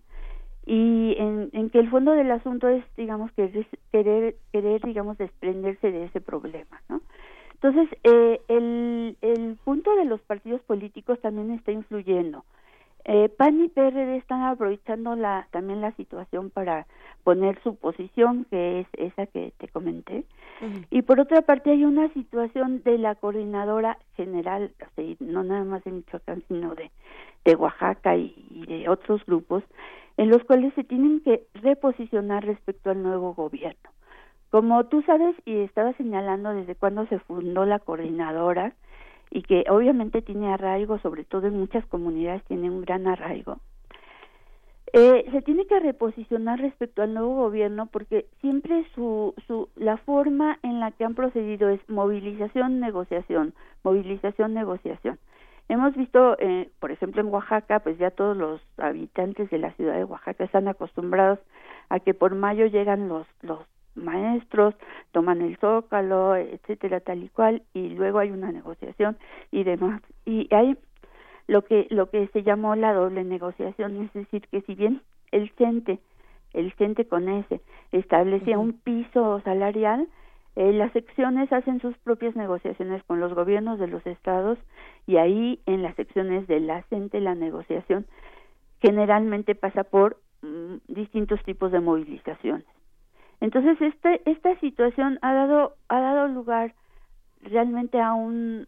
y 0.65 1.15
en, 1.17 1.49
en 1.53 1.69
que 1.69 1.79
el 1.79 1.89
fondo 1.89 2.11
del 2.11 2.29
asunto 2.29 2.67
es 2.67 2.83
digamos 2.97 3.31
que 3.31 3.65
querer 3.91 4.35
querer 4.51 4.81
digamos 4.81 5.17
desprenderse 5.17 5.89
de 5.91 6.03
ese 6.03 6.19
problema, 6.19 6.81
¿no? 6.89 7.01
Entonces, 7.61 7.89
eh, 8.03 8.39
el, 8.47 9.17
el 9.21 9.57
punto 9.63 9.95
de 9.95 10.05
los 10.05 10.21
partidos 10.21 10.61
políticos 10.61 11.19
también 11.21 11.51
está 11.51 11.71
influyendo. 11.71 12.45
Eh, 13.09 13.29
PAN 13.29 13.61
y 13.63 13.69
PRD 13.69 14.17
están 14.17 14.43
aprovechando 14.43 15.15
la, 15.15 15.47
también 15.51 15.79
la 15.79 15.93
situación 15.93 16.49
para 16.49 16.85
poner 17.23 17.57
su 17.63 17.75
posición, 17.75 18.45
que 18.49 18.81
es 18.81 18.87
esa 18.93 19.25
que 19.27 19.53
te 19.57 19.69
comenté. 19.69 20.25
Y 20.89 21.03
por 21.03 21.19
otra 21.19 21.41
parte 21.43 21.71
hay 21.71 21.85
una 21.85 22.11
situación 22.13 22.81
de 22.83 22.97
la 22.97 23.15
coordinadora 23.15 23.97
general, 24.15 24.73
no 25.19 25.43
nada 25.43 25.63
más 25.63 25.83
de 25.83 25.91
Michoacán, 25.91 26.43
sino 26.47 26.75
de, 26.75 26.91
de 27.45 27.55
Oaxaca 27.55 28.17
y, 28.17 28.33
y 28.49 28.65
de 28.65 28.89
otros 28.89 29.25
grupos, 29.25 29.63
en 30.17 30.29
los 30.29 30.43
cuales 30.43 30.73
se 30.73 30.83
tienen 30.83 31.21
que 31.21 31.45
reposicionar 31.53 32.43
respecto 32.43 32.89
al 32.89 33.03
nuevo 33.03 33.33
gobierno. 33.35 33.89
Como 34.49 34.85
tú 34.85 35.01
sabes 35.03 35.35
y 35.45 35.59
estaba 35.59 35.93
señalando 35.93 36.53
desde 36.53 36.75
cuando 36.75 37.05
se 37.07 37.19
fundó 37.19 37.65
la 37.65 37.79
coordinadora 37.79 38.73
y 39.29 39.41
que 39.41 39.65
obviamente 39.69 40.21
tiene 40.21 40.53
arraigo, 40.53 40.99
sobre 40.99 41.25
todo 41.25 41.47
en 41.47 41.59
muchas 41.59 41.85
comunidades 41.87 42.43
tiene 42.45 42.69
un 42.69 42.81
gran 42.81 43.07
arraigo, 43.07 43.59
eh, 44.93 45.25
se 45.31 45.41
tiene 45.41 45.67
que 45.67 45.79
reposicionar 45.81 46.59
respecto 46.59 47.01
al 47.01 47.13
nuevo 47.13 47.35
gobierno 47.35 47.87
porque 47.87 48.25
siempre 48.39 48.85
su, 48.95 49.33
su 49.45 49.67
la 49.75 49.97
forma 49.97 50.59
en 50.63 50.79
la 50.79 50.91
que 50.91 51.03
han 51.03 51.13
procedido 51.13 51.67
es 51.69 51.81
movilización 51.89 52.79
negociación 52.79 53.53
movilización 53.83 54.53
negociación. 54.53 55.19
Hemos 55.67 55.93
visto 55.95 56.37
eh, 56.39 56.69
por 56.79 56.91
ejemplo 56.91 57.21
en 57.21 57.27
Oaxaca 57.27 57.81
pues 57.81 57.97
ya 57.97 58.11
todos 58.11 58.37
los 58.37 58.61
habitantes 58.77 59.49
de 59.49 59.57
la 59.57 59.73
ciudad 59.73 59.95
de 59.95 60.05
Oaxaca 60.05 60.45
están 60.45 60.69
acostumbrados 60.69 61.39
a 61.89 61.99
que 61.99 62.13
por 62.13 62.33
mayo 62.33 62.65
llegan 62.67 63.09
los 63.09 63.27
los 63.41 63.59
maestros, 63.97 64.75
toman 65.11 65.41
el 65.41 65.57
zócalo, 65.57 66.35
etcétera, 66.35 66.99
tal 66.99 67.23
y 67.23 67.29
cual, 67.29 67.63
y 67.73 67.89
luego 67.89 68.19
hay 68.19 68.31
una 68.31 68.51
negociación 68.51 69.17
y 69.51 69.63
demás. 69.63 70.01
Y 70.25 70.47
hay 70.53 70.77
lo 71.47 71.63
que 71.63 71.87
lo 71.89 72.09
que 72.09 72.27
se 72.27 72.43
llamó 72.43 72.75
la 72.75 72.93
doble 72.93 73.23
negociación, 73.23 74.03
es 74.03 74.13
decir, 74.13 74.47
que 74.49 74.61
si 74.61 74.75
bien 74.75 75.01
el 75.31 75.49
CENTE, 75.57 75.99
el 76.53 76.73
CENTE 76.73 77.07
con 77.07 77.29
ese, 77.29 77.61
establecía 77.91 78.57
un 78.57 78.73
piso 78.73 79.41
salarial, 79.41 80.07
eh, 80.55 80.73
las 80.73 80.91
secciones 80.91 81.51
hacen 81.53 81.79
sus 81.81 81.95
propias 81.99 82.35
negociaciones 82.35 83.03
con 83.03 83.19
los 83.19 83.33
gobiernos 83.33 83.79
de 83.79 83.87
los 83.87 84.05
estados 84.07 84.57
y 85.05 85.17
ahí 85.17 85.59
en 85.65 85.83
las 85.83 85.95
secciones 85.95 86.47
de 86.47 86.59
la 86.59 86.81
CENTE 86.89 87.21
la 87.21 87.35
negociación 87.35 88.07
generalmente 88.81 89.55
pasa 89.55 89.83
por 89.83 90.17
mm, 90.41 90.77
distintos 90.87 91.41
tipos 91.43 91.71
de 91.71 91.79
movilizaciones. 91.79 92.65
Entonces, 93.39 93.79
este, 93.81 94.21
esta 94.29 94.59
situación 94.59 95.19
ha 95.21 95.33
dado, 95.33 95.75
ha 95.89 95.99
dado 95.99 96.27
lugar 96.27 96.73
realmente 97.41 97.99
a 98.01 98.13
un, 98.13 98.65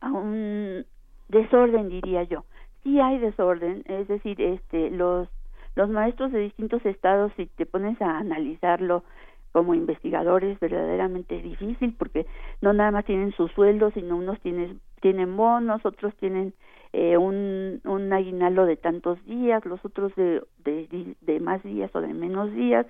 a 0.00 0.12
un 0.12 0.84
desorden, 1.28 1.88
diría 1.88 2.22
yo. 2.24 2.44
Sí 2.82 3.00
hay 3.00 3.18
desorden, 3.18 3.82
es 3.86 4.08
decir, 4.08 4.40
este, 4.40 4.90
los, 4.90 5.28
los 5.74 5.88
maestros 5.88 6.32
de 6.32 6.40
distintos 6.40 6.84
estados, 6.84 7.32
si 7.36 7.46
te 7.46 7.66
pones 7.66 8.00
a 8.02 8.18
analizarlo 8.18 9.04
como 9.52 9.74
investigadores, 9.74 10.60
verdaderamente 10.60 11.40
difícil, 11.40 11.94
porque 11.98 12.26
no 12.60 12.72
nada 12.72 12.90
más 12.90 13.04
tienen 13.06 13.32
sus 13.32 13.50
sueldos, 13.52 13.94
sino 13.94 14.16
unos 14.16 14.38
tienen, 14.40 14.80
tienen 15.00 15.36
bonos, 15.36 15.84
otros 15.84 16.14
tienen 16.16 16.52
eh, 16.92 17.16
un, 17.16 17.80
un 17.84 18.12
aguinaldo 18.12 18.64
de 18.64 18.76
tantos 18.76 19.22
días, 19.26 19.64
los 19.64 19.84
otros 19.84 20.14
de, 20.16 20.42
de, 20.64 21.14
de 21.20 21.40
más 21.40 21.62
días 21.62 21.90
o 21.94 22.00
de 22.00 22.14
menos 22.14 22.52
días. 22.54 22.86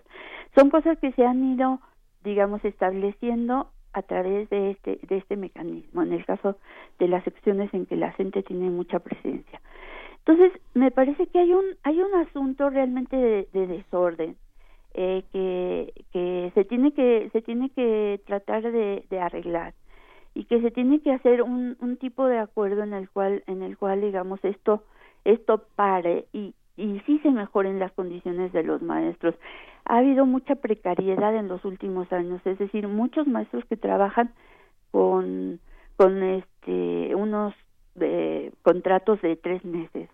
Son 0.54 0.70
cosas 0.70 0.98
que 0.98 1.12
se 1.12 1.24
han 1.24 1.42
ido, 1.44 1.80
digamos, 2.22 2.64
estableciendo 2.64 3.70
a 3.92 4.02
través 4.02 4.48
de 4.50 4.70
este, 4.70 5.00
de 5.02 5.16
este 5.16 5.36
mecanismo, 5.36 6.02
en 6.02 6.12
el 6.12 6.24
caso 6.24 6.56
de 6.98 7.08
las 7.08 7.24
secciones 7.24 7.72
en 7.74 7.86
que 7.86 7.96
la 7.96 8.12
gente 8.12 8.42
tiene 8.42 8.70
mucha 8.70 9.00
presencia. 9.00 9.60
Entonces, 10.18 10.52
me 10.74 10.90
parece 10.90 11.26
que 11.26 11.38
hay 11.38 11.52
un, 11.52 11.64
hay 11.82 12.00
un 12.00 12.14
asunto 12.14 12.70
realmente 12.70 13.16
de, 13.16 13.48
de 13.52 13.66
desorden 13.66 14.36
eh, 14.94 15.22
que, 15.32 15.92
que 16.12 16.52
se 16.54 16.64
tiene 16.64 16.92
que, 16.92 17.30
se 17.32 17.42
tiene 17.42 17.70
que 17.70 18.20
tratar 18.26 18.70
de 18.70 19.20
arreglar 19.20 19.74
y 20.38 20.44
que 20.44 20.60
se 20.60 20.70
tiene 20.70 21.00
que 21.00 21.12
hacer 21.12 21.42
un, 21.42 21.76
un 21.80 21.96
tipo 21.96 22.24
de 22.26 22.38
acuerdo 22.38 22.84
en 22.84 22.94
el 22.94 23.10
cual 23.10 23.42
en 23.48 23.60
el 23.60 23.76
cual 23.76 24.00
digamos 24.00 24.38
esto 24.44 24.84
esto 25.24 25.64
pare 25.74 26.26
y 26.32 26.54
y 26.76 27.00
sí 27.06 27.18
se 27.24 27.30
mejoren 27.32 27.80
las 27.80 27.90
condiciones 27.90 28.52
de 28.52 28.62
los 28.62 28.80
maestros. 28.82 29.34
Ha 29.84 29.98
habido 29.98 30.26
mucha 30.26 30.54
precariedad 30.54 31.34
en 31.34 31.48
los 31.48 31.64
últimos 31.64 32.12
años, 32.12 32.40
es 32.44 32.56
decir, 32.56 32.86
muchos 32.86 33.26
maestros 33.26 33.64
que 33.64 33.76
trabajan 33.76 34.30
con 34.92 35.58
con 35.96 36.22
este 36.22 37.16
unos 37.16 37.52
eh, 37.98 38.52
contratos 38.62 39.20
de 39.22 39.34
tres 39.34 39.64
meses 39.64 40.08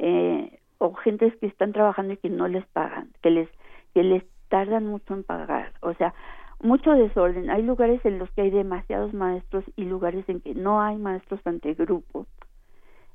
eh, 0.00 0.58
o 0.78 0.94
gentes 0.94 1.36
que 1.36 1.46
están 1.46 1.72
trabajando 1.72 2.14
y 2.14 2.16
que 2.16 2.28
no 2.28 2.48
les 2.48 2.66
pagan, 2.66 3.12
que 3.22 3.30
les 3.30 3.48
que 3.94 4.02
les 4.02 4.24
tardan 4.48 4.84
mucho 4.84 5.14
en 5.14 5.22
pagar, 5.22 5.74
o 5.80 5.94
sea, 5.94 6.12
mucho 6.62 6.92
desorden. 6.92 7.50
Hay 7.50 7.62
lugares 7.62 8.04
en 8.04 8.18
los 8.18 8.30
que 8.32 8.42
hay 8.42 8.50
demasiados 8.50 9.12
maestros 9.14 9.64
y 9.76 9.84
lugares 9.84 10.28
en 10.28 10.40
que 10.40 10.54
no 10.54 10.80
hay 10.80 10.96
maestros 10.96 11.40
ante 11.44 11.74
grupo. 11.74 12.26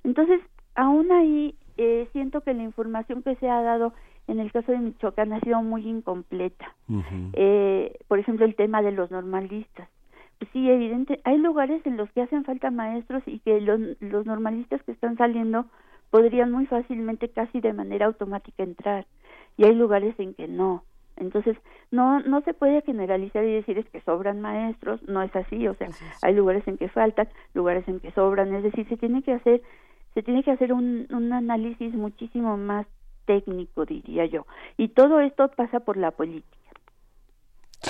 Entonces, 0.04 0.42
aún 0.76 1.12
ahí 1.12 1.56
eh, 1.78 2.08
siento 2.14 2.42
que 2.42 2.54
la 2.54 2.64
información 2.64 3.24
que 3.24 3.36
se 3.36 3.50
ha 3.50 3.62
dado 3.62 3.94
en 4.28 4.40
el 4.40 4.52
caso 4.52 4.72
de 4.72 4.80
Michoacán 4.80 5.34
ha 5.34 5.40
sido 5.42 5.62
muy 5.62 5.88
incompleta. 5.88 6.74
eh, 7.34 7.98
por 8.08 8.20
ejemplo, 8.20 8.46
el 8.46 8.56
tema 8.56 8.82
de 8.82 8.92
los 8.92 9.12
normalistas. 9.12 9.90
sí, 10.52 10.70
evidente, 10.70 11.22
hay 11.24 11.38
lugares 11.38 11.86
en 11.86 11.98
los 11.98 12.12
que 12.12 12.22
hacen 12.22 12.44
falta 12.44 12.72
maestros 12.72 13.24
y 13.26 13.40
que 13.40 13.62
los, 13.62 13.80
los 14.00 14.26
normalistas 14.26 14.82
que 14.84 14.92
están 14.92 15.18
saliendo 15.18 15.66
podrían 16.10 16.52
muy 16.52 16.66
fácilmente, 16.66 17.30
casi 17.30 17.62
de 17.62 17.74
manera 17.74 18.08
automática, 18.08 18.64
entrar. 18.64 19.06
Y 19.58 19.66
hay 19.66 19.76
lugares 19.76 20.16
en 20.20 20.34
que 20.34 20.48
no. 20.48 20.84
Entonces, 21.18 21.58
no, 21.92 22.20
no 22.22 22.42
se 22.42 22.54
puede 22.54 22.82
generalizar 22.82 23.44
y 23.46 23.54
decir 23.54 23.78
es 23.78 23.90
que 23.90 24.02
sobran 24.02 24.42
maestros, 24.42 25.02
no 25.08 25.22
es 25.22 25.36
así, 25.36 25.68
o 25.68 25.76
sea, 25.76 25.88
hay 26.22 26.34
lugares 26.34 26.68
en 26.68 26.78
que 26.78 26.90
faltan, 26.90 27.28
lugares 27.54 27.88
en 27.88 28.00
que 28.00 28.12
sobran, 28.12 28.54
es 28.54 28.64
decir, 28.64 28.88
se 28.90 28.98
tiene 28.98 29.24
que 29.24 29.34
hacer, 29.34 29.62
se 30.14 30.24
tiene 30.24 30.44
que 30.44 30.52
hacer 30.52 30.74
un, 30.74 31.08
un 31.10 31.32
análisis 31.32 31.94
muchísimo 31.94 32.58
más 32.58 32.86
técnico, 33.26 33.86
diría 33.86 34.26
yo. 34.26 34.46
Y 34.78 34.90
todo 34.90 35.20
esto 35.20 35.50
pasa 35.50 35.80
por 35.80 35.98
la 35.98 36.12
política. 36.12 36.66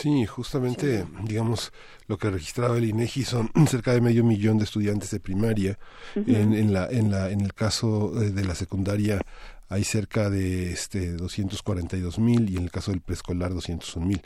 Sí, 0.02 0.26
justamente, 0.26 1.06
digamos, 1.24 1.72
lo 2.08 2.18
que 2.18 2.30
registraba 2.30 2.78
el 2.78 2.86
INEGI 2.86 3.24
son 3.24 3.50
cerca 3.68 3.94
de 3.94 4.02
medio 4.02 4.24
millón 4.24 4.58
de 4.58 4.66
estudiantes 4.66 5.12
de 5.12 5.20
primaria. 5.20 5.80
en, 6.16 6.54
en, 6.54 6.74
la, 6.74 6.88
en, 6.90 7.12
la, 7.12 7.30
en 7.30 7.42
el 7.42 7.54
caso 7.54 8.12
de 8.12 8.44
la 8.44 8.56
secundaria 8.56 9.22
hay 9.68 9.84
cerca 9.84 10.30
de 10.30 10.72
este 10.72 11.14
242 11.14 12.20
mil 12.20 12.50
y 12.50 12.58
en 12.58 12.64
el 12.64 12.72
caso 12.72 12.92
del 12.92 13.02
preescolar 13.02 13.54
201 13.54 14.06
mil. 14.06 14.22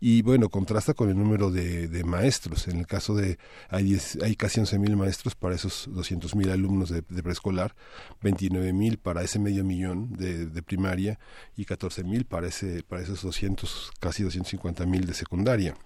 Y 0.00 0.22
bueno, 0.22 0.48
contrasta 0.48 0.94
con 0.94 1.08
el 1.08 1.16
número 1.16 1.50
de, 1.50 1.88
de 1.88 2.04
maestros. 2.04 2.68
En 2.68 2.78
el 2.78 2.86
caso 2.86 3.14
de 3.14 3.38
hay, 3.68 3.98
hay 4.22 4.36
casi 4.36 4.60
11 4.60 4.78
mil 4.78 4.96
maestros 4.96 5.34
para 5.34 5.54
esos 5.54 5.88
200 5.92 6.34
mil 6.36 6.50
alumnos 6.50 6.90
de, 6.90 7.02
preescolar, 7.02 7.74
29 8.22 8.72
mil 8.72 8.98
para 8.98 9.22
ese 9.22 9.38
medio 9.38 9.64
millón 9.64 10.12
de, 10.12 10.46
de 10.46 10.62
primaria 10.62 11.18
y 11.56 11.64
14 11.64 12.04
mil 12.04 12.24
para, 12.24 12.48
ese, 12.48 12.82
para 12.82 13.02
esos 13.02 13.22
200, 13.22 13.92
casi 14.00 14.22
250 14.22 14.86
mil 14.86 15.06
de 15.06 15.14
secundaria 15.14 15.76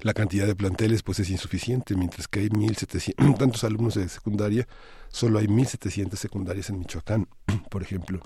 la 0.00 0.14
cantidad 0.14 0.46
de 0.46 0.54
planteles 0.54 1.02
pues 1.02 1.20
es 1.20 1.30
insuficiente, 1.30 1.94
mientras 1.94 2.28
que 2.28 2.40
hay 2.40 2.48
1.700, 2.48 3.36
tantos 3.38 3.64
alumnos 3.64 3.94
de 3.94 4.08
secundaria, 4.08 4.66
solo 5.08 5.38
hay 5.38 5.46
1.700 5.46 6.16
secundarias 6.16 6.70
en 6.70 6.78
Michoacán, 6.78 7.28
por 7.70 7.82
ejemplo. 7.82 8.20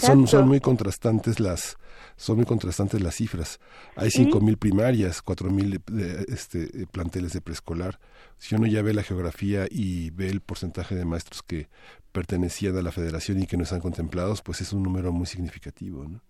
Son, 0.00 0.26
son 0.28 0.48
muy 0.48 0.60
contrastantes 0.60 1.40
las 1.40 1.78
son 2.16 2.36
muy 2.36 2.46
contrastantes 2.46 3.00
las 3.00 3.14
cifras. 3.14 3.60
Hay 3.94 4.10
cinco 4.10 4.40
mil 4.40 4.56
primarias, 4.56 5.22
cuatro 5.22 5.50
mil 5.50 5.80
eh, 5.96 6.24
este, 6.28 6.64
eh, 6.64 6.86
planteles 6.90 7.32
de 7.32 7.40
preescolar. 7.40 7.98
Si 8.38 8.54
uno 8.54 8.66
ya 8.66 8.82
ve 8.82 8.94
la 8.94 9.02
geografía 9.02 9.66
y 9.70 10.10
ve 10.10 10.28
el 10.28 10.40
porcentaje 10.40 10.94
de 10.94 11.04
maestros 11.04 11.42
que 11.42 11.68
pertenecían 12.12 12.76
a 12.76 12.82
la 12.82 12.92
federación 12.92 13.42
y 13.42 13.46
que 13.46 13.56
no 13.56 13.64
están 13.64 13.80
contemplados, 13.80 14.42
pues 14.42 14.60
es 14.60 14.72
un 14.72 14.82
número 14.82 15.12
muy 15.12 15.26
significativo. 15.26 16.04
¿no? 16.06 16.22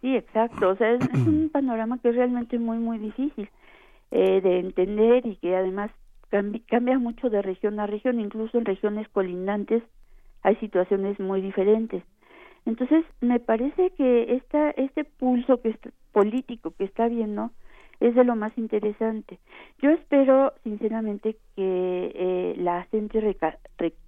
Sí, 0.00 0.16
exacto. 0.16 0.70
O 0.70 0.76
sea, 0.76 0.92
es, 0.92 1.08
un 1.26 1.48
panorama 1.52 1.98
que 1.98 2.10
es 2.10 2.16
realmente 2.16 2.58
muy, 2.58 2.78
muy 2.78 2.98
difícil 2.98 3.48
eh, 4.10 4.40
de 4.40 4.60
entender 4.60 5.26
y 5.26 5.36
que 5.36 5.56
además 5.56 5.90
cambia 6.66 6.98
mucho 6.98 7.30
de 7.30 7.40
región 7.40 7.80
a 7.80 7.86
región, 7.86 8.20
incluso 8.20 8.58
en 8.58 8.66
regiones 8.66 9.08
colindantes 9.08 9.82
hay 10.42 10.56
situaciones 10.56 11.18
muy 11.18 11.40
diferentes. 11.40 12.02
Entonces, 12.66 13.04
me 13.20 13.40
parece 13.40 13.90
que 13.90 14.34
esta, 14.34 14.70
este 14.72 15.04
pulso 15.04 15.60
que 15.62 15.74
político 16.12 16.72
que 16.72 16.84
está 16.84 17.08
viendo 17.08 17.50
es 18.00 18.14
de 18.14 18.24
lo 18.24 18.36
más 18.36 18.56
interesante. 18.58 19.38
Yo 19.80 19.90
espero, 19.90 20.52
sinceramente, 20.64 21.36
que 21.56 22.12
eh, 22.14 22.54
la 22.58 22.84
gente 22.90 23.20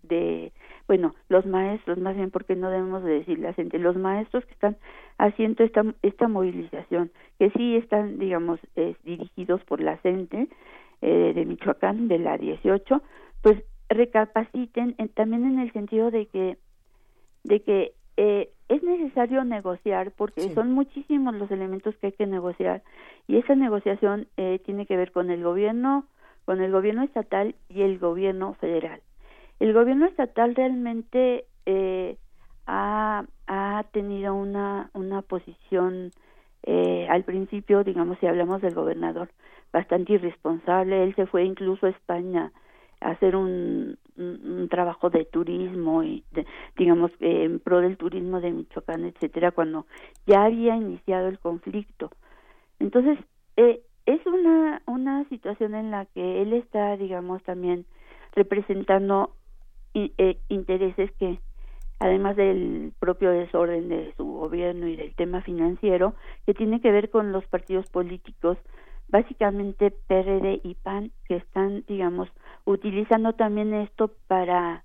de 0.02 0.52
bueno, 0.90 1.14
los 1.28 1.46
maestros, 1.46 1.98
más 1.98 2.16
bien 2.16 2.32
porque 2.32 2.56
no 2.56 2.68
debemos 2.68 3.04
de 3.04 3.20
decir 3.20 3.38
la 3.38 3.52
gente, 3.52 3.78
los 3.78 3.94
maestros 3.94 4.44
que 4.44 4.54
están 4.54 4.76
haciendo 5.18 5.62
esta, 5.62 5.84
esta 6.02 6.26
movilización, 6.26 7.12
que 7.38 7.50
sí 7.50 7.76
están, 7.76 8.18
digamos, 8.18 8.58
dirigidos 9.04 9.62
por 9.66 9.80
la 9.80 9.98
gente 9.98 10.48
eh, 11.00 11.32
de 11.32 11.44
Michoacán, 11.44 12.08
de 12.08 12.18
la 12.18 12.36
18, 12.38 13.02
pues 13.40 13.62
recapaciten 13.88 14.96
también 15.14 15.44
en 15.44 15.60
el 15.60 15.72
sentido 15.72 16.10
de 16.10 16.26
que, 16.26 16.58
de 17.44 17.62
que 17.62 17.92
eh, 18.16 18.50
es 18.68 18.82
necesario 18.82 19.44
negociar 19.44 20.10
porque 20.16 20.52
son 20.54 20.72
muchísimos 20.72 21.36
los 21.36 21.52
elementos 21.52 21.94
que 21.98 22.08
hay 22.08 22.12
que 22.14 22.26
negociar 22.26 22.82
y 23.28 23.36
esa 23.36 23.54
negociación 23.54 24.26
eh, 24.36 24.58
tiene 24.66 24.86
que 24.86 24.96
ver 24.96 25.12
con 25.12 25.30
el 25.30 25.44
gobierno, 25.44 26.08
con 26.46 26.60
el 26.60 26.72
gobierno 26.72 27.04
estatal 27.04 27.54
y 27.68 27.82
el 27.82 28.00
gobierno 28.00 28.54
federal 28.54 29.00
el 29.60 29.74
gobierno 29.74 30.06
estatal 30.06 30.54
realmente 30.54 31.44
eh, 31.66 32.16
ha, 32.66 33.24
ha, 33.46 33.84
tenido 33.92 34.34
una, 34.34 34.90
una 34.94 35.22
posición 35.22 36.10
eh, 36.62 37.06
al 37.10 37.24
principio, 37.24 37.84
digamos, 37.84 38.18
si 38.18 38.26
hablamos 38.26 38.62
del 38.62 38.74
gobernador, 38.74 39.30
bastante 39.72 40.14
irresponsable. 40.14 41.04
Él 41.04 41.14
se 41.14 41.26
fue 41.26 41.44
incluso 41.44 41.86
a 41.86 41.90
España 41.90 42.52
a 43.00 43.10
hacer 43.10 43.36
un, 43.36 43.98
un, 44.16 44.68
trabajo 44.70 45.10
de 45.10 45.24
turismo 45.26 46.02
y, 46.02 46.24
digamos, 46.76 47.10
en 47.20 47.60
pro 47.60 47.80
del 47.80 47.96
turismo 47.96 48.40
de 48.40 48.52
Michoacán, 48.52 49.04
etcétera, 49.04 49.52
cuando 49.52 49.86
ya 50.26 50.44
había 50.44 50.76
iniciado 50.76 51.28
el 51.28 51.38
conflicto. 51.38 52.10
Entonces, 52.78 53.18
eh, 53.56 53.82
es 54.06 54.24
una, 54.26 54.82
una 54.86 55.28
situación 55.28 55.74
en 55.74 55.90
la 55.90 56.06
que 56.06 56.42
él 56.42 56.54
está, 56.54 56.96
digamos, 56.96 57.42
también 57.42 57.84
representando 58.34 59.34
eh, 59.94 60.38
intereses 60.48 61.10
que 61.18 61.40
además 61.98 62.36
del 62.36 62.92
propio 62.98 63.30
desorden 63.30 63.88
de 63.88 64.14
su 64.16 64.24
gobierno 64.24 64.88
y 64.88 64.96
del 64.96 65.14
tema 65.14 65.42
financiero 65.42 66.14
que 66.46 66.54
tiene 66.54 66.80
que 66.80 66.90
ver 66.90 67.10
con 67.10 67.32
los 67.32 67.44
partidos 67.46 67.86
políticos 67.90 68.56
básicamente 69.08 69.90
PRD 69.90 70.60
y 70.62 70.74
PAN 70.76 71.12
que 71.26 71.36
están 71.36 71.84
digamos 71.88 72.28
utilizando 72.64 73.34
también 73.34 73.74
esto 73.74 74.12
para 74.28 74.84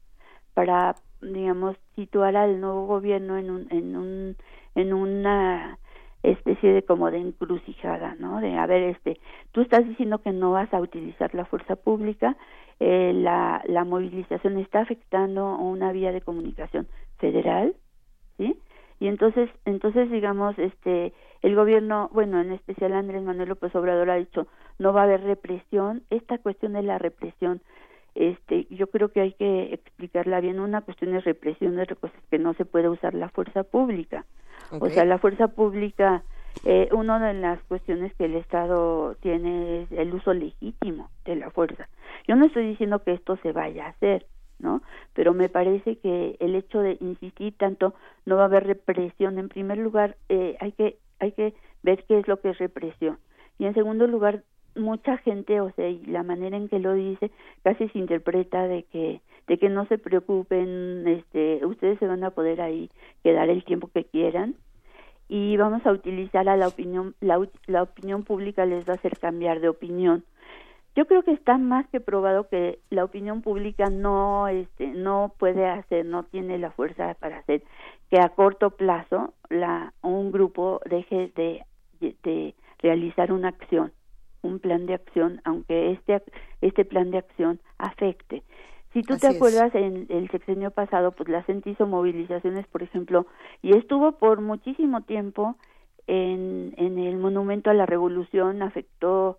para 0.53 0.95
digamos 1.22 1.77
situar 1.95 2.36
al 2.36 2.60
nuevo 2.60 2.86
gobierno 2.88 3.38
en 3.38 3.49
un 3.49 3.68
en 3.72 3.95
un 3.95 4.36
en 4.76 4.94
una 4.94 5.80
especie 6.31 6.73
de 6.73 6.84
como 6.84 7.11
de 7.11 7.19
encrucijada, 7.19 8.15
¿no? 8.19 8.41
De 8.41 8.57
a 8.57 8.65
ver, 8.65 8.84
este, 8.84 9.19
tú 9.52 9.61
estás 9.61 9.88
diciendo 9.88 10.19
que 10.19 10.31
no 10.31 10.52
vas 10.52 10.73
a 10.73 10.80
utilizar 10.80 11.34
la 11.34 11.45
fuerza 11.45 11.76
pública, 11.76 12.35
eh, 12.80 13.11
la, 13.14 13.64
la 13.65 13.84
movilización 13.84 14.57
está 14.57 14.81
afectando 14.81 15.57
una 15.57 15.91
vía 15.91 16.11
de 16.11 16.22
comunicación 16.22 16.88
federal, 17.18 17.76
¿sí? 18.38 18.60
Y 18.99 19.07
entonces, 19.07 19.49
entonces 19.65 20.10
digamos, 20.10 20.57
este, 20.57 21.14
el 21.41 21.56
gobierno, 21.56 22.10
bueno, 22.14 22.39
en 22.39 22.52
especial 22.52 22.93
Andrés 22.93 23.23
Manuel 23.23 23.49
López 23.49 23.76
Obrador 23.76 24.10
ha 24.10 24.15
dicho, 24.15 24.47
no 24.80 24.93
va 24.93 25.02
a 25.02 25.03
haber 25.03 25.22
represión, 25.22 26.03
esta 26.10 26.38
cuestión 26.38 26.73
de 26.73 26.84
la 26.84 26.97
represión, 26.97 27.61
este, 28.15 28.65
yo 28.69 28.87
creo 28.87 29.09
que 29.09 29.21
hay 29.21 29.33
que 29.33 29.73
explicarla 29.73 30.39
bien, 30.39 30.59
una 30.59 30.81
cuestión 30.81 31.11
de 31.11 31.21
represión, 31.21 31.77
cosas 31.99 32.19
que 32.31 32.39
no 32.39 32.53
se 32.53 32.65
puede 32.65 32.89
usar 32.89 33.13
la 33.13 33.29
fuerza 33.29 33.63
pública, 33.63 34.25
o 34.79 34.89
sea, 34.89 35.05
la 35.05 35.19
fuerza 35.19 35.49
pública 35.49 36.23
eh, 36.63 36.89
una 36.93 37.19
de 37.19 37.33
las 37.33 37.61
cuestiones 37.63 38.13
que 38.15 38.25
el 38.25 38.35
Estado 38.35 39.15
tiene 39.15 39.83
es 39.83 39.91
el 39.91 40.13
uso 40.13 40.33
legítimo 40.33 41.09
de 41.25 41.35
la 41.35 41.49
fuerza. 41.49 41.89
Yo 42.27 42.35
no 42.35 42.45
estoy 42.45 42.67
diciendo 42.67 43.03
que 43.03 43.13
esto 43.13 43.37
se 43.43 43.51
vaya 43.51 43.85
a 43.85 43.89
hacer, 43.89 44.25
¿no? 44.59 44.81
Pero 45.13 45.33
me 45.33 45.49
parece 45.49 45.97
que 45.97 46.37
el 46.39 46.55
hecho 46.55 46.79
de 46.79 46.97
insistir 47.01 47.55
tanto 47.57 47.93
no 48.25 48.37
va 48.37 48.43
a 48.43 48.45
haber 48.45 48.65
represión. 48.65 49.37
En 49.37 49.49
primer 49.49 49.77
lugar, 49.77 50.15
eh, 50.29 50.55
hay 50.59 50.71
que 50.71 50.97
hay 51.19 51.33
que 51.33 51.53
ver 51.83 52.03
qué 52.05 52.19
es 52.19 52.27
lo 52.27 52.39
que 52.39 52.49
es 52.49 52.57
represión. 52.57 53.19
Y 53.57 53.65
en 53.65 53.73
segundo 53.73 54.07
lugar, 54.07 54.43
mucha 54.76 55.18
gente, 55.18 55.61
o 55.61 55.72
sea, 55.72 55.89
y 55.89 56.06
la 56.06 56.23
manera 56.23 56.57
en 56.57 56.69
que 56.69 56.80
lo 56.80 56.93
dice, 56.93 57.31
casi 57.64 57.88
se 57.89 57.99
interpreta 57.99 58.68
de 58.68 58.84
que 58.84 59.22
de 59.47 59.57
que 59.57 59.69
no 59.69 59.85
se 59.88 59.97
preocupen, 59.97 61.07
este, 61.07 61.65
ustedes 61.65 61.99
se 61.99 62.07
van 62.07 62.23
a 62.23 62.31
poder 62.31 62.61
ahí 62.61 62.89
quedar 63.23 63.49
el 63.49 63.64
tiempo 63.64 63.89
que 63.93 64.06
quieran. 64.06 64.56
Y 65.27 65.57
vamos 65.57 65.85
a 65.85 65.91
utilizar 65.91 66.47
a 66.49 66.57
la 66.57 66.68
opinión 66.68 67.15
la, 67.19 67.39
la 67.68 67.84
opinión 67.84 68.23
pública 68.23 68.65
les 68.65 68.88
va 68.88 68.93
a 68.93 68.97
hacer 68.97 69.18
cambiar 69.18 69.60
de 69.60 69.69
opinión. 69.69 70.23
Yo 70.95 71.07
creo 71.07 71.23
que 71.23 71.34
está 71.34 71.57
más 71.57 71.88
que 71.89 71.99
probado 71.99 72.47
que 72.47 72.80
la 72.89 73.03
opinión 73.03 73.41
pública 73.41 73.89
no 73.89 74.47
este 74.47 74.88
no 74.88 75.34
puede 75.38 75.68
hacer 75.68 76.06
no 76.06 76.23
tiene 76.23 76.57
la 76.57 76.72
fuerza 76.72 77.15
para 77.15 77.39
hacer 77.39 77.64
que 78.10 78.19
a 78.19 78.30
corto 78.30 78.69
plazo 78.69 79.34
la 79.49 79.93
un 80.02 80.31
grupo 80.31 80.80
deje 80.89 81.34
de, 81.35 81.65
de 81.99 82.56
realizar 82.80 83.34
una 83.34 83.49
acción 83.49 83.91
un 84.45 84.59
plan 84.59 84.85
de 84.85 84.93
acción 84.93 85.41
aunque 85.43 85.91
este 85.91 86.22
este 86.61 86.85
plan 86.85 87.11
de 87.11 87.17
acción 87.19 87.59
afecte 87.77 88.43
si 88.95 89.03
tú 89.03 89.17
te 89.17 89.27
acuerdas, 89.27 89.76
en 89.76 90.05
el 90.07 90.30
sexenio 90.30 90.72
pasado, 90.72 91.11
pues 91.11 91.27
la 91.27 91.43
CENTE 91.43 91.72
hizo 91.72 91.85
movilizaciones, 91.85 92.65
por 92.67 92.81
ejemplo, 92.81 93.27
y 93.61 93.76
estuvo 93.76 94.13
por 94.13 94.39
muchísimo 94.39 95.01
tiempo 95.01 95.57
en, 96.07 96.73
en 96.77 96.97
el 96.97 97.17
Monumento 97.17 97.69
a 97.69 97.73
la 97.73 97.85
Revolución, 97.85 98.61
afectó 98.61 99.38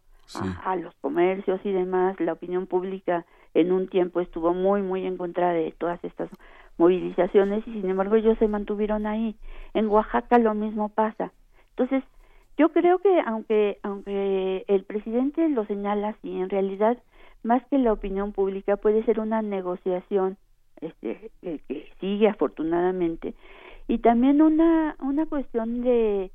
a, 0.63 0.77
los 0.77 0.95
comercios 0.97 1.59
y 1.65 1.73
demás, 1.73 2.21
la 2.21 2.35
opinión 2.35 2.67
pública 2.67 3.25
en 3.55 3.73
un 3.73 3.89
tiempo 3.89 4.21
estuvo 4.21 4.53
muy, 4.53 4.83
muy 4.83 5.07
en 5.07 5.17
contra 5.17 5.53
de 5.55 5.73
todas 5.79 6.05
estas 6.05 6.29
movilizaciones 6.77 7.67
y 7.67 7.73
sin 7.73 7.89
embargo 7.89 8.17
ellos 8.17 8.37
se 8.39 8.49
mantuvieron 8.49 9.07
ahí. 9.07 9.37
En 9.73 9.87
Oaxaca 9.87 10.39
lo 10.39 10.53
mismo 10.53 10.91
pasa. 10.91 11.33
Entonces, 11.71 12.05
Yo 12.57 12.71
creo 12.71 12.99
que 12.99 13.21
aunque 13.27 13.79
aunque 13.83 14.65
el 14.69 14.85
presidente 14.85 15.49
lo 15.49 15.67
señala 15.67 16.09
así, 16.09 16.37
en 16.37 16.49
realidad 16.49 16.99
más 17.43 17.63
que 17.67 17.79
la 17.79 17.93
opinión 17.93 18.33
pública 18.33 18.77
puede 18.77 19.05
ser 19.05 19.21
una 19.21 19.43
negociación 19.43 20.37
este, 20.81 21.31
que 21.41 21.89
sigue 22.01 22.29
afortunadamente. 22.29 23.35
Y 23.89 23.99
también 23.99 24.41
una 24.43 24.97
una 25.01 25.27
cuestión 25.27 25.83
de 25.83 26.31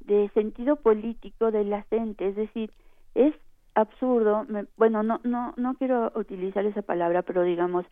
de 0.00 0.28
sentido 0.30 0.76
político 0.76 1.50
de 1.50 1.64
la 1.64 1.82
gente, 1.84 2.28
es 2.28 2.36
decir, 2.36 2.72
es 3.14 3.34
absurdo, 3.74 4.46
bueno, 4.76 5.02
no 5.02 5.20
no 5.24 5.54
no 5.56 5.74
quiero 5.74 6.10
utilizar 6.16 6.66
esa 6.66 6.82
palabra, 6.82 7.22
pero 7.22 7.42
digamos 7.42 7.86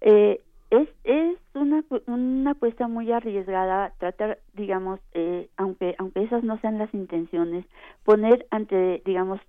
eh, 0.00 0.40
es 0.70 0.88
es 1.04 1.36
una 1.54 1.84
una 2.06 2.52
apuesta 2.52 2.88
muy 2.88 3.10
arriesgada 3.12 3.92
tratar 3.98 4.38
digamos 4.54 5.00
eh, 5.12 5.48
aunque 5.56 5.96
aunque 5.98 6.22
esas 6.22 6.44
no 6.44 6.58
sean 6.60 6.78
las 6.78 6.92
intenciones 6.94 7.66
poner 8.04 8.46
ante 8.50 9.02
digamos 9.04 9.40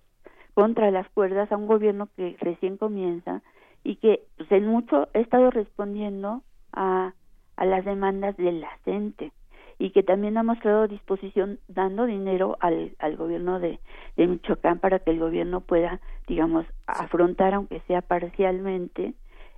contra 0.53 0.91
las 0.91 1.07
cuerdas 1.09 1.51
a 1.51 1.57
un 1.57 1.67
gobierno 1.67 2.09
que 2.15 2.35
recién 2.39 2.77
comienza 2.77 3.41
y 3.83 3.95
que 3.97 4.23
pues, 4.37 4.51
en 4.51 4.67
mucho 4.67 5.07
ha 5.13 5.19
estado 5.19 5.51
respondiendo 5.51 6.41
a 6.73 7.13
a 7.55 7.65
las 7.65 7.85
demandas 7.85 8.35
de 8.37 8.51
la 8.51 8.71
gente 8.83 9.31
y 9.77 9.91
que 9.91 10.03
también 10.03 10.37
ha 10.37 10.43
mostrado 10.43 10.87
disposición 10.87 11.59
dando 11.67 12.05
dinero 12.05 12.57
al, 12.59 12.95
al 12.99 13.15
gobierno 13.15 13.59
de, 13.59 13.79
de 14.15 14.27
Michoacán 14.27 14.79
para 14.79 14.99
que 14.99 15.11
el 15.11 15.19
gobierno 15.19 15.61
pueda 15.61 15.99
digamos 16.27 16.65
afrontar 16.87 17.53
aunque 17.53 17.81
sea 17.81 18.01
parcialmente 18.01 19.13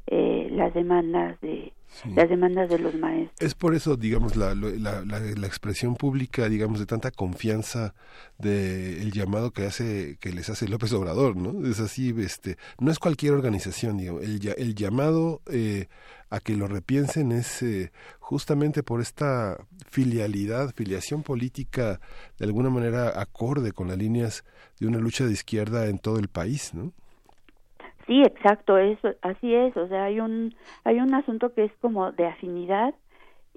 eh, 0.07 0.49
las 0.51 0.73
demandas 0.73 1.39
de 1.41 1.73
las 2.15 2.27
demandas 2.27 2.69
de 2.69 2.79
los 2.79 2.95
maestros. 2.95 3.39
Es 3.39 3.53
por 3.53 3.75
eso, 3.75 3.95
digamos, 3.95 4.35
la, 4.35 4.55
la, 4.55 5.03
la, 5.03 5.47
expresión 5.47 5.95
pública, 5.95 6.49
digamos, 6.49 6.79
de 6.79 6.85
tanta 6.85 7.11
confianza 7.11 7.93
de 8.37 9.01
el 9.01 9.11
llamado 9.11 9.51
que 9.51 9.65
hace 9.65 10.17
que 10.19 10.31
les 10.31 10.49
hace 10.49 10.67
López 10.67 10.91
Obrador, 10.93 11.35
¿no? 11.35 11.67
Es 11.67 11.79
así, 11.79 12.13
este, 12.17 12.57
no 12.79 12.91
es 12.91 12.99
cualquier 12.99 13.33
organización, 13.33 13.97
digamos, 13.97 14.23
el, 14.23 14.41
el 14.57 14.75
llamado 14.75 15.41
eh, 15.51 15.87
a 16.29 16.39
que 16.39 16.55
lo 16.55 16.67
repiensen 16.67 17.31
es 17.31 17.61
eh, 17.61 17.91
justamente 18.19 18.81
por 18.81 18.99
esta 18.99 19.57
filialidad, 19.89 20.73
filiación 20.73 21.21
política 21.21 21.99
de 22.39 22.45
alguna 22.45 22.71
manera 22.71 23.21
acorde 23.21 23.71
con 23.71 23.87
las 23.87 23.97
líneas 23.97 24.43
de 24.79 24.87
una 24.87 24.97
lucha 24.97 25.25
de 25.25 25.33
izquierda 25.33 25.85
en 25.87 25.99
todo 25.99 26.17
el 26.17 26.27
país, 26.27 26.73
¿no? 26.73 26.91
Sí, 28.07 28.21
exacto, 28.23 28.77
eso, 28.77 29.09
así 29.21 29.53
es, 29.55 29.75
o 29.77 29.87
sea, 29.87 30.05
hay 30.05 30.19
un, 30.19 30.53
hay 30.83 30.99
un 30.99 31.13
asunto 31.13 31.53
que 31.53 31.63
es 31.65 31.71
como 31.79 32.11
de 32.11 32.27
afinidad 32.27 32.93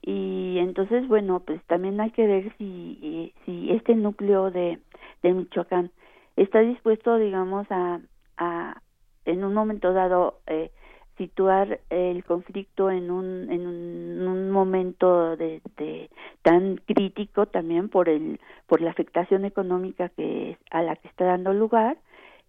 y 0.02 0.58
entonces, 0.58 1.08
bueno, 1.08 1.40
pues 1.40 1.62
también 1.66 2.00
hay 2.00 2.10
que 2.12 2.26
ver 2.26 2.54
si, 2.58 3.34
si 3.44 3.72
este 3.72 3.94
núcleo 3.96 4.50
de, 4.52 4.78
de 5.22 5.32
Michoacán 5.34 5.90
está 6.36 6.60
dispuesto, 6.60 7.16
digamos, 7.18 7.66
a, 7.70 8.00
a 8.36 8.82
en 9.24 9.44
un 9.44 9.54
momento 9.54 9.92
dado 9.92 10.40
eh, 10.46 10.70
situar 11.18 11.80
el 11.90 12.24
conflicto 12.24 12.90
en 12.90 13.10
un 13.10 13.50
en 13.50 13.66
un, 13.66 14.28
un 14.28 14.50
momento 14.50 15.36
de, 15.36 15.62
de, 15.76 16.10
tan 16.42 16.76
crítico 16.86 17.46
también 17.46 17.88
por 17.88 18.08
el 18.08 18.40
por 18.66 18.80
la 18.82 18.90
afectación 18.90 19.44
económica 19.44 20.10
que 20.10 20.58
a 20.70 20.82
la 20.82 20.96
que 20.96 21.08
está 21.08 21.24
dando 21.24 21.52
lugar 21.54 21.96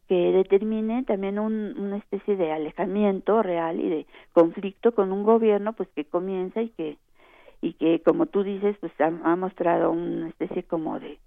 que 0.08 0.32
determine 0.32 1.04
también 1.04 1.40
un, 1.40 1.78
una 1.78 1.98
especie 1.98 2.36
de 2.36 2.52
alejamiento 2.52 3.44
real 3.44 3.80
y 3.80 3.90
de 3.90 4.06
conflicto 4.34 4.94
con 4.94 5.12
un 5.12 5.24
gobierno 5.24 5.74
pues 5.74 5.90
que 5.90 6.06
comienza 6.06 6.62
y 6.62 6.70
que 6.70 6.98
y 7.60 7.74
que 7.74 8.02
como 8.02 8.28
tú 8.28 8.44
dices 8.44 8.78
pues 8.80 8.94
ha, 9.00 9.36
mostrado 9.36 9.92
una 9.92 10.30
especie 10.30 10.64
como 10.64 11.00
de 11.00 11.18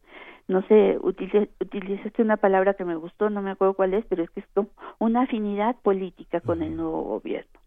no 0.49 0.63
sé 0.69 0.99
utilizaste 1.01 2.23
una 2.23 2.37
palabra 2.37 2.75
que 2.75 2.85
me 2.85 2.97
gustó 2.97 3.31
no 3.31 3.43
me 3.43 3.51
acuerdo 3.51 3.75
cuál 3.75 3.95
es 3.95 4.05
pero 4.09 4.23
es 4.23 4.31
que 4.31 4.41
es 4.41 4.47
como 4.55 4.69
una 4.99 5.23
afinidad 5.23 5.77
política 5.83 6.41
con 6.41 6.63
el 6.63 6.77
nuevo 6.77 7.03
gobierno. 7.03 7.61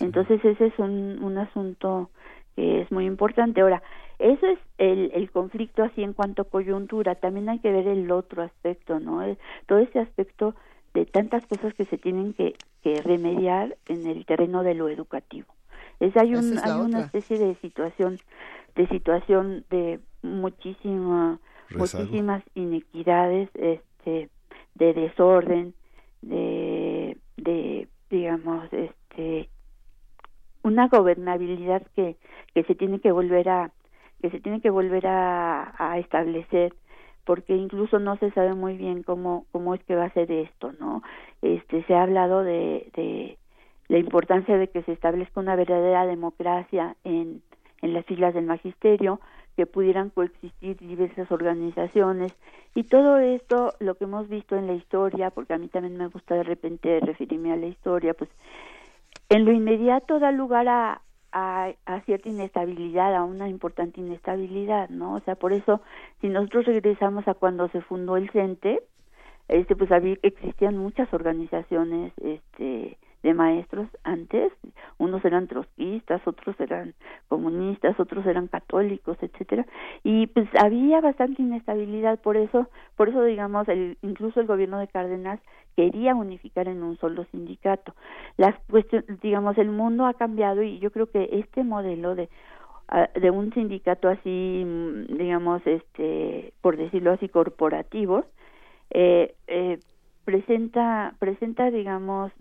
Entonces 0.00 0.44
ese 0.44 0.66
es 0.66 0.78
un, 0.78 1.22
un 1.22 1.38
asunto 1.38 2.10
que 2.56 2.82
es 2.82 2.92
muy 2.92 3.06
importante 3.06 3.60
ahora 3.60 3.82
eso 4.18 4.46
es 4.46 4.58
el, 4.78 5.10
el 5.14 5.30
conflicto 5.30 5.82
así 5.82 6.02
en 6.02 6.12
cuanto 6.12 6.42
a 6.42 6.48
coyuntura. 6.48 7.14
También 7.16 7.48
hay 7.48 7.58
que 7.58 7.72
ver 7.72 7.88
el 7.88 8.10
otro 8.10 8.42
aspecto, 8.42 9.00
¿no? 9.00 9.20
todo 9.66 9.78
ese 9.78 9.98
aspecto 9.98 10.54
de 10.92 11.06
tantas 11.06 11.44
cosas 11.46 11.74
que 11.74 11.84
se 11.84 11.98
tienen 11.98 12.34
que, 12.34 12.54
que 12.82 13.02
remediar 13.02 13.76
en 13.88 14.06
el 14.06 14.24
terreno 14.24 14.62
de 14.62 14.74
lo 14.74 14.88
educativo. 14.88 15.48
Es, 15.98 16.16
hay 16.16 16.34
un, 16.34 16.58
hay 16.58 16.80
una 16.80 17.00
especie 17.00 17.38
de 17.38 17.56
situación, 17.56 18.18
de 18.76 18.86
situación 18.88 19.64
de 19.70 20.00
muchísima, 20.22 21.40
muchísimas 21.76 22.42
inequidades, 22.54 23.48
este, 23.54 24.28
de 24.74 24.94
desorden, 24.94 25.74
de, 26.22 27.16
de, 27.36 27.88
digamos, 28.10 28.72
este, 28.72 29.48
una 30.64 30.88
gobernabilidad 30.88 31.82
que, 31.94 32.16
que 32.54 32.64
se 32.64 32.74
tiene 32.74 32.98
que 32.98 33.12
volver 33.12 33.48
a, 33.48 33.70
que 34.20 34.30
se 34.30 34.40
tiene 34.40 34.60
que 34.60 34.70
volver 34.70 35.06
a, 35.06 35.98
establecer 35.98 36.74
porque 37.24 37.54
incluso 37.54 37.98
no 37.98 38.16
se 38.16 38.30
sabe 38.32 38.54
muy 38.54 38.76
bien 38.76 39.02
cómo 39.02 39.46
cómo 39.52 39.74
es 39.74 39.84
que 39.84 39.94
va 39.94 40.04
a 40.06 40.12
ser 40.12 40.30
esto 40.32 40.72
no 40.80 41.02
este 41.40 41.84
se 41.84 41.94
ha 41.94 42.02
hablado 42.02 42.42
de, 42.42 42.90
de 42.94 43.38
la 43.88 43.98
importancia 43.98 44.58
de 44.58 44.68
que 44.68 44.82
se 44.82 44.92
establezca 44.92 45.40
una 45.40 45.56
verdadera 45.56 46.04
democracia 46.04 46.96
en 47.04 47.42
en 47.84 47.92
las 47.92 48.10
islas 48.10 48.34
del 48.34 48.46
magisterio 48.46 49.20
que 49.56 49.66
pudieran 49.66 50.10
coexistir 50.10 50.78
diversas 50.78 51.30
organizaciones. 51.30 52.34
Y 52.74 52.84
todo 52.84 53.18
esto 53.18 53.74
lo 53.78 53.94
que 53.94 54.04
hemos 54.04 54.28
visto 54.28 54.56
en 54.56 54.66
la 54.66 54.72
historia 54.72 55.30
porque 55.30 55.52
a 55.52 55.58
mí 55.58 55.68
también 55.68 55.96
me 55.96 56.08
gusta 56.08 56.34
de 56.34 56.42
repente 56.42 56.98
referirme 57.00 57.52
a 57.52 57.56
la 57.56 57.66
historia 57.66 58.14
pues 58.14 58.30
en 59.28 59.44
lo 59.44 59.52
inmediato 59.52 60.18
da 60.18 60.30
lugar 60.32 60.68
a, 60.68 61.02
a, 61.32 61.72
a, 61.86 62.00
cierta 62.02 62.28
inestabilidad, 62.28 63.14
a 63.14 63.24
una 63.24 63.48
importante 63.48 64.00
inestabilidad, 64.00 64.88
¿no? 64.90 65.14
O 65.14 65.20
sea, 65.20 65.34
por 65.34 65.52
eso, 65.52 65.80
si 66.20 66.28
nosotros 66.28 66.66
regresamos 66.66 67.26
a 67.28 67.34
cuando 67.34 67.68
se 67.68 67.80
fundó 67.80 68.16
el 68.16 68.30
CENTE, 68.30 68.82
este, 69.48 69.76
pues 69.76 69.90
había, 69.92 70.16
existían 70.22 70.76
muchas 70.78 71.12
organizaciones, 71.12 72.12
este, 72.22 72.98
de 73.24 73.32
maestros 73.32 73.88
antes, 74.02 74.52
unos 74.98 75.24
eran 75.24 75.48
trotskistas, 75.48 76.20
otros 76.26 76.54
eran 76.60 76.92
comunistas, 77.28 77.98
otros 77.98 78.26
eran 78.26 78.48
católicos, 78.48 79.16
etcétera, 79.22 79.66
y 80.02 80.26
pues 80.26 80.46
había 80.62 81.00
bastante 81.00 81.40
inestabilidad, 81.40 82.20
por 82.20 82.36
eso, 82.36 82.68
por 82.96 83.08
eso 83.08 83.24
digamos, 83.24 83.66
el, 83.68 83.96
incluso 84.02 84.40
el 84.40 84.46
gobierno 84.46 84.78
de 84.78 84.88
Cárdenas 84.88 85.40
quería 85.74 86.14
unificar 86.14 86.68
en 86.68 86.82
un 86.82 86.98
solo 86.98 87.24
sindicato. 87.32 87.94
Las 88.36 88.54
cuestiones, 88.70 89.18
digamos, 89.22 89.56
el 89.56 89.70
mundo 89.70 90.04
ha 90.04 90.12
cambiado 90.12 90.62
y 90.62 90.78
yo 90.78 90.92
creo 90.92 91.06
que 91.06 91.30
este 91.32 91.64
modelo 91.64 92.14
de 92.14 92.28
ah, 92.88 93.08
de 93.18 93.30
un 93.30 93.54
sindicato 93.54 94.08
así, 94.10 94.64
mm, 94.66 95.16
digamos, 95.16 95.66
este, 95.66 96.52
por 96.60 96.76
decirlo 96.76 97.12
así, 97.12 97.30
corporativo, 97.30 98.26
eh, 98.90 99.34
eh, 99.46 99.78
presenta 100.24 101.14
presenta 101.18 101.70
digamos 101.70 102.32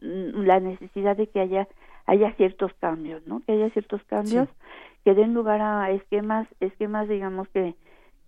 la 0.00 0.60
necesidad 0.60 1.16
de 1.16 1.26
que 1.26 1.40
haya 1.40 1.68
haya 2.06 2.32
ciertos 2.34 2.72
cambios 2.74 3.26
no 3.26 3.40
que 3.40 3.52
haya 3.52 3.70
ciertos 3.70 4.02
cambios 4.04 4.48
que 5.04 5.14
den 5.14 5.34
lugar 5.34 5.60
a 5.60 5.90
esquemas 5.90 6.46
esquemas 6.60 7.08
digamos 7.08 7.48
que 7.48 7.74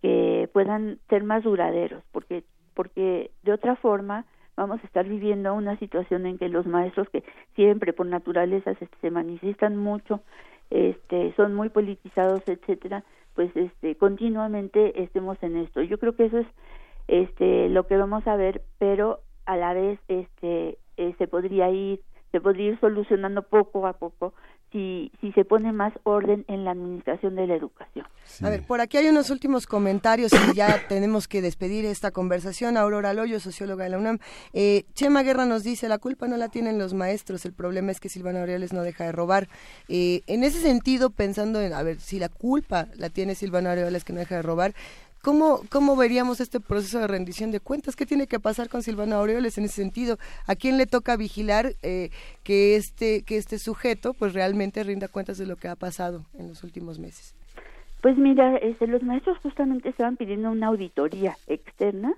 que 0.03 0.49
puedan 0.53 0.99
ser 1.09 1.25
más 1.25 1.45
duraderos 1.45 2.03
porque 2.13 2.45
porque 2.75 3.31
de 3.43 3.53
otra 3.53 3.77
forma 3.77 4.25
vamos 4.57 4.81
a 4.83 4.87
estar 4.87 5.07
viviendo 5.07 5.55
una 5.55 5.77
situación 5.79 6.27
en 6.27 6.39
que 6.39 6.49
los 6.49 6.67
maestros 6.67 7.09
que 7.11 7.25
siempre 7.55 7.93
por 7.93 8.07
naturaleza 8.07 8.75
se, 8.75 8.89
se 9.01 9.11
manifiestan 9.11 9.77
mucho 9.77 10.21
este 10.71 11.33
son 11.37 11.55
muy 11.55 11.69
politizados 11.69 12.43
etcétera 12.47 13.05
pues 13.35 13.55
este 13.57 13.97
continuamente 13.97 15.03
estemos 15.03 15.37
en 15.43 15.57
esto. 15.57 15.83
Yo 15.83 15.99
creo 15.99 16.15
que 16.15 16.27
eso 16.27 16.39
es 16.39 16.47
este 17.09 17.69
lo 17.69 17.87
que 17.87 17.97
vamos 17.97 18.27
a 18.27 18.37
ver 18.37 18.63
pero 18.79 19.21
a 19.47 19.57
la 19.57 19.75
vez 19.75 19.99
este 20.09 20.79
eh, 20.97 21.15
se 21.19 21.27
podría 21.27 21.71
ir 21.71 22.01
se 22.33 22.41
podría 22.41 22.71
ir 22.71 22.81
solucionando 22.81 23.43
poco 23.43 23.87
a 23.87 23.93
poco 23.95 24.35
si, 24.75 25.13
si 25.21 25.31
se 25.33 25.45
pone 25.45 25.73
más 25.73 25.93
orden 26.03 26.45
en 26.49 26.65
la 26.65 26.73
administración 26.73 27.37
de 27.37 27.47
la 27.47 27.55
educación. 27.55 28.07
A 28.43 28.51
ver, 28.51 28.67
por 28.67 28.81
aquí 28.81 28.97
hay 28.97 29.09
unos 29.09 29.31
últimos 29.31 29.69
comentarios 29.69 30.33
y 30.33 30.57
ya 30.57 30.83
tenemos 30.89 31.29
que 31.29 31.41
despedir 31.41 31.85
esta 31.85 32.11
conversación. 32.11 32.77
Aurora 32.77 33.15
Loyo, 33.15 33.39
socióloga 33.39 33.85
de 33.85 33.91
la 33.91 33.99
UNAM. 33.99 34.19
Eh, 34.53 34.83
Chema 34.95 35.23
Guerra 35.23 35.47
nos 35.47 35.63
dice, 35.63 35.89
la 35.89 35.99
culpa 35.99 36.27
no 36.27 36.37
la 36.37 36.49
tienen 36.49 36.77
los 36.77 36.93
maestros, 36.93 37.45
el 37.45 37.53
problema 37.53 37.93
es 37.93 38.01
que 38.01 38.09
Silvana 38.09 38.41
Aureoles 38.41 38.73
no 38.73 38.83
deja 38.83 39.05
de 39.05 39.13
robar. 39.13 39.47
Eh, 39.89 40.23
en 40.27 40.43
ese 40.43 40.59
sentido, 40.59 41.11
pensando 41.11 41.61
en, 41.61 41.73
a 41.73 41.85
ver, 41.85 42.01
si 42.01 42.19
la 42.19 42.29
culpa 42.29 42.89
la 42.97 43.11
tiene 43.11 43.37
Silvana 43.37 43.71
Aureoles 43.71 44.03
que 44.03 44.13
no 44.13 44.19
deja 44.19 44.35
de 44.35 44.43
robar, 44.43 44.75
¿Cómo, 45.25 45.63
¿Cómo 45.71 45.97
veríamos 45.97 46.43
este 46.43 46.61
proceso 46.61 46.99
de 46.99 47.07
rendición 47.07 47.51
de 47.51 47.59
cuentas? 47.59 47.97
¿Qué 47.97 48.05
tiene 48.05 48.27
que 48.27 48.39
pasar 48.39 48.69
con 48.69 48.83
Silvana 48.83 49.17
Aureoles 49.17 49.57
en 49.57 49.65
ese 49.65 49.77
sentido? 49.77 50.19
¿A 50.47 50.55
quién 50.55 50.77
le 50.77 50.85
toca 50.85 51.17
vigilar 51.17 51.73
eh, 51.83 52.11
que, 52.43 52.77
este, 52.77 53.23
que 53.23 53.39
este 53.39 53.59
sujeto 53.59 54.13
pues 54.13 54.35
realmente 54.35 54.85
rinda 54.85 55.09
cuentas 55.09 55.39
de 55.39 55.47
lo 55.47 55.57
que 55.57 55.69
ha 55.69 55.77
pasado 55.77 56.27
en 56.39 56.49
los 56.49 56.63
últimos 56.63 56.99
meses? 56.99 57.35
Pues 58.03 58.19
mira, 58.19 58.59
este, 58.59 58.87
los 58.87 59.03
maestros 59.03 59.39
justamente 59.39 59.89
estaban 59.89 60.19
pidiendo 60.19 60.51
una 60.51 60.67
auditoría 60.67 61.39
externa 61.47 62.13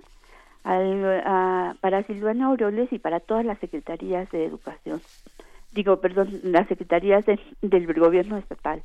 al, 0.65 1.77
para 1.79 2.03
Silvana 2.03 2.47
Aureoles 2.47 2.91
y 2.91 2.99
para 2.99 3.21
todas 3.21 3.45
las 3.45 3.57
secretarías 3.59 4.29
de 4.31 4.43
educación. 4.43 4.99
Digo, 5.71 6.01
perdón, 6.01 6.41
las 6.43 6.67
secretarías 6.67 7.25
de, 7.25 7.39
del 7.61 7.85
gobierno 7.93 8.35
estatal. 8.35 8.83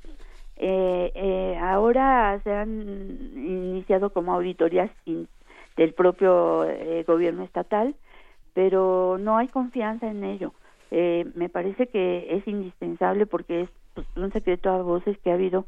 Eh, 0.65 1.11
eh, 1.17 1.59
ahora 1.61 2.41
se 2.45 2.53
han 2.55 2.71
iniciado 3.35 4.11
como 4.11 4.33
auditorías 4.33 4.93
del 5.05 5.93
propio 5.93 6.63
eh, 6.63 7.03
gobierno 7.05 7.43
estatal, 7.43 7.97
pero 8.55 9.19
no 9.19 9.39
hay 9.39 9.49
confianza 9.49 10.09
en 10.09 10.23
ello. 10.23 10.53
Eh, 10.93 11.27
me 11.35 11.49
parece 11.49 11.89
que 11.89 12.37
es 12.37 12.47
indispensable 12.47 13.27
porque 13.27 13.63
es 13.63 13.71
pues, 13.95 14.07
un 14.15 14.31
secreto 14.31 14.71
a 14.71 14.83
voces 14.83 15.19
que 15.19 15.33
ha 15.33 15.35
habido 15.35 15.67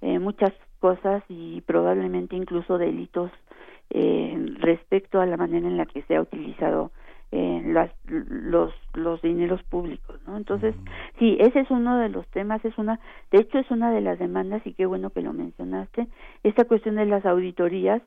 eh, 0.00 0.18
muchas 0.18 0.54
cosas 0.80 1.22
y 1.28 1.60
probablemente 1.60 2.34
incluso 2.34 2.78
delitos 2.78 3.30
respecto 4.60 5.20
a 5.20 5.26
la 5.26 5.36
manera 5.36 5.68
en 5.68 5.76
la 5.76 5.84
que 5.84 6.00
se 6.04 6.16
ha 6.16 6.22
utilizado 6.22 6.90
eh, 7.32 7.62
las, 7.64 7.90
los 8.04 8.72
los 8.94 9.22
dineros 9.22 9.62
públicos 9.64 10.20
no 10.26 10.36
entonces 10.36 10.74
sí 11.18 11.38
ese 11.40 11.60
es 11.60 11.70
uno 11.70 11.96
de 11.98 12.10
los 12.10 12.26
temas 12.28 12.62
es 12.64 12.76
una 12.76 13.00
de 13.30 13.38
hecho 13.40 13.58
es 13.58 13.70
una 13.70 13.90
de 13.90 14.02
las 14.02 14.18
demandas 14.18 14.60
y 14.66 14.74
qué 14.74 14.84
bueno 14.84 15.10
que 15.10 15.22
lo 15.22 15.32
mencionaste 15.32 16.08
esta 16.42 16.64
cuestión 16.64 16.96
de 16.96 17.06
las 17.06 17.24
auditorías. 17.24 18.02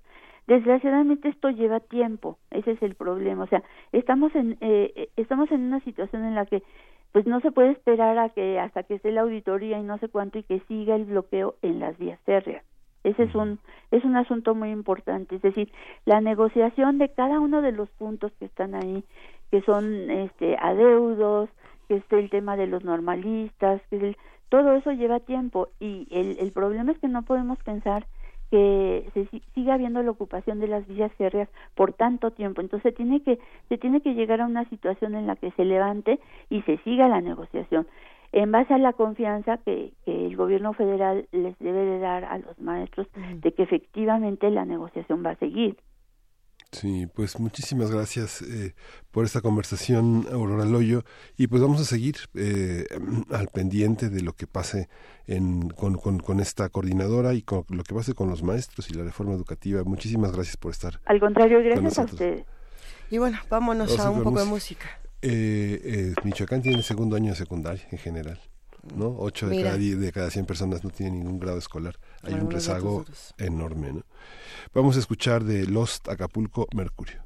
Desgraciadamente 0.46 1.30
esto 1.30 1.50
lleva 1.50 1.80
tiempo 1.80 2.38
ese 2.52 2.72
es 2.74 2.82
el 2.84 2.94
problema 2.94 3.44
o 3.44 3.48
sea 3.48 3.64
estamos 3.92 4.34
en 4.36 4.58
eh, 4.62 5.10
estamos 5.16 5.52
en 5.52 5.62
una 5.62 5.80
situación 5.80 6.24
en 6.24 6.36
la 6.36 6.46
que 6.46 6.62
pues 7.12 7.26
no 7.26 7.40
se 7.40 7.52
puede 7.52 7.72
esperar 7.72 8.20
a 8.20 8.30
que 8.30 8.60
hasta 8.60 8.84
que 8.84 8.96
esté 8.96 9.12
la 9.12 9.22
auditoría 9.22 9.80
y 9.80 9.84
no 9.84 9.98
sé 9.98 10.08
cuánto 10.08 10.38
y 10.38 10.44
que 10.44 10.60
siga 10.68 10.96
el 10.96 11.06
bloqueo 11.06 11.56
en 11.64 11.80
las 11.80 11.98
vías 11.98 12.20
férreas. 12.26 12.64
Ese 13.06 13.24
es 13.24 13.36
un 13.36 13.60
es 13.92 14.04
un 14.04 14.16
asunto 14.18 14.56
muy 14.56 14.72
importante, 14.72 15.36
es 15.36 15.42
decir, 15.42 15.72
la 16.06 16.22
negociación 16.22 16.98
de 16.98 17.10
cada 17.10 17.40
uno 17.40 17.62
de 17.62 17.72
los 17.72 17.88
puntos 17.92 18.32
que 18.40 18.46
están 18.46 18.74
ahí, 18.74 19.04
que 19.52 19.62
son 19.62 20.10
este 20.10 20.58
adeudos, 20.60 21.50
que 21.88 21.98
es 21.98 22.04
el 22.10 22.32
tema 22.32 22.58
de 22.58 22.66
los 22.66 22.84
normalistas, 22.84 23.80
que 23.90 23.98
es 23.98 24.04
el, 24.04 24.18
todo 24.50 24.74
eso 24.74 24.92
lleva 24.92 25.20
tiempo. 25.20 25.70
Y 25.80 26.08
el, 26.10 26.38
el 26.40 26.52
problema 26.52 26.92
es 26.92 26.98
que 26.98 27.08
no 27.08 27.22
podemos 27.22 27.60
pensar 27.60 28.08
que 28.50 29.08
se 29.14 29.28
siga 29.54 29.76
habiendo 29.76 30.02
la 30.02 30.12
ocupación 30.12 30.60
de 30.60 30.68
las 30.68 30.88
vías 30.88 31.12
férreas 31.14 31.50
por 31.76 31.94
tanto 31.94 32.32
tiempo. 32.32 32.62
Entonces 32.62 32.94
tiene 32.96 33.22
que 33.22 33.38
se 33.70 33.78
tiene 33.78 34.02
que 34.02 34.16
llegar 34.16 34.42
a 34.42 34.48
una 34.48 34.68
situación 34.70 35.14
en 35.14 35.28
la 35.28 35.36
que 35.36 35.52
se 35.52 35.64
levante 35.64 36.20
y 36.50 36.64
se 36.64 36.78
siga 36.80 37.08
la 37.08 37.22
negociación 37.22 37.88
en 38.36 38.52
base 38.52 38.74
a 38.74 38.78
la 38.78 38.92
confianza 38.92 39.58
que, 39.60 39.94
que 40.04 40.28
el 40.28 40.36
gobierno 40.36 40.74
federal 40.74 41.26
les 41.32 41.58
debe 41.60 41.86
de 41.86 42.00
dar 42.00 42.26
a 42.26 42.38
los 42.38 42.60
maestros 42.60 43.08
de 43.38 43.54
que 43.54 43.64
efectivamente 43.64 44.52
la 44.52 44.66
negociación 44.66 45.24
va 45.26 45.32
a 45.32 45.36
seguir. 45.38 45.78
Sí, 46.74 47.08
pues 47.16 47.40
muchísimas 47.40 47.92
gracias 47.92 48.42
eh, 48.42 48.76
por 49.12 49.24
esta 49.24 49.40
conversación, 49.40 50.26
Aurora 50.34 50.66
Loyo, 50.66 51.04
y 51.38 51.48
pues 51.48 51.62
vamos 51.62 51.80
a 51.80 51.86
seguir 51.86 52.16
eh, 52.34 52.84
al 53.32 53.48
pendiente 53.48 54.10
de 54.10 54.22
lo 54.22 54.34
que 54.34 54.48
pase 54.48 54.90
en, 55.28 55.70
con, 55.70 55.96
con, 55.96 56.20
con, 56.20 56.42
esta 56.42 56.68
coordinadora 56.68 57.34
y 57.34 57.42
con 57.42 57.64
lo 57.70 57.84
que 57.84 57.96
pase 57.96 58.14
con 58.14 58.30
los 58.30 58.44
maestros 58.44 58.90
y 58.90 58.96
la 58.96 59.06
reforma 59.06 59.34
educativa. 59.34 59.82
Muchísimas 59.86 60.34
gracias 60.34 60.58
por 60.58 60.72
estar. 60.72 61.00
Al 61.06 61.22
contrario, 61.22 61.64
gracias 61.64 62.00
a 62.00 62.04
ustedes. 62.04 62.46
Y 63.10 63.18
bueno, 63.18 63.38
vámonos 63.50 63.98
a 63.98 64.10
un 64.10 64.24
poco 64.24 64.40
de 64.40 64.46
música. 64.46 64.88
Eh, 65.28 65.82
eh, 65.84 66.14
Michoacán 66.24 66.62
tiene 66.62 66.78
el 66.78 66.84
segundo 66.84 67.16
año 67.16 67.32
de 67.32 67.36
secundaria 67.36 67.84
en 67.92 67.98
general. 67.98 68.40
¿no? 68.96 69.16
Ocho 69.18 69.48
de 69.50 69.64
cada, 69.64 69.78
de 69.78 70.12
cada 70.12 70.30
100 70.30 70.46
personas 70.46 70.84
no 70.84 70.92
tienen 70.92 71.18
ningún 71.18 71.40
grado 71.40 71.58
escolar. 71.58 71.96
Hay 72.22 72.36
un 72.36 72.52
rezago 72.52 73.04
enorme. 73.40 73.94
¿no? 73.94 74.04
Vamos 74.76 74.98
a 74.98 75.00
escuchar 75.00 75.44
de 75.44 75.66
Lost 75.66 76.08
Acapulco 76.10 76.68
Mercurio. 76.76 77.24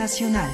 Internacional. 0.00 0.50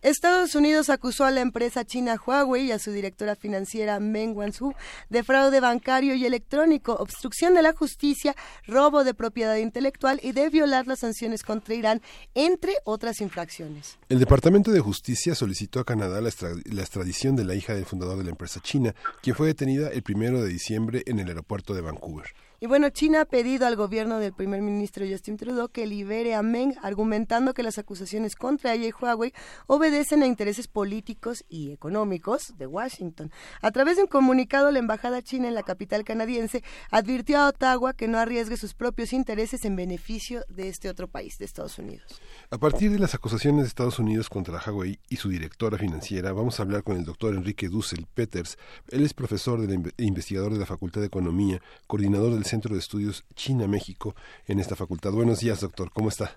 Estados 0.00 0.54
Unidos 0.54 0.88
acusó 0.88 1.26
a 1.26 1.30
la 1.30 1.42
empresa 1.42 1.84
china 1.84 2.16
Huawei 2.16 2.68
y 2.68 2.72
a 2.72 2.78
su 2.78 2.90
directora 2.90 3.36
financiera 3.36 4.00
Meng 4.00 4.34
Wanzhou 4.34 4.72
de 5.10 5.22
fraude 5.22 5.60
bancario 5.60 6.14
y 6.14 6.24
electrónico, 6.24 6.94
obstrucción 6.94 7.52
de 7.52 7.60
la 7.60 7.74
justicia, 7.74 8.34
robo 8.66 9.04
de 9.04 9.12
propiedad 9.12 9.56
intelectual 9.56 10.20
y 10.22 10.32
de 10.32 10.48
violar 10.48 10.86
las 10.86 11.00
sanciones 11.00 11.42
contra 11.42 11.74
Irán, 11.74 12.00
entre 12.34 12.72
otras 12.84 13.20
infracciones. 13.20 13.98
El 14.08 14.18
Departamento 14.18 14.70
de 14.70 14.80
Justicia 14.80 15.34
solicitó 15.34 15.80
a 15.80 15.84
Canadá 15.84 16.22
la, 16.22 16.30
la 16.64 16.80
extradición 16.80 17.36
de 17.36 17.44
la 17.44 17.56
hija 17.56 17.74
del 17.74 17.84
fundador 17.84 18.16
de 18.16 18.24
la 18.24 18.30
empresa 18.30 18.60
china, 18.60 18.94
quien 19.20 19.36
fue 19.36 19.48
detenida 19.48 19.90
el 19.90 20.02
primero 20.02 20.40
de 20.40 20.48
diciembre 20.48 21.02
en 21.04 21.18
el 21.18 21.28
aeropuerto 21.28 21.74
de 21.74 21.82
Vancouver. 21.82 22.28
Y 22.58 22.66
bueno, 22.66 22.88
China 22.88 23.20
ha 23.20 23.24
pedido 23.26 23.66
al 23.66 23.76
gobierno 23.76 24.18
del 24.18 24.32
primer 24.32 24.62
ministro 24.62 25.04
Justin 25.06 25.36
Trudeau 25.36 25.68
que 25.68 25.86
libere 25.86 26.34
a 26.34 26.42
Meng, 26.42 26.74
argumentando 26.82 27.52
que 27.52 27.62
las 27.62 27.76
acusaciones 27.76 28.34
contra 28.34 28.72
ella 28.72 28.86
y 28.86 28.92
Huawei 28.92 29.34
obedecen 29.66 30.22
a 30.22 30.26
intereses 30.26 30.66
políticos 30.66 31.44
y 31.50 31.70
económicos 31.72 32.54
de 32.56 32.66
Washington. 32.66 33.30
A 33.60 33.70
través 33.72 33.96
de 33.96 34.04
un 34.04 34.08
comunicado, 34.08 34.70
la 34.70 34.78
embajada 34.78 35.20
china 35.20 35.48
en 35.48 35.54
la 35.54 35.64
capital 35.64 36.02
canadiense 36.04 36.64
advirtió 36.90 37.38
a 37.38 37.48
Ottawa 37.48 37.92
que 37.92 38.08
no 38.08 38.18
arriesgue 38.18 38.56
sus 38.56 38.72
propios 38.72 39.12
intereses 39.12 39.66
en 39.66 39.76
beneficio 39.76 40.44
de 40.48 40.68
este 40.68 40.88
otro 40.88 41.08
país, 41.08 41.38
de 41.38 41.44
Estados 41.44 41.78
Unidos. 41.78 42.20
A 42.50 42.56
partir 42.56 42.90
de 42.90 42.98
las 42.98 43.14
acusaciones 43.14 43.64
de 43.64 43.68
Estados 43.68 43.98
Unidos 43.98 44.30
contra 44.30 44.62
Huawei 44.64 44.98
y 45.10 45.16
su 45.16 45.28
directora 45.28 45.76
financiera, 45.76 46.32
vamos 46.32 46.58
a 46.58 46.62
hablar 46.62 46.82
con 46.82 46.96
el 46.96 47.04
doctor 47.04 47.34
Enrique 47.34 47.68
Dussel 47.68 48.06
Peters. 48.06 48.56
Él 48.88 49.04
es 49.04 49.12
profesor 49.12 49.60
e 49.60 50.04
investigador 50.04 50.54
de 50.54 50.58
la 50.58 50.66
Facultad 50.66 51.02
de 51.02 51.08
Economía, 51.08 51.60
coordinador 51.86 52.32
del 52.32 52.45
Centro 52.46 52.74
de 52.74 52.80
Estudios 52.80 53.24
China-México 53.34 54.14
en 54.46 54.58
esta 54.58 54.76
facultad. 54.76 55.12
Buenos 55.12 55.40
días, 55.40 55.60
doctor. 55.60 55.90
¿Cómo 55.92 56.08
está? 56.08 56.30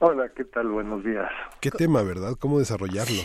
Hola, 0.00 0.28
¿qué 0.34 0.44
tal? 0.44 0.68
Buenos 0.68 1.04
días. 1.04 1.30
Qué 1.60 1.70
tema, 1.70 2.02
¿verdad? 2.02 2.32
¿Cómo 2.38 2.58
desarrollarlo? 2.58 3.22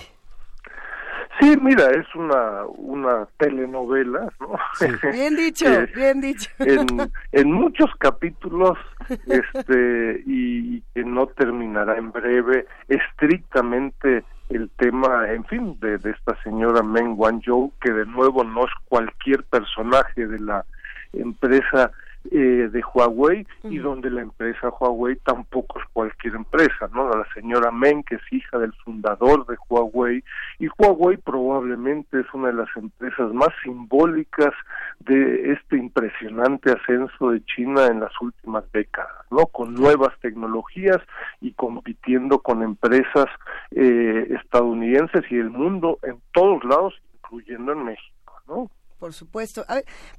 Sí, 1.39 1.55
mira, 1.61 1.89
es 1.91 2.13
una 2.15 2.65
una 2.65 3.27
telenovela, 3.37 4.29
¿no? 4.39 4.57
Bien 5.11 5.35
dicho, 5.35 5.65
bien 5.95 6.19
dicho. 6.19 6.49
En, 6.59 6.87
en 7.31 7.51
muchos 7.51 7.89
capítulos, 7.99 8.77
este, 9.27 10.23
y 10.25 10.81
que 10.93 11.03
no 11.03 11.27
terminará 11.27 11.97
en 11.97 12.11
breve, 12.11 12.65
estrictamente 12.87 14.23
el 14.49 14.69
tema, 14.77 15.31
en 15.31 15.45
fin, 15.45 15.79
de, 15.79 15.97
de 15.97 16.11
esta 16.11 16.41
señora 16.43 16.81
Meng 16.81 17.15
Wanzhou, 17.17 17.71
que 17.81 17.91
de 17.91 18.05
nuevo 18.05 18.43
no 18.43 18.65
es 18.65 18.71
cualquier 18.87 19.43
personaje 19.43 20.25
de 20.25 20.39
la 20.39 20.65
empresa 21.13 21.91
eh, 22.31 22.69
de 22.71 22.83
Huawei 22.93 23.45
y 23.63 23.77
donde 23.77 24.09
la 24.09 24.21
empresa 24.21 24.69
Huawei 24.69 25.15
tampoco 25.17 25.79
es 25.79 25.85
cualquier 25.93 26.35
empresa, 26.35 26.89
¿no? 26.93 27.09
La 27.09 27.25
señora 27.33 27.71
Meng, 27.71 28.03
que 28.03 28.15
es 28.15 28.21
hija 28.31 28.57
del 28.57 28.73
fundador 28.83 29.45
de 29.47 29.55
Huawei, 29.69 30.23
y 30.59 30.67
Huawei 30.77 31.17
probablemente 31.17 32.19
es 32.19 32.25
una 32.33 32.47
de 32.47 32.53
las 32.53 32.69
empresas 32.75 33.33
más 33.33 33.49
simbólicas 33.63 34.53
de 34.99 35.53
este 35.53 35.77
impresionante 35.77 36.71
ascenso 36.71 37.31
de 37.31 37.43
China 37.45 37.87
en 37.87 37.99
las 37.99 38.11
últimas 38.21 38.63
décadas, 38.71 39.25
¿no? 39.31 39.45
Con 39.47 39.73
nuevas 39.73 40.13
tecnologías 40.21 40.99
y 41.41 41.53
compitiendo 41.53 42.39
con 42.39 42.63
empresas 42.63 43.27
eh, 43.71 44.27
estadounidenses 44.41 45.23
y 45.31 45.35
el 45.35 45.49
mundo 45.49 45.99
en 46.03 46.19
todos 46.33 46.63
lados, 46.63 46.93
incluyendo 47.15 47.71
en 47.73 47.85
México, 47.85 48.33
¿no? 48.47 48.69
Por 48.99 49.13
supuesto. 49.13 49.63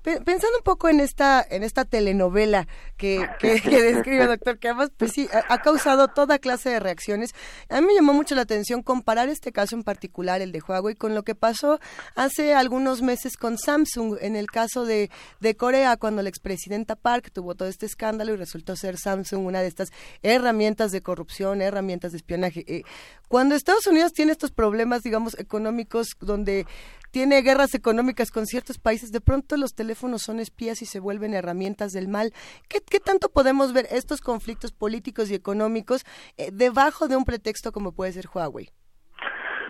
pensando 0.03 0.57
un 0.57 0.63
poco 0.63 0.89
en 0.89 1.01
esta 1.01 1.45
en 1.51 1.65
esta 1.65 1.85
telenovela 1.85 2.69
que, 2.97 3.29
que, 3.41 3.49
describe, 3.83 4.27
doctor, 4.27 4.59
que 4.59 4.69
además 4.69 4.91
pues 4.97 5.13
sí, 5.13 5.29
ha, 5.33 5.59
causado 5.59 6.07
toda 6.09 6.39
clase 6.39 6.71
de 6.71 6.81
reacciones. 6.81 7.35
A 7.69 7.81
mí 7.81 7.89
me 7.89 7.95
llamó 7.95 8.13
mucho 8.13 8.37
la 8.37 8.43
atención 8.43 8.83
comparar 8.83 9.29
este 9.29 9.51
caso 9.51 9.75
en 9.75 9.83
particular, 9.83 10.41
el 10.43 10.53
de 10.53 10.61
Huawei, 10.61 10.95
con 10.95 11.15
lo 11.17 11.25
que 11.25 11.35
pasó 11.35 11.81
hace 12.15 12.55
algunos 12.55 13.03
meses 13.03 13.37
con 13.37 13.59
Samsung, 13.59 14.17
en 14.21 14.37
el 14.37 14.47
caso 14.47 14.85
de, 14.85 15.11
de 15.41 15.57
Corea, 15.57 15.97
cuando 15.97 16.23
la 16.23 16.29
expresidenta 16.29 16.95
Park 16.95 17.31
tuvo 17.33 17.57
todo 17.57 17.69
este 17.69 17.87
escándalo 17.87 18.33
y 18.33 18.37
resultó 18.37 18.77
ser 18.77 18.97
Samsung 18.97 19.45
una 19.45 19.61
de 19.61 19.69
estas 19.69 19.89
herramientas 20.23 20.93
de 20.93 21.03
corrupción, 21.03 21.63
herramientas 21.63 22.13
de 22.13 22.19
espionaje. 22.19 22.65
Eh, 22.69 22.83
cuando 23.27 23.57
Estados 23.57 23.87
Unidos 23.89 24.13
tiene 24.13 24.33
estos 24.33 24.53
problemas, 24.53 25.03
digamos, 25.03 25.39
económicos, 25.39 26.09
donde 26.21 26.67
tiene 27.11 27.41
guerras 27.43 27.75
económicas 27.75 28.31
con 28.31 28.47
ciertos 28.47 28.68
países, 28.77 29.13
de 29.13 29.23
pronto 29.23 29.57
los 29.57 29.75
teléfonos 29.75 30.21
son 30.21 30.41
espías 30.41 30.83
y 30.83 30.85
se 30.85 31.01
vuelven 31.01 31.33
herramientas 31.33 31.95
del 31.95 32.09
mal. 32.09 32.35
¿Qué, 32.69 33.01
tanto 33.01 33.31
podemos 33.31 33.73
ver 33.73 33.87
estos 33.91 34.21
conflictos 34.21 34.73
políticos 34.73 35.31
y 35.31 35.35
económicos 35.35 36.05
eh, 36.37 36.51
debajo 36.53 37.09
de 37.09 37.17
un 37.17 37.25
pretexto 37.25 37.73
como 37.73 37.93
puede 37.93 38.13
ser 38.13 38.27
Huawei? 38.35 38.69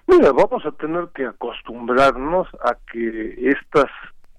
Mira, 0.08 0.32
vamos 0.32 0.64
a 0.66 0.72
tener 0.72 1.10
que 1.14 1.26
acostumbrarnos 1.26 2.48
a 2.64 2.76
que 2.90 3.50
estas 3.50 3.90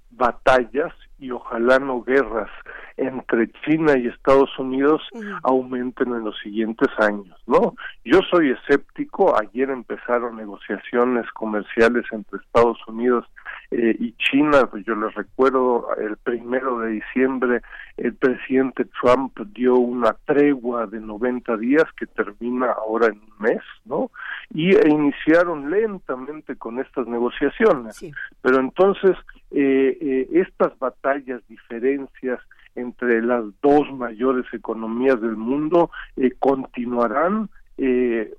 batallas 0.09 0.91
y 1.19 1.31
ojalá 1.31 1.79
no 1.79 2.01
guerras 2.01 2.49
entre 2.97 3.49
China 3.65 3.97
y 3.97 4.07
Estados 4.07 4.49
Unidos 4.59 5.01
aumenten 5.43 6.13
en 6.13 6.25
los 6.25 6.37
siguientes 6.39 6.89
años, 6.97 7.35
¿no? 7.47 7.75
Yo 8.03 8.19
soy 8.29 8.51
escéptico, 8.51 9.39
ayer 9.39 9.69
empezaron 9.69 10.35
negociaciones 10.35 11.25
comerciales 11.31 12.05
entre 12.11 12.39
Estados 12.39 12.77
Unidos 12.87 13.25
eh, 13.71 13.95
y 13.99 14.13
China, 14.13 14.67
pues 14.69 14.83
yo 14.85 14.95
les 14.95 15.13
recuerdo, 15.13 15.87
el 15.97 16.17
primero 16.17 16.79
de 16.79 16.91
diciembre 16.91 17.61
el 17.99 18.13
presidente 18.15 18.85
Trump 19.01 19.37
dio 19.53 19.75
una 19.75 20.15
tregua 20.25 20.87
de 20.87 20.99
90 20.99 21.57
días 21.57 21.83
que 21.97 22.05
termina 22.07 22.71
ahora 22.71 23.07
en 23.07 23.19
un 23.19 23.33
mes, 23.39 23.61
¿no? 23.85 24.09
Y 24.53 24.73
e 24.73 24.89
iniciaron 24.89 25.69
lentamente 25.69 26.55
con 26.55 26.79
estas 26.79 27.07
negociaciones. 27.07 28.01
Pero 28.41 28.59
entonces, 28.59 29.17
eh, 29.51 29.97
eh, 29.99 30.27
estas 30.31 30.77
batallas, 30.79 31.41
diferencias, 31.47 32.39
entre 32.75 33.21
las 33.21 33.43
dos 33.61 33.91
mayores 33.93 34.45
economías 34.53 35.19
del 35.21 35.35
mundo 35.35 35.91
eh, 36.15 36.31
continuarán 36.39 37.49
eh, 37.77 38.33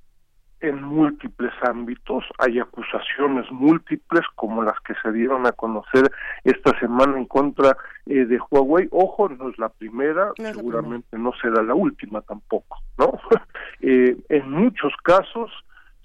en 0.61 0.83
múltiples 0.83 1.53
ámbitos. 1.63 2.25
Hay 2.39 2.59
acusaciones 2.59 3.51
múltiples 3.51 4.23
como 4.35 4.63
las 4.63 4.79
que 4.81 4.95
se 5.03 5.13
dieron 5.13 5.47
a 5.47 5.53
conocer 5.53 6.11
esta 6.45 6.79
semana 6.79 7.19
en 7.19 7.27
contra 7.27 7.77
eh, 8.07 8.27
de 8.27 8.39
Huawei. 8.51 8.89
Ojo, 8.91 9.29
no 9.29 9.49
es 9.49 9.59
la 9.59 9.69
primera, 9.71 10.33
seguramente 10.37 11.19
no 11.19 11.33
será 11.41 11.63
la 11.63 11.75
última 11.75 12.21
tampoco, 12.23 12.79
¿no? 12.99 13.19
en 13.81 14.51
muchos 14.51 14.93
casos 15.03 15.51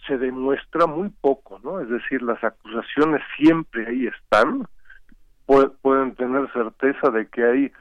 se 0.08 0.18
demuestra 0.18 0.86
muy 0.86 1.10
poco, 1.10 1.60
¿no? 1.64 1.82
Es 1.82 1.90
decir, 1.90 2.22
las 2.22 2.42
acusaciones 2.44 3.22
siempre 3.38 3.88
ahí 3.88 4.08
están, 4.08 4.68
pueden 5.46 6.16
tener 6.16 6.52
certeza 6.52 7.10
de 7.10 7.28
que 7.28 7.44
hay 7.44 7.72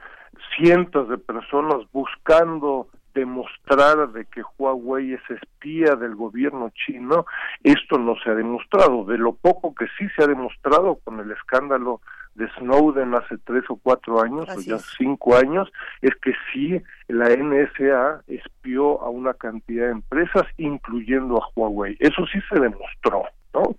cientos 0.55 1.09
de 1.09 1.17
personas 1.17 1.79
buscando 1.91 2.87
demostrar 3.15 4.09
de 4.11 4.25
que 4.25 4.43
Huawei 4.57 5.13
es 5.13 5.21
espía 5.29 5.95
del 5.95 6.15
gobierno 6.15 6.71
chino, 6.85 7.25
esto 7.63 7.97
no 7.97 8.15
se 8.21 8.29
ha 8.29 8.35
demostrado. 8.35 9.05
De 9.05 9.17
lo 9.17 9.33
poco 9.33 9.73
que 9.73 9.85
sí 9.97 10.07
se 10.15 10.23
ha 10.23 10.27
demostrado 10.27 10.99
con 11.03 11.19
el 11.19 11.31
escándalo 11.31 12.01
de 12.35 12.47
Snowden 12.59 13.15
hace 13.15 13.37
tres 13.37 13.63
o 13.69 13.77
cuatro 13.77 14.21
años, 14.21 14.45
o 14.49 14.59
ya 14.59 14.77
cinco 14.97 15.37
años, 15.37 15.71
es 16.01 16.13
que 16.15 16.33
sí 16.51 16.81
la 17.07 17.29
NSA 17.29 18.23
espió 18.27 19.01
a 19.01 19.09
una 19.09 19.33
cantidad 19.33 19.85
de 19.85 19.93
empresas, 19.93 20.43
incluyendo 20.57 21.41
a 21.41 21.47
Huawei. 21.55 21.95
Eso 21.99 22.25
sí 22.27 22.39
se 22.49 22.59
demostró, 22.59 23.23
¿no? 23.53 23.75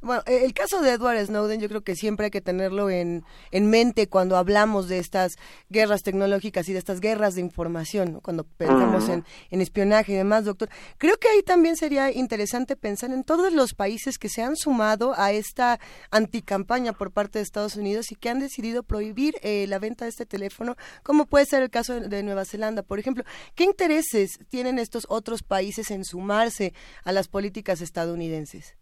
Bueno, 0.00 0.22
e, 0.26 0.44
el 0.44 0.54
caso 0.54 0.80
de 0.80 0.92
Edward 0.92 1.26
Snowden 1.26 1.60
yo 1.60 1.68
creo 1.68 1.82
que 1.82 1.96
siempre 1.96 2.26
hay 2.26 2.30
que 2.30 2.40
tenerlo 2.40 2.88
en, 2.88 3.24
en 3.50 3.68
mente 3.68 4.08
cuando 4.08 4.36
hablamos 4.36 4.88
de 4.88 4.98
estas 4.98 5.32
guerras 5.70 6.02
tecnológicas 6.04 6.68
y 6.68 6.72
de 6.72 6.78
estas 6.78 7.00
guerras 7.00 7.34
de 7.34 7.40
información, 7.40 8.20
cuando 8.22 8.44
pensamos 8.44 9.08
en, 9.08 9.24
en, 9.50 9.60
espionaje 9.60 10.12
y 10.12 10.14
demás, 10.14 10.44
doctor. 10.44 10.68
Creo 10.98 11.16
que 11.18 11.28
ahí 11.28 11.42
también 11.42 11.76
sería 11.76 12.12
interesante 12.12 12.76
pensar 12.76 13.10
en 13.10 13.24
todos 13.24 13.52
los 13.52 13.74
países 13.74 14.18
que 14.18 14.28
se 14.28 14.40
han 14.40 14.56
sumado 14.56 15.14
a 15.16 15.32
esta 15.32 15.80
anticampaña 16.12 16.92
por 16.92 17.10
parte 17.10 17.40
de 17.40 17.42
Estados 17.42 17.74
Unidos 17.74 18.12
y 18.12 18.14
que 18.14 18.28
han 18.28 18.38
decidido 18.38 18.84
prohibir 18.84 19.34
eh, 19.42 19.66
la 19.68 19.80
venta 19.80 20.04
de 20.04 20.10
este 20.10 20.26
teléfono, 20.26 20.76
como 21.02 21.26
puede 21.26 21.46
ser 21.46 21.64
el 21.64 21.70
caso 21.70 21.94
de, 21.94 22.08
de 22.08 22.22
Nueva 22.22 22.44
Zelanda, 22.44 22.84
por 22.84 23.00
ejemplo. 23.00 23.24
¿Qué 23.56 23.64
intereses 23.64 24.38
tienen 24.48 24.78
estos 24.78 25.06
otros 25.08 25.42
países 25.42 25.90
en 25.90 26.04
sumarse 26.04 26.72
a 27.02 27.10
las 27.10 27.26
políticas 27.26 27.80
estadounidenses? 27.80 28.76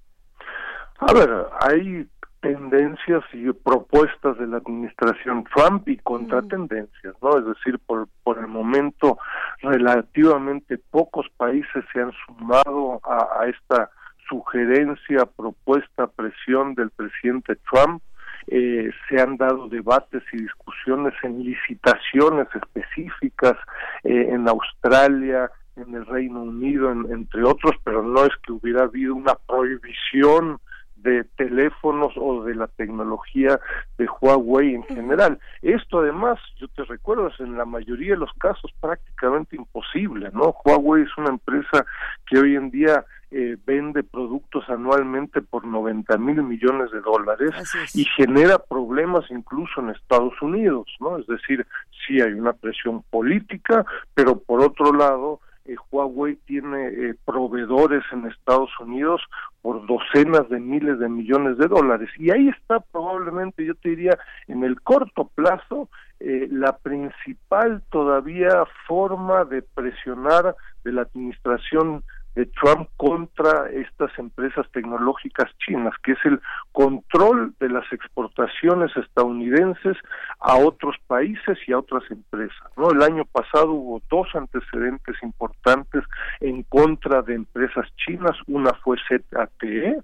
A 0.99 1.13
ver, 1.13 1.47
hay 1.61 2.09
tendencias 2.41 3.25
y 3.33 3.51
propuestas 3.53 4.39
de 4.39 4.47
la 4.47 4.59
administración 4.59 5.45
Trump 5.55 5.89
y 5.89 5.97
contratendencias, 5.99 7.15
¿no? 7.21 7.39
Es 7.39 7.47
decir, 7.47 7.79
por, 7.87 8.09
por 8.23 8.39
el 8.39 8.47
momento 8.47 9.19
relativamente 9.63 10.79
pocos 10.79 11.27
países 11.37 11.85
se 11.93 12.01
han 12.01 12.13
sumado 12.27 13.01
a, 13.05 13.41
a 13.41 13.49
esta 13.49 13.91
sugerencia, 14.29 15.27
propuesta, 15.27 16.07
presión 16.07 16.75
del 16.75 16.91
presidente 16.91 17.57
Trump. 17.71 18.03
Eh, 18.49 18.91
se 19.09 19.21
han 19.21 19.37
dado 19.37 19.69
debates 19.69 20.23
y 20.33 20.39
discusiones 20.39 21.15
en 21.25 21.43
licitaciones 21.43 22.47
específicas 22.55 23.57
eh, 24.05 24.29
en 24.31 24.49
Australia, 24.49 25.51
en 25.75 25.95
el 25.95 26.07
Reino 26.07 26.43
Unido, 26.43 26.93
entre 26.93 27.43
otros, 27.43 27.75
pero 27.83 28.03
no 28.03 28.25
es 28.25 28.33
que 28.45 28.53
hubiera 28.53 28.85
habido 28.85 29.15
una 29.15 29.35
prohibición 29.35 30.59
de 30.97 31.25
teléfonos 31.37 32.13
o 32.17 32.43
de 32.45 32.55
la 32.55 32.67
tecnología 32.67 33.61
de 33.99 34.09
Huawei 34.21 34.75
en 34.75 34.83
general. 34.85 35.39
Esto 35.63 36.01
además, 36.01 36.39
yo 36.59 36.69
te 36.69 36.85
recuerdo, 36.85 37.29
es 37.29 37.39
en 37.41 37.57
la 37.57 37.65
mayoría 37.65 38.13
de 38.13 38.21
los 38.21 38.33
casos 38.35 38.73
prácticamente 38.81 39.57
imposible, 39.57 40.31
¿no? 40.33 40.55
Huawei 40.65 41.03
es 41.03 41.17
una 41.17 41.31
empresa 41.31 41.85
que 42.27 42.39
hoy 42.39 42.57
en 42.57 42.71
día 42.71 43.05
eh, 43.31 43.57
vende 43.67 44.05
productos 44.05 44.69
anualmente 44.69 45.43
por 45.43 45.67
90 45.67 46.17
mil 46.19 46.43
millones 46.43 46.93
de 46.93 47.01
dólares 47.01 47.51
y 47.93 48.05
genera 48.17 48.59
problemas 48.59 49.25
incluso 49.31 49.81
en 49.81 49.91
Estados 49.91 50.41
Unidos, 50.41 50.87
¿no? 51.01 51.19
Es 51.19 51.27
decir, 51.27 51.67
sí 52.07 52.21
hay 52.21 52.33
una 52.33 52.53
presión 52.53 53.03
política, 53.11 53.85
pero 54.15 54.39
por 54.39 54.61
otro 54.61 54.93
lado, 54.93 55.41
eh, 55.67 55.77
Huawei 55.91 56.37
tiene 56.47 56.89
eh, 56.89 57.15
proveedores 57.25 58.03
en 58.13 58.27
Estados 58.27 58.71
Unidos 58.81 59.23
por 59.63 59.87
docenas 59.87 60.49
de 60.49 60.61
miles 60.61 60.99
de 60.99 61.09
millones 61.09 61.59
de 61.59 61.67
dólares. 61.67 62.09
Y 62.19 62.31
ahí 62.31 62.49
está 62.49 62.81
probablemente, 62.81 63.65
yo 63.65 63.75
te 63.75 63.91
diría, 63.91 64.19
en 64.49 64.65
el 64.65 64.81
corto 64.81 65.31
plazo, 65.35 65.89
eh, 66.21 66.49
la 66.51 66.77
principal 66.79 67.83
todavía 67.91 68.65
forma 68.87 69.45
de 69.45 69.63
presionar 69.63 70.55
de 70.85 70.93
la 70.93 71.03
administración 71.03 72.05
de 72.37 72.45
Trump 72.47 72.89
contra 72.99 73.71
estas 73.71 74.17
empresas 74.19 74.67
tecnológicas 74.73 75.51
chinas, 75.59 75.95
que 76.05 76.13
es 76.13 76.19
el 76.25 76.39
control 76.71 77.55
de 77.59 77.71
las 77.71 77.91
exportaciones 77.93 78.95
estadounidenses 78.95 79.97
a 80.41 80.57
otros 80.57 80.97
países 81.07 81.59
y 81.67 81.73
a 81.73 81.79
otras 81.79 82.05
empresas. 82.11 82.71
¿no? 82.77 82.91
El 82.91 83.03
año 83.03 83.25
pasado 83.25 83.73
hubo 83.73 84.03
dos 84.11 84.29
antecedentes 84.35 85.17
importantes 85.23 86.05
en 86.41 86.63
contra 86.65 87.23
de 87.23 87.35
empresas 87.35 87.87
chinas. 87.97 88.37
Una 88.47 88.73
fue 88.85 88.99
ZTE, 89.09 89.99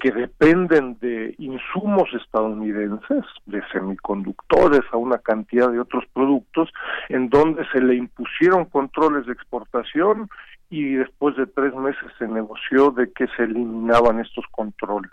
que 0.00 0.10
dependen 0.10 0.98
de 1.00 1.34
insumos 1.38 2.08
estadounidenses, 2.14 3.24
de 3.46 3.62
semiconductores 3.70 4.80
a 4.92 4.96
una 4.96 5.18
cantidad 5.18 5.70
de 5.70 5.78
otros 5.78 6.04
productos, 6.12 6.70
en 7.10 7.28
donde 7.28 7.66
se 7.70 7.80
le 7.80 7.94
impusieron 7.94 8.64
controles 8.64 9.26
de 9.26 9.32
exportación 9.32 10.28
y 10.70 10.94
después 10.94 11.36
de 11.36 11.46
tres 11.46 11.74
meses 11.74 12.10
se 12.18 12.28
negoció 12.28 12.90
de 12.90 13.10
que 13.12 13.26
se 13.36 13.44
eliminaban 13.44 14.20
estos 14.20 14.44
controles. 14.50 15.10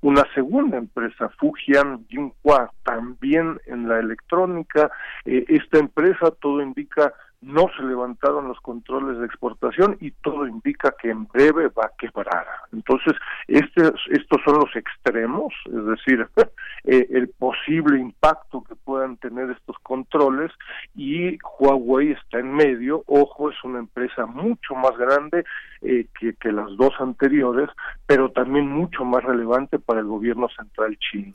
Una 0.00 0.24
segunda 0.34 0.76
empresa, 0.76 1.28
Fujian 1.38 2.06
Jinhua, 2.08 2.72
también 2.84 3.60
en 3.66 3.88
la 3.88 4.00
electrónica, 4.00 4.90
eh, 5.24 5.44
esta 5.48 5.78
empresa 5.78 6.30
todo 6.40 6.60
indica 6.60 7.12
no 7.40 7.66
se 7.76 7.82
levantaron 7.82 8.48
los 8.48 8.58
controles 8.60 9.18
de 9.18 9.26
exportación 9.26 9.96
y 10.00 10.10
todo 10.10 10.46
indica 10.46 10.94
que 11.00 11.10
en 11.10 11.26
breve 11.26 11.68
va 11.68 11.86
a 11.86 11.92
quebrar. 11.98 12.46
Entonces, 12.72 13.14
este, 13.46 13.82
estos 14.10 14.40
son 14.44 14.54
los 14.60 14.74
extremos, 14.74 15.52
es 15.66 15.86
decir, 15.86 16.26
eh, 16.84 17.06
el 17.10 17.28
posible 17.28 17.98
impacto 18.00 18.64
que 18.64 18.74
puedan 18.74 19.16
tener 19.18 19.50
estos 19.50 19.76
controles 19.82 20.50
y 20.94 21.38
Huawei 21.58 22.12
está 22.12 22.38
en 22.38 22.52
medio. 22.52 23.02
Ojo, 23.06 23.50
es 23.50 23.56
una 23.64 23.78
empresa 23.78 24.26
mucho 24.26 24.74
más 24.74 24.96
grande 24.96 25.44
eh, 25.82 26.06
que, 26.18 26.34
que 26.34 26.52
las 26.52 26.74
dos 26.76 26.94
anteriores, 26.98 27.68
pero 28.06 28.30
también 28.30 28.66
mucho 28.68 29.04
más 29.04 29.22
relevante 29.22 29.78
para 29.78 30.00
el 30.00 30.06
gobierno 30.06 30.48
central 30.48 30.98
chino. 30.98 31.34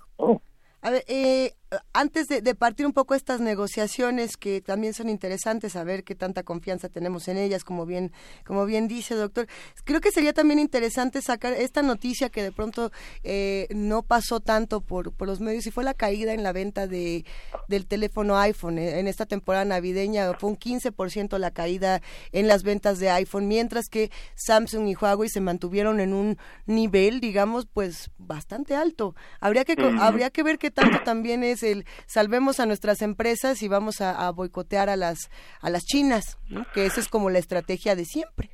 A 0.82 0.90
ver, 0.90 1.03
eh, 1.07 1.52
antes 1.93 2.27
de, 2.27 2.56
partir 2.56 2.85
un 2.85 2.91
poco 2.91 3.15
estas 3.15 3.39
negociaciones 3.39 4.35
que 4.35 4.60
también 4.60 4.93
son 4.93 5.07
interesantes, 5.07 5.77
a 5.77 5.84
ver 5.85 6.03
qué 6.03 6.15
tanta 6.15 6.43
confianza 6.43 6.89
tenemos 6.89 7.30
en 7.30 7.38
ellas, 7.38 7.64
como 7.64 7.85
bien, 7.85 8.11
como 8.45 8.65
bien 8.65 8.89
dice 8.89 9.15
doctor, 9.15 9.48
creo 9.85 10.02
que 10.02 10.11
sería 10.11 10.34
también 10.34 10.60
interesante 10.60 11.22
sacar 11.22 11.53
esta 11.53 11.81
noticia 11.81 12.30
que 12.30 12.43
de 12.43 12.52
pronto 12.52 12.91
eh, 13.23 13.68
no 13.73 14.03
pasó 14.03 14.41
tanto 14.41 14.81
por, 14.81 15.14
por 15.14 15.30
los 15.30 15.39
medios 15.39 15.65
y 15.65 15.72
fue 15.72 15.85
la 15.85 15.93
caída 15.93 16.34
en 16.34 16.43
la 16.43 16.52
venta 16.52 16.88
de, 16.88 17.23
del 17.69 17.85
teléfono 17.85 18.38
iPhone. 18.38 18.77
Eh, 18.77 18.99
en 18.99 19.07
esta 19.07 19.26
temporada 19.26 19.64
navideña 19.64 20.34
fue 20.34 20.49
un 20.49 20.57
15% 20.57 21.38
la 21.38 21.52
caída 21.52 22.02
en 22.34 22.48
las 22.48 22.64
ventas 22.64 22.99
de 22.99 23.11
iPhone, 23.11 23.48
mientras 23.48 23.88
que 23.88 24.11
Samsung 24.35 24.89
y 24.89 24.95
Huawei 24.95 25.30
se 25.30 25.39
mantuvieron 25.39 26.02
en 26.02 26.14
un 26.14 26.38
nivel, 26.65 27.22
digamos, 27.22 27.65
pues 27.65 28.11
bastante 28.18 28.76
alto. 28.76 29.15
Habría 29.39 29.64
que, 29.64 29.76
habría 29.99 30.31
que 30.31 30.43
ver 30.43 30.57
qué 30.57 30.69
tanto 30.69 30.99
también 31.06 31.45
es 31.45 31.60
el 31.63 31.85
salvemos 32.05 32.59
a 32.59 32.65
nuestras 32.65 33.01
empresas 33.01 33.61
y 33.63 33.67
vamos 33.67 34.01
a, 34.01 34.29
boicotear 34.31 34.89
a 34.89 34.95
las 34.95 35.29
a 35.61 35.69
las 35.69 35.83
chinas, 35.83 36.38
que 36.73 36.85
esa 36.85 36.99
es 36.99 37.09
como 37.09 37.29
la 37.29 37.39
estrategia 37.39 37.95
de 37.95 38.05
siempre. 38.05 38.51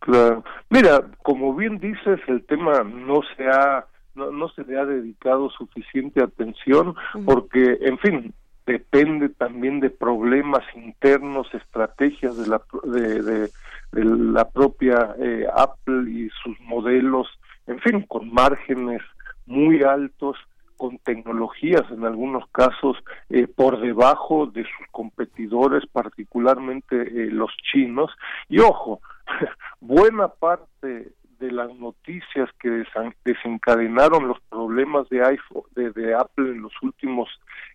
Claro. 0.00 0.44
Mira, 0.70 1.04
como 1.22 1.54
bien 1.54 1.78
dices, 1.78 2.20
el 2.28 2.44
tema 2.44 2.84
no 2.84 3.20
se 3.36 3.46
ha 3.46 3.86
no, 4.14 4.48
se 4.48 4.64
le 4.64 4.78
ha 4.78 4.84
dedicado 4.84 5.50
suficiente 5.50 6.22
atención 6.22 6.94
porque, 7.26 7.78
en 7.82 7.98
fin, 7.98 8.34
depende 8.66 9.28
también 9.28 9.80
de 9.80 9.90
problemas 9.90 10.64
internos, 10.74 11.46
estrategias 11.52 12.36
de 12.36 12.46
la 12.46 12.62
de, 12.84 13.22
de, 13.22 13.50
la 13.92 14.48
propia 14.48 15.14
eh, 15.18 15.46
Apple 15.54 16.10
y 16.10 16.28
sus 16.42 16.58
modelos, 16.60 17.28
en 17.66 17.78
fin, 17.80 18.02
con 18.08 18.32
márgenes 18.32 19.02
muy 19.46 19.82
altos 19.82 20.36
con 20.76 20.98
tecnologías 20.98 21.82
en 21.90 22.04
algunos 22.04 22.48
casos 22.50 22.96
eh, 23.30 23.46
por 23.46 23.80
debajo 23.80 24.46
de 24.46 24.62
sus 24.62 24.86
competidores, 24.90 25.84
particularmente 25.86 26.96
eh, 27.02 27.30
los 27.30 27.50
chinos. 27.70 28.10
Y 28.48 28.60
ojo, 28.60 29.00
buena 29.80 30.28
parte 30.28 31.12
de 31.38 31.52
las 31.52 31.74
noticias 31.74 32.48
que 32.58 32.84
desencadenaron 33.24 34.28
los 34.28 34.40
problemas 34.48 35.08
de 35.10 35.22
iPhone, 35.22 35.64
de, 35.74 36.14
Apple 36.14 36.50
en 36.50 36.62
los 36.62 36.72
últimos 36.82 37.28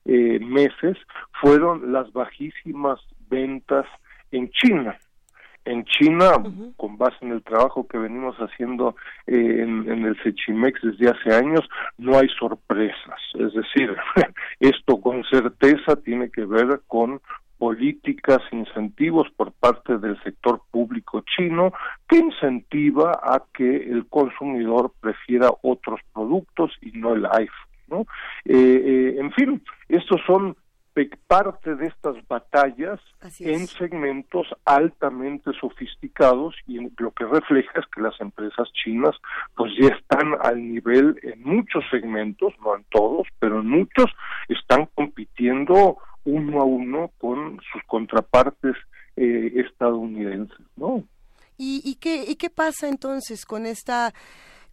eh, 0.06 0.40
meses 0.40 0.98
fueron 1.40 1.92
las 1.92 2.12
bajísimas 2.12 3.00
ventas 3.30 3.86
en 4.32 4.50
China 4.50 4.98
en 5.66 5.86
China, 5.86 6.32
con 6.78 6.98
base 6.98 7.18
en 7.22 7.32
el 7.32 7.44
trabajo 7.44 7.88
que 7.88 7.98
venimos 7.98 8.36
haciendo 8.38 8.96
eh, 9.28 9.36
en, 9.60 9.90
en, 9.90 10.06
el 10.06 10.22
Sechimex 10.24 10.80
desde 10.82 11.10
hace 11.10 11.34
años, 11.34 11.68
no 11.98 12.18
hay 12.18 12.28
sorpresas. 12.40 13.20
Es 13.36 13.54
decir, 13.54 13.96
esto 14.60 15.00
con 15.00 15.24
certeza 15.26 15.96
tiene 15.98 16.30
que 16.32 16.46
ver 16.46 16.82
con 16.88 17.22
políticas, 17.62 18.40
incentivos 18.52 19.28
por 19.38 19.52
parte 19.52 20.00
del 20.00 20.20
sector 20.24 20.64
público 20.72 21.24
chino 21.38 21.72
que 22.10 22.18
incentiva 22.18 23.12
a 23.22 23.44
que 23.54 23.76
el 23.76 24.08
consumidor 24.08 24.92
prefiera 25.00 25.52
otros 25.62 26.00
productos 26.12 26.72
y 26.82 26.92
no 26.94 27.14
el 27.14 27.28
iPhone. 27.28 27.72
¿no? 27.88 28.00
Eh, 28.46 28.56
eh, 28.56 29.16
en 29.20 29.32
fin, 29.34 29.62
estos 29.90 30.20
son 30.26 30.56
parte 31.28 31.76
de 31.76 31.88
estas 31.88 32.16
batallas 32.28 33.00
en 33.40 33.68
segmentos 33.68 34.48
altamente 34.66 35.52
sofisticados 35.60 36.56
y 36.68 36.80
lo 36.98 37.12
que 37.12 37.26
refleja 37.26 37.80
es 37.80 37.86
que 37.94 38.02
las 38.02 38.20
empresas 38.20 38.68
chinas 38.74 39.16
pues 39.56 39.72
ya 39.80 39.88
están 39.88 40.34
al 40.42 40.58
nivel 40.58 41.18
en 41.24 41.42
muchos 41.44 41.84
segmentos, 41.90 42.54
no 42.64 42.76
en 42.76 42.84
todos, 42.92 43.28
pero 43.40 43.62
en 43.62 43.70
muchos 43.70 44.12
están 44.50 44.88
compitiendo 44.94 45.98
uno 46.26 46.62
a 46.62 46.66
uno 46.66 47.12
con 47.18 47.60
sus 47.72 47.82
contrapartes 47.88 48.76
eh, 49.16 49.54
estadounidenses, 49.56 50.66
¿no? 50.76 51.04
¿Y, 51.58 51.82
y, 51.86 51.96
qué, 51.96 52.26
¿Y 52.28 52.36
qué 52.36 52.50
pasa 52.50 52.88
entonces 52.88 53.46
con 53.46 53.66
esta 53.66 54.14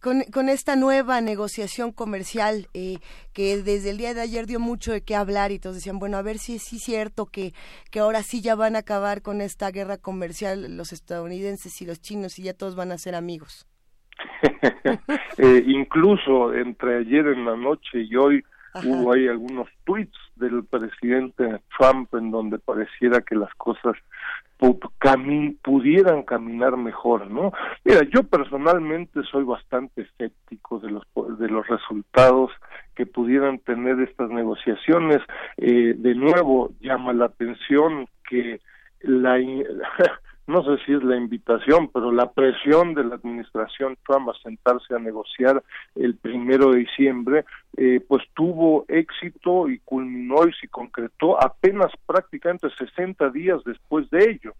con, 0.01 0.23
con 0.31 0.49
esta 0.49 0.75
nueva 0.75 1.21
negociación 1.21 1.91
comercial 1.91 2.67
eh, 2.73 2.97
que 3.33 3.57
desde 3.57 3.89
el 3.89 3.97
día 3.97 4.13
de 4.13 4.21
ayer 4.21 4.45
dio 4.45 4.59
mucho 4.59 4.91
de 4.91 5.03
qué 5.03 5.15
hablar 5.15 5.51
y 5.51 5.59
todos 5.59 5.75
decían, 5.75 5.99
bueno, 5.99 6.17
a 6.17 6.21
ver 6.21 6.37
si 6.37 6.55
es 6.55 6.63
cierto 6.63 7.25
que, 7.25 7.53
que 7.91 7.99
ahora 7.99 8.23
sí 8.23 8.41
ya 8.41 8.55
van 8.55 8.75
a 8.75 8.79
acabar 8.79 9.21
con 9.21 9.41
esta 9.41 9.71
guerra 9.71 9.97
comercial 9.97 10.77
los 10.77 10.93
estadounidenses 10.93 11.81
y 11.81 11.85
los 11.85 12.01
chinos 12.01 12.39
y 12.39 12.43
ya 12.43 12.53
todos 12.53 12.75
van 12.75 12.91
a 12.91 12.97
ser 12.97 13.15
amigos. 13.15 13.67
eh, 15.37 15.63
incluso 15.65 16.53
entre 16.53 16.97
ayer 16.97 17.27
en 17.27 17.45
la 17.45 17.55
noche 17.55 18.01
y 18.01 18.15
hoy 18.15 18.43
hubo 18.83 19.13
ahí 19.13 19.27
algunos 19.27 19.67
tweets 19.85 20.17
del 20.35 20.63
presidente 20.65 21.59
Trump 21.77 22.13
en 22.13 22.31
donde 22.31 22.59
pareciera 22.59 23.21
que 23.21 23.35
las 23.35 23.53
cosas 23.55 23.95
pudieran 24.57 26.23
caminar 26.23 26.75
mejor, 26.75 27.31
¿no? 27.31 27.53
Mira, 27.85 28.01
yo 28.13 28.23
personalmente 28.23 29.21
soy 29.31 29.45
bastante 29.45 30.01
escéptico 30.01 30.79
de 30.79 30.91
los 30.91 31.03
de 31.39 31.47
los 31.47 31.65
resultados 31.67 32.51
que 32.93 33.05
pudieran 33.05 33.59
tener 33.59 34.01
estas 34.01 34.29
negociaciones. 34.29 35.19
Eh, 35.57 35.93
de 35.97 36.15
nuevo 36.15 36.71
llama 36.81 37.13
la 37.13 37.25
atención 37.25 38.07
que 38.29 38.59
la 39.01 39.37
no 40.49 40.63
sé 40.63 40.83
si 40.83 40.93
es 40.93 41.03
la 41.03 41.15
invitación, 41.15 41.89
pero 41.93 42.11
la 42.11 42.31
presión 42.31 42.95
de 42.95 43.03
la 43.03 43.15
administración 43.15 43.97
Trump 44.05 44.29
a 44.29 44.33
sentarse 44.41 44.95
a 44.95 44.99
negociar 44.99 45.63
el 45.95 46.15
primero 46.15 46.71
de 46.71 46.79
diciembre, 46.79 47.45
eh, 47.77 48.03
pues 48.07 48.23
tuvo 48.33 48.83
éxito 48.87 49.69
y 49.69 49.77
culminó 49.79 50.47
y 50.47 50.53
se 50.53 50.67
concretó 50.67 51.41
apenas 51.41 51.91
prácticamente 52.07 52.67
60 52.77 53.29
días 53.29 53.59
después 53.63 54.09
de 54.09 54.31
ello. 54.31 54.53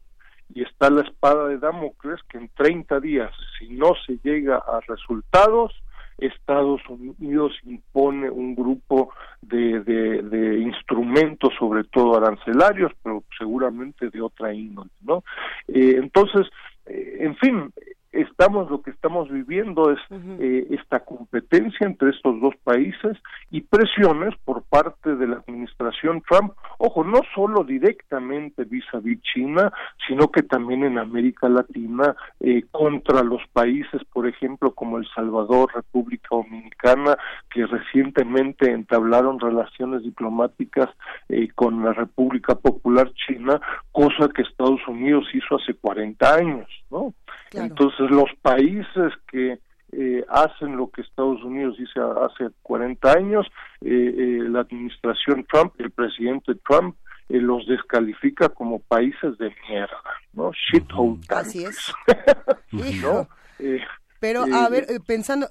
y 0.51 0.63
está 0.63 0.89
la 0.89 1.03
espada 1.03 1.47
de 1.47 1.59
Damocles 1.59 2.21
que 2.27 2.39
en 2.39 2.49
30 2.55 2.99
días, 3.01 3.31
si 3.59 3.69
no 3.69 3.93
se 4.07 4.17
llega 4.23 4.57
a 4.57 4.79
resultados, 4.87 5.73
Estados 6.21 6.81
Unidos 6.89 7.53
impone 7.63 8.29
un 8.29 8.55
grupo 8.55 9.11
de, 9.41 9.79
de, 9.81 10.59
instrumentos, 10.59 11.53
sobre 11.57 11.83
todo 11.85 12.17
arancelarios, 12.17 12.91
pero 13.03 13.23
seguramente 13.37 14.09
de 14.09 14.21
otra 14.21 14.53
índole, 14.53 14.91
¿no? 15.01 15.23
Eh, 15.67 15.95
entonces, 15.97 16.47
eh, 16.85 17.17
en 17.19 17.35
fin, 17.37 17.73
estamos 18.11 18.69
lo 18.69 18.81
que 18.81 18.91
estamos 18.91 19.29
viviendo 19.29 19.91
es 19.91 19.99
eh, 20.39 20.67
esta 20.71 21.01
competencia 21.01 21.85
entre 21.85 22.09
estos 22.09 22.39
dos 22.41 22.55
países 22.63 23.17
y 23.51 23.61
presiones 23.61 24.35
por 24.45 24.63
parte 24.63 25.15
de 25.15 25.27
la 25.27 25.35
administración 25.37 26.23
Trump, 26.29 26.53
ojo, 26.77 27.03
no 27.03 27.21
solo 27.35 27.63
directamente 27.63 28.63
vis 28.63 28.85
a 28.93 28.99
vis 28.99 29.21
China, 29.21 29.71
sino 30.07 30.29
que 30.29 30.43
también 30.43 30.83
en 30.83 30.97
América 30.97 31.49
Latina 31.49 32.15
eh, 32.39 32.63
contra 32.71 33.23
los 33.23 33.41
países, 33.53 34.01
por 34.11 34.27
ejemplo, 34.27 34.73
como 34.73 34.97
El 34.97 35.07
Salvador, 35.13 35.69
República 35.73 36.29
Dominicana, 36.31 37.17
que 37.53 37.65
recientemente 37.65 38.71
entablaron 38.71 39.39
relaciones 39.39 40.03
diplomáticas 40.03 40.89
eh, 41.29 41.49
con 41.53 41.83
la 41.83 41.93
República 41.93 42.55
Popular 42.55 43.11
China, 43.13 43.59
cosa 43.91 44.29
que 44.33 44.41
Estados 44.41 44.81
Unidos 44.87 45.25
hizo 45.33 45.55
hace 45.55 45.73
40 45.73 46.33
años, 46.33 46.67
¿no? 46.89 47.13
Entonces 47.53 48.11
los 48.11 48.29
países 48.41 49.13
que 49.31 49.59
eh, 49.91 50.23
hacen 50.29 50.77
lo 50.77 50.91
que 50.91 51.01
Estados 51.01 51.43
Unidos 51.43 51.75
hizo 51.79 52.23
hace 52.23 52.49
40 52.61 53.11
años, 53.11 53.47
eh, 53.81 53.89
eh, 53.89 54.39
la 54.47 54.61
administración 54.61 55.45
Trump, 55.51 55.73
el 55.79 55.91
presidente 55.91 56.53
Trump, 56.67 56.95
los 57.29 57.67
descalifica 57.67 58.49
como 58.49 58.79
países 58.79 59.37
de 59.37 59.53
mierda, 59.67 60.01
¿no? 60.33 60.51
Shithole. 60.51 61.19
Así 61.29 61.63
es. 61.63 61.93
Pero, 64.19 64.45
a 64.51 64.69
ver, 64.69 64.87
pensando, 65.05 65.47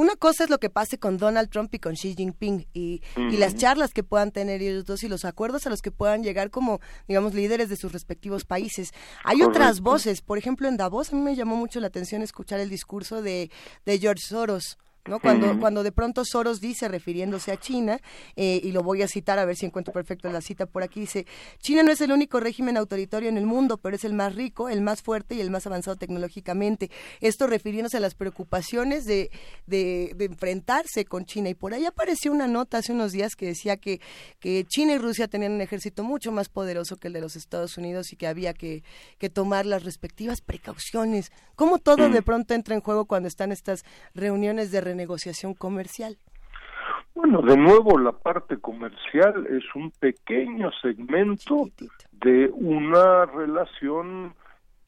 una 0.00 0.16
cosa 0.16 0.44
es 0.44 0.50
lo 0.50 0.58
que 0.58 0.70
pase 0.70 0.98
con 0.98 1.18
Donald 1.18 1.50
Trump 1.50 1.74
y 1.74 1.78
con 1.78 1.94
Xi 1.94 2.14
Jinping 2.14 2.66
y, 2.72 3.02
y, 3.16 3.36
las 3.36 3.56
charlas 3.56 3.92
que 3.92 4.02
puedan 4.02 4.30
tener 4.30 4.62
ellos 4.62 4.84
dos 4.84 5.02
y 5.02 5.08
los 5.08 5.24
acuerdos 5.24 5.66
a 5.66 5.70
los 5.70 5.82
que 5.82 5.90
puedan 5.90 6.22
llegar 6.22 6.50
como, 6.50 6.80
digamos, 7.08 7.34
líderes 7.34 7.68
de 7.68 7.76
sus 7.76 7.92
respectivos 7.92 8.44
países. 8.44 8.90
Hay 9.24 9.42
otras 9.42 9.80
voces, 9.80 10.22
por 10.22 10.38
ejemplo, 10.38 10.68
en 10.68 10.76
Davos 10.76 11.12
a 11.12 11.16
mí 11.16 11.22
me 11.22 11.36
llamó 11.36 11.56
mucho 11.56 11.80
la 11.80 11.86
atención 11.86 12.22
escuchar 12.22 12.60
el 12.60 12.70
discurso 12.70 13.22
de, 13.22 13.50
de 13.84 13.98
George 13.98 14.22
Soros 14.26 14.78
¿no? 15.06 15.20
Cuando, 15.20 15.58
cuando 15.58 15.82
de 15.82 15.92
pronto 15.92 16.24
Soros 16.24 16.60
dice, 16.60 16.88
refiriéndose 16.88 17.52
a 17.52 17.56
China, 17.58 18.00
eh, 18.36 18.60
y 18.62 18.72
lo 18.72 18.82
voy 18.82 19.02
a 19.02 19.08
citar 19.08 19.38
a 19.38 19.44
ver 19.44 19.56
si 19.56 19.66
encuentro 19.66 19.92
perfecto 19.92 20.30
la 20.30 20.40
cita 20.40 20.66
por 20.66 20.82
aquí, 20.82 21.00
dice, 21.00 21.26
China 21.60 21.82
no 21.82 21.92
es 21.92 22.00
el 22.00 22.12
único 22.12 22.40
régimen 22.40 22.76
autoritario 22.76 23.28
en 23.28 23.36
el 23.36 23.46
mundo, 23.46 23.78
pero 23.78 23.96
es 23.96 24.04
el 24.04 24.14
más 24.14 24.34
rico, 24.34 24.68
el 24.68 24.80
más 24.80 25.02
fuerte 25.02 25.34
y 25.34 25.40
el 25.40 25.50
más 25.50 25.66
avanzado 25.66 25.96
tecnológicamente. 25.96 26.90
Esto 27.20 27.46
refiriéndose 27.46 27.96
a 27.96 28.00
las 28.00 28.14
preocupaciones 28.14 29.04
de, 29.04 29.30
de, 29.66 30.14
enfrentarse 30.18 31.04
con 31.04 31.24
China. 31.24 31.48
Y 31.48 31.54
por 31.54 31.74
ahí 31.74 31.84
apareció 31.84 32.32
una 32.32 32.48
nota 32.48 32.78
hace 32.78 32.92
unos 32.92 33.12
días 33.12 33.36
que 33.36 33.46
decía 33.46 33.76
que, 33.76 34.00
que 34.40 34.64
China 34.64 34.94
y 34.94 34.98
Rusia 34.98 35.28
tenían 35.28 35.52
un 35.52 35.60
ejército 35.60 36.02
mucho 36.04 36.32
más 36.32 36.48
poderoso 36.48 36.96
que 36.96 37.08
el 37.08 37.14
de 37.14 37.20
los 37.20 37.36
Estados 37.36 37.76
Unidos 37.78 38.12
y 38.12 38.16
que 38.16 38.26
había 38.26 38.54
que, 38.54 38.82
que 39.18 39.30
tomar 39.30 39.66
las 39.66 39.84
respectivas 39.84 40.40
precauciones. 40.40 41.30
¿Cómo 41.54 41.78
todo 41.78 42.10
de 42.10 42.22
pronto 42.22 42.54
entra 42.54 42.74
en 42.74 42.80
juego 42.80 43.06
cuando 43.06 43.28
están 43.28 43.52
estas 43.52 43.82
reuniones 44.14 44.70
de 44.70 44.80
negociación 44.96 45.54
comercial? 45.54 46.16
Bueno, 47.14 47.40
de 47.40 47.56
nuevo 47.56 47.98
la 47.98 48.12
parte 48.12 48.58
comercial 48.58 49.46
es 49.46 49.64
un 49.74 49.90
pequeño 49.90 50.70
segmento 50.82 51.68
de 52.12 52.50
una 52.52 53.24
relación 53.26 54.34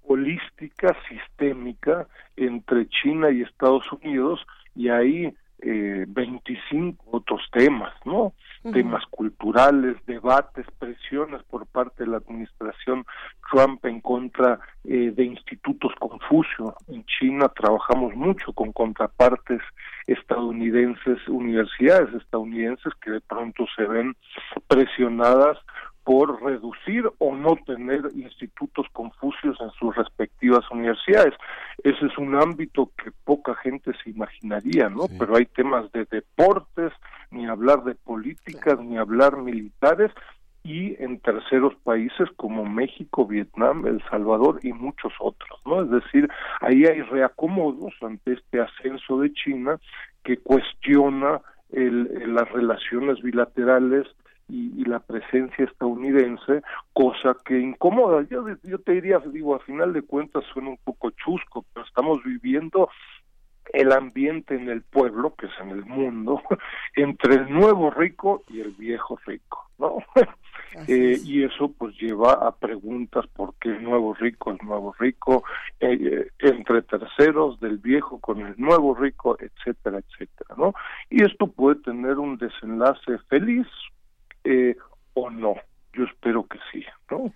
holística, 0.06 0.96
sistémica 1.08 2.06
entre 2.36 2.88
China 2.88 3.30
y 3.30 3.42
Estados 3.42 3.84
Unidos 3.92 4.40
y 4.74 4.88
hay 4.88 5.34
eh, 5.60 6.04
25 6.06 7.04
otros 7.10 7.40
temas, 7.50 7.94
¿no? 8.04 8.32
Temas 8.62 9.04
culturales, 9.10 9.96
debates, 10.06 10.66
presiones 10.78 11.42
por 11.44 11.66
parte 11.66 12.04
de 12.04 12.10
la 12.10 12.16
administración 12.18 13.06
Trump 13.50 13.84
en 13.84 14.00
contra 14.00 14.58
eh, 14.84 15.12
de 15.14 15.24
institutos 15.24 15.92
Confucio. 15.98 16.74
En 16.88 17.04
China 17.06 17.48
trabajamos 17.48 18.14
mucho 18.14 18.52
con 18.52 18.72
contrapartes 18.72 19.60
estadounidenses, 20.06 21.26
universidades 21.28 22.12
estadounidenses 22.14 22.92
que 23.02 23.12
de 23.12 23.20
pronto 23.20 23.64
se 23.76 23.84
ven 23.84 24.16
presionadas 24.66 25.58
por 26.08 26.42
reducir 26.42 27.04
o 27.18 27.36
no 27.36 27.54
tener 27.66 28.00
institutos 28.14 28.86
confucios 28.94 29.58
en 29.60 29.68
sus 29.72 29.94
respectivas 29.94 30.64
universidades. 30.70 31.34
Ese 31.84 32.06
es 32.06 32.16
un 32.16 32.34
ámbito 32.34 32.90
que 32.96 33.10
poca 33.24 33.54
gente 33.56 33.92
se 34.02 34.08
imaginaría, 34.08 34.88
¿no? 34.88 35.02
Pero 35.18 35.36
hay 35.36 35.44
temas 35.44 35.92
de 35.92 36.06
deportes, 36.06 36.94
ni 37.30 37.46
hablar 37.46 37.84
de 37.84 37.94
políticas, 37.94 38.80
ni 38.80 38.96
hablar 38.96 39.36
militares, 39.36 40.10
y 40.64 40.96
en 40.98 41.20
terceros 41.20 41.74
países 41.84 42.26
como 42.36 42.64
México, 42.64 43.26
Vietnam, 43.26 43.86
El 43.86 44.02
Salvador 44.08 44.60
y 44.62 44.72
muchos 44.72 45.12
otros, 45.20 45.60
¿no? 45.66 45.82
Es 45.82 45.90
decir, 45.90 46.26
ahí 46.62 46.86
hay 46.86 47.02
reacomodos 47.02 47.92
ante 48.00 48.32
este 48.32 48.62
ascenso 48.62 49.20
de 49.20 49.30
China 49.34 49.78
que 50.24 50.38
cuestiona 50.38 51.42
el, 51.70 52.34
las 52.34 52.50
relaciones 52.50 53.20
bilaterales 53.20 54.06
y, 54.48 54.84
la 54.84 55.00
presencia 55.00 55.64
estadounidense, 55.66 56.62
cosa 56.92 57.36
que 57.44 57.58
incomoda. 57.58 58.22
Yo, 58.30 58.44
yo 58.62 58.78
te 58.78 58.92
diría, 58.92 59.18
digo, 59.18 59.54
a 59.54 59.60
final 59.60 59.92
de 59.92 60.02
cuentas 60.02 60.44
suena 60.52 60.70
un 60.70 60.78
poco 60.82 61.10
chusco, 61.10 61.64
pero 61.72 61.84
estamos 61.86 62.22
viviendo 62.24 62.88
el 63.72 63.92
ambiente 63.92 64.54
en 64.54 64.68
el 64.68 64.82
pueblo, 64.82 65.34
que 65.34 65.46
es 65.46 65.52
en 65.60 65.70
el 65.70 65.84
mundo, 65.84 66.42
entre 66.96 67.34
el 67.34 67.52
nuevo 67.52 67.90
rico 67.90 68.42
y 68.48 68.60
el 68.60 68.70
viejo 68.72 69.18
rico, 69.26 69.68
¿no? 69.78 69.98
Eh, 70.86 71.18
y 71.24 71.44
eso 71.44 71.72
pues 71.76 71.96
lleva 71.98 72.34
a 72.34 72.54
preguntas 72.54 73.26
por 73.28 73.54
qué 73.54 73.70
el 73.70 73.82
nuevo 73.82 74.12
rico, 74.12 74.50
el 74.50 74.58
nuevo 74.62 74.94
rico, 74.98 75.42
eh, 75.80 75.98
eh, 75.98 76.30
entre 76.40 76.82
terceros 76.82 77.58
del 77.58 77.78
viejo 77.78 78.20
con 78.20 78.40
el 78.40 78.54
nuevo 78.58 78.94
rico, 78.94 79.38
etcétera, 79.40 79.98
etcétera, 79.98 80.54
¿no? 80.58 80.74
Y 81.08 81.24
esto 81.24 81.46
puede 81.46 81.80
tener 81.80 82.18
un 82.18 82.36
desenlace 82.36 83.18
feliz 83.28 83.66
eh, 84.44 84.76
o 85.14 85.30
no. 85.30 85.54
Yo 85.92 86.04
espero 86.04 86.46
que 86.46 86.58
sí, 86.72 86.84
¿no? 87.10 87.32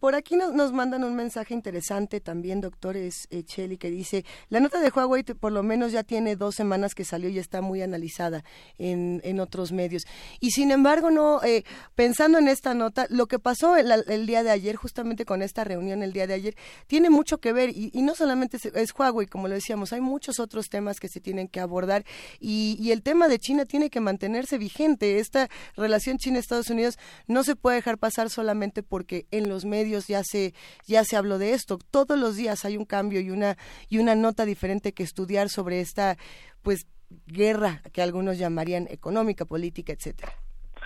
Por 0.00 0.16
aquí 0.16 0.34
nos, 0.34 0.52
nos 0.52 0.72
mandan 0.72 1.04
un 1.04 1.14
mensaje 1.14 1.54
interesante 1.54 2.20
también, 2.20 2.60
doctor 2.60 2.96
Echeli, 2.96 3.78
que 3.78 3.90
dice, 3.90 4.24
la 4.48 4.58
nota 4.58 4.80
de 4.80 4.90
Huawei 4.90 5.22
por 5.22 5.52
lo 5.52 5.62
menos 5.62 5.92
ya 5.92 6.02
tiene 6.02 6.34
dos 6.34 6.56
semanas 6.56 6.94
que 6.94 7.04
salió 7.04 7.28
y 7.28 7.38
está 7.38 7.60
muy 7.60 7.80
analizada 7.80 8.42
en, 8.78 9.20
en 9.22 9.38
otros 9.38 9.70
medios. 9.70 10.06
Y 10.40 10.50
sin 10.50 10.72
embargo, 10.72 11.10
no 11.10 11.42
eh, 11.44 11.64
pensando 11.94 12.38
en 12.38 12.48
esta 12.48 12.74
nota, 12.74 13.06
lo 13.10 13.26
que 13.26 13.38
pasó 13.38 13.76
el, 13.76 14.26
día 14.26 14.42
de 14.42 14.50
ayer, 14.50 14.76
justamente 14.76 15.24
con 15.24 15.42
esta 15.42 15.62
reunión 15.62 16.02
el 16.02 16.12
día 16.12 16.26
de 16.26 16.34
ayer, 16.34 16.56
tiene 16.86 17.10
mucho 17.10 17.38
que 17.38 17.52
ver 17.52 17.70
y, 17.70 17.90
no 18.02 18.14
solamente 18.14 18.58
es, 18.74 18.94
Huawei, 18.98 19.26
como 19.26 19.46
lo 19.46 19.54
decíamos, 19.54 19.92
hay 19.92 20.00
muchos 20.00 20.40
otros 20.40 20.68
temas 20.68 20.98
que 20.98 21.08
se 21.08 21.20
tienen 21.20 21.48
que 21.48 21.60
abordar 21.60 22.04
y, 22.40 22.76
y 22.80 22.90
el 22.92 23.02
tema 23.02 23.28
de 23.28 23.38
China 23.38 23.64
tiene 23.66 23.90
que 23.90 24.00
mantenerse 24.00 24.58
vigente. 24.58 25.18
Esta 25.18 25.48
relación 25.76 26.18
China-Estados 26.18 26.70
Unidos 26.70 26.98
no 27.26 27.44
se 27.44 27.56
puede 27.56 27.76
dejar 27.76 27.98
pasar 27.98 28.30
solamente 28.30 28.82
porque 28.82 29.26
en 29.30 29.48
los 29.48 29.59
medios 29.64 30.06
ya 30.06 30.22
se 30.24 30.54
ya 30.86 31.04
se 31.04 31.16
habló 31.16 31.38
de 31.38 31.52
esto. 31.52 31.78
Todos 31.90 32.18
los 32.18 32.36
días 32.36 32.64
hay 32.64 32.76
un 32.76 32.84
cambio 32.84 33.20
y 33.20 33.30
una 33.30 33.56
y 33.88 33.98
una 33.98 34.14
nota 34.14 34.44
diferente 34.44 34.92
que 34.92 35.02
estudiar 35.02 35.48
sobre 35.48 35.80
esta 35.80 36.16
pues 36.62 36.86
guerra 37.26 37.82
que 37.92 38.02
algunos 38.02 38.38
llamarían 38.38 38.86
económica, 38.90 39.44
política, 39.44 39.92
etcétera. 39.92 40.32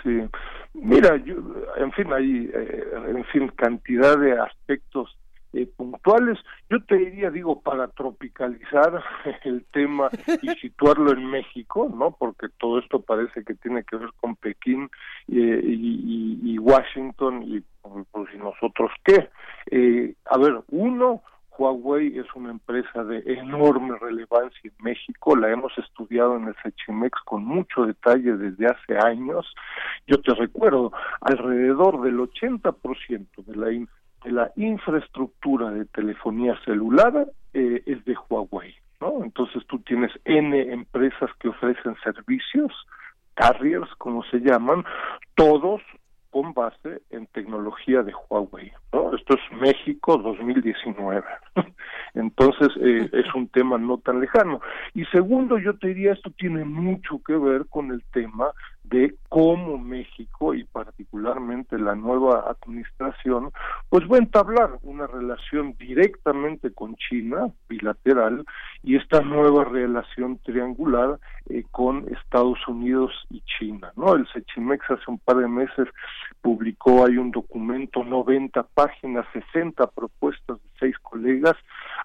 Sí. 0.03 0.23
Mira, 0.75 1.15
en 1.77 1.93
fin, 1.93 2.13
hay 2.13 2.51
eh, 2.53 2.85
en 3.09 3.25
fin 3.27 3.49
cantidad 3.57 4.19
de 4.19 4.33
aspectos 4.39 5.17
eh, 5.55 5.67
puntuales. 5.77 6.39
Yo 6.69 6.83
te 6.85 6.97
diría, 6.97 7.31
digo, 7.31 7.61
para 7.61 7.89
tropicalizar 7.89 9.03
el 9.45 9.65
tema 9.73 10.11
y 10.43 10.49
situarlo 10.61 11.13
en 11.13 11.27
México, 11.27 11.91
¿no? 11.95 12.13
Porque 12.13 12.49
todo 12.59 12.79
esto 12.79 13.01
parece 13.01 13.45
que 13.45 13.55
tiene 13.55 13.85
que 13.85 13.97
ver 13.97 14.11
con 14.21 14.37
Pekín 14.37 14.91
eh, 15.29 15.61
y, 15.65 16.41
y, 16.43 16.59
Washington 16.59 17.43
y 17.43 17.63
pues, 17.83 18.29
¿y 18.35 18.39
nosotros 18.39 18.91
qué? 19.05 19.29
Eh, 19.71 20.15
a 20.27 20.39
ver, 20.39 20.63
uno, 20.71 21.23
Huawei 21.57 22.19
es 22.19 22.27
una 22.35 22.51
empresa 22.51 23.05
de 23.05 23.23
enorme 23.27 23.97
relevancia 23.99 24.61
en 24.65 24.85
México, 24.85 25.37
la 25.37 25.51
hemos 25.51 25.77
estudiado 25.79 26.37
en 26.37 26.49
el 26.49 26.57
Sechimex 26.63 27.21
con 27.25 27.45
mucho 27.45 27.87
detalle 27.87 28.37
desde 28.37 28.67
hace 28.67 28.99
años. 28.99 29.47
Yo 30.07 30.21
te 30.21 30.35
recuerdo, 30.35 30.93
alrededor 31.21 32.03
del 32.03 32.19
80% 32.19 33.45
de 33.45 33.57
la 33.57 33.73
de 34.25 34.33
la 34.33 34.51
infraestructura 34.57 35.71
de 35.71 35.85
telefonía 35.87 36.59
celular 36.65 37.29
eh, 37.53 37.83
es 37.87 38.05
de 38.05 38.17
Huawei, 38.29 38.75
¿no? 39.01 39.23
Entonces 39.23 39.63
tú 39.67 39.79
tienes 39.81 40.11
N 40.25 40.61
empresas 40.73 41.31
que 41.39 41.49
ofrecen 41.49 41.95
servicios, 42.03 42.73
carriers, 43.35 43.89
como 43.99 44.25
se 44.25 44.39
llaman, 44.39 44.85
todos 45.35 45.83
con 46.35 46.53
base 46.53 47.01
en 47.11 47.29
tecnología 47.29 48.03
de 48.03 48.13
Huawei. 48.29 48.73
¿no? 48.93 49.15
Esto 49.15 49.35
es 49.35 49.61
México 49.61 50.19
2019. 50.19 51.23
Entonces 52.15 52.69
eh, 52.81 53.09
es 53.13 53.33
un 53.37 53.47
tema 53.49 53.79
no 53.79 53.99
tan 53.99 54.21
lejano. 54.21 54.61
Y 54.95 55.05
segundo, 55.07 55.59
yo 55.59 55.79
te 55.79 55.89
diría, 55.89 56.13
esto 56.13 56.33
tiene 56.37 56.65
mucho 56.65 57.21
que 57.25 57.37
ver 57.37 57.67
con 57.71 57.93
el 57.93 58.03
tema 58.13 58.51
de 58.85 59.15
cómo 59.31 59.79
México 59.79 60.55
y 60.55 60.65
particularmente 60.65 61.79
la 61.79 61.95
nueva 61.95 62.51
administración 62.51 63.51
pues 63.89 64.05
va 64.05 64.17
a 64.17 64.21
entablar 64.21 64.79
una 64.83 65.07
relación 65.07 65.75
directamente 65.79 66.71
con 66.73 66.95
China 66.97 67.51
bilateral 67.69 68.45
y 68.83 68.97
esta 68.97 69.21
nueva 69.21 69.65
relación 69.65 70.39
triangular 70.45 71.19
eh, 71.49 71.65
con 71.71 72.07
Estados 72.15 72.59
Unidos 72.69 73.11
y 73.31 73.43
China 73.59 73.91
no 73.97 74.15
el 74.15 74.29
Sechimex 74.29 74.85
hace 74.91 75.11
un 75.11 75.19
par 75.19 75.39
de 75.39 75.49
meses 75.49 75.89
publicó 76.43 77.07
hay 77.07 77.17
un 77.17 77.31
documento 77.31 78.05
90 78.05 78.63
páginas 78.75 79.27
60 79.33 79.87
propuestas 79.89 80.59
de 80.59 80.74
seis 80.85 80.99
colegas 80.99 81.57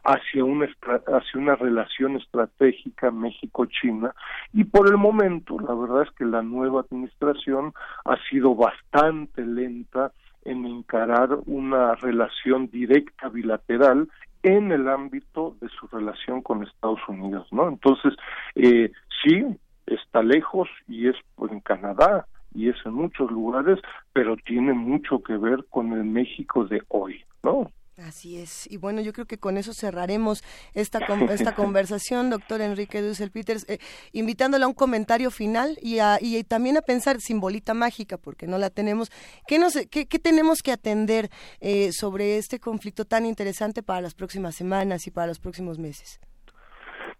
hacia 0.03 0.45
una 0.45 0.65
hacia 0.65 1.39
una 1.39 1.55
relación 1.55 2.15
estratégica 2.15 3.11
México-China 3.11 4.13
y 4.53 4.63
por 4.63 4.87
el 4.87 4.97
momento 4.97 5.59
la 5.59 5.73
verdad 5.73 6.03
es 6.03 6.11
que 6.15 6.25
la 6.25 6.41
nueva 6.41 6.81
administración 6.81 7.73
ha 8.05 8.15
sido 8.29 8.55
bastante 8.55 9.45
lenta 9.45 10.13
en 10.45 10.65
encarar 10.65 11.37
una 11.45 11.95
relación 11.95 12.69
directa 12.69 13.27
bilateral 13.27 14.07
en 14.43 14.71
el 14.71 14.87
ámbito 14.87 15.57
de 15.59 15.67
su 15.67 15.87
relación 15.87 16.41
con 16.41 16.63
Estados 16.63 17.01
Unidos, 17.09 17.45
¿no? 17.51 17.67
Entonces, 17.67 18.13
eh, 18.55 18.89
sí, 19.21 19.45
está 19.85 20.23
lejos 20.23 20.69
y 20.87 21.09
es 21.09 21.15
en 21.51 21.59
Canadá 21.59 22.25
y 22.53 22.69
es 22.69 22.77
en 22.85 22.93
muchos 22.93 23.29
lugares, 23.29 23.79
pero 24.13 24.37
tiene 24.37 24.73
mucho 24.73 25.21
que 25.21 25.35
ver 25.35 25.65
con 25.69 25.91
el 25.91 26.05
México 26.05 26.65
de 26.65 26.81
hoy, 26.87 27.23
¿no? 27.43 27.69
Así 28.07 28.39
es. 28.39 28.71
Y 28.71 28.77
bueno, 28.77 29.01
yo 29.01 29.11
creo 29.13 29.25
que 29.25 29.37
con 29.37 29.57
eso 29.57 29.73
cerraremos 29.73 30.43
esta, 30.73 30.99
esta 31.31 31.55
conversación, 31.55 32.29
doctor 32.29 32.61
Enrique 32.61 33.01
Dussel 33.01 33.31
Peters, 33.31 33.67
eh, 33.69 33.79
invitándole 34.13 34.63
a 34.63 34.67
un 34.67 34.73
comentario 34.73 35.31
final 35.31 35.77
y, 35.81 35.99
a, 35.99 36.17
y 36.21 36.43
también 36.43 36.77
a 36.77 36.81
pensar 36.81 37.19
simbolita 37.19 37.73
mágica, 37.73 38.17
porque 38.17 38.47
no 38.47 38.57
la 38.57 38.69
tenemos. 38.69 39.11
¿Qué, 39.47 39.59
nos, 39.59 39.73
qué, 39.91 40.07
qué 40.07 40.19
tenemos 40.19 40.59
que 40.61 40.71
atender 40.71 41.29
eh, 41.59 41.91
sobre 41.91 42.37
este 42.37 42.59
conflicto 42.59 43.05
tan 43.05 43.25
interesante 43.25 43.83
para 43.83 44.01
las 44.01 44.13
próximas 44.13 44.55
semanas 44.55 45.05
y 45.07 45.11
para 45.11 45.27
los 45.27 45.39
próximos 45.39 45.77
meses? 45.77 46.19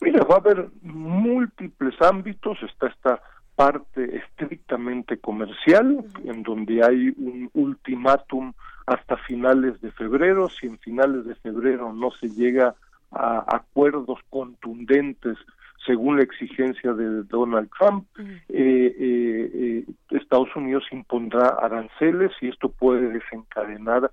Mira, 0.02 0.24
va 0.24 0.36
a 0.36 0.40
haber 0.40 0.70
múltiples 0.82 1.96
ámbitos. 2.02 2.58
Está 2.64 2.88
esta 2.88 3.22
parte 3.60 4.16
estrictamente 4.16 5.18
comercial, 5.18 6.06
en 6.24 6.44
donde 6.44 6.82
hay 6.82 7.10
un 7.18 7.50
ultimátum 7.54 8.54
hasta 8.86 9.18
finales 9.18 9.82
de 9.82 9.92
febrero. 9.92 10.48
Si 10.48 10.66
en 10.66 10.80
finales 10.80 11.26
de 11.26 11.36
febrero 11.36 11.92
no 11.92 12.10
se 12.12 12.30
llega 12.30 12.74
a 13.12 13.44
acuerdos 13.54 14.20
contundentes 14.30 15.38
según 15.86 16.16
la 16.16 16.24
exigencia 16.24 16.94
de 16.94 17.24
Donald 17.24 17.70
Trump, 17.78 18.08
eh, 18.18 18.34
eh, 18.48 19.52
eh, 19.54 19.86
Estados 20.12 20.56
Unidos 20.56 20.86
impondrá 20.94 21.50
aranceles 21.62 22.32
y 22.40 22.48
esto 22.48 22.70
puede 22.70 23.10
desencadenar 23.10 24.10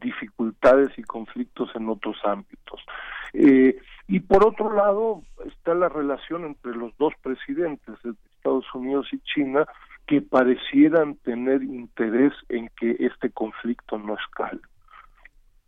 dificultades 0.00 0.90
y 0.96 1.02
conflictos 1.02 1.68
en 1.74 1.90
otros 1.90 2.16
ámbitos. 2.24 2.80
y 4.08 4.20
por 4.20 4.46
otro 4.46 4.72
lado 4.72 5.22
está 5.44 5.74
la 5.74 5.90
relación 5.90 6.44
entre 6.44 6.74
los 6.74 6.96
dos 6.96 7.12
presidentes, 7.22 7.94
de 8.02 8.14
Estados 8.46 8.74
Unidos 8.74 9.06
y 9.12 9.18
China, 9.34 9.66
que 10.06 10.22
parecieran 10.22 11.16
tener 11.16 11.62
interés 11.64 12.32
en 12.48 12.70
que 12.78 12.96
este 13.00 13.30
conflicto 13.30 13.98
no 13.98 14.14
escale. 14.14 14.60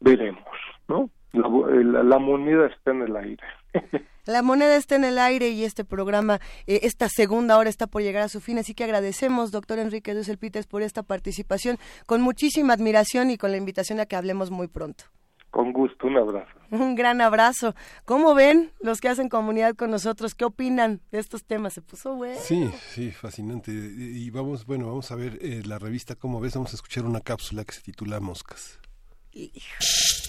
Veremos, 0.01 0.45
¿no? 0.87 1.11
La, 1.33 2.19
moneda 2.19 2.67
está 2.67 2.93
en 2.93 3.03
el 3.03 3.17
aire. 3.17 3.43
La 4.27 4.43
moneda 4.43 4.77
está 4.77 4.97
en 4.97 5.05
el 5.05 5.19
aire 5.19 5.49
y 5.49 5.65
este 5.65 5.85
programa, 5.85 6.39
eh, 6.67 6.81
esta 6.83 7.09
segunda 7.09 7.59
hora 7.59 7.71
está 7.71 7.87
por 7.87 8.03
llegar 8.03 8.23
a 8.23 8.29
su 8.29 8.41
fin, 8.41 8.59
así 8.59 8.75
que 8.75 8.85
agradecemos, 8.85 9.51
doctor 9.51 9.79
Enrique 9.79 10.15
Dussel 10.15 10.39
Peters, 10.39 10.67
por 10.67 10.83
esta 10.83 11.03
participación, 11.03 11.79
con 12.07 12.21
muchísima 12.21 12.75
admiración 12.75 13.31
y 13.31 13.39
con 13.39 13.51
la 13.51 13.57
invitación 13.57 14.01
a 14.01 14.07
que 14.07 14.17
hablemos 14.17 14.51
muy 14.51 14.69
pronto. 14.69 15.05
Con 15.51 15.73
gusto, 15.73 16.07
un 16.07 16.17
abrazo. 16.19 16.51
Un 16.71 16.95
gran 16.95 17.21
abrazo. 17.21 17.75
¿Cómo 18.05 18.35
ven 18.35 18.71
los 18.81 19.01
que 19.01 19.09
hacen 19.09 19.29
comunidad 19.29 19.75
con 19.75 19.91
nosotros? 19.91 20.35
¿Qué 20.35 20.45
opinan 20.45 21.01
de 21.11 21.19
estos 21.19 21.45
temas? 21.45 21.73
Se 21.73 21.81
puso 21.81 22.15
bueno. 22.15 22.39
Sí, 22.41 22.71
sí, 22.91 23.11
fascinante. 23.11 23.73
Y 23.73 24.29
vamos, 24.31 24.67
bueno, 24.67 24.87
vamos 24.87 25.11
a 25.11 25.17
ver 25.17 25.39
eh, 25.41 25.63
la 25.65 25.79
revista 25.79 26.15
¿Cómo 26.15 26.41
ves? 26.41 26.55
Vamos 26.55 26.73
a 26.73 26.77
escuchar 26.77 27.05
una 27.05 27.21
cápsula 27.21 27.65
que 27.65 27.73
se 27.73 27.81
titula 27.81 28.21
Moscas. 28.21 28.79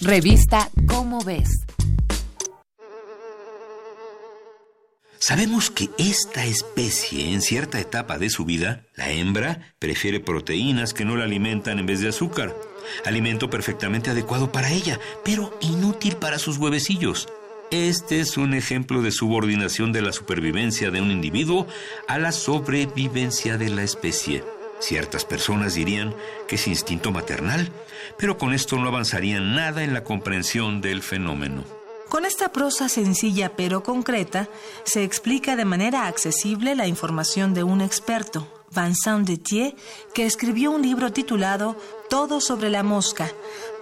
Revista 0.02 0.70
¿Cómo 0.86 1.22
ves? 1.24 1.48
Sabemos 5.20 5.70
que 5.70 5.90
esta 5.98 6.46
especie, 6.46 7.32
en 7.32 7.42
cierta 7.42 7.78
etapa 7.78 8.18
de 8.18 8.30
su 8.30 8.46
vida, 8.46 8.86
la 8.96 9.10
hembra, 9.10 9.74
prefiere 9.78 10.18
proteínas 10.18 10.94
que 10.94 11.04
no 11.04 11.14
la 11.14 11.24
alimentan 11.24 11.78
en 11.78 11.84
vez 11.86 12.00
de 12.00 12.08
azúcar 12.08 12.56
alimento 13.04 13.50
perfectamente 13.50 14.10
adecuado 14.10 14.50
para 14.50 14.70
ella, 14.70 14.98
pero 15.22 15.56
inútil 15.60 16.16
para 16.16 16.38
sus 16.38 16.56
huevecillos. 16.56 17.28
Este 17.70 18.20
es 18.20 18.36
un 18.36 18.54
ejemplo 18.54 19.02
de 19.02 19.12
subordinación 19.12 19.92
de 19.92 20.02
la 20.02 20.12
supervivencia 20.12 20.90
de 20.90 21.00
un 21.00 21.10
individuo 21.10 21.66
a 22.08 22.18
la 22.18 22.32
sobrevivencia 22.32 23.58
de 23.58 23.68
la 23.68 23.82
especie. 23.82 24.42
Ciertas 24.80 25.26
personas 25.26 25.74
dirían 25.74 26.14
que 26.48 26.56
es 26.56 26.66
instinto 26.66 27.12
maternal, 27.12 27.70
pero 28.16 28.38
con 28.38 28.54
esto 28.54 28.76
no 28.76 28.88
avanzarían 28.88 29.54
nada 29.54 29.84
en 29.84 29.92
la 29.92 30.02
comprensión 30.02 30.80
del 30.80 31.02
fenómeno. 31.02 31.79
Con 32.10 32.24
esta 32.24 32.50
prosa 32.50 32.88
sencilla 32.88 33.52
pero 33.54 33.84
concreta, 33.84 34.48
se 34.82 35.04
explica 35.04 35.54
de 35.54 35.64
manera 35.64 36.08
accesible 36.08 36.74
la 36.74 36.88
información 36.88 37.54
de 37.54 37.62
un 37.62 37.80
experto, 37.80 38.48
Vincent 38.74 39.28
Detier, 39.28 39.76
que 40.12 40.26
escribió 40.26 40.72
un 40.72 40.82
libro 40.82 41.12
titulado 41.12 41.76
Todo 42.08 42.40
sobre 42.40 42.68
la 42.68 42.82
mosca, 42.82 43.30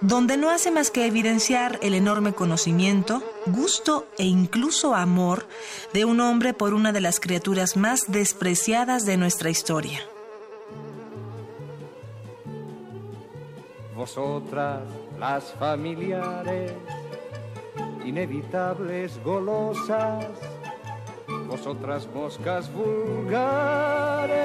donde 0.01 0.37
no 0.37 0.51
hace 0.51 0.69
más 0.69 0.91
que 0.91 1.07
evidenciar 1.07 1.79
el 1.81 1.95
enorme 1.95 2.33
conocimiento, 2.33 3.23
gusto 3.47 4.07
e 4.19 4.25
incluso 4.25 4.93
amor 4.93 5.47
de 5.91 6.05
un 6.05 6.19
hombre 6.19 6.53
por 6.53 6.75
una 6.75 6.91
de 6.91 7.01
las 7.01 7.19
criaturas 7.19 7.77
más 7.77 8.11
despreciadas 8.11 9.07
de 9.07 9.17
nuestra 9.17 9.49
historia. 9.49 10.01
Vosotras, 13.95 14.83
las 15.19 15.51
familiares, 15.55 16.73
inevitables 18.09 19.19
golosas, 19.23 20.25
vosotras 21.47 22.07
moscas 22.13 22.71
vulgares, 22.73 24.37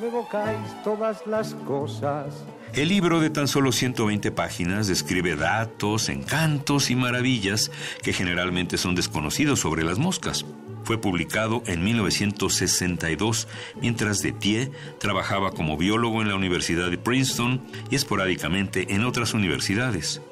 me 0.00 0.06
evocáis 0.06 0.82
todas 0.84 1.26
las 1.26 1.54
cosas. 1.54 2.44
El 2.74 2.88
libro 2.88 3.20
de 3.20 3.30
tan 3.30 3.48
solo 3.48 3.72
120 3.72 4.30
páginas 4.30 4.86
describe 4.86 5.34
datos, 5.34 6.08
encantos 6.08 6.90
y 6.90 6.96
maravillas 6.96 7.72
que 8.02 8.12
generalmente 8.12 8.78
son 8.78 8.94
desconocidos 8.94 9.58
sobre 9.60 9.82
las 9.82 9.98
moscas. 9.98 10.44
Fue 10.84 10.98
publicado 10.98 11.62
en 11.66 11.82
1962, 11.82 13.48
mientras 13.80 14.22
Detier 14.22 14.70
trabajaba 14.98 15.50
como 15.50 15.76
biólogo 15.76 16.22
en 16.22 16.28
la 16.28 16.36
Universidad 16.36 16.90
de 16.90 16.98
Princeton 16.98 17.66
y 17.90 17.96
esporádicamente 17.96 18.94
en 18.94 19.04
otras 19.04 19.34
universidades. 19.34 20.22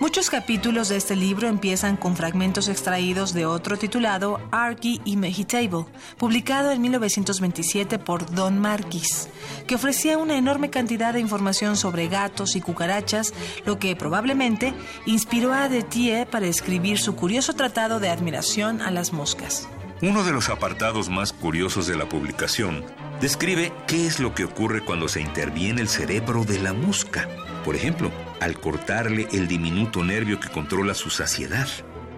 Muchos 0.00 0.28
capítulos 0.28 0.88
de 0.88 0.96
este 0.96 1.14
libro 1.14 1.46
empiezan 1.46 1.96
con 1.96 2.16
fragmentos 2.16 2.68
extraídos 2.68 3.32
de 3.32 3.46
otro 3.46 3.78
titulado 3.78 4.40
Archie 4.50 5.00
y 5.04 5.44
Table, 5.44 5.86
publicado 6.18 6.72
en 6.72 6.82
1927 6.82 8.00
por 8.00 8.28
Don 8.34 8.58
Marquis, 8.58 9.28
que 9.68 9.76
ofrecía 9.76 10.18
una 10.18 10.36
enorme 10.36 10.68
cantidad 10.68 11.12
de 11.12 11.20
información 11.20 11.76
sobre 11.76 12.08
gatos 12.08 12.56
y 12.56 12.60
cucarachas, 12.60 13.32
lo 13.64 13.78
que 13.78 13.94
probablemente 13.94 14.74
inspiró 15.06 15.52
a 15.52 15.68
Detier 15.68 16.26
para 16.28 16.46
escribir 16.46 16.98
su 16.98 17.14
curioso 17.14 17.54
tratado 17.54 18.00
de 18.00 18.10
admiración 18.10 18.82
a 18.82 18.90
las 18.90 19.12
moscas. 19.12 19.68
Uno 20.02 20.24
de 20.24 20.32
los 20.32 20.48
apartados 20.48 21.08
más 21.08 21.32
curiosos 21.32 21.86
de 21.86 21.96
la 21.96 22.08
publicación 22.08 22.84
describe 23.20 23.72
qué 23.86 24.06
es 24.06 24.18
lo 24.18 24.34
que 24.34 24.44
ocurre 24.44 24.84
cuando 24.84 25.08
se 25.08 25.20
interviene 25.20 25.80
el 25.80 25.88
cerebro 25.88 26.44
de 26.44 26.58
la 26.58 26.72
mosca. 26.72 27.28
Por 27.64 27.76
ejemplo, 27.76 28.10
al 28.44 28.60
cortarle 28.60 29.26
el 29.32 29.48
diminuto 29.48 30.04
nervio 30.04 30.38
que 30.38 30.50
controla 30.50 30.94
su 30.94 31.08
saciedad. 31.08 31.66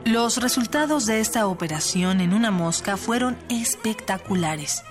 Los 0.04 0.38
resultados 0.38 1.06
de 1.06 1.20
esta 1.20 1.46
operación 1.46 2.20
en 2.20 2.34
una 2.34 2.50
mosca 2.50 2.96
fueron 2.96 3.38
espectaculares. 3.48 4.82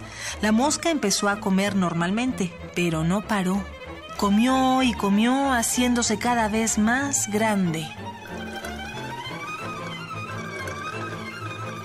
La 0.42 0.54
mosca 0.54 0.92
empezó 0.92 1.28
a 1.28 1.42
comer 1.42 1.76
normalmente, 1.76 2.54
pero 2.74 3.04
no 3.04 3.28
paró. 3.28 3.62
Comió 4.18 4.82
y 4.82 4.94
comió 4.94 5.52
haciéndose 5.52 6.18
cada 6.18 6.48
vez 6.48 6.78
más 6.78 7.30
grande. 7.30 7.86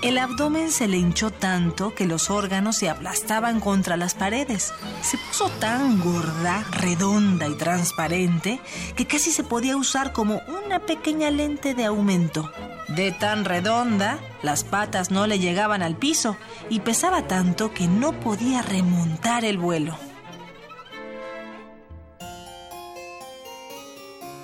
El 0.01 0.17
abdomen 0.17 0.71
se 0.71 0.87
le 0.87 0.97
hinchó 0.97 1.29
tanto 1.29 1.93
que 1.93 2.07
los 2.07 2.31
órganos 2.31 2.75
se 2.75 2.89
aplastaban 2.89 3.59
contra 3.59 3.97
las 3.97 4.15
paredes. 4.15 4.73
Se 5.03 5.19
puso 5.19 5.47
tan 5.59 5.99
gorda, 5.99 6.65
redonda 6.71 7.47
y 7.47 7.53
transparente 7.53 8.59
que 8.95 9.05
casi 9.05 9.31
se 9.31 9.43
podía 9.43 9.77
usar 9.77 10.11
como 10.11 10.41
una 10.65 10.79
pequeña 10.79 11.29
lente 11.29 11.75
de 11.75 11.85
aumento. 11.85 12.51
De 12.87 13.11
tan 13.11 13.45
redonda, 13.45 14.17
las 14.41 14.63
patas 14.63 15.11
no 15.11 15.27
le 15.27 15.37
llegaban 15.37 15.83
al 15.83 15.95
piso 15.95 16.35
y 16.67 16.79
pesaba 16.79 17.27
tanto 17.27 17.71
que 17.71 17.87
no 17.87 18.19
podía 18.19 18.63
remontar 18.63 19.45
el 19.45 19.59
vuelo. 19.59 20.10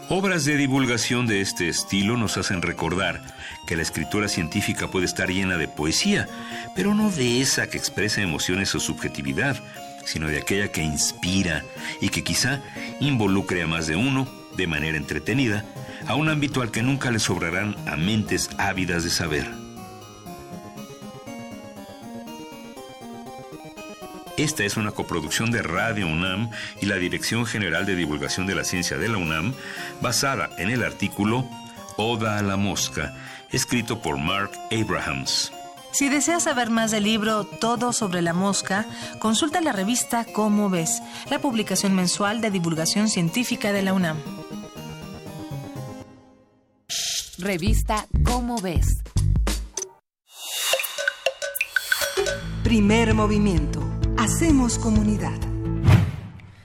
Obras 0.10 0.46
de 0.46 0.56
divulgación 0.56 1.28
de 1.28 1.42
este 1.42 1.68
estilo 1.68 2.16
nos 2.16 2.38
hacen 2.38 2.62
recordar 2.62 3.22
que 3.68 3.76
la 3.76 3.82
escritura 3.82 4.30
científica 4.30 4.88
puede 4.88 5.06
estar 5.06 5.30
llena 5.30 5.58
de 5.58 5.68
poesía, 5.68 6.30
pero 6.78 6.96
no 6.96 7.12
de 7.12 7.42
esa 7.42 7.70
que 7.70 7.78
expresa 7.78 8.22
emociones 8.22 8.74
o 8.74 8.80
subjetividad, 8.80 9.58
sino 10.06 10.30
de 10.30 10.38
aquella 10.38 10.72
que 10.72 10.82
inspira 10.82 11.66
y 12.00 12.08
que 12.08 12.24
quizá 12.24 12.62
involucre 13.02 13.64
a 13.64 13.68
más 13.68 13.88
de 13.88 13.98
uno, 13.98 14.30
de 14.56 14.66
manera 14.66 14.96
entretenida, 14.96 15.66
a 16.06 16.16
un 16.16 16.30
ámbito 16.30 16.62
al 16.62 16.72
que 16.72 16.84
nunca 16.84 17.12
le 17.12 17.20
sobrarán 17.20 17.76
a 17.86 17.98
mentes 17.98 18.50
ávidas 18.58 19.04
de 19.04 19.10
saber. 19.10 19.67
Esta 24.38 24.64
es 24.64 24.78
una 24.78 24.92
coproducción 24.92 25.50
de 25.50 25.64
Radio 25.64 26.06
UNAM 26.06 26.52
y 26.80 26.86
la 26.86 26.98
Dirección 26.98 27.48
General 27.48 27.88
de 27.88 27.96
Divulgación 27.96 28.46
de 28.46 28.54
la 28.54 28.64
Ciencia 28.64 28.96
de 28.96 29.10
la 29.10 29.18
UNAM, 29.18 29.56
basada 30.00 30.52
en 30.60 30.70
el 30.70 30.84
artículo 30.84 31.50
Oda 31.98 32.38
a 32.38 32.44
la 32.44 32.56
Mosca, 32.56 33.16
escrito 33.52 34.00
por 34.00 34.20
Mark 34.20 34.52
Abrahams. 34.72 35.52
Si 35.92 36.08
deseas 36.08 36.44
saber 36.44 36.70
más 36.70 36.92
del 36.92 37.06
libro 37.06 37.46
Todo 37.46 37.94
sobre 37.94 38.22
la 38.22 38.34
mosca, 38.34 38.86
consulta 39.18 39.60
la 39.60 39.72
revista 39.72 40.24
Cómo 40.24 40.70
ves, 40.70 41.02
la 41.32 41.40
publicación 41.40 41.96
mensual 41.96 42.40
de 42.40 42.52
divulgación 42.52 43.10
científica 43.10 43.74
de 43.74 43.82
la 43.82 43.94
UNAM. 43.94 44.18
Revista 47.40 48.06
Cómo 48.24 48.62
ves. 48.62 49.02
Primer 52.64 53.16
movimiento 53.16 53.97
Hacemos 54.28 54.78
comunidad. 54.78 55.40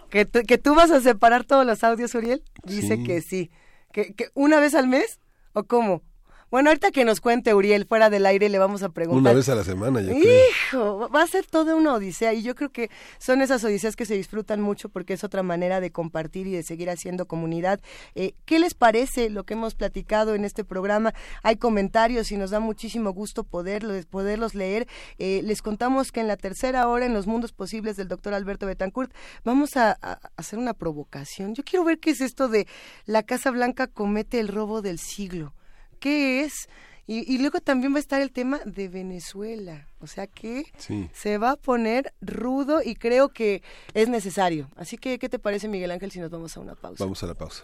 ¿Que, 0.10 0.26
¿Que 0.26 0.58
tú 0.58 0.76
vas 0.76 0.92
a 0.92 1.02
separar 1.02 1.44
todos 1.44 1.66
los 1.66 1.84
audios, 1.84 2.16
Uriel? 2.16 2.44
Dice 2.64 3.04
que 3.04 3.22
sí. 3.22 3.52
¿Que, 3.92 4.14
¿Que 4.14 4.30
una 4.34 4.60
vez 4.60 4.74
al 4.76 4.88
mes? 4.88 5.20
¿O 5.54 5.64
cómo? 5.64 6.02
Bueno, 6.50 6.70
ahorita 6.70 6.92
que 6.92 7.04
nos 7.04 7.20
cuente 7.20 7.54
Uriel 7.54 7.86
fuera 7.86 8.10
del 8.10 8.26
aire 8.26 8.48
le 8.48 8.58
vamos 8.58 8.82
a 8.82 8.88
preguntar. 8.88 9.20
Una 9.20 9.34
vez 9.34 9.50
a 9.50 9.56
la 9.56 9.66
semana, 9.66 10.00
ya 10.00 10.14
Hijo, 10.14 11.10
va 11.14 11.22
a 11.22 11.28
ser 11.28 11.46
toda 11.46 11.76
una 11.76 11.94
odisea 11.94 12.34
y 12.34 12.42
yo 12.42 12.56
creo 12.56 12.70
que 12.70 12.90
son 13.18 13.42
esas 13.42 13.66
odiseas 13.66 13.98
que 13.98 14.06
se 14.06 14.14
disfrutan 14.14 14.62
mucho 14.62 14.88
porque 14.88 15.12
es 15.12 15.26
otra 15.26 15.44
manera 15.44 15.82
de 15.82 15.92
compartir 15.92 16.48
y 16.48 16.54
de 16.54 16.64
seguir 16.64 16.90
haciendo 16.90 17.26
comunidad. 17.26 17.82
Eh, 18.16 18.34
¿Qué 18.46 18.60
les 18.60 18.76
parece 18.76 19.30
lo 19.30 19.44
que 19.44 19.56
hemos 19.56 19.76
platicado 19.76 20.36
en 20.36 20.46
este 20.46 20.64
programa? 20.64 21.14
Hay 21.44 21.58
comentarios 21.58 22.32
y 22.32 22.38
nos 22.38 22.52
da 22.52 22.62
muchísimo 22.62 23.12
gusto 23.12 23.44
poderlos, 23.44 24.06
poderlos 24.06 24.56
leer. 24.56 24.88
Eh, 25.18 25.42
les 25.44 25.62
contamos 25.62 26.14
que 26.14 26.22
en 26.22 26.30
la 26.30 26.38
tercera 26.38 26.88
hora 26.88 27.06
en 27.06 27.14
los 27.14 27.28
mundos 27.28 27.52
posibles 27.52 27.98
del 27.98 28.08
doctor 28.08 28.34
Alberto 28.34 28.66
Betancourt 28.68 29.12
vamos 29.44 29.76
a, 29.76 29.98
a 30.02 30.22
hacer 30.38 30.60
una 30.60 30.74
provocación. 30.74 31.56
Yo 31.56 31.66
quiero 31.66 31.84
ver 31.84 32.00
qué 32.00 32.12
es 32.12 32.22
esto 32.22 32.48
de 32.48 32.68
la 33.06 33.24
Casa 33.24 33.52
Blanca 33.52 33.88
comete 33.88 34.40
el 34.40 34.48
robo 34.48 34.82
del 34.82 34.98
siglo 34.98 35.54
qué 35.98 36.44
es. 36.44 36.70
Y, 37.10 37.38
luego 37.38 37.62
también 37.62 37.94
va 37.94 37.98
a 37.98 38.00
estar 38.02 38.22
el 38.22 38.32
tema 38.32 38.60
de 38.66 38.90
Venezuela. 38.90 39.88
O 40.00 40.08
sea 40.08 40.28
que 40.28 40.66
se 41.14 41.38
va 41.38 41.52
a 41.52 41.56
poner 41.56 42.14
rudo 42.20 42.82
y 42.84 42.96
creo 42.96 43.30
que 43.30 43.64
es 43.94 44.10
necesario. 44.10 44.70
Así 44.76 44.98
que, 44.98 45.18
¿qué 45.18 45.30
te 45.30 45.40
parece, 45.40 45.70
Miguel 45.70 45.92
Ángel, 45.92 46.12
si 46.12 46.20
nos 46.20 46.30
vamos 46.30 46.58
a 46.58 46.60
una 46.60 46.76
pausa? 46.76 47.02
Vamos 47.06 47.24
a 47.24 47.28
la 47.28 47.34
pausa. 47.34 47.64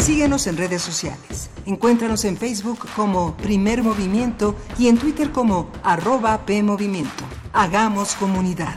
Síguenos 0.00 0.46
en 0.48 0.56
redes 0.56 0.82
sociales. 0.82 1.50
Encuéntranos 1.66 2.24
en 2.24 2.36
Facebook 2.36 2.80
como 2.96 3.36
Primer 3.36 3.82
Movimiento 3.84 4.56
y 4.76 4.88
en 4.88 4.98
Twitter 4.98 5.30
como 5.30 5.70
arroba 5.84 6.46
PMovimiento. 6.46 7.24
Hagamos 7.52 8.14
comunidad. 8.14 8.76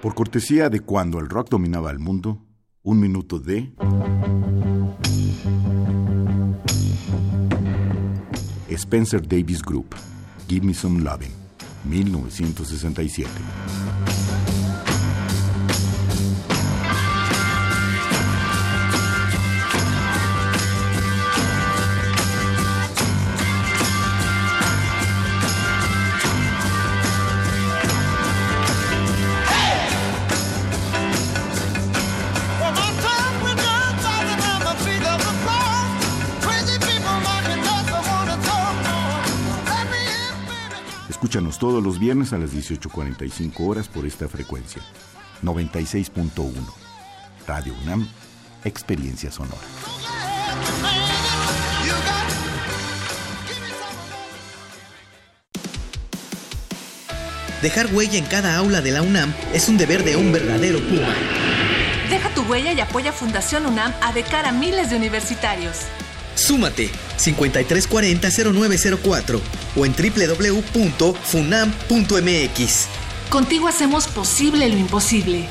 Por 0.00 0.14
cortesía 0.14 0.70
de 0.70 0.80
cuando 0.80 1.18
el 1.18 1.28
rock 1.28 1.50
dominaba 1.50 1.90
el 1.90 1.98
mundo, 1.98 2.42
un 2.82 3.00
minuto 3.00 3.38
de... 3.38 3.70
Spencer 8.70 9.20
Davis 9.20 9.62
Group, 9.62 9.94
Give 10.48 10.66
Me 10.66 10.72
Some 10.72 11.00
Loving, 11.02 11.32
1967. 11.84 13.28
Escúchanos 41.20 41.58
todos 41.58 41.84
los 41.84 41.98
viernes 41.98 42.32
a 42.32 42.38
las 42.38 42.54
18.45 42.54 43.52
horas 43.58 43.88
por 43.88 44.06
esta 44.06 44.26
frecuencia. 44.26 44.80
96.1. 45.42 46.54
Radio 47.46 47.74
UNAM, 47.82 48.08
Experiencia 48.64 49.30
Sonora. 49.30 49.60
Dejar 57.60 57.92
huella 57.92 58.16
en 58.16 58.24
cada 58.24 58.56
aula 58.56 58.80
de 58.80 58.90
la 58.90 59.02
UNAM 59.02 59.34
es 59.52 59.68
un 59.68 59.76
deber 59.76 60.02
de 60.04 60.16
un 60.16 60.32
verdadero 60.32 60.78
Puma. 60.78 61.14
Deja 62.08 62.30
tu 62.30 62.44
huella 62.44 62.72
y 62.72 62.80
apoya 62.80 63.12
Fundación 63.12 63.66
UNAM 63.66 63.92
a 64.00 64.14
de 64.14 64.22
cara 64.22 64.48
a 64.48 64.52
miles 64.52 64.88
de 64.88 64.96
universitarios. 64.96 65.80
Súmate 66.40 66.90
5340-0904 67.18 69.40
o 69.76 69.84
en 69.84 69.92
www.funam.mx. 69.92 72.86
Contigo 73.28 73.68
hacemos 73.68 74.08
posible 74.08 74.68
lo 74.68 74.76
imposible. 74.76 75.46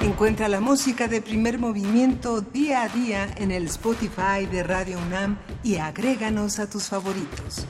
Encuentra 0.00 0.48
la 0.48 0.60
música 0.60 1.08
de 1.08 1.20
primer 1.20 1.58
movimiento 1.58 2.42
día 2.42 2.82
a 2.82 2.88
día 2.88 3.28
en 3.38 3.50
el 3.50 3.64
Spotify 3.64 4.46
de 4.50 4.62
Radio 4.62 4.98
UNAM 4.98 5.38
y 5.64 5.76
agréganos 5.76 6.58
a 6.58 6.70
tus 6.70 6.84
favoritos. 6.84 7.66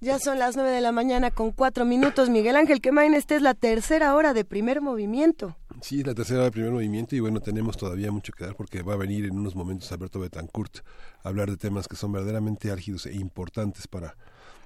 Ya 0.00 0.20
son 0.20 0.38
las 0.38 0.54
nueve 0.54 0.70
de 0.70 0.80
la 0.80 0.92
mañana 0.92 1.32
con 1.32 1.50
cuatro 1.50 1.84
minutos. 1.84 2.30
Miguel 2.30 2.54
Ángel 2.54 2.80
Quemain, 2.80 3.14
esta 3.14 3.34
es 3.34 3.42
la 3.42 3.54
tercera 3.54 4.14
hora 4.14 4.32
de 4.32 4.44
primer 4.44 4.80
movimiento. 4.80 5.56
Sí, 5.82 6.00
es 6.00 6.06
la 6.06 6.14
tercera 6.14 6.38
hora 6.38 6.44
de 6.46 6.52
primer 6.52 6.70
movimiento 6.70 7.16
y 7.16 7.20
bueno, 7.20 7.40
tenemos 7.40 7.76
todavía 7.76 8.12
mucho 8.12 8.32
que 8.32 8.44
dar 8.44 8.54
porque 8.54 8.82
va 8.82 8.94
a 8.94 8.96
venir 8.96 9.24
en 9.24 9.36
unos 9.36 9.56
momentos 9.56 9.90
Alberto 9.90 10.20
Betancourt 10.20 10.78
a 11.24 11.28
hablar 11.28 11.50
de 11.50 11.56
temas 11.56 11.88
que 11.88 11.96
son 11.96 12.12
verdaderamente 12.12 12.70
álgidos 12.70 13.06
e 13.06 13.14
importantes 13.14 13.88
para 13.88 14.16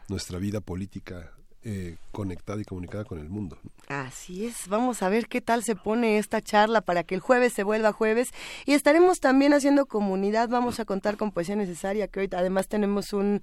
nuestra 0.09 0.39
vida 0.39 0.61
política 0.61 1.33
eh, 1.65 1.97
conectada 2.11 2.61
y 2.61 2.65
comunicada 2.65 3.05
con 3.05 3.19
el 3.19 3.31
mundo. 3.31 3.57
Así 3.89 4.47
es, 4.47 4.69
vamos 4.69 5.03
a 5.03 5.09
ver 5.09 5.29
qué 5.29 5.41
tal 5.41 5.63
se 5.63 5.77
pone 5.77 6.19
esta 6.19 6.43
charla 6.43 6.81
para 6.81 7.05
que 7.05 7.15
el 7.15 7.21
jueves 7.21 7.53
se 7.53 7.63
vuelva 7.63 7.93
jueves 7.93 8.31
y 8.67 8.73
estaremos 8.73 9.21
también 9.21 9.55
haciendo 9.55 9.87
comunidad, 9.87 10.49
vamos 10.49 10.81
a 10.81 10.85
contar 10.85 11.17
con 11.17 11.31
poesía 11.31 11.55
necesaria, 11.55 12.09
que 12.09 12.21
hoy 12.21 12.29
además 12.33 12.67
tenemos 12.67 13.13
un, 13.13 13.43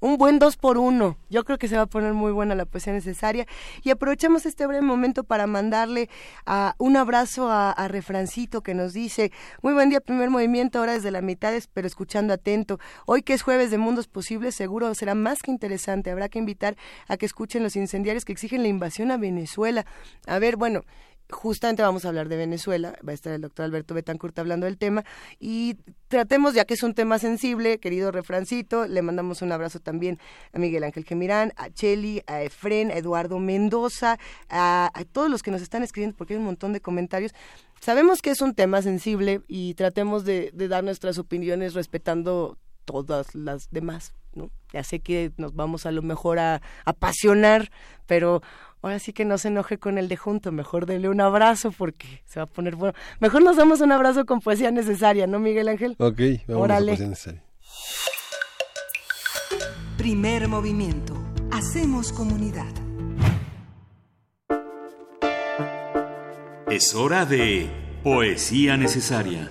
un 0.00 0.16
buen 0.16 0.38
dos 0.38 0.56
por 0.56 0.78
uno. 0.78 1.16
Yo 1.28 1.44
creo 1.44 1.58
que 1.58 1.68
se 1.68 1.76
va 1.76 1.82
a 1.82 1.86
poner 1.86 2.14
muy 2.14 2.32
buena 2.32 2.54
la 2.54 2.64
poesía 2.64 2.92
necesaria. 2.92 3.46
Y 3.82 3.90
aprovechamos 3.90 4.46
este 4.46 4.66
breve 4.66 4.82
momento 4.82 5.24
para 5.24 5.46
mandarle 5.46 6.08
a, 6.46 6.74
un 6.78 6.96
abrazo 6.96 7.50
a, 7.50 7.74
Refrancito 7.90 8.62
que 8.62 8.74
nos 8.74 8.92
dice, 8.92 9.32
muy 9.62 9.72
buen 9.72 9.90
día, 9.90 10.00
primer 10.00 10.30
movimiento, 10.30 10.78
ahora 10.78 10.92
desde 10.92 11.10
la 11.10 11.22
mitad, 11.22 11.52
pero 11.74 11.86
escuchando 11.86 12.32
atento. 12.32 12.78
Hoy 13.04 13.22
que 13.22 13.32
es 13.32 13.42
jueves 13.42 13.70
de 13.70 13.78
Mundos 13.78 14.06
Posibles, 14.06 14.54
seguro 14.54 14.94
será 14.94 15.14
más 15.14 15.42
que 15.42 15.50
interesante. 15.50 16.10
Habrá 16.10 16.28
que 16.28 16.38
invitar 16.38 16.76
a 17.08 17.16
que 17.16 17.26
escuchen 17.26 17.62
los 17.62 17.76
incendiarios 17.76 18.24
que 18.24 18.32
exigen 18.32 18.62
la 18.62 18.68
invasión 18.68 19.10
a 19.10 19.16
Venezuela. 19.16 19.84
A 20.26 20.38
ver, 20.38 20.56
bueno, 20.56 20.84
justamente 21.30 21.82
vamos 21.82 22.04
a 22.04 22.08
hablar 22.08 22.28
de 22.28 22.36
Venezuela, 22.36 22.94
va 23.06 23.12
a 23.12 23.14
estar 23.14 23.32
el 23.32 23.40
doctor 23.40 23.64
Alberto 23.64 23.94
Betancourt 23.94 24.38
hablando 24.38 24.66
del 24.66 24.78
tema 24.78 25.04
y 25.38 25.76
tratemos, 26.08 26.54
ya 26.54 26.64
que 26.64 26.74
es 26.74 26.82
un 26.82 26.94
tema 26.94 27.18
sensible, 27.18 27.78
querido 27.78 28.10
refrancito, 28.10 28.86
le 28.86 29.02
mandamos 29.02 29.42
un 29.42 29.52
abrazo 29.52 29.80
también 29.80 30.18
a 30.52 30.58
Miguel 30.58 30.84
Ángel 30.84 31.04
Gemirán, 31.04 31.52
a 31.56 31.70
Cheli, 31.70 32.22
a 32.26 32.42
Efren, 32.42 32.90
a 32.90 32.94
Eduardo 32.94 33.38
Mendoza, 33.38 34.18
a, 34.48 34.90
todos 35.12 35.30
los 35.30 35.42
que 35.42 35.50
nos 35.50 35.62
están 35.62 35.82
escribiendo 35.82 36.16
porque 36.16 36.34
hay 36.34 36.38
un 36.38 36.46
montón 36.46 36.72
de 36.72 36.80
comentarios. 36.80 37.32
Sabemos 37.80 38.22
que 38.22 38.30
es 38.30 38.40
un 38.42 38.54
tema 38.54 38.82
sensible 38.82 39.42
y 39.48 39.74
tratemos 39.74 40.24
de, 40.24 40.52
dar 40.52 40.84
nuestras 40.84 41.18
opiniones 41.18 41.74
respetando 41.74 42.58
todas 42.84 43.34
las 43.34 43.70
demás, 43.70 44.12
¿no? 44.34 44.50
Ya 44.72 44.84
sé 44.84 45.00
que 45.00 45.32
nos 45.36 45.54
vamos 45.54 45.86
a 45.86 45.92
lo 45.92 46.02
mejor 46.02 46.38
a 46.38 46.60
apasionar, 46.84 47.70
pero 48.06 48.42
ahora 48.82 48.98
sí 48.98 49.12
que 49.12 49.24
no 49.24 49.38
se 49.38 49.48
enoje 49.48 49.78
con 49.78 49.98
el 49.98 50.08
de 50.08 50.16
junto, 50.16 50.52
mejor 50.52 50.86
dele 50.86 51.08
un 51.08 51.20
abrazo 51.20 51.72
porque 51.72 52.22
se 52.26 52.40
va 52.40 52.44
a 52.44 52.46
poner 52.46 52.76
bueno. 52.76 52.94
Mejor 53.20 53.42
nos 53.42 53.56
damos 53.56 53.80
un 53.80 53.92
abrazo 53.92 54.26
con 54.26 54.40
poesía 54.40 54.70
necesaria, 54.70 55.26
¿no, 55.26 55.38
Miguel 55.38 55.68
Ángel? 55.68 55.96
Ok, 55.98 56.20
vamos 56.48 56.70
a 56.70 56.78
poesía 56.78 57.08
necesaria. 57.08 57.42
Primer 59.96 60.48
movimiento. 60.48 61.14
Hacemos 61.50 62.12
comunidad. 62.12 62.72
Es 66.70 66.94
hora 66.94 67.26
de 67.26 67.68
poesía 68.02 68.76
necesaria. 68.76 69.50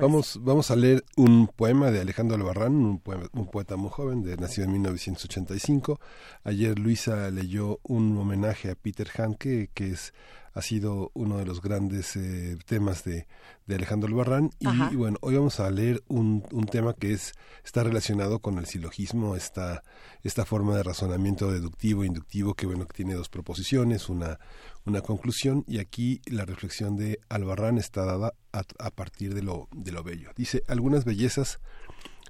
Vamos, 0.00 0.38
vamos 0.42 0.70
a 0.70 0.76
leer 0.76 1.04
un 1.16 1.48
poema 1.48 1.90
de 1.90 2.00
Alejandro 2.00 2.36
Albarrán, 2.36 2.72
un, 2.74 3.02
un 3.32 3.46
poeta 3.46 3.76
muy 3.76 3.90
joven, 3.90 4.22
de, 4.22 4.36
nacido 4.36 4.64
en 4.66 4.72
1985. 4.72 6.00
Ayer 6.44 6.78
Luisa 6.78 7.30
leyó 7.30 7.80
un 7.82 8.16
homenaje 8.16 8.70
a 8.70 8.74
Peter 8.74 9.08
Hanke, 9.16 9.70
que 9.74 9.90
es 9.90 10.14
ha 10.54 10.62
sido 10.62 11.10
uno 11.14 11.38
de 11.38 11.44
los 11.44 11.60
grandes 11.60 12.16
eh, 12.16 12.56
temas 12.66 13.04
de, 13.04 13.26
de, 13.66 13.74
Alejandro 13.74 14.08
Albarrán. 14.08 14.50
Y, 14.58 14.96
bueno, 14.96 15.18
hoy 15.20 15.36
vamos 15.36 15.60
a 15.60 15.70
leer 15.70 16.02
un, 16.08 16.44
un, 16.52 16.66
tema 16.66 16.94
que 16.94 17.12
es 17.12 17.32
está 17.64 17.82
relacionado 17.84 18.40
con 18.40 18.58
el 18.58 18.66
silogismo, 18.66 19.36
esta, 19.36 19.82
esta 20.22 20.44
forma 20.44 20.76
de 20.76 20.82
razonamiento 20.82 21.52
deductivo 21.52 22.02
e 22.02 22.06
inductivo 22.06 22.54
que 22.54 22.66
bueno 22.66 22.86
que 22.86 22.94
tiene 22.94 23.14
dos 23.14 23.28
proposiciones, 23.28 24.08
una, 24.08 24.38
una 24.84 25.00
conclusión 25.00 25.64
y 25.66 25.78
aquí 25.78 26.20
la 26.26 26.44
reflexión 26.44 26.96
de 26.96 27.20
Albarrán 27.28 27.78
está 27.78 28.04
dada 28.04 28.34
a, 28.52 28.90
partir 28.90 29.34
de 29.34 29.42
lo, 29.42 29.68
de 29.72 29.92
lo 29.92 30.02
bello. 30.02 30.30
Dice, 30.36 30.62
algunas 30.68 31.04
bellezas 31.04 31.60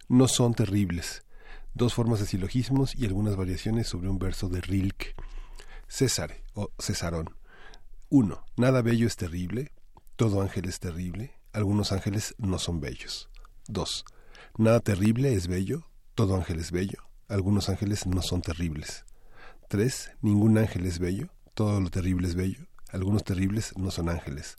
no 0.09 0.29
son 0.29 0.55
terribles, 0.55 1.25
dos 1.75 1.95
formas 1.95 2.21
de 2.21 2.27
silogismos 2.27 2.95
y 2.97 3.07
algunas 3.07 3.37
variaciones 3.37 3.87
sobre 3.87 4.09
un 4.09 4.19
verso 4.19 4.49
de 4.49 4.61
Rilke. 4.61 5.15
César 5.89 6.37
o 6.55 6.71
Cesarón. 6.79 7.31
1. 8.11 8.43
Nada 8.57 8.81
bello 8.81 9.07
es 9.07 9.17
terrible, 9.17 9.71
todo 10.17 10.41
ángel 10.41 10.67
es 10.67 10.81
terrible, 10.81 11.35
algunos 11.53 11.93
ángeles 11.93 12.35
no 12.39 12.59
son 12.59 12.81
bellos. 12.81 13.29
2. 13.69 14.05
Nada 14.57 14.81
terrible 14.81 15.35
es 15.35 15.47
bello, 15.47 15.85
todo 16.15 16.35
ángel 16.35 16.59
es 16.59 16.73
bello, 16.73 17.03
algunos 17.29 17.69
ángeles 17.69 18.07
no 18.07 18.23
son 18.23 18.41
terribles. 18.41 19.05
3. 19.69 20.13
Ningún 20.23 20.57
ángel 20.57 20.87
es 20.87 20.99
bello, 21.01 21.29
todo 21.53 21.83
lo 21.83 21.91
terrible 21.91 22.29
es 22.29 22.35
bello, 22.35 22.67
algunos 22.89 23.25
terribles 23.25 23.77
no 23.77 23.91
son 23.91 24.09
ángeles. 24.09 24.57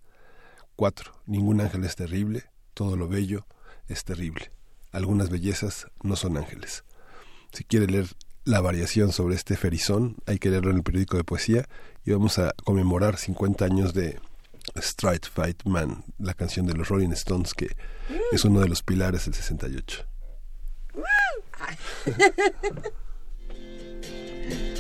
4. 0.76 1.12
Ningún 1.26 1.60
ángel 1.60 1.84
es 1.86 1.96
terrible, 1.96 2.44
todo 2.76 2.98
lo 2.98 3.08
bello 3.08 3.48
es 3.88 4.04
terrible. 4.04 4.52
Algunas 4.92 5.32
bellezas 5.32 5.88
no 6.04 6.16
son 6.16 6.38
ángeles. 6.38 6.84
Si 7.52 7.64
quiere 7.64 7.88
leer 7.88 8.16
la 8.50 8.62
variación 8.62 9.12
sobre 9.12 9.36
este 9.36 9.56
ferizón, 9.56 10.16
hay 10.26 10.40
que 10.40 10.50
leerlo 10.50 10.72
en 10.72 10.78
el 10.78 10.84
periódico 10.84 11.18
de 11.18 11.24
poesía, 11.24 11.70
y 12.04 12.12
vamos 12.12 12.40
a 12.40 12.54
conmemorar 12.64 13.18
50 13.18 13.64
años 13.64 13.94
de 13.94 14.20
Stride 14.76 15.28
Fight 15.32 15.64
Man, 15.66 16.04
la 16.18 16.34
canción 16.34 16.66
de 16.66 16.74
los 16.74 16.90
Rolling 16.90 17.12
Stones, 17.12 17.54
que 17.54 17.76
es 18.32 18.44
uno 18.46 18.62
de 18.62 18.68
los 18.68 18.82
pilares 18.82 19.26
del 19.26 19.36
68. 19.36 20.04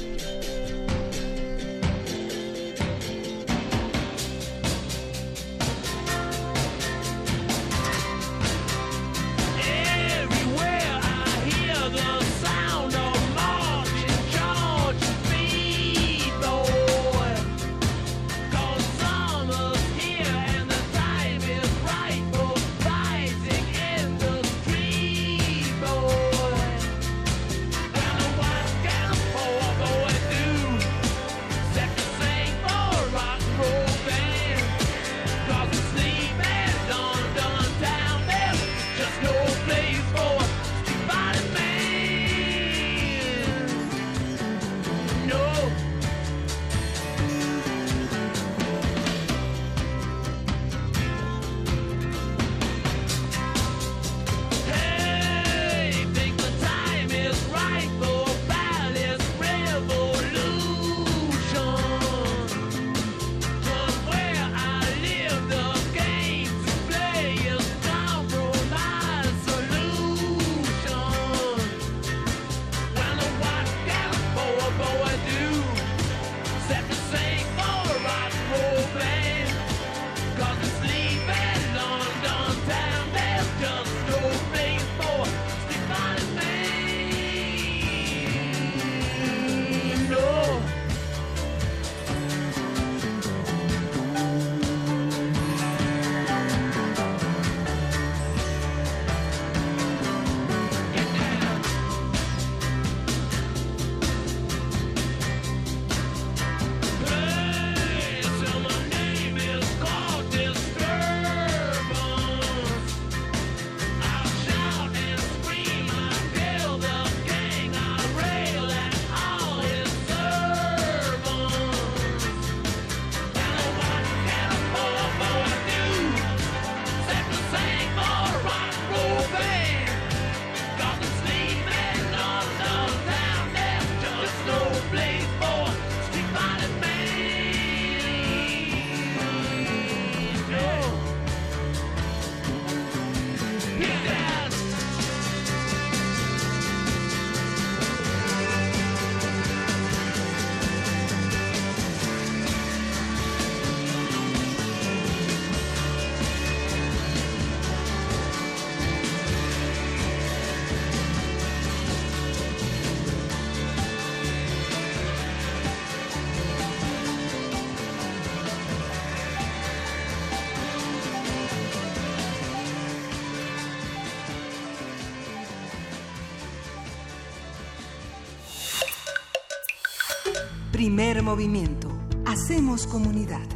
movimiento. 181.30 181.96
Hacemos 182.26 182.88
comunidad. 182.88 183.48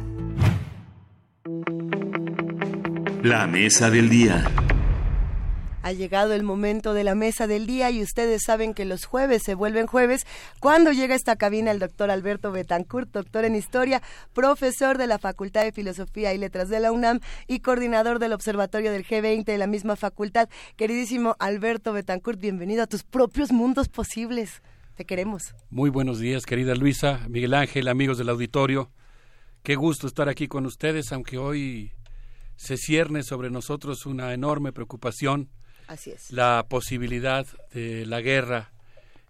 La 3.24 3.48
mesa 3.48 3.90
del 3.90 4.08
día. 4.08 4.48
Ha 5.82 5.90
llegado 5.90 6.34
el 6.34 6.44
momento 6.44 6.94
de 6.94 7.02
la 7.02 7.16
mesa 7.16 7.48
del 7.48 7.66
día 7.66 7.90
y 7.90 8.00
ustedes 8.00 8.44
saben 8.46 8.74
que 8.74 8.84
los 8.84 9.06
jueves 9.06 9.42
se 9.42 9.56
vuelven 9.56 9.88
jueves 9.88 10.24
cuando 10.60 10.92
llega 10.92 11.14
a 11.14 11.16
esta 11.16 11.34
cabina 11.34 11.72
el 11.72 11.80
doctor 11.80 12.12
Alberto 12.12 12.52
Betancourt, 12.52 13.10
doctor 13.10 13.44
en 13.44 13.56
historia, 13.56 14.02
profesor 14.34 14.96
de 14.96 15.08
la 15.08 15.18
Facultad 15.18 15.64
de 15.64 15.72
Filosofía 15.72 16.32
y 16.32 16.38
Letras 16.38 16.68
de 16.68 16.78
la 16.78 16.92
UNAM 16.92 17.18
y 17.48 17.58
coordinador 17.58 18.20
del 18.20 18.34
Observatorio 18.34 18.92
del 18.92 19.04
G20 19.04 19.46
de 19.46 19.58
la 19.58 19.66
misma 19.66 19.96
facultad. 19.96 20.48
Queridísimo 20.76 21.34
Alberto 21.40 21.92
Betancourt, 21.92 22.38
bienvenido 22.38 22.84
a 22.84 22.86
tus 22.86 23.02
propios 23.02 23.50
mundos 23.50 23.88
posibles. 23.88 24.62
Te 24.94 25.04
queremos. 25.04 25.56
Muy 25.70 25.90
buenos 25.90 26.20
días, 26.20 26.46
querida 26.46 26.76
Luisa, 26.76 27.26
Miguel 27.28 27.54
Ángel, 27.54 27.88
amigos 27.88 28.16
del 28.16 28.28
auditorio. 28.28 28.92
Qué 29.64 29.74
gusto 29.74 30.06
estar 30.06 30.28
aquí 30.28 30.46
con 30.46 30.66
ustedes, 30.66 31.10
aunque 31.10 31.36
hoy 31.36 31.90
se 32.54 32.76
cierne 32.76 33.24
sobre 33.24 33.50
nosotros 33.50 34.06
una 34.06 34.32
enorme 34.32 34.72
preocupación. 34.72 35.50
Así 35.88 36.12
es. 36.12 36.30
La 36.30 36.66
posibilidad 36.68 37.44
de 37.72 38.06
la 38.06 38.20
guerra 38.20 38.72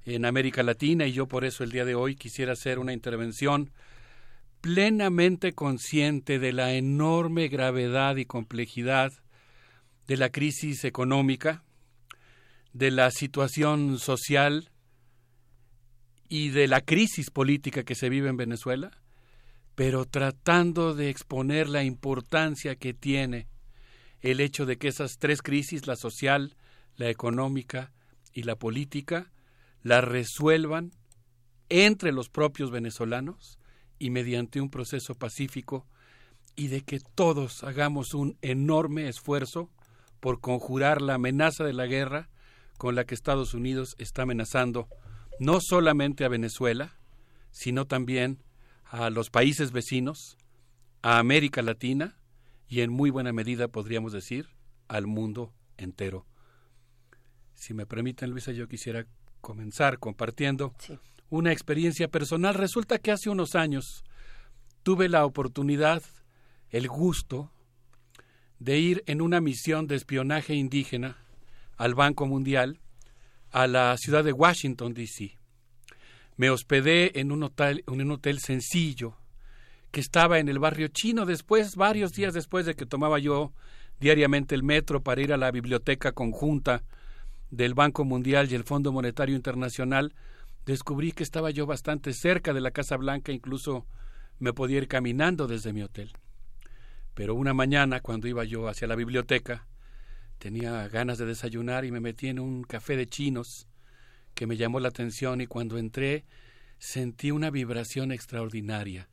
en 0.05 0.27
América 0.27 0.63
Latina 0.63 1.07
y 1.07 1.13
yo 1.13 1.29
por 1.29 1.47
eso 1.47 1.65
el 1.65 1.71
día 1.71 1.87
de 1.87 1.95
hoy 1.95 2.15
quisiera 2.15 2.53
hacer 2.53 2.79
una 2.79 2.93
intervención 2.93 3.71
plenamente 4.61 5.55
consciente 5.55 6.39
de 6.39 6.53
la 6.53 6.75
enorme 6.75 7.49
gravedad 7.49 8.17
y 8.17 8.27
complejidad 8.27 9.15
de 10.07 10.19
la 10.19 10.29
crisis 10.29 10.85
económica, 10.85 11.65
de 12.75 12.91
la 12.91 13.11
situación 13.11 13.99
social 13.99 14.69
y 16.35 16.49
de 16.49 16.67
la 16.67 16.81
crisis 16.81 17.31
política 17.31 17.85
que 17.85 17.95
se 17.95 18.09
vive 18.09 18.29
en 18.29 18.37
Venezuela, 18.37 18.91
pero 19.77 20.05
tratando 20.05 20.93
de 20.93 21.09
exponer 21.09 21.69
la 21.69 21.85
importancia 21.85 22.75
que 22.75 22.93
tiene 22.93 23.47
el 24.21 24.41
hecho 24.41 24.67
de 24.67 24.77
que 24.77 24.89
esas 24.89 25.19
tres 25.19 25.43
crisis, 25.43 25.87
la 25.87 25.95
social, 25.95 26.57
la 26.97 27.09
económica 27.09 27.93
y 28.33 28.43
la 28.43 28.57
política, 28.57 29.31
la 29.85 30.01
resuelvan 30.01 30.91
entre 31.69 32.11
los 32.11 32.31
propios 32.31 32.73
venezolanos 32.73 33.61
y 34.01 34.11
mediante 34.11 34.61
un 34.61 34.71
proceso 34.71 35.15
pacífico 35.15 35.87
y 36.57 36.67
de 36.67 36.81
que 36.81 36.99
todos 36.99 37.63
hagamos 37.63 38.13
un 38.13 38.37
enorme 38.43 39.09
esfuerzo 39.09 39.71
por 40.19 40.41
conjurar 40.41 41.01
la 41.01 41.15
amenaza 41.15 41.63
de 41.63 41.75
la 41.75 41.87
guerra 41.87 42.29
con 42.77 42.97
la 42.97 43.05
que 43.05 43.15
Estados 43.15 43.55
Unidos 43.55 43.95
está 43.99 44.23
amenazando 44.23 44.89
no 45.39 45.61
solamente 45.61 46.25
a 46.25 46.29
Venezuela, 46.29 46.97
sino 47.51 47.87
también 47.87 48.43
a 48.85 49.11
los 49.11 49.31
países 49.31 49.73
vecinos, 49.73 50.37
a 51.03 51.19
América 51.19 51.63
Latina 51.63 52.17
y 52.69 52.81
en 52.81 52.91
muy 52.91 53.11
buena 53.11 53.33
medida 53.33 53.69
podríamos 53.69 54.13
decir 54.13 54.49
al 54.89 55.07
mundo 55.07 55.53
entero. 55.77 56.27
Si 57.55 57.75
me 57.75 57.87
permiten, 57.87 58.31
Luisa, 58.31 58.53
yo 58.53 58.69
quisiera 58.69 59.07
comenzar 59.41 59.99
compartiendo 59.99 60.75
una 61.31 61.53
experiencia 61.53 62.09
personal. 62.09 62.55
Resulta 62.55 62.99
que 62.99 63.13
hace 63.13 63.31
unos 63.31 63.55
años 63.55 64.05
tuve 64.83 65.09
la 65.09 65.25
oportunidad, 65.25 66.03
el 66.71 66.89
gusto, 66.89 67.51
de 68.59 68.79
ir 68.79 69.05
en 69.07 69.21
una 69.21 69.41
misión 69.41 69.87
de 69.87 69.97
espionaje 69.97 70.55
indígena 70.55 71.19
al 71.77 71.95
Banco 71.95 72.27
Mundial 72.27 72.81
a 73.55 73.69
la 73.69 73.97
ciudad 73.99 74.25
de 74.25 74.33
Washington, 74.33 74.95
D.C. 74.95 75.39
Me 76.37 76.51
hospedé 76.51 77.21
en 77.21 77.31
un 77.31 77.45
hotel, 77.45 77.85
en 77.87 78.01
un 78.01 78.11
hotel 78.11 78.41
sencillo 78.41 79.17
que 79.93 80.01
estaba 80.01 80.41
en 80.41 80.49
el 80.49 80.59
barrio 80.59 80.89
chino. 80.89 81.25
Después, 81.25 81.77
varios 81.77 82.13
días 82.15 82.35
después 82.35 82.67
de 82.67 82.75
que 82.75 82.85
tomaba 82.85 83.21
yo 83.21 83.53
diariamente 84.01 84.57
el 84.57 84.65
metro 84.65 85.05
para 85.05 85.23
ir 85.23 85.33
a 85.33 85.37
la 85.37 85.53
biblioteca 85.53 86.11
conjunta 86.11 86.83
del 87.53 87.75
Banco 87.75 88.05
Mundial 88.05 88.51
y 88.51 88.57
el 88.57 88.65
Fondo 88.65 88.91
Monetario 88.91 89.37
Internacional, 89.37 90.15
descubrí 90.67 91.13
que 91.13 91.23
estaba 91.23 91.53
yo 91.53 91.65
bastante 91.65 92.13
cerca 92.13 92.55
de 92.55 92.61
la 92.61 92.73
Casa 92.73 92.97
Blanca, 92.97 93.31
incluso 93.31 93.87
me 94.41 94.53
podía 94.53 94.79
ir 94.79 94.89
caminando 94.89 95.47
desde 95.47 95.73
mi 95.73 95.83
hotel. 95.83 96.11
Pero 97.15 97.37
una 97.37 97.55
mañana, 97.55 98.01
cuando 98.01 98.27
iba 98.27 98.43
yo 98.43 98.67
hacia 98.67 98.89
la 98.89 98.97
biblioteca, 98.97 99.65
tenía 100.39 100.89
ganas 100.89 101.19
de 101.19 101.27
desayunar 101.27 101.85
y 101.85 101.91
me 101.91 102.01
metí 102.01 102.29
en 102.29 102.39
un 102.39 102.65
café 102.65 102.97
de 102.97 103.07
chinos 103.07 103.69
que 104.35 104.47
me 104.47 104.57
llamó 104.57 104.81
la 104.81 104.89
atención 104.89 105.41
y 105.41 105.47
cuando 105.47 105.79
entré 105.79 106.25
sentí 106.79 107.31
una 107.31 107.51
vibración 107.51 108.13
extraordinaria. 108.13 109.09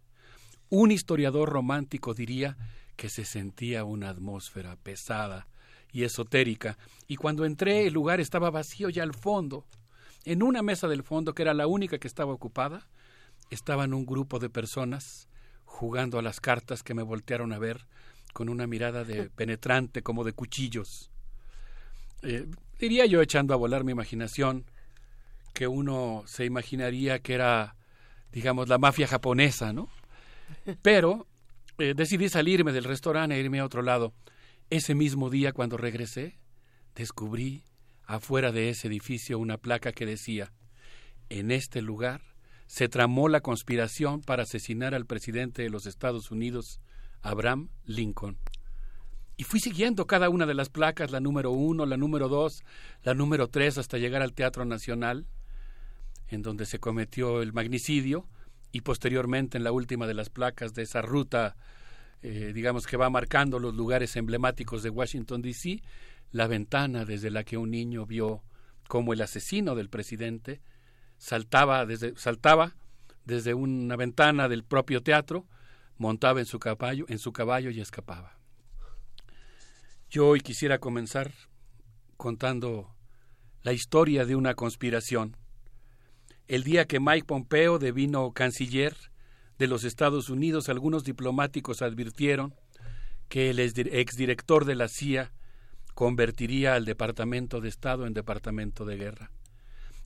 Un 0.70 0.92
historiador 0.92 1.50
romántico 1.50 2.14
diría 2.14 2.58
que 2.96 3.10
se 3.10 3.26
sentía 3.26 3.84
una 3.84 4.10
atmósfera 4.10 4.76
pesada 4.78 5.48
y 5.92 6.04
esotérica, 6.04 6.78
y 7.08 7.18
cuando 7.18 7.46
entré 7.46 7.88
el 7.88 7.94
lugar 7.94 8.20
estaba 8.20 8.50
vacío 8.50 8.90
ya 8.90 9.04
al 9.04 9.14
fondo. 9.14 9.66
En 10.24 10.44
una 10.44 10.62
mesa 10.62 10.88
del 10.88 11.04
fondo, 11.04 11.34
que 11.34 11.42
era 11.42 11.54
la 11.54 11.68
única 11.68 11.98
que 11.98 12.08
estaba 12.08 12.32
ocupada, 12.32 12.88
estaban 13.50 13.94
un 13.94 14.06
grupo 14.06 14.40
de 14.40 14.50
personas 14.50 15.28
jugando 15.66 16.20
a 16.20 16.22
las 16.22 16.40
cartas 16.40 16.84
que 16.84 16.94
me 16.94 17.04
voltearon 17.04 17.54
a 17.54 17.60
ver 17.60 17.88
con 18.34 18.50
una 18.50 18.68
mirada 18.68 19.04
de 19.04 19.30
penetrante 19.30 20.02
como 20.02 20.24
de 20.24 20.34
cuchillos. 20.34 21.11
Eh, 22.24 22.48
diría 22.80 23.06
yo 23.06 23.22
echando 23.22 23.54
a 23.54 23.58
volar 23.58 23.84
mi 23.84 23.92
imaginación 23.92 24.66
que 25.54 25.68
uno 25.68 26.24
se 26.28 26.46
imaginaría 26.46 27.20
que 27.20 27.34
era, 27.34 27.76
digamos, 28.32 28.70
la 28.70 28.78
mafia 28.78 29.08
japonesa, 29.08 29.74
¿no? 29.74 29.90
Pero 30.82 31.28
eh, 31.78 31.94
decidí 31.96 32.30
salirme 32.30 32.72
del 32.72 32.84
restaurante 32.84 33.36
e 33.36 33.40
irme 33.40 33.60
a 33.60 33.66
otro 33.66 33.82
lado. 33.82 34.14
Ese 34.70 34.96
mismo 34.96 35.30
día, 35.30 35.52
cuando 35.52 35.78
regresé, 35.78 36.38
descubrí 36.96 37.64
afuera 38.06 38.52
de 38.52 38.70
ese 38.70 38.88
edificio 38.88 39.40
una 39.40 39.58
placa 39.58 39.92
que 39.92 40.06
decía, 40.06 40.52
en 41.30 41.52
este 41.52 41.82
lugar 41.82 42.22
se 42.68 42.88
tramó 42.88 43.28
la 43.28 43.42
conspiración 43.42 44.22
para 44.22 44.44
asesinar 44.44 44.96
al 44.96 45.06
presidente 45.06 45.62
de 45.62 45.70
los 45.70 45.86
Estados 45.86 46.32
Unidos, 46.32 46.80
Abraham 47.22 47.70
Lincoln. 47.86 48.38
Y 49.42 49.44
fui 49.44 49.60
siguiendo 49.60 50.06
cada 50.06 50.30
una 50.30 50.46
de 50.46 50.54
las 50.54 50.70
placas, 50.70 51.10
la 51.10 51.20
número 51.20 51.50
uno, 51.50 51.88
la 51.88 51.98
número 51.98 52.30
dos, 52.30 52.64
la 53.02 53.16
número 53.16 53.48
tres, 53.48 53.80
hasta 53.80 53.98
llegar 53.98 54.22
al 54.22 54.34
Teatro 54.34 54.66
Nacional, 54.66 55.26
en 56.28 56.44
donde 56.44 56.68
se 56.68 56.78
cometió 56.78 57.42
el 57.42 57.52
magnicidio, 57.52 58.28
y 58.72 58.82
posteriormente 58.82 59.58
en 59.58 59.64
la 59.64 59.72
última 59.72 60.06
de 60.06 60.14
las 60.14 60.30
placas 60.30 60.76
de 60.76 60.84
esa 60.84 61.02
ruta 61.02 61.56
eh, 62.22 62.52
digamos 62.54 62.86
que 62.86 62.98
va 62.98 63.10
marcando 63.10 63.58
los 63.58 63.74
lugares 63.74 64.16
emblemáticos 64.16 64.84
de 64.84 64.92
Washington, 64.92 65.42
D.C., 65.42 65.82
la 66.32 66.46
ventana 66.46 67.04
desde 67.04 67.32
la 67.32 67.44
que 67.44 67.58
un 67.58 67.72
niño 67.72 68.06
vio 68.06 68.44
cómo 68.88 69.12
el 69.12 69.22
asesino 69.22 69.74
del 69.74 69.90
presidente 69.90 70.62
saltaba 71.18 71.88
desde, 71.88 72.16
saltaba 72.16 72.76
desde 73.26 73.56
una 73.56 73.96
ventana 73.96 74.48
del 74.48 74.64
propio 74.64 75.02
teatro, 75.02 75.48
montaba 75.98 76.42
en 76.42 76.46
su 76.46 76.60
caballo, 76.60 77.06
en 77.08 77.18
su 77.18 77.34
caballo 77.34 77.72
y 77.72 77.82
escapaba. 77.82 78.41
Yo 80.12 80.28
hoy 80.28 80.42
quisiera 80.42 80.80
comenzar 80.80 81.32
contando 82.18 82.94
la 83.64 83.72
historia 83.72 84.26
de 84.26 84.36
una 84.36 84.56
conspiración. 84.56 85.38
El 86.50 86.66
día 86.66 86.84
que 86.84 87.00
Mike 87.00 87.26
Pompeo 87.26 87.80
devino 87.80 88.34
canciller 88.34 88.98
de 89.58 89.68
los 89.68 89.86
Estados 89.86 90.30
Unidos, 90.30 90.68
algunos 90.68 91.06
diplomáticos 91.06 91.82
advirtieron 91.82 92.54
que 93.30 93.52
el 93.52 93.60
exdirector 93.60 94.66
de 94.66 94.76
la 94.76 94.90
CIA 94.90 95.32
convertiría 95.94 96.76
al 96.76 96.84
Departamento 96.84 97.62
de 97.62 97.70
Estado 97.70 98.06
en 98.06 98.14
Departamento 98.14 98.84
de 98.84 98.98
Guerra. 98.98 99.32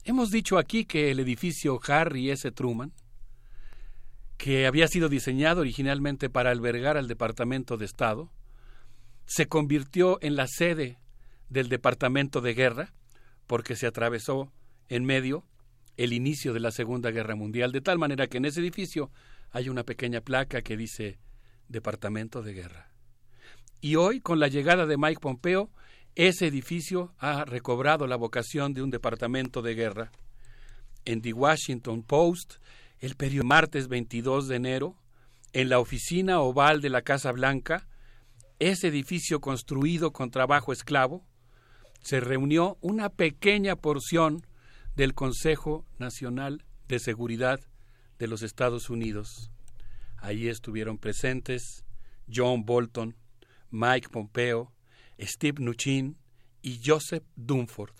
Hemos 0.04 0.30
dicho 0.30 0.56
aquí 0.56 0.84
que 0.84 1.10
el 1.10 1.18
edificio 1.18 1.80
Harry 1.88 2.30
S. 2.30 2.48
Truman, 2.52 2.92
que 4.36 4.68
había 4.68 4.86
sido 4.86 5.08
diseñado 5.08 5.62
originalmente 5.62 6.30
para 6.30 6.52
albergar 6.52 6.96
al 6.96 7.08
Departamento 7.08 7.76
de 7.76 7.86
Estado, 7.86 8.30
se 9.26 9.46
convirtió 9.46 10.18
en 10.22 10.36
la 10.36 10.46
sede 10.46 10.98
del 11.48 11.68
Departamento 11.68 12.40
de 12.40 12.54
Guerra 12.54 12.94
porque 13.46 13.76
se 13.76 13.86
atravesó 13.86 14.52
en 14.88 15.04
medio 15.04 15.44
el 15.96 16.12
inicio 16.12 16.52
de 16.52 16.60
la 16.60 16.70
Segunda 16.70 17.10
Guerra 17.10 17.36
Mundial, 17.36 17.72
de 17.72 17.80
tal 17.80 17.98
manera 17.98 18.26
que 18.26 18.38
en 18.38 18.44
ese 18.44 18.60
edificio 18.60 19.10
hay 19.50 19.68
una 19.68 19.84
pequeña 19.84 20.20
placa 20.20 20.62
que 20.62 20.76
dice 20.76 21.18
Departamento 21.68 22.42
de 22.42 22.52
Guerra. 22.52 22.90
Y 23.80 23.96
hoy, 23.96 24.20
con 24.20 24.40
la 24.40 24.48
llegada 24.48 24.86
de 24.86 24.96
Mike 24.96 25.20
Pompeo, 25.20 25.70
ese 26.14 26.46
edificio 26.46 27.14
ha 27.18 27.44
recobrado 27.44 28.06
la 28.06 28.16
vocación 28.16 28.74
de 28.74 28.82
un 28.82 28.90
departamento 28.90 29.62
de 29.62 29.74
guerra. 29.74 30.12
En 31.04 31.20
The 31.20 31.32
Washington 31.32 32.02
Post, 32.02 32.54
el 32.98 33.16
periodo 33.16 33.46
martes 33.46 33.88
22 33.88 34.48
de 34.48 34.56
enero, 34.56 34.96
en 35.52 35.68
la 35.68 35.78
oficina 35.78 36.40
oval 36.40 36.80
de 36.80 36.90
la 36.90 37.02
Casa 37.02 37.32
Blanca, 37.32 37.86
ese 38.58 38.88
edificio 38.88 39.40
construido 39.40 40.12
con 40.12 40.30
trabajo 40.30 40.72
esclavo, 40.72 41.24
se 42.02 42.20
reunió 42.20 42.78
una 42.80 43.08
pequeña 43.08 43.76
porción 43.76 44.46
del 44.94 45.14
Consejo 45.14 45.84
Nacional 45.98 46.64
de 46.88 46.98
Seguridad 46.98 47.60
de 48.18 48.28
los 48.28 48.42
Estados 48.42 48.90
Unidos. 48.90 49.50
Allí 50.16 50.48
estuvieron 50.48 50.98
presentes 50.98 51.84
John 52.32 52.64
Bolton, 52.64 53.16
Mike 53.70 54.08
Pompeo, 54.08 54.72
Steve 55.20 55.60
Mnuchin 55.60 56.16
y 56.62 56.80
Joseph 56.84 57.24
Dunford. 57.36 57.94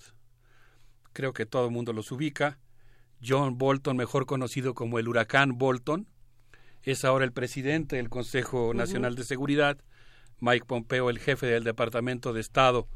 Creo 1.13 1.33
que 1.33 1.47
todo 1.47 1.67
el 1.67 1.73
mundo 1.73 1.93
los 1.93 2.13
ubica. 2.13 2.59
John 3.27 3.59
Bolton, 3.59 3.97
mejor 3.97 4.27
conocido 4.27 4.75
como 4.75 4.99
el 4.99 5.09
huracán 5.09 5.57
Bolton, 5.57 6.09
es 6.83 7.05
ahora 7.05 7.25
el 7.25 7.33
presidente 7.33 7.97
del 7.97 8.09
Consejo 8.09 8.75
Nacional 8.75 9.15
de 9.15 9.25
Seguridad. 9.25 9.79
Mike 10.41 10.67
Pompeo, 10.67 11.11
el 11.11 11.19
jefe 11.19 11.47
del 11.47 11.65
Departamento 11.65 12.33
de 12.33 12.41
Estado, 12.41 12.89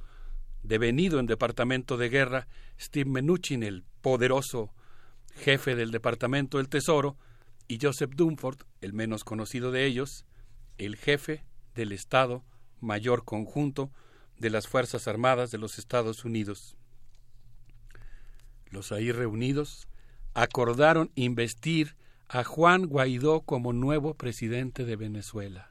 devenido 0.62 1.19
en 1.21 1.27
Departamento 1.27 1.97
de 1.97 2.09
Guerra. 2.09 2.49
Steve 2.79 3.11
Mnuchin, 3.11 3.62
el 3.62 3.85
poderoso 4.01 4.73
jefe 5.37 5.75
del 5.75 5.91
Departamento 5.91 6.59
del 6.59 6.69
Tesoro, 6.69 7.17
y 7.69 7.79
Joseph 7.81 8.12
Dunford, 8.17 8.62
el 8.81 8.93
menos 8.93 9.23
conocido 9.23 9.71
de 9.71 9.87
ellos, 9.87 10.25
el 10.77 10.97
jefe 10.97 11.45
del 11.75 11.93
Estado 11.93 12.43
Mayor 12.81 13.25
Conjunto 13.25 13.93
de 14.39 14.51
las 14.51 14.67
Fuerzas 14.67 15.07
Armadas 15.07 15.51
de 15.51 15.59
los 15.59 15.79
Estados 15.79 16.25
Unidos. 16.25 16.77
Los 18.71 18.91
ahí 18.91 19.12
reunidos 19.12 19.87
acordaron 20.35 21.11
investir 21.15 21.97
a 22.29 22.45
Juan 22.45 22.87
Guaidó 22.87 23.43
como 23.43 23.73
nuevo 23.73 24.15
presidente 24.15 24.85
de 24.85 24.97
Venezuela. 24.97 25.70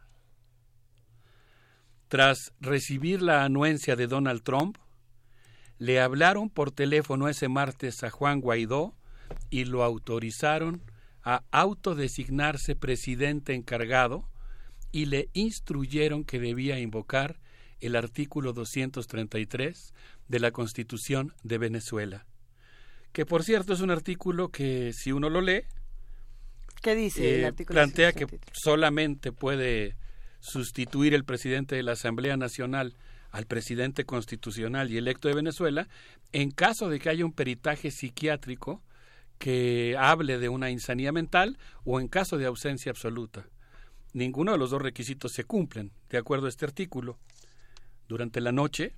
Tras 2.09 2.53
recibir 2.59 3.21
la 3.21 3.43
anuencia 3.43 3.95
de 3.95 4.07
Donald 4.07 4.41
Trump, 4.41 4.77
le 5.77 6.01
hablaron 6.01 6.49
por 6.49 6.71
teléfono 6.71 7.29
ese 7.29 7.47
martes 7.47 8.03
a 8.03 8.09
Juan 8.09 8.41
Guaidó 8.41 8.95
y 9.51 9.65
lo 9.65 9.83
autorizaron 9.83 10.81
a 11.23 11.43
autodesignarse 11.51 12.75
presidente 12.75 13.53
encargado 13.53 14.27
y 14.91 15.05
le 15.05 15.29
instruyeron 15.33 16.23
que 16.23 16.39
debía 16.39 16.79
invocar 16.79 17.39
el 17.79 17.95
artículo 17.95 18.53
233 18.53 19.93
de 20.27 20.39
la 20.39 20.49
Constitución 20.49 21.35
de 21.43 21.59
Venezuela, 21.59 22.25
que 23.13 23.27
por 23.27 23.43
cierto 23.43 23.73
es 23.73 23.81
un 23.81 23.91
artículo 23.91 24.49
que 24.49 24.93
si 24.93 25.11
uno 25.11 25.29
lo 25.29 25.41
lee, 25.41 25.61
¿Qué 26.81 26.95
dice 26.95 27.35
el 27.35 27.41
eh, 27.41 27.45
artículo 27.45 27.75
plantea 27.75 28.13
que 28.13 28.25
solamente 28.51 29.31
puede 29.31 29.95
sustituir 30.39 31.13
el 31.13 31.25
presidente 31.25 31.75
de 31.75 31.83
la 31.83 31.93
Asamblea 31.93 32.37
Nacional 32.37 32.95
al 33.31 33.45
presidente 33.45 34.05
constitucional 34.05 34.91
y 34.91 34.97
electo 34.97 35.27
de 35.27 35.35
Venezuela 35.35 35.87
en 36.31 36.51
caso 36.51 36.89
de 36.89 36.99
que 36.99 37.09
haya 37.09 37.25
un 37.25 37.33
peritaje 37.33 37.91
psiquiátrico 37.91 38.81
que 39.37 39.95
hable 39.97 40.37
de 40.37 40.49
una 40.49 40.69
insanía 40.69 41.11
mental 41.11 41.57
o 41.85 41.99
en 41.99 42.07
caso 42.07 42.37
de 42.37 42.45
ausencia 42.45 42.91
absoluta. 42.91 43.47
Ninguno 44.13 44.51
de 44.51 44.57
los 44.57 44.71
dos 44.71 44.81
requisitos 44.81 45.31
se 45.31 45.43
cumplen, 45.43 45.91
de 46.09 46.17
acuerdo 46.17 46.47
a 46.47 46.49
este 46.49 46.65
artículo. 46.65 47.17
Durante 48.07 48.41
la 48.41 48.51
noche, 48.51 48.95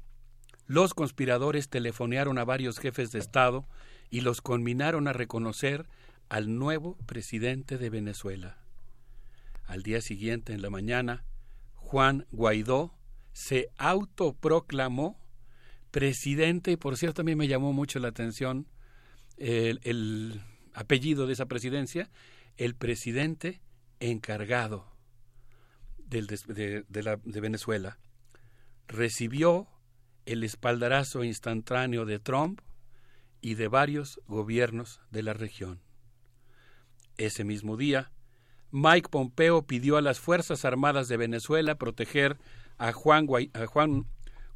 los 0.68 0.94
conspiradores 0.94 1.70
telefonearon 1.70 2.38
a 2.38 2.46
varios 2.46 2.80
jefes 2.80 3.12
de 3.12 3.20
Estado 3.20 3.66
y 4.10 4.22
los 4.22 4.42
conminaron 4.42 5.08
a 5.08 5.14
reconocer 5.14 5.86
al 6.30 6.58
nuevo 6.58 6.98
presidente 7.06 7.78
de 7.78 7.90
Venezuela. 7.90 8.58
Al 9.66 9.84
día 9.84 10.02
siguiente, 10.02 10.54
en 10.54 10.62
la 10.62 10.70
mañana, 10.70 11.24
Juan 11.92 12.26
Guaidó 12.32 12.98
se 13.34 13.68
autoproclamó 13.78 15.20
presidente, 15.92 16.72
y 16.72 16.78
por 16.78 16.96
cierto 16.96 17.22
a 17.22 17.26
mí 17.26 17.36
me 17.36 17.50
llamó 17.50 17.74
mucho 17.74 18.00
la 18.00 18.08
atención 18.08 18.66
el, 19.36 20.42
apellido 20.74 21.28
de 21.28 21.34
esa 21.34 21.48
presidencia, 21.48 22.10
el 22.56 22.76
presidente 22.76 23.60
encargado 24.00 24.96
del, 25.98 26.28
de, 26.28 26.86
de 26.88 27.42
Venezuela. 27.42 28.00
Recibió 28.88 29.68
el 30.26 30.46
espaldarazo 30.46 31.26
instantáneo 31.26 32.06
de 32.06 32.20
Trump 32.20 32.62
y 33.42 33.56
de 33.56 33.68
varios 33.68 34.22
gobiernos 34.28 35.02
de 35.12 35.24
la 35.24 35.34
región. 35.34 35.82
Ese 37.18 37.44
mismo 37.44 37.76
día, 37.76 38.14
Mike 38.72 39.10
Pompeo 39.10 39.64
pidió 39.64 39.98
a 39.98 40.02
las 40.02 40.20
Fuerzas 40.20 40.64
Armadas 40.64 41.10
de 41.10 41.18
Venezuela 41.18 41.76
proteger 41.76 42.38
a 42.78 42.94
Juan, 42.94 43.28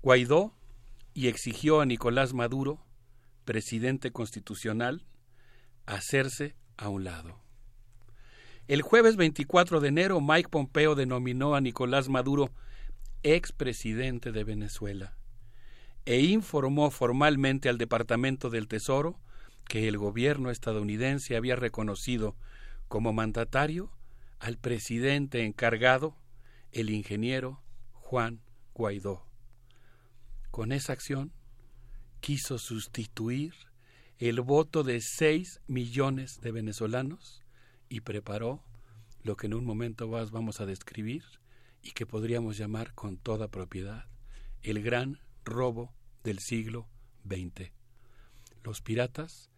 Guaidó 0.02 0.54
y 1.14 1.28
exigió 1.28 1.82
a 1.82 1.86
Nicolás 1.86 2.34
Maduro, 2.34 2.80
presidente 3.44 4.12
constitucional, 4.12 5.06
hacerse 5.86 6.56
a 6.78 6.88
un 6.88 7.04
lado. 7.04 7.40
El 8.68 8.82
jueves 8.82 9.18
24 9.18 9.82
de 9.82 9.90
enero, 9.90 10.22
Mike 10.22 10.50
Pompeo 10.50 10.96
denominó 10.96 11.54
a 11.54 11.62
Nicolás 11.62 12.08
Maduro 12.08 12.52
expresidente 13.22 14.32
de 14.32 14.44
Venezuela 14.44 15.18
e 16.06 16.22
informó 16.22 16.90
formalmente 16.90 17.68
al 17.68 17.78
Departamento 17.78 18.50
del 18.50 18.68
Tesoro 18.68 19.20
que 19.68 19.88
el 19.88 19.98
gobierno 19.98 20.52
estadounidense 20.52 21.36
había 21.36 21.56
reconocido 21.56 22.36
como 22.88 23.12
mandatario 23.14 23.92
al 24.40 24.58
presidente 24.58 25.44
encargado, 25.44 26.16
el 26.72 26.90
ingeniero 26.90 27.62
Juan 27.94 28.42
Guaidó. 28.74 29.26
Con 30.52 30.72
esa 30.72 30.94
acción 30.94 31.34
quiso 32.20 32.58
sustituir 32.58 33.54
el 34.20 34.42
voto 34.42 34.84
de 34.84 35.02
seis 35.02 35.62
millones 35.68 36.40
de 36.42 36.52
venezolanos 36.52 37.44
y 37.90 38.02
preparó 38.02 38.64
lo 39.24 39.36
que 39.36 39.48
en 39.48 39.54
un 39.54 39.66
momento 39.66 40.08
más 40.08 40.32
vamos 40.32 40.62
a 40.62 40.66
describir 40.66 41.24
y 41.82 41.92
que 41.92 42.06
podríamos 42.06 42.58
llamar 42.58 42.94
con 42.94 43.18
toda 43.18 43.48
propiedad 43.50 44.06
el 44.64 44.82
gran 44.82 45.20
robo 45.44 45.94
del 46.24 46.40
siglo 46.40 46.88
XX. 47.28 47.72
Los 48.64 48.82
piratas 48.82 49.50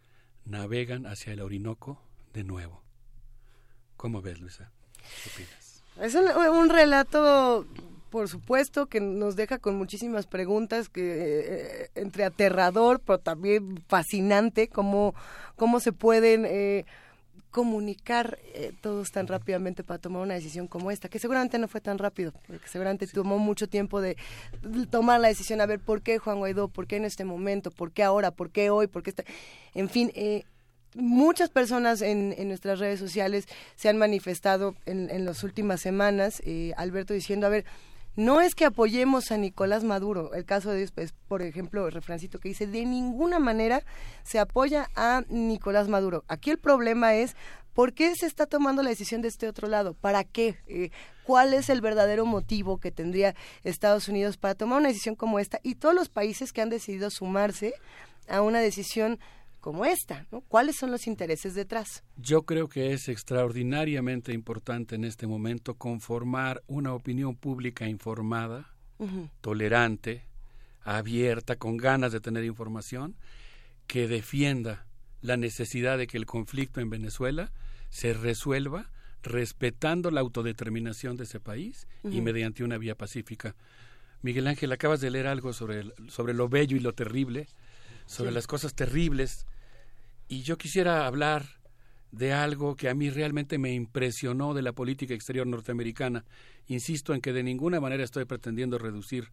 navegan 0.44 1.06
hacia 1.06 1.32
el 1.32 1.40
Orinoco 1.40 2.02
de 2.32 2.44
nuevo. 2.44 2.87
¿Cómo 3.98 4.22
ves, 4.22 4.40
Luisa? 4.40 4.70
¿Qué 5.22 5.30
opinas? 5.30 5.82
Es 6.00 6.14
un, 6.14 6.70
relato, 6.70 7.66
por 8.10 8.28
supuesto, 8.28 8.86
que 8.86 9.00
nos 9.00 9.34
deja 9.34 9.58
con 9.58 9.76
muchísimas 9.76 10.26
preguntas, 10.26 10.88
que 10.88 11.02
eh, 11.02 11.90
entre 11.96 12.24
aterrador, 12.24 13.00
pero 13.00 13.18
también 13.18 13.84
fascinante, 13.88 14.68
cómo, 14.68 15.14
cómo 15.56 15.80
se 15.80 15.92
pueden... 15.92 16.46
Eh, 16.46 16.86
comunicar 17.50 18.38
eh, 18.52 18.72
todos 18.82 19.10
tan 19.10 19.26
rápidamente 19.26 19.82
para 19.82 19.98
tomar 19.98 20.22
una 20.22 20.34
decisión 20.34 20.68
como 20.68 20.90
esta, 20.90 21.08
que 21.08 21.18
seguramente 21.18 21.58
no 21.58 21.66
fue 21.66 21.80
tan 21.80 21.98
rápido, 21.98 22.32
porque 22.46 22.68
seguramente 22.68 23.06
tomó 23.06 23.38
mucho 23.38 23.68
tiempo 23.68 24.00
de 24.00 24.16
tomar 24.90 25.18
la 25.18 25.28
decisión, 25.28 25.60
a 25.60 25.66
ver 25.66 25.80
por 25.80 26.02
qué 26.02 26.18
Juan 26.18 26.38
Guaidó, 26.38 26.68
por 26.68 26.86
qué 26.86 26.96
en 26.96 27.04
este 27.04 27.24
momento, 27.24 27.70
por 27.70 27.90
qué 27.90 28.02
ahora, 28.02 28.30
por 28.32 28.50
qué 28.50 28.70
hoy, 28.70 28.86
por 28.86 29.02
qué 29.02 29.10
está... 29.10 29.24
En 29.74 29.88
fin, 29.88 30.12
eh, 30.14 30.44
muchas 30.94 31.50
personas 31.50 32.02
en, 32.02 32.34
nuestras 32.48 32.78
redes 32.78 32.98
sociales 32.98 33.46
se 33.76 33.88
han 33.88 33.98
manifestado 33.98 34.74
en, 34.86 35.10
en 35.10 35.24
las 35.24 35.42
últimas 35.42 35.80
semanas, 35.80 36.42
eh, 36.44 36.72
Alberto 36.76 37.14
diciendo, 37.14 37.46
a 37.46 37.50
ver, 37.50 37.64
no 38.18 38.40
es 38.40 38.56
que 38.56 38.64
apoyemos 38.64 39.30
a 39.30 39.36
Nicolás 39.36 39.84
Maduro. 39.84 40.34
El 40.34 40.44
caso 40.44 40.72
de 40.72 40.82
es, 40.82 41.12
por 41.28 41.40
ejemplo, 41.40 41.86
el 41.86 41.92
refrancito 41.92 42.40
que 42.40 42.48
dice, 42.48 42.66
de 42.66 42.84
ninguna 42.84 43.38
manera 43.38 43.84
se 44.24 44.40
apoya 44.40 44.90
a 44.96 45.22
Nicolás 45.28 45.86
Maduro. 45.86 46.24
Aquí 46.26 46.50
el 46.50 46.58
problema 46.58 47.14
es, 47.14 47.36
¿por 47.74 47.92
qué 47.92 48.12
se 48.16 48.26
está 48.26 48.46
tomando 48.46 48.82
la 48.82 48.90
decisión 48.90 49.22
de 49.22 49.28
este 49.28 49.46
otro 49.46 49.68
lado? 49.68 49.94
¿Para 49.94 50.24
qué? 50.24 50.56
Eh, 50.66 50.90
¿Cuál 51.22 51.54
es 51.54 51.70
el 51.70 51.80
verdadero 51.80 52.26
motivo 52.26 52.78
que 52.78 52.90
tendría 52.90 53.36
Estados 53.62 54.08
Unidos 54.08 54.36
para 54.36 54.56
tomar 54.56 54.80
una 54.80 54.88
decisión 54.88 55.14
como 55.14 55.38
esta? 55.38 55.60
Y 55.62 55.76
todos 55.76 55.94
los 55.94 56.08
países 56.08 56.52
que 56.52 56.60
han 56.60 56.70
decidido 56.70 57.10
sumarse 57.10 57.74
a 58.26 58.42
una 58.42 58.58
decisión 58.58 59.20
como 59.60 59.84
esta, 59.84 60.26
¿no? 60.30 60.40
¿Cuáles 60.42 60.76
son 60.76 60.90
los 60.90 61.06
intereses 61.06 61.54
detrás? 61.54 62.04
Yo 62.16 62.42
creo 62.42 62.68
que 62.68 62.92
es 62.92 63.08
extraordinariamente 63.08 64.32
importante 64.32 64.94
en 64.94 65.04
este 65.04 65.26
momento 65.26 65.74
conformar 65.74 66.62
una 66.66 66.94
opinión 66.94 67.36
pública 67.36 67.88
informada, 67.88 68.74
tolerante, 69.40 70.24
abierta, 70.82 71.56
con 71.56 71.76
ganas 71.76 72.12
de 72.12 72.20
tener 72.20 72.44
información, 72.44 73.16
que 73.86 74.08
defienda 74.08 74.86
la 75.20 75.36
necesidad 75.36 75.98
de 75.98 76.06
que 76.06 76.18
el 76.18 76.26
conflicto 76.26 76.80
en 76.80 76.90
Venezuela 76.90 77.52
se 77.90 78.12
resuelva 78.12 78.90
respetando 79.22 80.10
la 80.10 80.20
autodeterminación 80.20 81.16
de 81.16 81.24
ese 81.24 81.40
país 81.40 81.86
y 82.04 82.20
mediante 82.20 82.64
una 82.64 82.78
vía 82.78 82.94
pacífica. 82.94 83.56
Miguel 84.22 84.46
Ángel, 84.46 84.72
acabas 84.72 85.00
de 85.00 85.10
leer 85.10 85.26
algo 85.26 85.52
sobre, 85.52 85.84
sobre 86.08 86.34
lo 86.34 86.48
bello 86.48 86.76
y 86.76 86.80
lo 86.80 86.92
terrible 86.92 87.48
sobre 88.08 88.32
las 88.32 88.46
cosas 88.46 88.74
terribles. 88.74 89.46
Y 90.28 90.42
yo 90.42 90.56
quisiera 90.56 91.06
hablar 91.06 91.46
de 92.10 92.32
algo 92.32 92.74
que 92.74 92.88
a 92.88 92.94
mí 92.94 93.10
realmente 93.10 93.58
me 93.58 93.72
impresionó 93.72 94.54
de 94.54 94.62
la 94.62 94.72
política 94.72 95.14
exterior 95.14 95.46
norteamericana. 95.46 96.24
Insisto 96.66 97.14
en 97.14 97.20
que 97.20 97.32
de 97.32 97.42
ninguna 97.42 97.80
manera 97.80 98.02
estoy 98.02 98.24
pretendiendo 98.24 98.78
reducir 98.78 99.30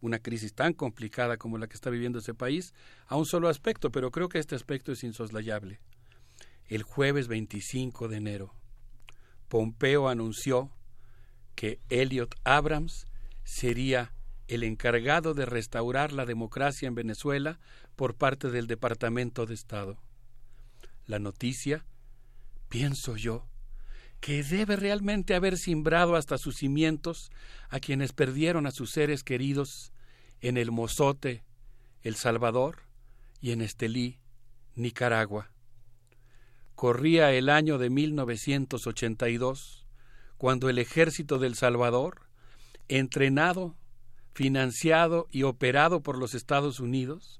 una 0.00 0.18
crisis 0.18 0.54
tan 0.54 0.74
complicada 0.74 1.38
como 1.38 1.58
la 1.58 1.66
que 1.66 1.74
está 1.74 1.90
viviendo 1.90 2.20
ese 2.20 2.34
país 2.34 2.74
a 3.06 3.16
un 3.16 3.26
solo 3.26 3.48
aspecto, 3.48 3.90
pero 3.90 4.10
creo 4.10 4.28
que 4.28 4.38
este 4.38 4.54
aspecto 4.54 4.92
es 4.92 5.02
insoslayable. 5.02 5.80
El 6.66 6.82
jueves 6.82 7.28
25 7.28 8.08
de 8.08 8.16
enero, 8.18 8.54
Pompeo 9.48 10.08
anunció 10.08 10.70
que 11.54 11.80
Elliot 11.88 12.34
Abrams 12.44 13.06
sería 13.42 14.12
el 14.48 14.62
encargado 14.62 15.34
de 15.34 15.46
restaurar 15.46 16.12
la 16.12 16.26
democracia 16.26 16.86
en 16.86 16.94
Venezuela 16.94 17.58
por 17.98 18.14
parte 18.14 18.48
del 18.52 18.68
Departamento 18.68 19.44
de 19.44 19.54
Estado. 19.54 19.98
La 21.04 21.18
noticia, 21.18 21.84
pienso 22.68 23.16
yo, 23.16 23.48
que 24.20 24.44
debe 24.44 24.76
realmente 24.76 25.34
haber 25.34 25.58
simbrado 25.58 26.14
hasta 26.14 26.38
sus 26.38 26.54
cimientos 26.58 27.32
a 27.68 27.80
quienes 27.80 28.12
perdieron 28.12 28.68
a 28.68 28.70
sus 28.70 28.92
seres 28.92 29.24
queridos 29.24 29.92
en 30.40 30.58
el 30.58 30.70
Mozote, 30.70 31.42
El 32.02 32.14
Salvador, 32.14 32.82
y 33.40 33.50
en 33.50 33.62
Estelí, 33.62 34.20
Nicaragua. 34.76 35.50
Corría 36.76 37.32
el 37.32 37.48
año 37.48 37.78
de 37.78 37.90
1982, 37.90 39.88
cuando 40.36 40.68
el 40.68 40.78
ejército 40.78 41.40
del 41.40 41.56
Salvador, 41.56 42.28
entrenado 42.86 43.76
financiado 44.34 45.26
y 45.32 45.42
operado 45.42 46.00
por 46.00 46.16
los 46.16 46.34
Estados 46.34 46.78
Unidos, 46.78 47.37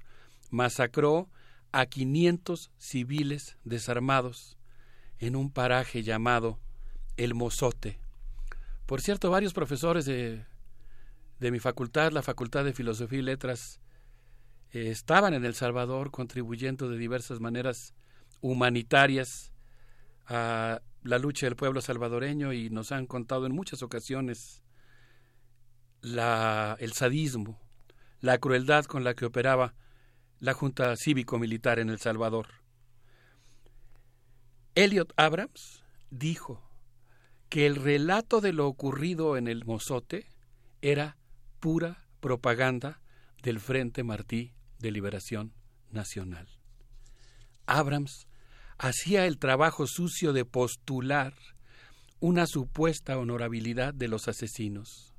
masacró 0.49 1.29
a 1.71 1.85
500 1.85 2.71
civiles 2.77 3.57
desarmados 3.63 4.57
en 5.19 5.35
un 5.35 5.51
paraje 5.51 6.03
llamado 6.03 6.59
El 7.17 7.35
Mozote. 7.35 7.99
Por 8.85 9.01
cierto, 9.01 9.29
varios 9.29 9.53
profesores 9.53 10.05
de, 10.05 10.45
de 11.39 11.51
mi 11.51 11.59
facultad, 11.59 12.11
la 12.11 12.23
Facultad 12.23 12.65
de 12.65 12.73
Filosofía 12.73 13.19
y 13.19 13.23
Letras, 13.23 13.79
eh, 14.71 14.89
estaban 14.89 15.33
en 15.33 15.45
El 15.45 15.55
Salvador 15.55 16.11
contribuyendo 16.11 16.89
de 16.89 16.97
diversas 16.97 17.39
maneras 17.39 17.93
humanitarias 18.41 19.51
a 20.27 20.81
la 21.03 21.17
lucha 21.17 21.45
del 21.45 21.55
pueblo 21.55 21.81
salvadoreño 21.81 22.53
y 22.53 22.69
nos 22.69 22.91
han 22.91 23.07
contado 23.07 23.45
en 23.45 23.53
muchas 23.53 23.81
ocasiones 23.83 24.61
la, 26.01 26.77
el 26.79 26.93
sadismo, 26.93 27.59
la 28.21 28.37
crueldad 28.37 28.85
con 28.85 29.03
la 29.03 29.13
que 29.13 29.25
operaba 29.25 29.73
la 30.39 30.53
Junta 30.53 30.95
Cívico-Militar 30.95 31.79
en 31.79 31.89
El 31.89 31.99
Salvador. 31.99 32.47
Elliot 34.75 35.13
Abrams 35.17 35.83
dijo 36.09 36.61
que 37.49 37.65
el 37.65 37.75
relato 37.75 38.41
de 38.41 38.53
lo 38.53 38.67
ocurrido 38.67 39.37
en 39.37 39.47
el 39.47 39.65
Mozote 39.65 40.27
era 40.81 41.17
pura 41.59 42.05
propaganda 42.19 43.01
del 43.41 43.59
Frente 43.59 44.03
Martí 44.03 44.53
de 44.79 44.91
Liberación 44.91 45.53
Nacional. 45.91 46.47
Abrams 47.65 48.27
hacía 48.77 49.25
el 49.25 49.37
trabajo 49.37 49.87
sucio 49.87 50.33
de 50.33 50.45
postular 50.45 51.33
una 52.19 52.45
supuesta 52.47 53.17
honorabilidad 53.17 53.93
de 53.93 54.07
los 54.07 54.27
asesinos 54.27 55.09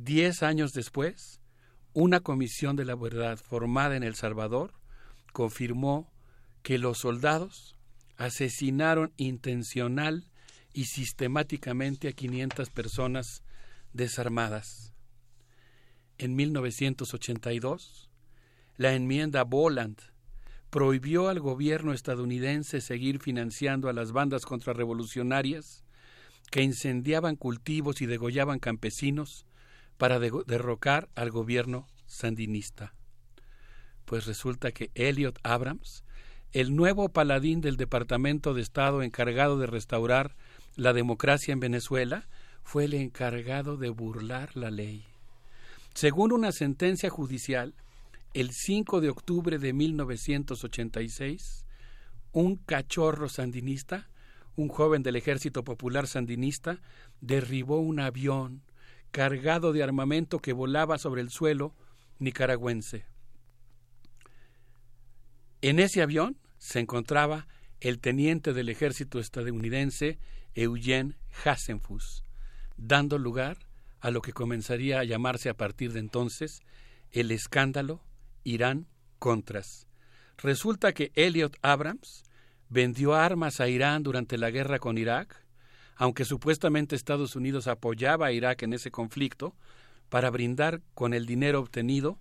Diez 0.00 0.44
años 0.44 0.70
después, 0.74 1.37
una 2.00 2.20
comisión 2.20 2.76
de 2.76 2.84
la 2.84 2.94
verdad 2.94 3.36
formada 3.38 3.96
en 3.96 4.04
El 4.04 4.14
Salvador 4.14 4.72
confirmó 5.32 6.08
que 6.62 6.78
los 6.78 6.98
soldados 6.98 7.76
asesinaron 8.16 9.12
intencional 9.16 10.30
y 10.72 10.84
sistemáticamente 10.84 12.06
a 12.06 12.12
500 12.12 12.70
personas 12.70 13.42
desarmadas. 13.94 14.92
En 16.18 16.36
1982, 16.36 18.08
la 18.76 18.94
enmienda 18.94 19.42
Boland 19.42 19.98
prohibió 20.70 21.28
al 21.28 21.40
gobierno 21.40 21.92
estadounidense 21.92 22.80
seguir 22.80 23.18
financiando 23.18 23.88
a 23.88 23.92
las 23.92 24.12
bandas 24.12 24.46
contrarrevolucionarias 24.46 25.82
que 26.52 26.62
incendiaban 26.62 27.34
cultivos 27.34 28.00
y 28.02 28.06
degollaban 28.06 28.60
campesinos 28.60 29.46
para 29.98 30.18
derrocar 30.18 31.08
al 31.14 31.30
gobierno 31.30 31.86
sandinista. 32.06 32.94
Pues 34.04 34.26
resulta 34.26 34.72
que 34.72 34.90
Elliot 34.94 35.38
Abrams, 35.42 36.04
el 36.52 36.74
nuevo 36.74 37.10
paladín 37.10 37.60
del 37.60 37.76
Departamento 37.76 38.54
de 38.54 38.62
Estado 38.62 39.02
encargado 39.02 39.58
de 39.58 39.66
restaurar 39.66 40.34
la 40.76 40.94
democracia 40.94 41.52
en 41.52 41.60
Venezuela, 41.60 42.26
fue 42.62 42.84
el 42.84 42.94
encargado 42.94 43.76
de 43.76 43.90
burlar 43.90 44.56
la 44.56 44.70
ley. 44.70 45.04
Según 45.94 46.32
una 46.32 46.52
sentencia 46.52 47.10
judicial, 47.10 47.74
el 48.34 48.52
5 48.52 49.00
de 49.00 49.08
octubre 49.10 49.58
de 49.58 49.72
1986, 49.72 51.66
un 52.32 52.56
cachorro 52.56 53.28
sandinista, 53.28 54.08
un 54.54 54.68
joven 54.68 55.02
del 55.02 55.16
Ejército 55.16 55.64
Popular 55.64 56.06
Sandinista, 56.06 56.80
derribó 57.20 57.80
un 57.80 58.00
avión 58.00 58.62
cargado 59.10 59.72
de 59.72 59.82
armamento 59.82 60.38
que 60.38 60.52
volaba 60.52 60.98
sobre 60.98 61.22
el 61.22 61.30
suelo 61.30 61.74
nicaragüense. 62.18 63.06
En 65.60 65.80
ese 65.80 66.02
avión 66.02 66.38
se 66.58 66.80
encontraba 66.80 67.48
el 67.80 68.00
teniente 68.00 68.52
del 68.52 68.68
ejército 68.68 69.18
estadounidense 69.18 70.18
Eugene 70.54 71.16
Hasenfuss, 71.44 72.24
dando 72.76 73.18
lugar 73.18 73.58
a 74.00 74.10
lo 74.10 74.20
que 74.20 74.32
comenzaría 74.32 75.00
a 75.00 75.04
llamarse 75.04 75.48
a 75.48 75.54
partir 75.54 75.92
de 75.92 76.00
entonces 76.00 76.60
el 77.10 77.30
escándalo 77.30 78.02
Irán-Contras. 78.44 79.86
Resulta 80.38 80.92
que 80.92 81.10
Elliot 81.14 81.56
Abrams 81.62 82.22
vendió 82.68 83.14
armas 83.14 83.60
a 83.60 83.68
Irán 83.68 84.02
durante 84.02 84.38
la 84.38 84.50
guerra 84.50 84.78
con 84.78 84.98
Irak, 84.98 85.44
aunque 85.98 86.24
supuestamente 86.24 86.96
Estados 86.96 87.36
Unidos 87.36 87.66
apoyaba 87.66 88.28
a 88.28 88.32
Irak 88.32 88.62
en 88.62 88.72
ese 88.72 88.90
conflicto, 88.90 89.54
para 90.08 90.30
brindar 90.30 90.80
con 90.94 91.12
el 91.12 91.26
dinero 91.26 91.60
obtenido 91.60 92.18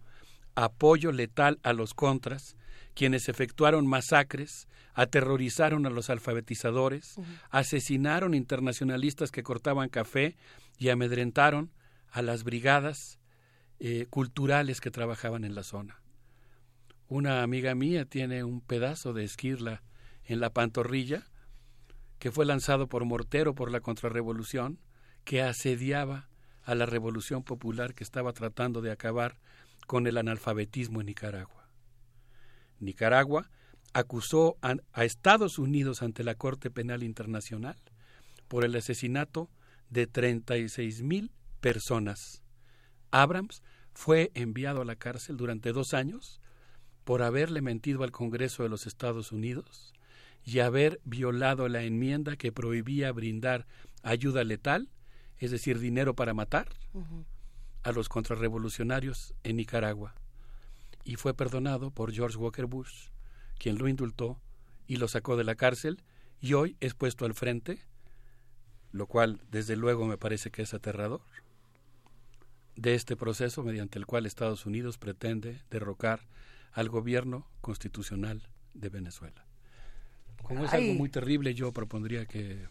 apoyo 0.55 1.11
letal 1.11 1.59
a 1.63 1.71
los 1.71 1.93
contras, 1.93 2.57
quienes 2.95 3.29
efectuaron 3.29 3.85
masacres, 3.85 4.67
aterrorizaron 4.95 5.85
a 5.85 5.91
los 5.91 6.09
alfabetizadores, 6.09 7.15
asesinaron 7.51 8.33
internacionalistas 8.33 9.29
que 9.29 9.43
cortaban 9.43 9.89
café 9.89 10.35
y 10.79 10.89
amedrentaron 10.89 11.71
a 12.09 12.23
las 12.23 12.43
brigadas 12.43 13.19
eh, 13.79 14.07
culturales 14.09 14.81
que 14.81 14.89
trabajaban 14.89 15.43
en 15.43 15.53
la 15.53 15.61
zona. 15.61 16.01
Una 17.07 17.43
amiga 17.43 17.75
mía 17.75 18.05
tiene 18.05 18.43
un 18.43 18.59
pedazo 18.59 19.13
de 19.13 19.23
esquirla 19.23 19.83
en 20.25 20.39
la 20.39 20.49
pantorrilla 20.49 21.27
que 22.19 22.31
fue 22.31 22.45
lanzado 22.45 22.87
por 22.87 23.05
Mortero 23.05 23.53
por 23.53 23.71
la 23.71 23.81
contrarrevolución, 23.81 24.79
que 25.23 25.41
asediaba 25.41 26.29
a 26.63 26.75
la 26.75 26.85
revolución 26.85 27.43
popular 27.43 27.93
que 27.93 28.03
estaba 28.03 28.33
tratando 28.33 28.81
de 28.81 28.91
acabar 28.91 29.37
con 29.85 30.07
el 30.07 30.17
analfabetismo 30.17 30.99
en 30.99 31.07
Nicaragua. 31.07 31.69
Nicaragua 32.79 33.49
acusó 33.93 34.57
a, 34.61 35.03
Estados 35.03 35.59
Unidos 35.59 36.01
ante 36.01 36.23
la 36.23 36.35
Corte 36.35 36.69
Penal 36.69 37.03
Internacional 37.03 37.77
por 38.47 38.63
el 38.63 38.75
asesinato 38.75 39.49
de 39.89 40.07
36 40.07 41.03
mil 41.03 41.31
personas. 41.61 42.43
Abrams 43.11 43.63
fue 43.93 44.31
enviado 44.33 44.81
a 44.81 44.85
la 44.85 44.95
cárcel 44.95 45.37
durante 45.37 45.71
dos 45.71 45.93
años 45.93 46.41
por 47.03 47.23
haberle 47.23 47.61
mentido 47.61 48.03
al 48.03 48.11
Congreso 48.11 48.63
de 48.63 48.69
los 48.69 48.85
Estados 48.85 49.31
Unidos 49.31 49.93
y 50.47 50.61
haber 50.61 51.01
violado 51.03 51.67
la 51.67 51.83
enmienda 51.83 52.37
que 52.37 52.53
prohibía 52.53 53.11
brindar 53.11 53.67
ayuda 54.01 54.45
letal, 54.45 54.89
es 55.39 55.51
decir, 55.51 55.77
dinero 55.77 56.15
para 56.15 56.33
matar, 56.33 56.69
a 57.83 57.91
los 57.91 58.07
contrarrevolucionarios 58.07 59.33
en 59.43 59.57
Nicaragua. 59.57 60.15
Y 61.03 61.17
fue 61.17 61.33
perdonado 61.33 61.91
por 61.91 62.13
George 62.13 62.37
Walker 62.37 62.65
Bush, 62.65 63.09
quien 63.59 63.77
lo 63.77 63.89
indultó 63.89 64.39
y 64.87 64.95
lo 64.95 65.09
sacó 65.09 65.35
de 65.35 65.43
la 65.43 65.55
cárcel 65.55 66.01
y 66.39 66.53
hoy 66.53 66.77
es 66.79 66.93
puesto 66.93 67.25
al 67.25 67.33
frente, 67.33 67.81
lo 68.93 69.05
cual 69.05 69.41
desde 69.51 69.75
luego 69.75 70.05
me 70.05 70.17
parece 70.17 70.49
que 70.49 70.61
es 70.61 70.73
aterrador, 70.73 71.23
de 72.77 72.95
este 72.95 73.17
proceso 73.17 73.63
mediante 73.63 73.99
el 73.99 74.05
cual 74.05 74.25
Estados 74.25 74.65
Unidos 74.65 74.97
pretende 74.97 75.61
derrocar 75.69 76.21
al 76.71 76.87
gobierno 76.87 77.49
constitucional 77.59 78.47
de 78.73 78.87
Venezuela. 78.87 79.46
Como 80.43 80.65
es 80.65 80.73
algo 80.73 80.93
muy 80.93 81.09
terrible, 81.09 81.53
yo 81.53 81.71
propondría 81.71 82.25
que 82.25 82.67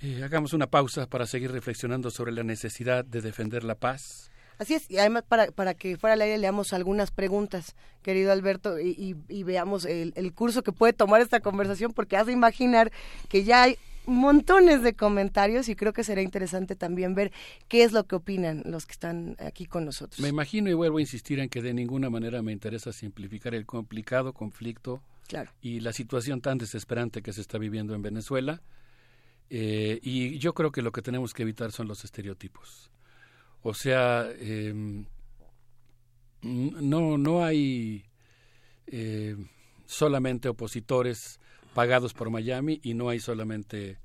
eh, 0.00 0.22
hagamos 0.22 0.52
una 0.52 0.66
pausa 0.66 1.08
para 1.08 1.26
seguir 1.26 1.50
reflexionando 1.50 2.10
sobre 2.10 2.32
la 2.32 2.42
necesidad 2.42 3.04
de 3.04 3.20
defender 3.20 3.64
la 3.64 3.74
paz. 3.74 4.30
Así 4.58 4.74
es, 4.74 4.88
y 4.90 4.98
además 4.98 5.24
para, 5.26 5.46
para 5.48 5.74
que 5.74 5.96
fuera 5.96 6.14
al 6.14 6.20
aire 6.20 6.38
leamos 6.38 6.72
algunas 6.72 7.10
preguntas, 7.10 7.74
querido 8.02 8.30
Alberto, 8.30 8.78
y, 8.78 9.14
veamos 9.42 9.84
el, 9.84 10.12
el, 10.14 10.32
curso 10.32 10.62
que 10.62 10.70
puede 10.70 10.92
tomar 10.92 11.20
esta 11.20 11.40
conversación, 11.40 11.92
porque 11.92 12.16
hace 12.16 12.30
imaginar 12.30 12.92
que 13.28 13.42
ya 13.42 13.64
hay 13.64 13.78
montones 14.06 14.82
de 14.82 14.94
comentarios 14.94 15.68
y 15.68 15.76
creo 15.76 15.92
que 15.92 16.04
será 16.04 16.22
interesante 16.22 16.76
también 16.76 17.14
ver 17.14 17.32
qué 17.68 17.82
es 17.82 17.92
lo 17.92 18.04
que 18.04 18.16
opinan 18.16 18.62
los 18.66 18.86
que 18.86 18.92
están 18.92 19.36
aquí 19.40 19.66
con 19.66 19.84
nosotros. 19.84 20.20
Me 20.20 20.28
imagino 20.28 20.70
y 20.70 20.74
vuelvo 20.74 20.98
a 20.98 21.00
insistir 21.00 21.40
en 21.40 21.48
que 21.48 21.62
de 21.62 21.74
ninguna 21.74 22.10
manera 22.10 22.42
me 22.42 22.52
interesa 22.52 22.92
simplificar 22.92 23.54
el 23.54 23.66
complicado 23.66 24.32
conflicto 24.32 25.02
y 25.60 25.80
la 25.80 25.92
situación 25.92 26.40
tan 26.40 26.58
desesperante 26.58 27.22
que 27.22 27.32
se 27.32 27.40
está 27.40 27.58
viviendo 27.58 27.94
en 27.94 28.02
Venezuela. 28.02 28.62
Eh, 29.50 30.00
y 30.02 30.38
yo 30.38 30.54
creo 30.54 30.72
que 30.72 30.82
lo 30.82 30.92
que 30.92 31.02
tenemos 31.02 31.34
que 31.34 31.42
evitar 31.42 31.72
son 31.72 31.88
los 31.88 32.04
estereotipos. 32.04 32.90
O 33.62 33.74
sea, 33.74 34.28
em, 34.38 35.06
no, 36.42 37.18
no 37.18 37.44
hay 37.44 38.04
eh, 38.86 39.36
solamente 39.86 40.48
opositores 40.48 41.40
pagados 41.74 42.14
por 42.14 42.30
Miami 42.30 42.80
y 42.82 42.94
no 42.94 43.08
hay 43.08 43.20
solamente 43.20 43.98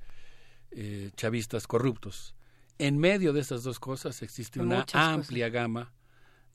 eh, 0.72 1.12
chavistas 1.16 1.68
corruptos. 1.68 2.36
En 2.78 2.98
medio 2.98 3.34
de 3.34 3.42
estas 3.42 3.64
dos 3.64 3.80
cosas 3.80 4.22
existe 4.22 4.62
una 4.62 4.86
amplia 4.94 5.50
gama 5.50 5.94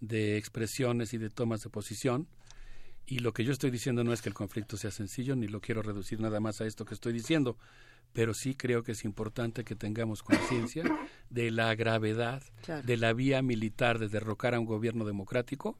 de 0.01 0.39
expresiones 0.39 1.13
y 1.13 1.19
de 1.19 1.31
tomas 1.31 1.63
de 1.63 1.71
posición. 1.71 2.29
Y 3.07 3.19
lo 3.19 3.33
que 3.33 3.45
yo 3.45 3.53
estoy 3.53 3.71
diciendo 3.71 4.03
no 4.03 4.13
es 4.13 4.23
que 4.23 4.29
el 4.29 4.35
conflicto 4.35 4.77
sea 4.77 4.91
sencillo, 4.91 5.37
ni 5.37 5.47
lo 5.47 5.61
quiero 5.61 5.83
reducir 5.83 6.21
nada 6.21 6.41
más 6.41 6.61
a 6.61 6.67
esto 6.67 6.85
que 6.85 6.95
estoy 6.95 7.13
diciendo, 7.13 7.59
pero 8.13 8.33
sí 8.33 8.55
creo 8.55 8.83
que 8.83 8.93
es 8.93 9.05
importante 9.05 9.65
que 9.65 9.75
tengamos 9.75 10.23
conciencia 10.23 10.85
de 11.31 11.51
la 11.51 11.75
gravedad 11.75 12.43
de 12.85 12.97
la 12.97 13.13
vía 13.13 13.43
militar 13.43 13.99
de 13.99 14.09
derrocar 14.09 14.55
a 14.55 14.61
un 14.61 14.67
gobierno 14.67 15.05
democrático 15.05 15.79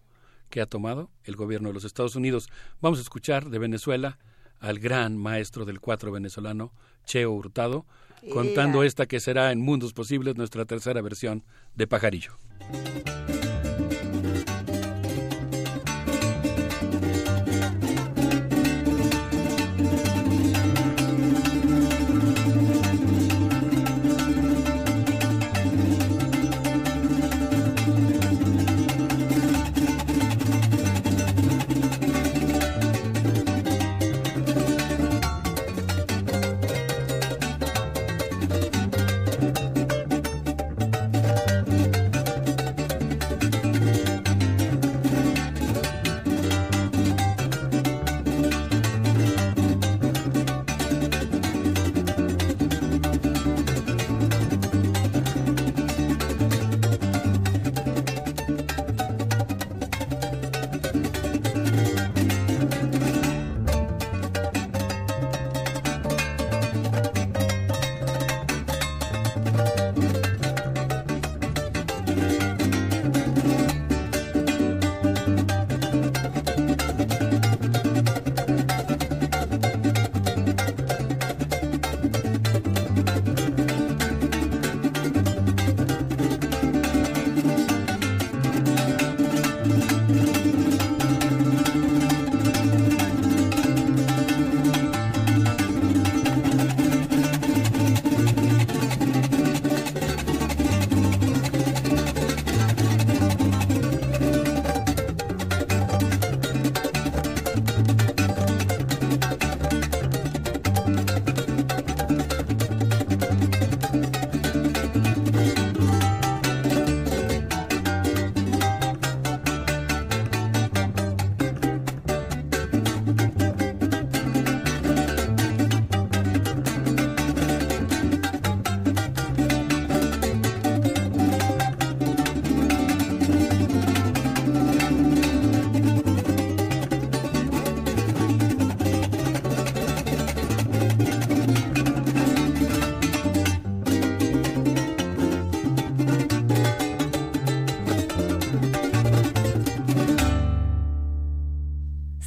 que 0.51 0.61
ha 0.61 0.67
tomado 0.67 1.11
el 1.25 1.37
gobierno 1.37 1.69
de 1.69 1.75
los 1.75 1.85
Estados 1.85 2.17
Unidos. 2.17 2.51
Vamos 2.81 2.99
a 2.99 3.03
escuchar 3.03 3.49
de 3.49 3.59
Venezuela 3.59 4.19
al 4.61 4.79
gran 4.79 5.17
maestro 5.17 5.65
del 5.65 5.81
cuatro 5.81 6.13
venezolano, 6.13 6.73
Cheo 7.05 7.33
Hurtado, 7.33 7.87
contando 8.33 8.83
esta 8.83 9.07
que 9.07 9.21
será 9.21 9.53
en 9.53 9.61
Mundos 9.61 9.93
Posibles 9.93 10.37
nuestra 10.37 10.65
tercera 10.65 11.03
versión 11.03 11.45
de 11.75 11.87
Pajarillo. 11.87 12.37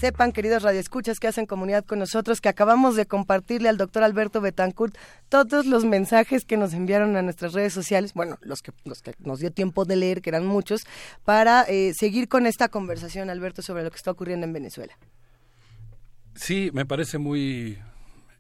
Sepan, 0.08 0.32
queridos 0.32 0.64
radioescuchas 0.64 1.20
que 1.20 1.28
hacen 1.28 1.46
comunidad 1.46 1.84
con 1.84 2.00
nosotros, 2.00 2.40
que 2.40 2.48
acabamos 2.48 2.96
de 2.96 3.06
compartirle 3.06 3.68
al 3.68 3.76
doctor 3.76 4.04
Alberto 4.04 4.40
Betancourt 4.40 4.98
todos 5.28 5.66
los 5.66 5.84
mensajes 5.84 6.46
que 6.46 6.56
nos 6.56 6.74
enviaron 6.74 7.18
a 7.18 7.22
nuestras 7.22 7.52
redes 7.52 7.74
sociales, 7.74 8.14
bueno, 8.14 8.38
los 8.42 8.62
que, 8.62 8.72
los 8.86 9.02
que 9.02 9.14
nos 9.20 9.40
dio 9.40 9.52
tiempo 9.52 9.84
de 9.84 9.98
leer, 9.98 10.22
que 10.22 10.30
eran 10.30 10.46
muchos, 10.46 10.84
para 11.26 11.64
eh, 11.64 11.92
seguir 11.94 12.30
con 12.30 12.46
esta 12.46 12.70
conversación, 12.70 13.30
Alberto, 13.30 13.62
sobre 13.62 13.84
lo 13.84 13.92
que 13.92 13.98
está 13.98 14.12
ocurriendo 14.12 14.46
en 14.46 14.54
Venezuela. 14.54 14.98
Sí, 16.36 16.70
me 16.74 16.86
parece 16.86 17.18
muy 17.18 17.78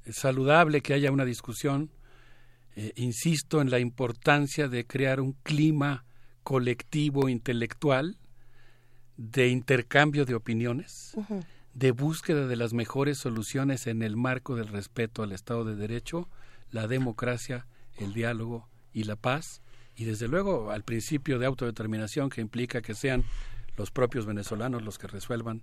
saludable 0.09 0.79
que 0.79 0.93
haya 0.93 1.11
una 1.11 1.25
discusión. 1.25 1.91
Eh, 2.77 2.93
insisto 2.95 3.59
en 3.59 3.71
la 3.71 3.79
importancia 3.79 4.69
de 4.69 4.85
crear 4.85 5.19
un 5.19 5.33
clima 5.43 6.05
colectivo 6.43 7.27
intelectual 7.27 8.17
de 9.17 9.49
intercambio 9.49 10.25
de 10.25 10.35
opiniones, 10.35 11.13
de 11.77 11.91
búsqueda 11.91 12.47
de 12.47 12.55
las 12.55 12.73
mejores 12.73 13.19
soluciones 13.19 13.85
en 13.85 14.01
el 14.01 14.15
marco 14.15 14.55
del 14.55 14.67
respeto 14.67 15.21
al 15.21 15.31
Estado 15.31 15.63
de 15.63 15.75
Derecho, 15.75 16.27
la 16.71 16.87
democracia, 16.87 17.67
el 17.97 18.15
diálogo 18.15 18.67
y 18.93 19.03
la 19.03 19.15
paz, 19.15 19.61
y 19.95 20.05
desde 20.05 20.27
luego 20.27 20.71
al 20.71 20.83
principio 20.83 21.37
de 21.37 21.45
autodeterminación 21.45 22.31
que 22.31 22.41
implica 22.41 22.81
que 22.81 22.95
sean 22.95 23.23
los 23.77 23.91
propios 23.91 24.25
venezolanos 24.25 24.81
los 24.81 24.97
que 24.97 25.05
resuelvan 25.05 25.61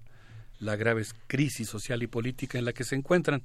la 0.61 0.77
grave 0.77 1.05
crisis 1.27 1.69
social 1.69 2.01
y 2.05 2.07
política 2.07 2.59
en 2.59 2.65
la 2.65 2.73
que 2.73 2.85
se 2.85 2.95
encuentran. 2.95 3.43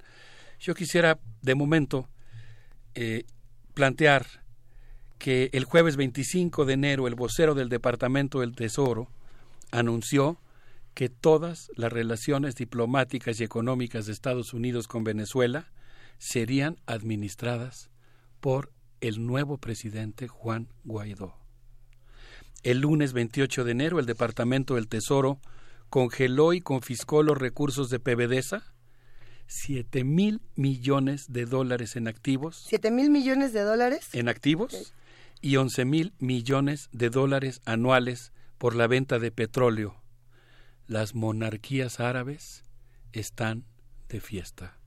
Yo 0.59 0.75
quisiera, 0.75 1.17
de 1.41 1.55
momento, 1.55 2.07
eh, 2.93 3.23
plantear 3.73 4.27
que 5.17 5.49
el 5.53 5.63
jueves 5.63 5.95
25 5.95 6.65
de 6.65 6.73
enero 6.73 7.07
el 7.07 7.15
vocero 7.15 7.55
del 7.55 7.69
Departamento 7.69 8.41
del 8.41 8.55
Tesoro 8.55 9.09
anunció 9.71 10.37
que 10.99 11.07
todas 11.07 11.71
las 11.77 11.93
relaciones 11.93 12.55
diplomáticas 12.55 13.39
y 13.39 13.45
económicas 13.45 14.05
de 14.05 14.11
Estados 14.11 14.53
Unidos 14.53 14.89
con 14.89 15.05
Venezuela 15.05 15.71
serían 16.17 16.75
administradas 16.87 17.89
por 18.41 18.73
el 18.99 19.25
nuevo 19.25 19.57
presidente 19.59 20.27
Juan 20.27 20.67
Guaidó. 20.83 21.37
El 22.63 22.81
lunes 22.81 23.13
28 23.13 23.63
de 23.63 23.71
enero 23.71 23.99
el 23.99 24.07
Departamento 24.07 24.75
del 24.75 24.89
Tesoro 24.89 25.39
congeló 25.89 26.51
y 26.51 26.59
confiscó 26.59 27.23
los 27.23 27.37
recursos 27.37 27.89
de 27.89 28.01
PBDESA, 28.01 28.65
siete 29.47 30.03
mil 30.03 30.41
millones 30.57 31.31
de 31.31 31.45
dólares 31.45 31.95
en 31.95 32.09
activos. 32.09 32.65
¿Siete 32.67 32.91
mil 32.91 33.09
millones 33.09 33.53
de 33.53 33.61
dólares? 33.61 34.09
En 34.11 34.27
activos 34.27 34.93
y 35.39 35.55
once 35.55 35.85
mil 35.85 36.11
millones 36.19 36.89
de 36.91 37.09
dólares 37.09 37.61
anuales 37.63 38.33
por 38.57 38.75
la 38.75 38.87
venta 38.87 39.17
de 39.17 39.31
petróleo. 39.31 39.98
Las 40.89 41.13
monarquías 41.13 41.99
árabes 41.99 42.63
están 43.13 43.63
de 44.07 44.19
fiesta. 44.19 44.79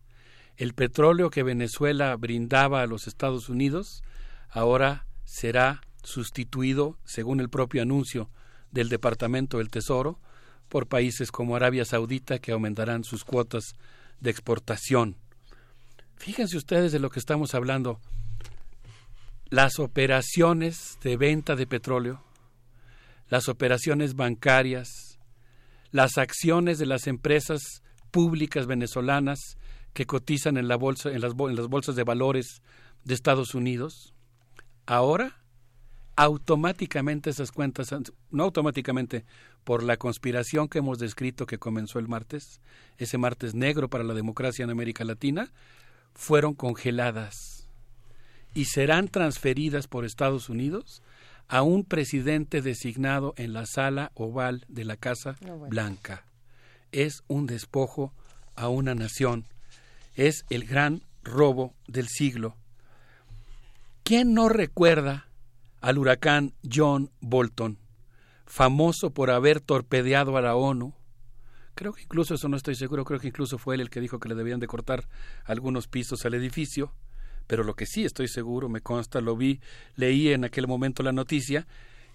El 0.56 0.74
petróleo 0.74 1.30
que 1.30 1.44
Venezuela 1.44 2.16
brindaba 2.16 2.82
a 2.82 2.88
los 2.88 3.06
Estados 3.06 3.48
Unidos 3.48 4.02
ahora 4.50 5.06
será 5.24 5.80
sustituido, 6.02 6.98
según 7.04 7.38
el 7.38 7.48
propio 7.48 7.82
anuncio 7.82 8.30
del 8.72 8.88
Departamento 8.88 9.58
del 9.58 9.70
Tesoro, 9.70 10.18
por 10.68 10.88
países 10.88 11.30
como 11.30 11.54
Arabia 11.54 11.84
Saudita 11.84 12.40
que 12.40 12.50
aumentarán 12.50 13.04
sus 13.04 13.24
cuotas 13.24 13.76
de 14.18 14.30
exportación. 14.30 15.14
Fíjense 16.16 16.56
ustedes 16.56 16.90
de 16.90 16.98
lo 16.98 17.10
que 17.10 17.20
estamos 17.20 17.54
hablando. 17.54 18.00
Las 19.50 19.78
operaciones 19.78 20.98
de 21.04 21.16
venta 21.16 21.54
de 21.54 21.68
petróleo, 21.68 22.24
las 23.28 23.48
operaciones 23.48 24.16
bancarias, 24.16 25.11
las 25.92 26.18
acciones 26.18 26.78
de 26.78 26.86
las 26.86 27.06
empresas 27.06 27.82
públicas 28.10 28.66
venezolanas 28.66 29.38
que 29.92 30.06
cotizan 30.06 30.56
en, 30.56 30.66
la 30.66 30.76
bolsa, 30.76 31.10
en, 31.10 31.20
las, 31.20 31.32
en 31.32 31.56
las 31.56 31.68
bolsas 31.68 31.94
de 31.94 32.04
valores 32.04 32.62
de 33.04 33.14
Estados 33.14 33.54
Unidos, 33.54 34.14
ahora 34.86 35.38
automáticamente 36.16 37.30
esas 37.30 37.52
cuentas, 37.52 37.88
no 38.30 38.44
automáticamente, 38.44 39.24
por 39.64 39.82
la 39.82 39.96
conspiración 39.96 40.68
que 40.68 40.78
hemos 40.78 40.98
descrito 40.98 41.46
que 41.46 41.58
comenzó 41.58 41.98
el 41.98 42.08
martes, 42.08 42.60
ese 42.98 43.18
martes 43.18 43.54
negro 43.54 43.88
para 43.88 44.04
la 44.04 44.14
democracia 44.14 44.64
en 44.64 44.70
América 44.70 45.04
Latina, 45.04 45.52
fueron 46.14 46.54
congeladas 46.54 47.66
y 48.54 48.66
serán 48.66 49.08
transferidas 49.08 49.88
por 49.88 50.04
Estados 50.04 50.48
Unidos 50.48 51.02
a 51.48 51.62
un 51.62 51.84
presidente 51.84 52.62
designado 52.62 53.34
en 53.36 53.52
la 53.52 53.66
sala 53.66 54.10
oval 54.14 54.64
de 54.68 54.84
la 54.84 54.96
Casa 54.96 55.36
Blanca. 55.68 56.24
Es 56.92 57.22
un 57.28 57.46
despojo 57.46 58.12
a 58.54 58.68
una 58.68 58.94
nación. 58.94 59.46
Es 60.14 60.44
el 60.50 60.64
gran 60.64 61.02
robo 61.22 61.74
del 61.86 62.08
siglo. 62.08 62.56
¿Quién 64.02 64.34
no 64.34 64.48
recuerda 64.48 65.28
al 65.82 65.98
huracán 65.98 66.54
John 66.72 67.10
Bolton, 67.20 67.76
famoso 68.46 69.10
por 69.10 69.30
haber 69.30 69.60
torpedeado 69.60 70.36
a 70.36 70.40
la 70.40 70.54
ONU. 70.54 70.94
Creo 71.74 71.92
que 71.92 72.02
incluso, 72.02 72.34
eso 72.34 72.48
no 72.48 72.56
estoy 72.56 72.76
seguro, 72.76 73.04
creo 73.04 73.18
que 73.18 73.28
incluso 73.28 73.58
fue 73.58 73.74
él 73.74 73.80
el 73.80 73.90
que 73.90 74.00
dijo 74.00 74.20
que 74.20 74.28
le 74.28 74.34
debían 74.34 74.60
de 74.60 74.68
cortar 74.68 75.08
algunos 75.44 75.88
pisos 75.88 76.24
al 76.24 76.34
edificio, 76.34 76.94
pero 77.52 77.64
lo 77.64 77.74
que 77.74 77.84
sí 77.84 78.06
estoy 78.06 78.28
seguro, 78.28 78.70
me 78.70 78.80
consta, 78.80 79.20
lo 79.20 79.36
vi, 79.36 79.60
leí 79.94 80.30
en 80.30 80.42
aquel 80.42 80.66
momento 80.66 81.02
la 81.02 81.12
noticia, 81.12 81.66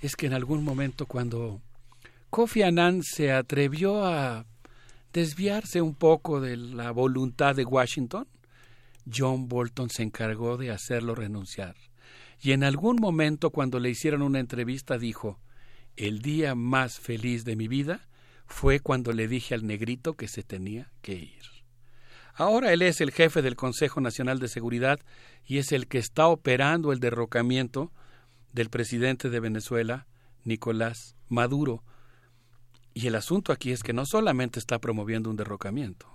es 0.01 0.15
que 0.15 0.25
en 0.25 0.33
algún 0.33 0.63
momento 0.63 1.05
cuando 1.05 1.61
Kofi 2.31 2.63
Annan 2.63 3.03
se 3.03 3.31
atrevió 3.31 4.03
a 4.03 4.47
desviarse 5.13 5.79
un 5.79 5.93
poco 5.93 6.41
de 6.41 6.57
la 6.57 6.89
voluntad 6.89 7.55
de 7.55 7.65
Washington, 7.65 8.27
John 9.15 9.47
Bolton 9.47 9.91
se 9.91 10.01
encargó 10.01 10.57
de 10.57 10.71
hacerlo 10.71 11.13
renunciar 11.13 11.75
y 12.41 12.53
en 12.53 12.63
algún 12.63 12.95
momento 12.95 13.51
cuando 13.51 13.79
le 13.79 13.91
hicieron 13.91 14.23
una 14.23 14.39
entrevista 14.39 14.97
dijo, 14.97 15.39
el 15.97 16.23
día 16.23 16.55
más 16.55 16.99
feliz 16.99 17.45
de 17.45 17.55
mi 17.55 17.67
vida 17.67 18.07
fue 18.47 18.79
cuando 18.79 19.13
le 19.13 19.27
dije 19.27 19.53
al 19.53 19.67
negrito 19.67 20.15
que 20.15 20.27
se 20.27 20.41
tenía 20.41 20.89
que 21.03 21.13
ir. 21.13 21.56
Ahora 22.39 22.71
él 22.71 22.83
es 22.83 23.01
el 23.01 23.09
jefe 23.09 23.41
del 23.41 23.55
Consejo 23.55 23.99
Nacional 23.99 24.37
de 24.37 24.47
Seguridad 24.47 24.99
y 25.43 25.57
es 25.57 25.71
el 25.71 25.87
que 25.87 25.97
está 25.97 26.27
operando 26.27 26.91
el 26.91 26.99
derrocamiento 26.99 27.91
del 28.53 28.69
presidente 28.69 29.31
de 29.31 29.39
Venezuela, 29.39 30.05
Nicolás 30.43 31.15
Maduro. 31.29 31.83
Y 32.93 33.07
el 33.07 33.15
asunto 33.15 33.51
aquí 33.51 33.71
es 33.71 33.81
que 33.81 33.91
no 33.91 34.05
solamente 34.05 34.59
está 34.59 34.77
promoviendo 34.77 35.31
un 35.31 35.35
derrocamiento, 35.35 36.05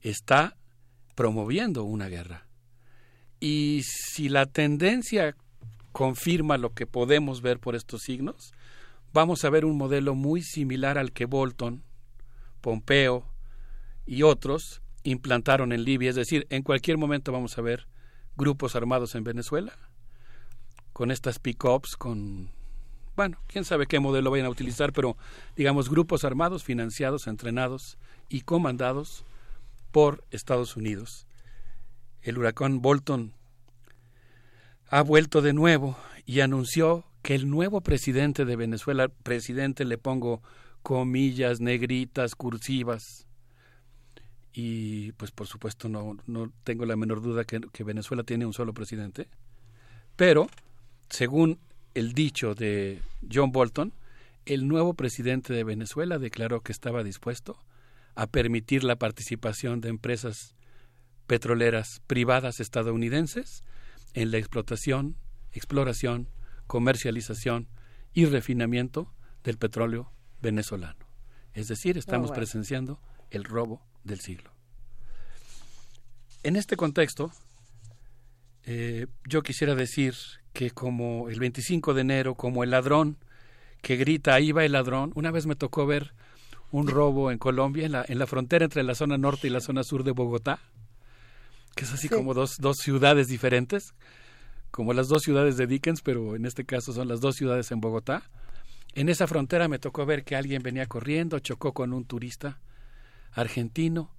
está 0.00 0.56
promoviendo 1.14 1.84
una 1.84 2.08
guerra. 2.08 2.48
Y 3.38 3.82
si 3.84 4.28
la 4.28 4.46
tendencia 4.46 5.36
confirma 5.92 6.58
lo 6.58 6.74
que 6.74 6.88
podemos 6.88 7.40
ver 7.40 7.60
por 7.60 7.76
estos 7.76 8.02
signos, 8.02 8.52
vamos 9.12 9.44
a 9.44 9.50
ver 9.50 9.64
un 9.64 9.78
modelo 9.78 10.16
muy 10.16 10.42
similar 10.42 10.98
al 10.98 11.12
que 11.12 11.24
Bolton, 11.24 11.84
Pompeo 12.60 13.32
y 14.04 14.24
otros 14.24 14.82
implantaron 15.02 15.72
en 15.72 15.84
Libia. 15.84 16.10
Es 16.10 16.16
decir, 16.16 16.46
en 16.50 16.62
cualquier 16.62 16.98
momento 16.98 17.32
vamos 17.32 17.58
a 17.58 17.62
ver 17.62 17.86
grupos 18.36 18.76
armados 18.76 19.14
en 19.14 19.24
Venezuela, 19.24 19.72
con 20.92 21.10
estas 21.10 21.38
pick-ups, 21.38 21.96
con, 21.96 22.50
bueno, 23.16 23.38
quién 23.46 23.64
sabe 23.64 23.86
qué 23.86 24.00
modelo 24.00 24.30
vayan 24.30 24.46
a 24.46 24.50
utilizar, 24.50 24.92
pero 24.92 25.16
digamos 25.56 25.90
grupos 25.90 26.24
armados, 26.24 26.64
financiados, 26.64 27.26
entrenados 27.26 27.98
y 28.28 28.42
comandados 28.42 29.24
por 29.90 30.24
Estados 30.30 30.76
Unidos 30.76 31.28
el 32.22 32.38
huracán 32.38 32.80
Bolton 32.80 33.32
ha 34.88 35.02
vuelto 35.02 35.42
de 35.42 35.52
nuevo 35.52 35.96
y 36.26 36.40
anunció 36.40 37.04
que 37.22 37.34
el 37.34 37.48
nuevo 37.48 37.80
presidente 37.80 38.44
de 38.44 38.56
Venezuela, 38.56 39.08
presidente 39.08 39.84
le 39.84 39.98
pongo 39.98 40.42
comillas 40.82 41.60
negritas, 41.60 42.34
cursivas, 42.34 43.26
y 44.52 45.12
pues 45.12 45.30
por 45.30 45.46
supuesto 45.46 45.88
no, 45.88 46.16
no 46.26 46.52
tengo 46.64 46.84
la 46.86 46.96
menor 46.96 47.22
duda 47.22 47.44
que, 47.44 47.60
que 47.72 47.84
Venezuela 47.84 48.22
tiene 48.22 48.46
un 48.46 48.52
solo 48.52 48.72
presidente, 48.74 49.28
pero 50.16 50.48
según 51.10 51.58
el 51.94 52.12
dicho 52.12 52.54
de 52.54 53.00
John 53.32 53.52
Bolton, 53.52 53.92
el 54.46 54.66
nuevo 54.66 54.94
presidente 54.94 55.52
de 55.52 55.64
Venezuela 55.64 56.18
declaró 56.18 56.62
que 56.62 56.72
estaba 56.72 57.04
dispuesto 57.04 57.58
a 58.14 58.26
permitir 58.26 58.82
la 58.84 58.96
participación 58.96 59.80
de 59.80 59.90
empresas 59.90 60.54
petroleras 61.26 62.00
privadas 62.06 62.58
estadounidenses 62.58 63.62
en 64.14 64.30
la 64.30 64.38
explotación, 64.38 65.16
exploración, 65.52 66.28
comercialización 66.66 67.68
y 68.12 68.24
refinamiento 68.24 69.12
del 69.44 69.58
petróleo 69.58 70.12
venezolano. 70.40 71.06
Es 71.52 71.68
decir, 71.68 71.98
estamos 71.98 72.30
oh, 72.30 72.34
presenciando 72.34 73.00
el 73.30 73.44
robo 73.44 73.86
del 74.08 74.20
siglo. 74.20 74.50
En 76.42 76.56
este 76.56 76.76
contexto, 76.76 77.30
eh, 78.64 79.06
yo 79.28 79.42
quisiera 79.42 79.74
decir 79.74 80.14
que 80.52 80.70
como 80.70 81.28
el 81.28 81.38
25 81.38 81.94
de 81.94 82.00
enero, 82.00 82.34
como 82.34 82.64
el 82.64 82.70
ladrón 82.70 83.16
que 83.82 83.96
grita, 83.96 84.34
ahí 84.34 84.50
va 84.50 84.64
el 84.64 84.72
ladrón, 84.72 85.12
una 85.14 85.30
vez 85.30 85.46
me 85.46 85.54
tocó 85.54 85.86
ver 85.86 86.12
un 86.70 86.88
robo 86.88 87.30
en 87.30 87.38
Colombia, 87.38 87.86
en 87.86 87.92
la, 87.92 88.04
en 88.06 88.18
la 88.18 88.26
frontera 88.26 88.64
entre 88.64 88.82
la 88.82 88.94
zona 88.94 89.16
norte 89.16 89.46
y 89.46 89.50
la 89.50 89.60
zona 89.60 89.84
sur 89.84 90.04
de 90.04 90.10
Bogotá, 90.10 90.58
que 91.74 91.84
es 91.84 91.92
así 91.92 92.08
como 92.08 92.34
dos, 92.34 92.56
dos 92.58 92.76
ciudades 92.78 93.28
diferentes, 93.28 93.94
como 94.70 94.92
las 94.92 95.08
dos 95.08 95.22
ciudades 95.22 95.56
de 95.56 95.66
Dickens, 95.66 96.02
pero 96.02 96.36
en 96.36 96.44
este 96.44 96.64
caso 96.64 96.92
son 96.92 97.08
las 97.08 97.20
dos 97.20 97.36
ciudades 97.36 97.70
en 97.70 97.80
Bogotá. 97.80 98.22
En 98.94 99.08
esa 99.08 99.26
frontera 99.26 99.68
me 99.68 99.78
tocó 99.78 100.04
ver 100.06 100.24
que 100.24 100.36
alguien 100.36 100.62
venía 100.62 100.86
corriendo, 100.86 101.38
chocó 101.38 101.72
con 101.72 101.92
un 101.92 102.04
turista 102.04 102.58
argentino, 103.32 104.14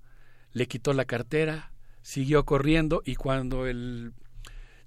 le 0.52 0.68
quitó 0.68 0.94
la 0.94 1.06
cartera, 1.06 1.72
siguió 2.02 2.46
corriendo 2.46 3.02
y 3.06 3.16
cuando 3.16 3.68
el 3.68 4.14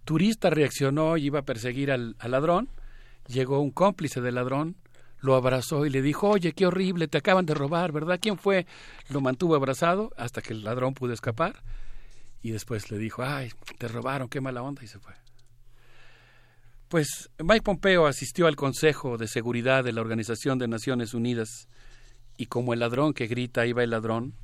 turista 0.04 0.50
reaccionó 0.50 1.16
y 1.16 1.26
iba 1.26 1.40
a 1.40 1.44
perseguir 1.44 1.90
al, 1.90 2.16
al 2.18 2.30
ladrón, 2.30 2.68
llegó 3.26 3.60
un 3.60 3.70
cómplice 3.70 4.20
del 4.20 4.34
ladrón, 4.34 4.76
lo 5.20 5.36
abrazó 5.36 5.86
y 5.86 5.90
le 5.90 6.02
dijo, 6.02 6.28
oye, 6.28 6.52
qué 6.52 6.66
horrible, 6.66 7.06
te 7.06 7.18
acaban 7.18 7.46
de 7.46 7.54
robar, 7.54 7.92
¿verdad? 7.92 8.18
¿Quién 8.20 8.36
fue? 8.38 8.66
Lo 9.08 9.20
mantuvo 9.20 9.54
abrazado 9.54 10.10
hasta 10.16 10.42
que 10.42 10.52
el 10.52 10.64
ladrón 10.64 10.94
pudo 10.94 11.12
escapar 11.12 11.62
y 12.42 12.50
después 12.50 12.90
le 12.90 12.98
dijo, 12.98 13.22
ay, 13.22 13.50
te 13.78 13.88
robaron, 13.88 14.28
qué 14.28 14.40
mala 14.40 14.62
onda 14.62 14.82
y 14.82 14.88
se 14.88 14.98
fue. 14.98 15.14
Pues 16.88 17.30
Mike 17.38 17.62
Pompeo 17.62 18.06
asistió 18.06 18.46
al 18.46 18.56
Consejo 18.56 19.16
de 19.16 19.28
Seguridad 19.28 19.84
de 19.84 19.92
la 19.92 20.02
Organización 20.02 20.58
de 20.58 20.68
Naciones 20.68 21.14
Unidas 21.14 21.68
y 22.42 22.46
como 22.46 22.72
el 22.72 22.80
ladrón 22.80 23.14
que 23.14 23.28
grita 23.28 23.66
iba 23.66 23.84
el 23.84 23.90
ladrón, 23.90 24.34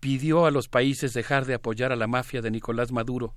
pidió 0.00 0.46
a 0.46 0.50
los 0.50 0.66
países 0.66 1.14
dejar 1.14 1.46
de 1.46 1.54
apoyar 1.54 1.92
a 1.92 1.96
la 1.96 2.08
mafia 2.08 2.42
de 2.42 2.50
Nicolás 2.50 2.90
Maduro. 2.90 3.36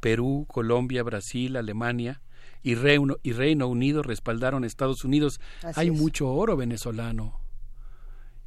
Perú, 0.00 0.46
Colombia, 0.48 1.02
Brasil, 1.02 1.58
Alemania, 1.58 2.22
y 2.62 2.76
Reino, 2.76 3.18
y 3.22 3.32
Reino 3.32 3.68
Unido 3.68 4.02
respaldaron 4.02 4.64
Estados 4.64 5.04
Unidos. 5.04 5.42
Hay 5.76 5.90
mucho 5.90 6.32
oro 6.32 6.56
venezolano 6.56 7.38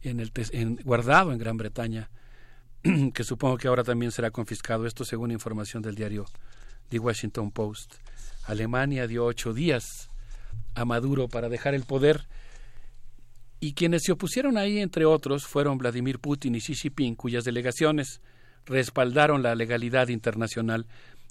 en 0.02 0.20
el, 0.20 0.32
en, 0.52 0.78
guardado 0.78 1.32
en 1.32 1.38
Gran 1.38 1.58
Bretaña, 1.58 2.10
que 3.14 3.24
supongo 3.24 3.58
que 3.58 3.68
ahora 3.68 3.84
también 3.84 4.12
será 4.12 4.32
confiscado. 4.32 4.88
Esto 4.88 5.06
según 5.06 5.30
información 5.30 5.84
del 5.84 5.94
diario 5.94 6.26
The 6.90 6.98
Washington 6.98 7.52
Post. 7.52 7.94
Alemania 8.48 9.06
dio 9.06 9.26
ocho 9.26 9.54
días 9.54 10.10
a 10.74 10.86
Maduro 10.86 11.28
para 11.28 11.50
dejar 11.50 11.76
el 11.76 11.84
poder. 11.84 12.28
Y 13.64 13.76
quienes 13.76 14.04
se 14.04 14.12
opusieron 14.12 14.58
ahí, 14.58 14.80
entre 14.80 15.06
otros, 15.06 15.48
fueron 15.48 15.78
Vladimir 15.78 16.20
Putin 16.20 16.54
y 16.54 16.60
Xi 16.60 16.76
Jinping, 16.76 17.16
cuyas 17.16 17.46
delegaciones 17.46 18.20
respaldaron 18.66 19.42
la 19.42 19.56
legalidad 19.56 20.10
internacional 20.10 20.86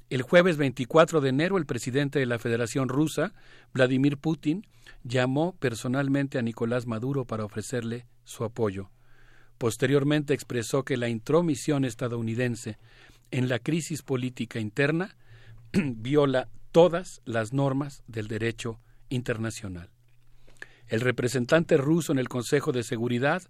el 0.08 0.22
jueves 0.22 0.56
24 0.56 1.20
de 1.20 1.28
enero, 1.28 1.58
el 1.58 1.66
presidente 1.66 2.20
de 2.20 2.24
la 2.24 2.38
Federación 2.38 2.88
Rusa, 2.88 3.34
Vladimir 3.74 4.16
Putin, 4.16 4.66
llamó 5.04 5.54
personalmente 5.56 6.38
a 6.38 6.42
Nicolás 6.42 6.86
Maduro 6.86 7.26
para 7.26 7.44
ofrecerle 7.44 8.06
su 8.24 8.44
apoyo. 8.44 8.90
Posteriormente 9.58 10.32
expresó 10.32 10.84
que 10.84 10.96
la 10.96 11.10
intromisión 11.10 11.84
estadounidense 11.84 12.78
en 13.30 13.50
la 13.50 13.58
crisis 13.58 14.00
política 14.00 14.58
interna 14.58 15.16
viola 15.72 16.48
todas 16.70 17.20
las 17.26 17.52
normas 17.52 18.02
del 18.06 18.26
derecho 18.26 18.80
internacional. 19.10 19.90
El 20.92 21.00
representante 21.00 21.78
ruso 21.78 22.12
en 22.12 22.18
el 22.18 22.28
Consejo 22.28 22.70
de 22.70 22.82
Seguridad, 22.82 23.42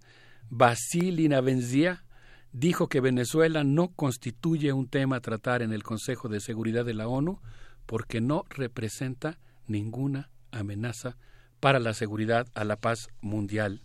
Vasily 0.49 1.27
Navenzia, 1.27 2.05
dijo 2.53 2.87
que 2.87 3.01
Venezuela 3.01 3.65
no 3.65 3.89
constituye 3.89 4.71
un 4.71 4.87
tema 4.87 5.17
a 5.17 5.19
tratar 5.19 5.61
en 5.61 5.73
el 5.73 5.83
Consejo 5.83 6.29
de 6.29 6.39
Seguridad 6.39 6.85
de 6.85 6.93
la 6.93 7.09
ONU 7.09 7.41
porque 7.85 8.21
no 8.21 8.45
representa 8.49 9.39
ninguna 9.67 10.29
amenaza 10.51 11.17
para 11.59 11.81
la 11.81 11.93
seguridad 11.93 12.47
a 12.53 12.63
la 12.63 12.77
paz 12.77 13.09
mundial. 13.19 13.81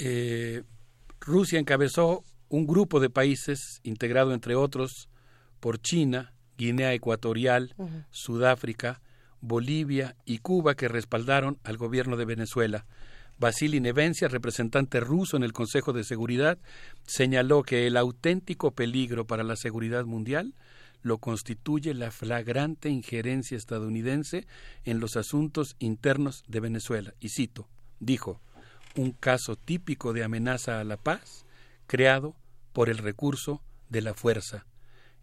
Eh, 0.00 0.64
Rusia 1.20 1.60
encabezó 1.60 2.24
un 2.48 2.66
grupo 2.66 2.98
de 2.98 3.10
países 3.10 3.78
integrado 3.84 4.34
entre 4.34 4.56
otros 4.56 5.08
por 5.60 5.80
China, 5.80 6.34
Guinea 6.58 6.92
Ecuatorial, 6.94 7.76
Sudáfrica, 8.10 9.00
Bolivia 9.40 10.16
y 10.24 10.38
Cuba 10.38 10.74
que 10.74 10.88
respaldaron 10.88 11.58
al 11.64 11.76
gobierno 11.76 12.16
de 12.16 12.24
Venezuela. 12.24 12.86
Vasily 13.38 13.80
Nevencia, 13.80 14.28
representante 14.28 15.00
ruso 15.00 15.36
en 15.36 15.42
el 15.42 15.52
Consejo 15.52 15.92
de 15.92 16.04
Seguridad, 16.04 16.58
señaló 17.06 17.62
que 17.62 17.86
el 17.86 17.96
auténtico 17.96 18.72
peligro 18.72 19.26
para 19.26 19.42
la 19.42 19.56
seguridad 19.56 20.04
mundial 20.04 20.54
lo 21.02 21.18
constituye 21.18 21.94
la 21.94 22.10
flagrante 22.10 22.90
injerencia 22.90 23.56
estadounidense 23.56 24.46
en 24.84 25.00
los 25.00 25.16
asuntos 25.16 25.76
internos 25.78 26.44
de 26.46 26.60
Venezuela. 26.60 27.14
Y 27.20 27.30
cito, 27.30 27.68
dijo, 27.98 28.40
un 28.96 29.12
caso 29.12 29.56
típico 29.56 30.12
de 30.12 30.24
amenaza 30.24 30.80
a 30.80 30.84
la 30.84 30.96
paz 30.96 31.46
creado 31.86 32.36
por 32.72 32.90
el 32.90 32.98
recurso 32.98 33.62
de 33.88 34.02
la 34.02 34.14
fuerza. 34.14 34.66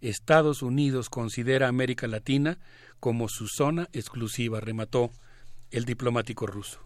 Estados 0.02 0.62
Unidos 0.62 1.10
considera 1.10 1.68
América 1.68 2.08
Latina 2.08 2.60
como 3.00 3.28
su 3.30 3.48
zona 3.48 3.90
exclusiva, 3.94 4.60
remató 4.60 5.12
el 5.72 5.86
diplomático 5.86 6.48
ruso. 6.48 6.80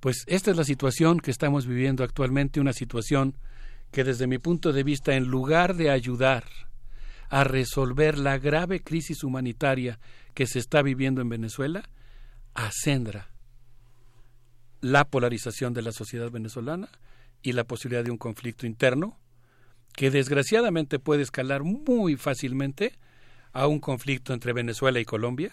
Pues 0.00 0.24
esta 0.26 0.50
es 0.50 0.56
la 0.56 0.64
situación 0.64 1.20
que 1.20 1.30
estamos 1.30 1.66
viviendo 1.66 2.04
actualmente, 2.04 2.60
una 2.60 2.72
situación 2.72 3.36
que 3.92 4.04
desde 4.04 4.26
mi 4.26 4.38
punto 4.38 4.72
de 4.72 4.82
vista, 4.82 5.14
en 5.14 5.24
lugar 5.24 5.74
de 5.76 5.90
ayudar 5.90 6.44
a 7.28 7.44
resolver 7.44 8.18
la 8.18 8.38
grave 8.38 8.80
crisis 8.82 9.22
humanitaria 9.22 9.98
que 10.34 10.46
se 10.46 10.58
está 10.58 10.82
viviendo 10.82 11.20
en 11.20 11.28
Venezuela, 11.28 11.88
acendra 12.54 13.28
la 14.80 15.04
polarización 15.04 15.74
de 15.74 15.82
la 15.82 15.92
sociedad 15.92 16.30
venezolana 16.30 16.88
y 17.42 17.52
la 17.52 17.64
posibilidad 17.64 18.04
de 18.04 18.10
un 18.10 18.18
conflicto 18.18 18.66
interno 18.66 19.19
que 20.00 20.10
desgraciadamente 20.10 20.98
puede 20.98 21.20
escalar 21.20 21.62
muy 21.62 22.16
fácilmente 22.16 22.94
a 23.52 23.66
un 23.66 23.80
conflicto 23.80 24.32
entre 24.32 24.54
Venezuela 24.54 24.98
y 24.98 25.04
Colombia, 25.04 25.52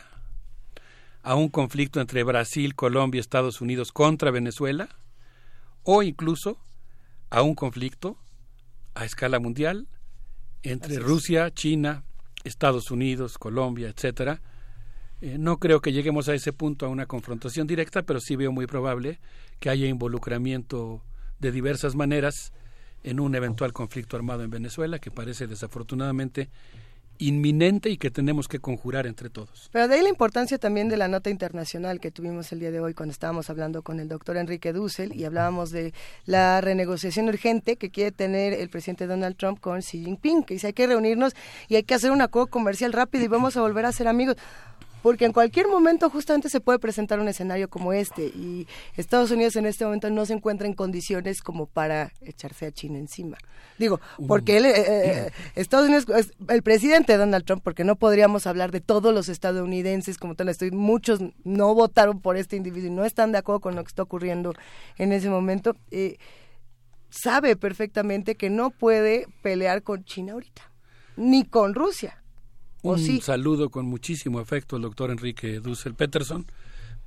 a 1.22 1.35
un 1.35 1.50
conflicto 1.50 2.00
entre 2.00 2.24
Brasil, 2.24 2.74
Colombia, 2.74 3.19
Estados 3.19 3.59
Unidos 3.59 3.92
contra 3.92 4.32
Venezuela, 4.32 4.88
o 5.84 6.01
incluso 6.01 6.61
a 7.30 7.42
un 7.42 7.56
conflicto 7.56 8.17
a 8.95 9.03
escala 9.03 9.38
mundial 9.38 9.90
entre 10.64 10.98
Rusia, 11.00 11.53
China, 11.53 12.06
Estados 12.45 12.90
Unidos, 12.90 13.38
Colombia, 13.38 13.90
etcétera. 13.90 14.42
Eh, 15.19 15.35
no 15.38 15.59
creo 15.59 15.82
que 15.82 15.92
lleguemos 15.92 16.30
a 16.30 16.35
ese 16.35 16.53
punto 16.53 16.85
a 16.85 16.90
una 16.90 17.06
confrontación 17.06 17.67
directa, 17.67 18.03
pero 18.03 18.22
sí 18.22 18.38
veo 18.38 18.53
muy 18.53 18.66
probable 18.66 19.19
que 19.59 19.69
haya 19.69 19.88
involucramiento 19.88 21.03
de 21.38 21.51
diversas 21.51 21.95
maneras 21.95 22.53
en 23.10 23.19
un 23.19 23.36
eventual 23.36 23.74
conflicto 23.74 24.18
armado 24.18 24.44
en 24.44 24.50
Venezuela, 24.50 25.00
que 25.00 25.11
parece 25.11 25.48
desafortunadamente 25.48 26.50
inminente 27.19 27.90
y 27.90 27.98
que 27.98 28.11
tenemos 28.11 28.48
que 28.48 28.60
conjurar 28.60 29.08
entre 29.08 29.30
todos. 29.30 29.69
Pero 29.72 29.88
de 29.88 29.95
ahí 29.95 30.03
la 30.03 30.10
importancia 30.10 30.58
también 30.58 30.90
de 30.90 30.98
la 30.98 31.08
nota 31.08 31.30
internacional 31.30 32.00
que 32.00 32.11
tuvimos 32.11 32.52
el 32.52 32.60
día 32.60 32.72
de 32.72 32.80
hoy 32.80 32.94
cuando 32.94 33.11
estábamos 33.11 33.50
hablando 33.50 33.82
con 33.82 34.00
el 34.00 34.08
doctor 34.08 34.38
Enrique 34.38 34.74
Dussel 34.74 35.16
y 35.16 35.26
hablábamos 35.26 35.72
de 35.72 35.94
la 36.26 36.61
renegociación 36.61 37.27
urgente 37.27 37.77
que 37.77 37.90
quiere 37.90 38.11
tener 38.11 38.53
el 38.53 38.69
presidente 38.69 39.08
Donald 39.08 39.36
Trump 39.36 39.60
con 39.60 39.80
Xi 39.80 40.03
Jinping, 40.03 40.44
que 40.44 40.56
dice 40.56 40.68
hay 40.68 40.74
que 40.74 40.86
reunirnos 40.88 41.34
y 41.68 41.76
hay 41.76 41.84
que 41.84 41.95
hacer 41.95 42.11
un 42.11 42.22
acuerdo 42.22 42.48
comercial 42.48 42.94
rápido 42.94 43.26
y 43.26 43.27
vamos 43.27 43.58
a 43.58 43.61
volver 43.61 43.86
a 43.86 43.92
ser 43.92 44.08
amigos 44.08 44.36
porque 45.01 45.26
en 45.26 45.34
cualquier 45.34 45.67
momento 45.67 46.09
justamente 46.09 46.50
se 46.50 46.59
puede 46.59 46.80
presentar 46.80 47.19
un 47.19 47.27
escenario 47.27 47.69
como 47.69 47.93
este 47.93 48.26
y 48.26 48.67
Estados 48.95 49.32
Unidos 49.32 49.56
en 49.56 49.66
este 49.66 49.85
momento 49.85 50.09
no 50.09 50.26
se 50.26 50.34
encuentra 50.34 50.67
en 50.67 50.74
condiciones 50.74 51.42
como 51.42 51.66
para 51.66 52.11
echarse 52.22 52.66
a 52.66 52.72
China 52.72 52.98
encima. 52.98 53.38
Digo, 53.77 54.00
porque 54.27 54.58
él, 54.58 54.66
eh, 54.66 54.74
eh, 54.77 55.32
Estados 55.56 55.88
Unidos, 55.88 56.06
el 56.50 56.64
presidente 56.64 57.16
Donald 57.16 57.45
Trump, 57.45 57.61
porque 57.64 57.84
no 57.84 57.95
podríamos 57.95 58.48
hablar 58.48 58.72
de 58.72 58.82
todos 58.82 59.14
los 59.14 59.30
estadounidenses 59.30 60.17
como 60.17 60.35
tal, 60.35 60.50
estoy, 60.50 60.72
muchos 60.72 61.19
no 61.43 61.76
votaron 61.76 62.19
por 62.19 62.38
este 62.38 62.56
individuo 62.56 62.90
y 62.90 62.93
no 62.93 63.06
están 63.06 63.32
de 63.32 63.38
acuerdo 63.38 63.59
con 63.59 63.76
lo 63.76 63.84
que 63.84 63.90
está 63.90 64.01
ocurriendo 64.01 64.53
en 64.98 65.11
ese 65.11 65.30
momento, 65.30 65.76
eh, 65.92 66.17
sabe 67.09 67.56
perfectamente 67.56 68.35
que 68.35 68.50
no 68.50 68.72
puede 68.72 69.27
pelear 69.43 69.84
con 69.84 70.03
China 70.06 70.34
ahorita, 70.34 70.72
ni 71.16 71.45
con 71.45 71.76
Rusia 71.76 72.24
un 72.95 73.22
saludo 73.22 73.69
con 73.69 73.85
muchísimo 73.85 74.40
afecto 74.40 74.75
al 74.75 74.82
doctor 74.82 75.11
Enrique 75.11 75.59
Dussel 75.59 75.93
Peterson. 75.93 76.45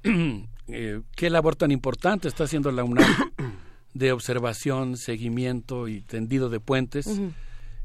Eh, 0.72 1.00
¿Qué 1.16 1.30
labor 1.30 1.56
tan 1.56 1.72
importante 1.72 2.28
está 2.28 2.44
haciendo 2.44 2.70
la 2.70 2.84
UNAM 2.84 3.12
de 3.94 4.12
observación, 4.12 4.96
seguimiento 4.96 5.88
y 5.88 6.00
tendido 6.00 6.48
de 6.48 6.60
puentes 6.60 7.08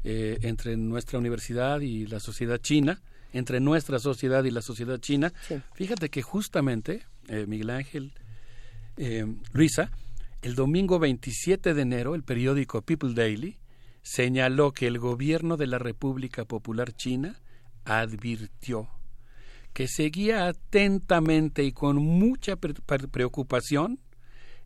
eh, 0.04 0.38
entre 0.42 0.76
nuestra 0.76 1.18
universidad 1.18 1.80
y 1.80 2.06
la 2.06 2.20
sociedad 2.20 2.58
china? 2.58 3.00
entre 3.32 3.58
nuestra 3.58 3.98
sociedad 3.98 4.44
y 4.44 4.52
la 4.52 4.62
sociedad 4.62 4.98
china. 4.98 5.32
Fíjate 5.74 6.10
que 6.10 6.22
justamente, 6.22 7.04
eh, 7.28 7.44
Miguel 7.46 7.70
Ángel, 7.70 8.12
Luisa, 9.52 9.90
el 10.42 10.54
domingo 10.54 11.00
27 11.00 11.74
de 11.74 11.82
enero, 11.82 12.14
el 12.14 12.22
periódico 12.22 12.80
People 12.82 13.14
Daily 13.14 13.58
señaló 14.00 14.70
que 14.70 14.86
el 14.86 15.00
gobierno 15.00 15.56
de 15.56 15.66
la 15.66 15.78
República 15.78 16.44
Popular 16.44 16.92
China 16.92 17.36
advirtió 17.86 18.90
que 19.72 19.88
seguía 19.88 20.48
atentamente 20.48 21.62
y 21.62 21.72
con 21.72 21.96
mucha 21.96 22.56
preocupación 22.56 24.00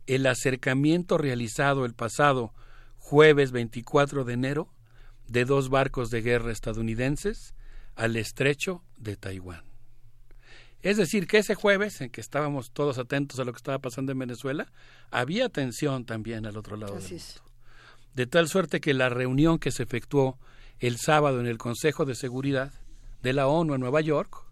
el 0.07 0.25
acercamiento 0.25 1.17
realizado 1.17 1.85
el 1.85 1.93
pasado 1.93 2.53
jueves 2.97 3.51
24 3.51 4.23
de 4.23 4.33
enero 4.33 4.73
de 5.27 5.45
dos 5.45 5.69
barcos 5.69 6.11
de 6.11 6.21
guerra 6.21 6.51
estadounidenses 6.51 7.53
al 7.95 8.15
estrecho 8.15 8.83
de 8.97 9.17
Taiwán. 9.17 9.63
Es 10.81 10.95
decir, 10.97 11.27
que 11.27 11.39
ese 11.39 11.55
jueves, 11.55 11.99
en 11.99 12.09
que 12.09 12.21
estábamos 12.21 12.71
todos 12.71 12.97
atentos 12.97 13.39
a 13.39 13.43
lo 13.43 13.51
que 13.51 13.57
estaba 13.57 13.79
pasando 13.79 14.13
en 14.13 14.19
Venezuela, 14.19 14.71
había 15.11 15.49
tensión 15.49 16.05
también 16.05 16.45
al 16.45 16.57
otro 16.57 16.77
lado 16.77 16.95
del 16.95 17.03
mundo. 17.03 17.25
De 18.15 18.27
tal 18.27 18.47
suerte 18.47 18.79
que 18.79 18.93
la 18.93 19.09
reunión 19.09 19.59
que 19.59 19.71
se 19.71 19.83
efectuó 19.83 20.39
el 20.79 20.97
sábado 20.97 21.39
en 21.39 21.47
el 21.47 21.57
Consejo 21.57 22.05
de 22.05 22.15
Seguridad 22.15 22.71
de 23.21 23.33
la 23.33 23.47
ONU 23.47 23.75
en 23.75 23.81
Nueva 23.81 24.01
York, 24.01 24.45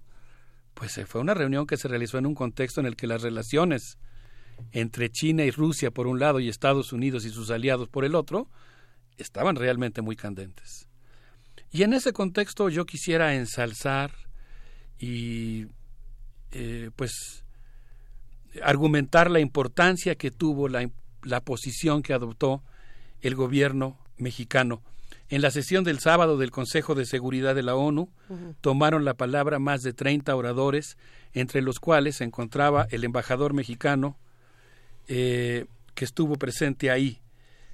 pues 0.73 0.97
eh, 0.97 1.05
fue 1.05 1.21
una 1.21 1.33
reunión 1.33 1.67
que 1.67 1.77
se 1.77 1.87
realizó 1.87 2.17
en 2.17 2.25
un 2.25 2.35
contexto 2.35 2.79
en 2.79 2.87
el 2.87 2.95
que 2.95 3.07
las 3.07 3.21
relaciones 3.21 3.97
entre 4.71 5.09
China 5.09 5.43
y 5.43 5.51
Rusia 5.51 5.91
por 5.91 6.07
un 6.07 6.19
lado 6.19 6.39
y 6.39 6.49
Estados 6.49 6.93
Unidos 6.93 7.25
y 7.25 7.29
sus 7.29 7.49
aliados 7.49 7.89
por 7.89 8.05
el 8.05 8.15
otro 8.15 8.49
estaban 9.17 9.55
realmente 9.55 10.01
muy 10.01 10.15
candentes. 10.15 10.87
Y 11.71 11.83
en 11.83 11.93
ese 11.93 12.13
contexto 12.13 12.69
yo 12.69 12.85
quisiera 12.85 13.35
ensalzar 13.35 14.11
y 14.97 15.67
eh, 16.51 16.89
pues 16.95 17.43
argumentar 18.63 19.29
la 19.29 19.39
importancia 19.39 20.15
que 20.15 20.31
tuvo 20.31 20.67
la, 20.67 20.89
la 21.23 21.41
posición 21.41 22.01
que 22.01 22.13
adoptó 22.13 22.63
el 23.21 23.35
gobierno 23.35 23.97
mexicano. 24.17 24.81
En 25.29 25.41
la 25.43 25.51
sesión 25.51 25.83
del 25.83 25.99
sábado 25.99 26.37
del 26.37 26.49
Consejo 26.49 26.95
de 26.95 27.05
Seguridad 27.05 27.53
de 27.53 27.61
la 27.61 27.75
ONU 27.75 28.09
tomaron 28.61 29.05
la 29.05 29.13
palabra 29.13 29.59
más 29.59 29.81
de 29.81 29.93
30 29.93 30.35
oradores, 30.35 30.97
entre 31.33 31.61
los 31.61 31.79
cuales 31.79 32.17
se 32.17 32.23
encontraba 32.23 32.87
el 32.89 33.03
embajador 33.03 33.53
mexicano 33.53 34.17
eh, 35.07 35.65
que 35.93 36.05
estuvo 36.05 36.35
presente 36.35 36.89
ahí, 36.89 37.21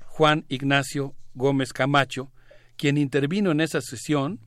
Juan 0.06 0.46
Ignacio 0.50 1.14
Gómez 1.34 1.72
Camacho, 1.72 2.32
quien 2.78 2.98
intervino 2.98 3.52
en 3.52 3.62
esa 3.62 3.80
sesión 3.82 4.40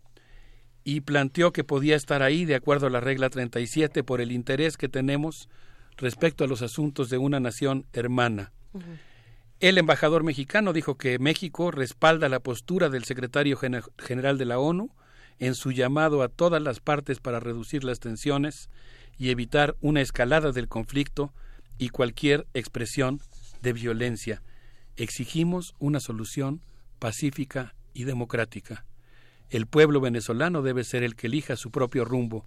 y 0.84 1.00
planteó 1.00 1.52
que 1.52 1.64
podía 1.64 1.96
estar 1.96 2.22
ahí 2.22 2.44
de 2.44 2.54
acuerdo 2.54 2.86
a 2.86 2.90
la 2.90 3.00
regla 3.00 3.30
37 3.30 4.04
por 4.04 4.20
el 4.20 4.32
interés 4.32 4.76
que 4.76 4.88
tenemos 4.88 5.48
respecto 5.96 6.44
a 6.44 6.46
los 6.46 6.62
asuntos 6.62 7.10
de 7.10 7.18
una 7.18 7.40
nación 7.40 7.86
hermana. 7.92 8.52
El 9.60 9.76
embajador 9.76 10.22
mexicano 10.22 10.72
dijo 10.72 10.96
que 10.96 11.18
México 11.18 11.72
respalda 11.72 12.28
la 12.28 12.38
postura 12.38 12.90
del 12.90 13.02
secretario 13.02 13.58
general 13.98 14.38
de 14.38 14.44
la 14.44 14.60
ONU 14.60 14.90
en 15.40 15.56
su 15.56 15.72
llamado 15.72 16.22
a 16.22 16.28
todas 16.28 16.62
las 16.62 16.78
partes 16.78 17.18
para 17.18 17.40
reducir 17.40 17.82
las 17.82 17.98
tensiones 17.98 18.70
y 19.18 19.30
evitar 19.30 19.74
una 19.80 20.00
escalada 20.00 20.52
del 20.52 20.68
conflicto 20.68 21.32
y 21.76 21.88
cualquier 21.88 22.46
expresión 22.54 23.20
de 23.60 23.72
violencia. 23.72 24.42
Exigimos 24.96 25.74
una 25.80 25.98
solución 25.98 26.60
pacífica 27.00 27.74
y 27.94 28.04
democrática. 28.04 28.84
El 29.50 29.66
pueblo 29.66 30.00
venezolano 30.00 30.62
debe 30.62 30.84
ser 30.84 31.02
el 31.02 31.16
que 31.16 31.26
elija 31.26 31.56
su 31.56 31.72
propio 31.72 32.04
rumbo. 32.04 32.46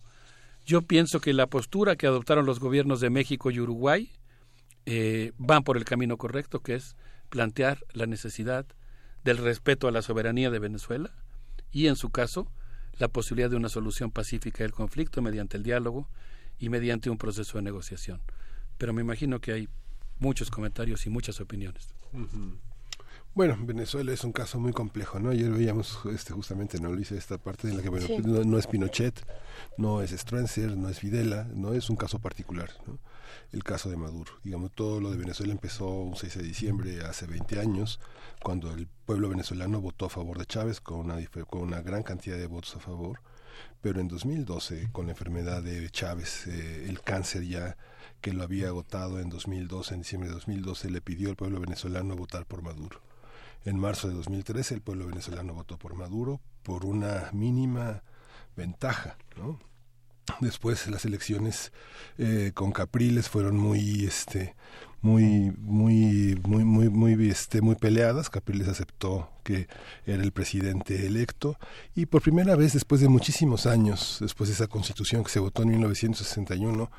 Yo 0.66 0.84
pienso 0.84 1.20
que 1.20 1.34
la 1.34 1.48
postura 1.48 1.98
que 1.98 2.08
adoptaron 2.08 2.46
los 2.46 2.62
gobiernos 2.62 3.02
de 3.02 3.10
México 3.10 3.52
y 3.52 3.60
Uruguay 3.60 4.10
eh, 4.86 5.32
van 5.38 5.64
por 5.64 5.78
el 5.78 5.86
camino 5.86 6.18
correcto, 6.18 6.62
que 6.62 6.76
es 6.76 6.96
plantear 7.30 7.86
la 7.94 8.06
necesidad 8.06 8.66
del 9.24 9.38
respeto 9.38 9.88
a 9.88 9.92
la 9.92 10.02
soberanía 10.02 10.50
de 10.50 10.60
Venezuela 10.60 11.12
y, 11.72 11.88
en 11.88 11.96
su 11.96 12.10
caso, 12.10 12.52
la 12.98 13.08
posibilidad 13.08 13.50
de 13.50 13.56
una 13.56 13.70
solución 13.70 14.12
pacífica 14.12 14.64
del 14.64 14.74
conflicto 14.74 15.22
mediante 15.22 15.58
el 15.58 15.64
diálogo 15.64 16.10
y 16.60 16.70
mediante 16.70 17.10
un 17.10 17.18
proceso 17.18 17.58
de 17.58 17.64
negociación. 17.64 18.22
Pero 18.78 18.94
me 18.94 19.02
imagino 19.02 19.40
que 19.40 19.54
hay 19.54 19.70
muchos 20.20 20.52
comentarios 20.52 21.06
y 21.06 21.10
muchas 21.10 21.40
opiniones. 21.42 21.94
Bueno, 23.34 23.58
Venezuela 23.62 24.12
es 24.12 24.24
un 24.24 24.34
caso 24.34 24.60
muy 24.60 24.74
complejo, 24.74 25.20
¿no? 25.20 25.30
Ayer 25.30 25.50
veíamos 25.50 26.00
este, 26.14 26.34
justamente, 26.34 26.80
¿no? 26.80 26.92
Lo 26.92 27.00
hice 27.00 27.18
esta 27.18 27.38
parte 27.38 27.70
en 27.70 27.78
la 27.78 27.84
que 27.84 27.90
bueno, 27.90 28.06
no, 28.46 28.58
es 28.58 28.68
Pinochet, 28.68 29.26
no 29.78 30.02
es 30.02 30.12
Stroessner, 30.12 30.76
no 30.76 30.90
es 30.90 31.02
Videla, 31.02 31.48
no 31.56 31.74
es 31.74 31.90
un 31.90 31.96
caso 31.96 32.20
particular, 32.20 32.72
¿no? 32.86 33.00
El 33.52 33.64
caso 33.64 33.90
de 33.90 33.98
Maduro. 33.98 34.34
Digamos, 34.44 34.72
todo 34.72 35.00
lo 35.00 35.12
de 35.12 35.18
Venezuela 35.18 35.52
empezó 35.52 35.88
un 35.90 36.16
6 36.16 36.38
de 36.38 36.44
diciembre 36.44 37.02
hace 37.06 37.28
20 37.28 37.60
años, 37.60 38.00
cuando 38.42 38.72
el 38.72 38.88
pueblo 39.06 39.30
venezolano 39.30 39.82
votó 39.82 40.06
a 40.06 40.10
favor 40.10 40.38
de 40.38 40.46
Chávez 40.46 40.82
con 40.82 41.00
una, 41.00 41.18
con 41.48 41.62
una 41.62 41.82
gran 41.82 42.04
cantidad 42.04 42.38
de 42.38 42.48
votos 42.48 42.76
a 42.76 42.80
favor, 42.80 43.20
pero 43.82 44.00
en 44.00 44.08
2012, 44.08 44.90
con 44.92 45.06
la 45.06 45.12
enfermedad 45.12 45.62
de 45.62 45.90
Chávez, 45.90 46.48
eh, 46.48 46.86
el 46.88 47.02
cáncer 47.02 47.44
ya 47.44 47.78
que 48.22 48.34
lo 48.34 48.44
había 48.44 48.68
agotado 48.68 49.20
en 49.20 49.30
2012, 49.30 49.96
en 49.96 50.02
diciembre 50.02 50.30
de 50.30 50.36
2012, 50.36 50.90
le 50.90 51.02
pidió 51.02 51.30
al 51.30 51.36
pueblo 51.36 51.60
venezolano 51.60 52.16
votar 52.16 52.46
por 52.46 52.62
Maduro 52.62 53.02
en 53.66 53.78
marzo 53.78 54.08
de 54.08 54.16
2013 54.16 54.76
el 54.76 54.82
pueblo 54.82 55.08
venezolano 55.08 55.54
votó 55.54 55.78
por 55.78 55.96
Maduro 55.96 56.42
por 56.64 56.86
una 56.86 57.30
mínima 57.32 58.04
ventaja, 58.56 59.18
¿no? 59.38 59.60
Después 60.40 60.88
las 60.88 61.06
elecciones 61.06 61.72
eh, 62.18 62.52
con 62.54 62.72
Capriles 62.72 63.30
fueron 63.30 63.58
muy, 63.58 64.06
este, 64.06 64.56
muy, 65.02 65.52
muy, 65.58 66.40
muy, 66.44 66.64
muy, 66.64 66.90
muy, 66.90 67.30
este, 67.30 67.62
muy 67.62 67.76
peleadas. 67.76 68.30
Capriles 68.30 68.68
aceptó 68.68 69.30
que 69.44 69.68
era 70.06 70.24
el 70.24 70.32
presidente 70.32 71.06
electo 71.06 71.58
y 71.96 72.06
por 72.06 72.22
primera 72.22 72.56
vez 72.56 72.74
después 72.74 73.02
de 73.02 73.08
muchísimos 73.08 73.66
años, 73.66 74.18
después 74.22 74.50
de 74.50 74.56
esa 74.56 74.68
constitución 74.68 75.24
que 75.24 75.32
se 75.32 75.40
votó 75.40 75.64
en 75.64 75.70
1961, 75.70 76.92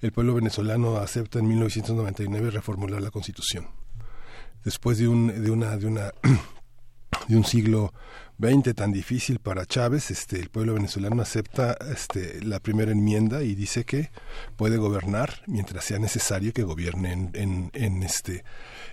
el 0.00 0.12
pueblo 0.12 0.34
venezolano 0.34 0.96
acepta 0.96 1.40
en 1.40 1.48
1999 1.48 2.50
reformular 2.50 3.02
la 3.02 3.10
constitución 3.10 3.66
después 4.64 4.98
de 4.98 5.08
un, 5.08 5.42
de 5.42 5.50
una, 5.50 5.76
de 5.76 5.86
una, 5.86 6.12
de 7.28 7.36
un 7.36 7.44
siglo 7.44 7.92
XX 8.40 8.74
tan 8.74 8.92
difícil 8.92 9.40
para 9.40 9.66
Chávez, 9.66 10.10
este, 10.10 10.38
el 10.38 10.48
pueblo 10.48 10.74
venezolano 10.74 11.22
acepta 11.22 11.76
este, 11.92 12.40
la 12.44 12.60
primera 12.60 12.92
enmienda 12.92 13.42
y 13.42 13.54
dice 13.54 13.84
que 13.84 14.10
puede 14.56 14.76
gobernar 14.76 15.42
mientras 15.46 15.84
sea 15.84 15.98
necesario 15.98 16.52
que 16.52 16.62
gobierne 16.62 17.12
en, 17.12 17.30
en, 17.34 17.70
en, 17.74 18.02
este, 18.02 18.44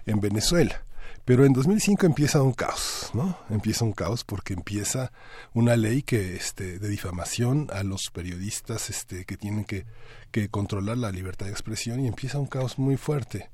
en 0.08 0.20
Venezuela. 0.20 0.84
Pero 1.26 1.46
en 1.46 1.54
2005 1.54 2.06
empieza 2.06 2.42
un 2.42 2.54
caos, 2.54 3.10
¿no? 3.14 3.38
Empieza 3.50 3.84
un 3.84 3.94
caos 3.94 4.24
porque 4.24 4.54
empieza 4.54 5.12
una 5.54 5.76
ley 5.76 6.04
que, 6.04 6.36
este, 6.36 6.78
de 6.78 6.88
difamación 6.88 7.68
a 7.74 7.84
los 7.84 8.12
periodistas 8.12 8.92
este, 8.92 9.26
que 9.26 9.36
tienen 9.36 9.66
que, 9.66 9.86
que 10.32 10.50
controlar 10.50 10.98
la 10.98 11.12
libertad 11.12 11.48
de 11.48 11.52
expresión 11.52 12.00
y 12.00 12.08
empieza 12.08 12.40
un 12.40 12.46
caos 12.46 12.78
muy 12.78 12.98
fuerte. 12.98 13.50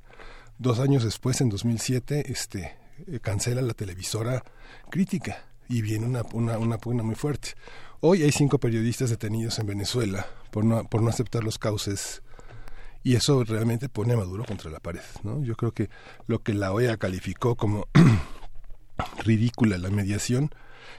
Dos 0.57 0.80
años 0.80 1.03
después, 1.03 1.40
en 1.40 1.49
2007, 1.49 2.31
este, 2.31 2.81
eh, 3.08 3.20
cancela 3.20 3.61
la 3.61 3.74
televisora 3.74 4.44
crítica 4.90 5.45
y 5.70 5.82
viene 5.82 6.06
una, 6.06 6.24
una, 6.34 6.58
una 6.58 6.78
pugna 6.78 7.03
muy 7.03 7.16
fuerte. 7.16 7.50
Hoy 8.02 8.24
hay 8.24 8.32
cinco 8.32 8.60
periodistas 8.60 9.10
detenidos 9.10 9.60
en 9.60 9.68
Venezuela 9.68 10.26
por 10.52 10.66
no, 10.66 10.84
por 10.86 11.02
no 11.02 11.10
aceptar 11.10 11.44
los 11.44 11.58
cauces 11.58 12.22
y 13.03 13.16
eso 13.16 13.44
realmente 13.44 13.90
pone 13.90 14.14
a 14.14 14.18
Maduro 14.18 14.44
contra 14.45 14.70
la 14.70 14.80
pared. 14.80 15.02
¿no? 15.24 15.44
Yo 15.44 15.56
creo 15.56 15.72
que 15.72 15.90
lo 16.28 16.40
que 16.40 16.53
la 16.53 16.72
OEA 16.72 16.98
calificó 16.98 17.56
como 17.56 17.88
ridícula 19.24 19.78
la 19.78 19.90
mediación, 19.90 20.52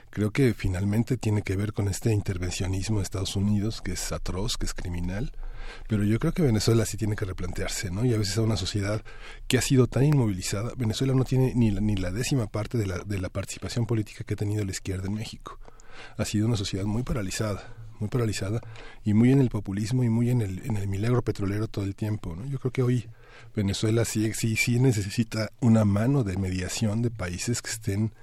creo 0.09 0.31
que 0.31 0.53
finalmente 0.53 1.17
tiene 1.17 1.41
que 1.41 1.55
ver 1.55 1.73
con 1.73 1.87
este 1.87 2.11
intervencionismo 2.11 2.97
de 2.97 3.03
Estados 3.03 3.35
Unidos, 3.35 3.81
que 3.81 3.93
es 3.93 4.11
atroz, 4.11 4.57
que 4.57 4.65
es 4.65 4.73
criminal, 4.73 5.31
pero 5.87 6.03
yo 6.03 6.19
creo 6.19 6.33
que 6.33 6.41
Venezuela 6.41 6.85
sí 6.85 6.97
tiene 6.97 7.15
que 7.15 7.25
replantearse, 7.25 7.91
¿no? 7.91 8.05
Y 8.05 8.13
a 8.13 8.17
veces 8.17 8.37
a 8.37 8.41
una 8.41 8.57
sociedad 8.57 9.03
que 9.47 9.57
ha 9.57 9.61
sido 9.61 9.87
tan 9.87 10.03
inmovilizada, 10.03 10.73
Venezuela 10.77 11.13
no 11.13 11.25
tiene 11.25 11.53
ni 11.55 11.71
la, 11.71 11.81
ni 11.81 11.95
la 11.95 12.11
décima 12.11 12.47
parte 12.47 12.77
de 12.77 12.87
la, 12.87 12.99
de 12.99 13.19
la 13.19 13.29
participación 13.29 13.85
política 13.85 14.23
que 14.23 14.33
ha 14.33 14.37
tenido 14.37 14.63
la 14.63 14.71
izquierda 14.71 15.07
en 15.07 15.13
México. 15.13 15.59
Ha 16.17 16.25
sido 16.25 16.47
una 16.47 16.57
sociedad 16.57 16.85
muy 16.85 17.03
paralizada, 17.03 17.73
muy 17.99 18.09
paralizada 18.09 18.61
y 19.03 19.13
muy 19.13 19.31
en 19.31 19.39
el 19.39 19.49
populismo 19.49 20.03
y 20.03 20.09
muy 20.09 20.29
en 20.29 20.41
el, 20.41 20.65
en 20.65 20.77
el 20.77 20.87
milagro 20.87 21.21
petrolero 21.21 21.67
todo 21.67 21.85
el 21.85 21.95
tiempo, 21.95 22.35
¿no? 22.35 22.45
Yo 22.45 22.59
creo 22.59 22.71
que 22.71 22.83
hoy 22.83 23.09
Venezuela 23.55 24.05
sí, 24.05 24.33
sí, 24.33 24.55
sí 24.55 24.79
necesita 24.79 25.51
una 25.59 25.85
mano 25.85 26.23
de 26.23 26.37
mediación 26.37 27.01
de 27.01 27.11
países 27.11 27.61
que 27.61 27.69
estén 27.69 28.13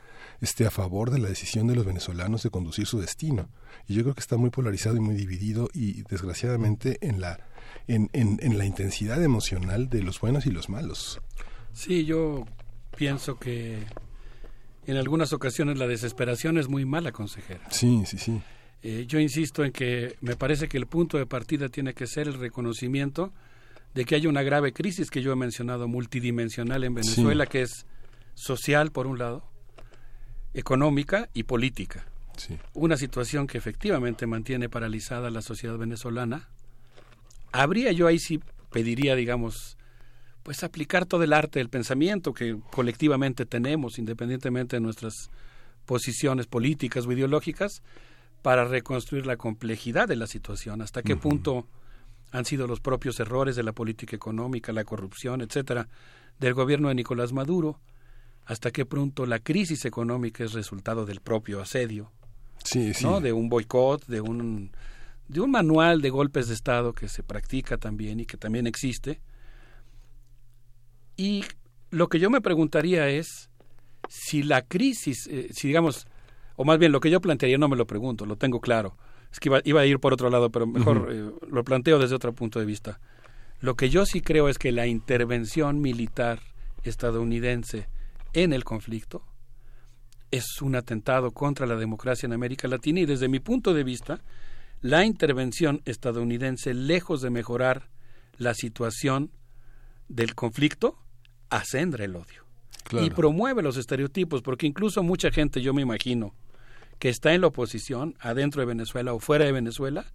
esté 0.41 0.67
a 0.67 0.71
favor 0.71 1.11
de 1.11 1.19
la 1.19 1.29
decisión 1.29 1.67
de 1.67 1.75
los 1.75 1.85
venezolanos 1.85 2.43
de 2.43 2.51
conducir 2.51 2.87
su 2.87 3.01
destino. 3.01 3.49
Y 3.91 3.95
yo 3.95 4.03
creo 4.03 4.15
que 4.15 4.21
está 4.21 4.37
muy 4.37 4.51
polarizado 4.51 4.97
y 4.97 5.01
muy 5.01 5.17
dividido 5.17 5.69
y 5.75 6.03
desgraciadamente 6.03 6.99
en 7.01 7.21
la, 7.21 7.41
en, 7.89 8.09
en, 8.13 8.57
la 8.57 8.65
intensidad 8.65 9.21
emocional 9.21 9.89
de 9.89 10.05
los 10.05 10.21
buenos 10.21 10.47
y 10.47 10.53
los 10.53 10.69
malos. 10.69 11.21
Sí, 11.73 12.05
yo 12.05 12.47
pienso 12.97 13.41
que 13.41 13.85
en 14.87 14.97
algunas 14.97 15.33
ocasiones 15.33 15.77
la 15.77 15.89
desesperación 15.89 16.57
es 16.57 16.69
muy 16.69 16.85
mala 16.85 17.11
consejera. 17.11 17.69
Sí, 17.73 18.05
sí, 18.07 18.17
sí. 18.19 18.41
Eh, 18.85 19.07
yo 19.09 19.19
insisto 19.19 19.65
en 19.65 19.73
que 19.73 20.15
me 20.21 20.37
parece 20.37 20.69
que 20.69 20.79
el 20.79 20.87
punto 20.87 21.19
de 21.19 21.27
partida 21.27 21.69
tiene 21.69 21.93
que 21.93 22.07
ser 22.07 22.29
el 22.29 22.35
reconocimiento 22.35 23.33
de 23.93 24.05
que 24.05 24.15
hay 24.15 24.29
una 24.29 24.45
grave 24.45 24.73
crisis 24.73 25.11
que 25.11 25.21
yo 25.21 25.33
he 25.33 25.37
mencionado 25.37 25.89
multidimensional 25.89 26.85
en 26.85 26.95
Venezuela, 26.95 27.45
que 27.47 27.63
es 27.63 27.87
social 28.35 28.93
por 28.93 29.09
un 29.09 29.19
lado, 29.19 29.51
económica 30.55 31.29
y 31.35 31.43
política. 31.43 32.07
Una 32.75 32.97
situación 32.97 33.47
que 33.47 33.59
efectivamente 33.59 34.27
mantiene 34.27 34.69
paralizada 34.69 35.31
la 35.31 35.43
sociedad 35.43 35.77
venezolana. 35.77 36.49
Habría 37.53 37.93
yo 37.93 38.07
ahí 38.07 38.19
sí 38.19 38.41
pediría, 38.71 39.17
digamos, 39.17 39.77
pues 40.43 40.63
aplicar 40.63 41.07
todo 41.07 41.23
el 41.23 41.33
arte 41.33 41.59
del 41.59 41.69
pensamiento 41.69 42.33
que 42.33 42.59
colectivamente 42.71 43.47
tenemos, 43.47 43.99
independientemente 43.99 44.77
de 44.77 44.81
nuestras 44.81 45.31
posiciones 45.87 46.47
políticas 46.47 47.07
o 47.07 47.13
ideológicas, 47.13 47.83
para 48.43 48.65
reconstruir 48.65 49.27
la 49.27 49.37
complejidad 49.37 50.09
de 50.09 50.17
la 50.17 50.27
situación, 50.27 50.81
hasta 50.81 51.03
qué 51.03 51.17
punto 51.17 51.67
han 52.33 52.45
sido 52.45 52.67
los 52.67 52.81
propios 52.81 53.21
errores 53.21 53.57
de 53.57 53.63
la 53.63 53.73
política 53.73 54.17
económica, 54.17 54.73
la 54.73 54.85
corrupción, 54.85 55.43
etcétera, 55.43 55.89
del 56.39 56.55
gobierno 56.55 56.89
de 56.89 56.95
Nicolás 56.95 57.33
Maduro, 57.33 57.81
hasta 58.47 58.71
qué 58.71 58.87
punto 58.87 59.27
la 59.27 59.41
crisis 59.41 59.85
económica 59.85 60.43
es 60.43 60.53
resultado 60.53 61.05
del 61.05 61.21
propio 61.21 61.61
asedio, 61.61 62.11
sí, 62.65 62.95
sí. 62.95 63.05
¿no? 63.05 63.21
de 63.21 63.33
un 63.33 63.49
boicot, 63.49 64.07
de 64.07 64.21
un 64.21 64.71
de 65.31 65.41
un 65.41 65.53
manual 65.53 66.03
de 66.03 66.11
golpes 66.11 66.49
de 66.49 66.55
Estado 66.55 66.93
que 66.93 67.09
se 67.09 67.23
practica 67.23 67.79
también 67.79 68.19
y 68.19 68.27
que 68.27 68.37
también 68.37 68.67
existe. 68.67 69.21
Y 71.17 71.45
lo 71.91 72.09
que 72.09 72.19
yo 72.19 72.31
me 72.31 72.41
preguntaría 72.41 73.09
es 73.09 73.49
si 74.09 74.43
la 74.43 74.63
crisis, 74.63 75.29
eh, 75.29 75.49
si 75.53 75.69
digamos, 75.69 76.09
o 76.57 76.65
más 76.65 76.79
bien 76.81 76.91
lo 76.91 76.99
que 76.99 77.11
yo 77.11 77.21
plantearía, 77.21 77.59
no 77.59 77.69
me 77.69 77.77
lo 77.77 77.87
pregunto, 77.87 78.27
lo 78.27 78.37
tengo 78.37 78.61
claro. 78.61 78.97
Es 79.31 79.39
que 79.39 79.49
iba, 79.65 79.81
a 79.81 79.87
ir 79.87 80.01
por 80.01 80.13
otro 80.13 80.31
lado, 80.31 80.51
pero 80.51 80.67
mejor 80.67 81.09
eh, 81.13 81.31
lo 81.49 81.63
planteo 81.63 82.01
desde 82.01 82.17
otro 82.17 82.33
punto 82.33 82.59
de 82.59 82.67
vista. 82.67 82.99
Lo 83.61 83.77
que 83.77 83.89
yo 83.89 84.07
sí 84.07 84.23
creo 84.23 84.49
es 84.49 84.59
que 84.59 84.73
la 84.73 84.89
intervención 84.89 85.81
militar 85.81 86.41
estadounidense 86.83 87.87
en 88.33 88.53
el 88.53 88.65
conflicto 88.65 89.23
es 90.31 90.63
un 90.63 90.77
atentado 90.77 91.33
contra 91.33 91.67
la 91.67 91.77
democracia 91.77 92.27
en 92.27 92.33
América 92.33 92.69
Latina 92.69 93.01
y 93.01 93.07
desde 93.07 93.29
mi 93.29 93.41
punto 93.41 93.75
de 93.75 93.85
vista 93.85 94.21
la 94.81 95.05
intervención 95.05 95.83
estadounidense, 95.85 96.73
lejos 96.73 97.21
de 97.21 97.31
mejorar 97.31 97.89
la 98.39 98.55
situación 98.55 99.31
del 100.09 100.35
conflicto, 100.35 100.99
acendra 101.51 102.05
el 102.05 102.17
odio 102.17 102.45
y 102.93 103.11
promueve 103.11 103.63
los 103.63 103.77
estereotipos, 103.77 104.43
porque 104.43 104.67
incluso 104.67 105.03
mucha 105.03 105.31
gente, 105.31 105.61
yo 105.61 105.75
me 105.75 105.83
imagino, 105.83 106.35
que 106.99 107.09
está 107.09 107.35
en 107.35 107.43
la 107.43 107.49
oposición, 107.49 108.17
adentro 108.21 108.61
de 108.61 108.67
Venezuela 108.67 109.13
o 109.13 109.21
fuera 109.21 109.45
de 109.45 109.53
Venezuela, 109.53 110.07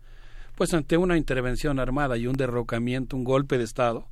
pues 0.56 0.74
ante 0.74 0.98
una 0.98 1.18
intervención 1.18 1.80
armada 1.80 2.18
y 2.18 2.27
un 2.27 2.35
derrocamiento, 2.35 3.16
un 3.16 3.24
golpe 3.24 3.58
de 3.58 3.64
Estado, 3.64 4.08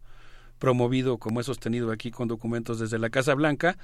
promovido 0.60 1.18
como 1.18 1.42
he 1.42 1.44
sostenido 1.44 1.92
aquí 1.92 2.12
con 2.12 2.28
documentos 2.28 2.80
desde 2.80 3.00
la 3.00 3.10
Casa 3.10 3.34
Blanca, 3.34 3.78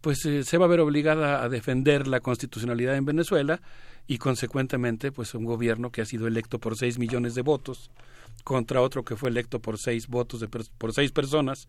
pues 0.00 0.24
eh, 0.24 0.44
se 0.44 0.58
va 0.58 0.64
a 0.64 0.68
ver 0.68 0.80
obligada 0.80 1.42
a 1.42 1.48
defender 1.48 2.06
la 2.06 2.20
constitucionalidad 2.20 2.96
en 2.96 3.04
Venezuela 3.04 3.60
y 4.06 4.18
consecuentemente 4.18 5.12
pues 5.12 5.34
un 5.34 5.44
gobierno 5.44 5.90
que 5.90 6.02
ha 6.02 6.06
sido 6.06 6.26
electo 6.26 6.58
por 6.58 6.76
seis 6.76 6.98
millones 6.98 7.34
de 7.34 7.42
votos 7.42 7.90
contra 8.44 8.80
otro 8.80 9.04
que 9.04 9.16
fue 9.16 9.30
electo 9.30 9.60
por 9.60 9.78
seis 9.78 10.08
votos 10.08 10.40
de 10.40 10.48
por 10.48 10.92
seis 10.92 11.12
personas 11.12 11.68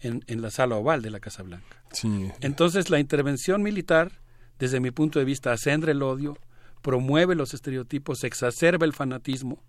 en, 0.00 0.22
en, 0.26 0.42
la 0.42 0.50
sala 0.50 0.76
oval 0.76 1.02
de 1.02 1.10
la 1.10 1.20
Casa 1.20 1.42
Blanca. 1.42 1.82
Entonces 2.40 2.90
la 2.90 2.98
intervención 2.98 3.62
militar, 3.62 4.12
desde 4.58 4.80
mi 4.80 4.90
punto 4.90 5.18
de 5.18 5.24
vista, 5.24 5.52
acendra 5.52 5.92
el 5.92 6.02
odio, 6.02 6.36
promueve 6.82 7.34
los 7.34 7.54
estereotipos, 7.54 8.24
exacerba 8.24 8.86
el 8.86 8.92
fanatismo, 8.92 9.62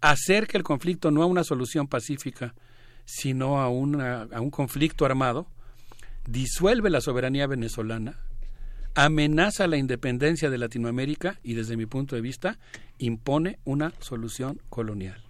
acerca 0.00 0.58
el 0.58 0.64
conflicto 0.64 1.10
no 1.10 1.22
a 1.22 1.26
una 1.26 1.44
solución 1.44 1.86
pacífica, 1.86 2.54
sino 3.04 3.60
a, 3.60 3.68
una, 3.68 4.22
a 4.32 4.40
un 4.40 4.50
conflicto 4.50 5.04
armado, 5.04 5.46
disuelve 6.30 6.90
la 6.90 7.00
soberanía 7.00 7.46
venezolana, 7.46 8.18
amenaza 8.94 9.66
la 9.66 9.76
independencia 9.76 10.50
de 10.50 10.58
Latinoamérica 10.58 11.38
y 11.42 11.54
desde 11.54 11.76
mi 11.76 11.86
punto 11.86 12.14
de 12.14 12.22
vista 12.22 12.58
impone 12.98 13.58
una 13.64 13.92
solución 14.00 14.60
colonial. 14.68 15.22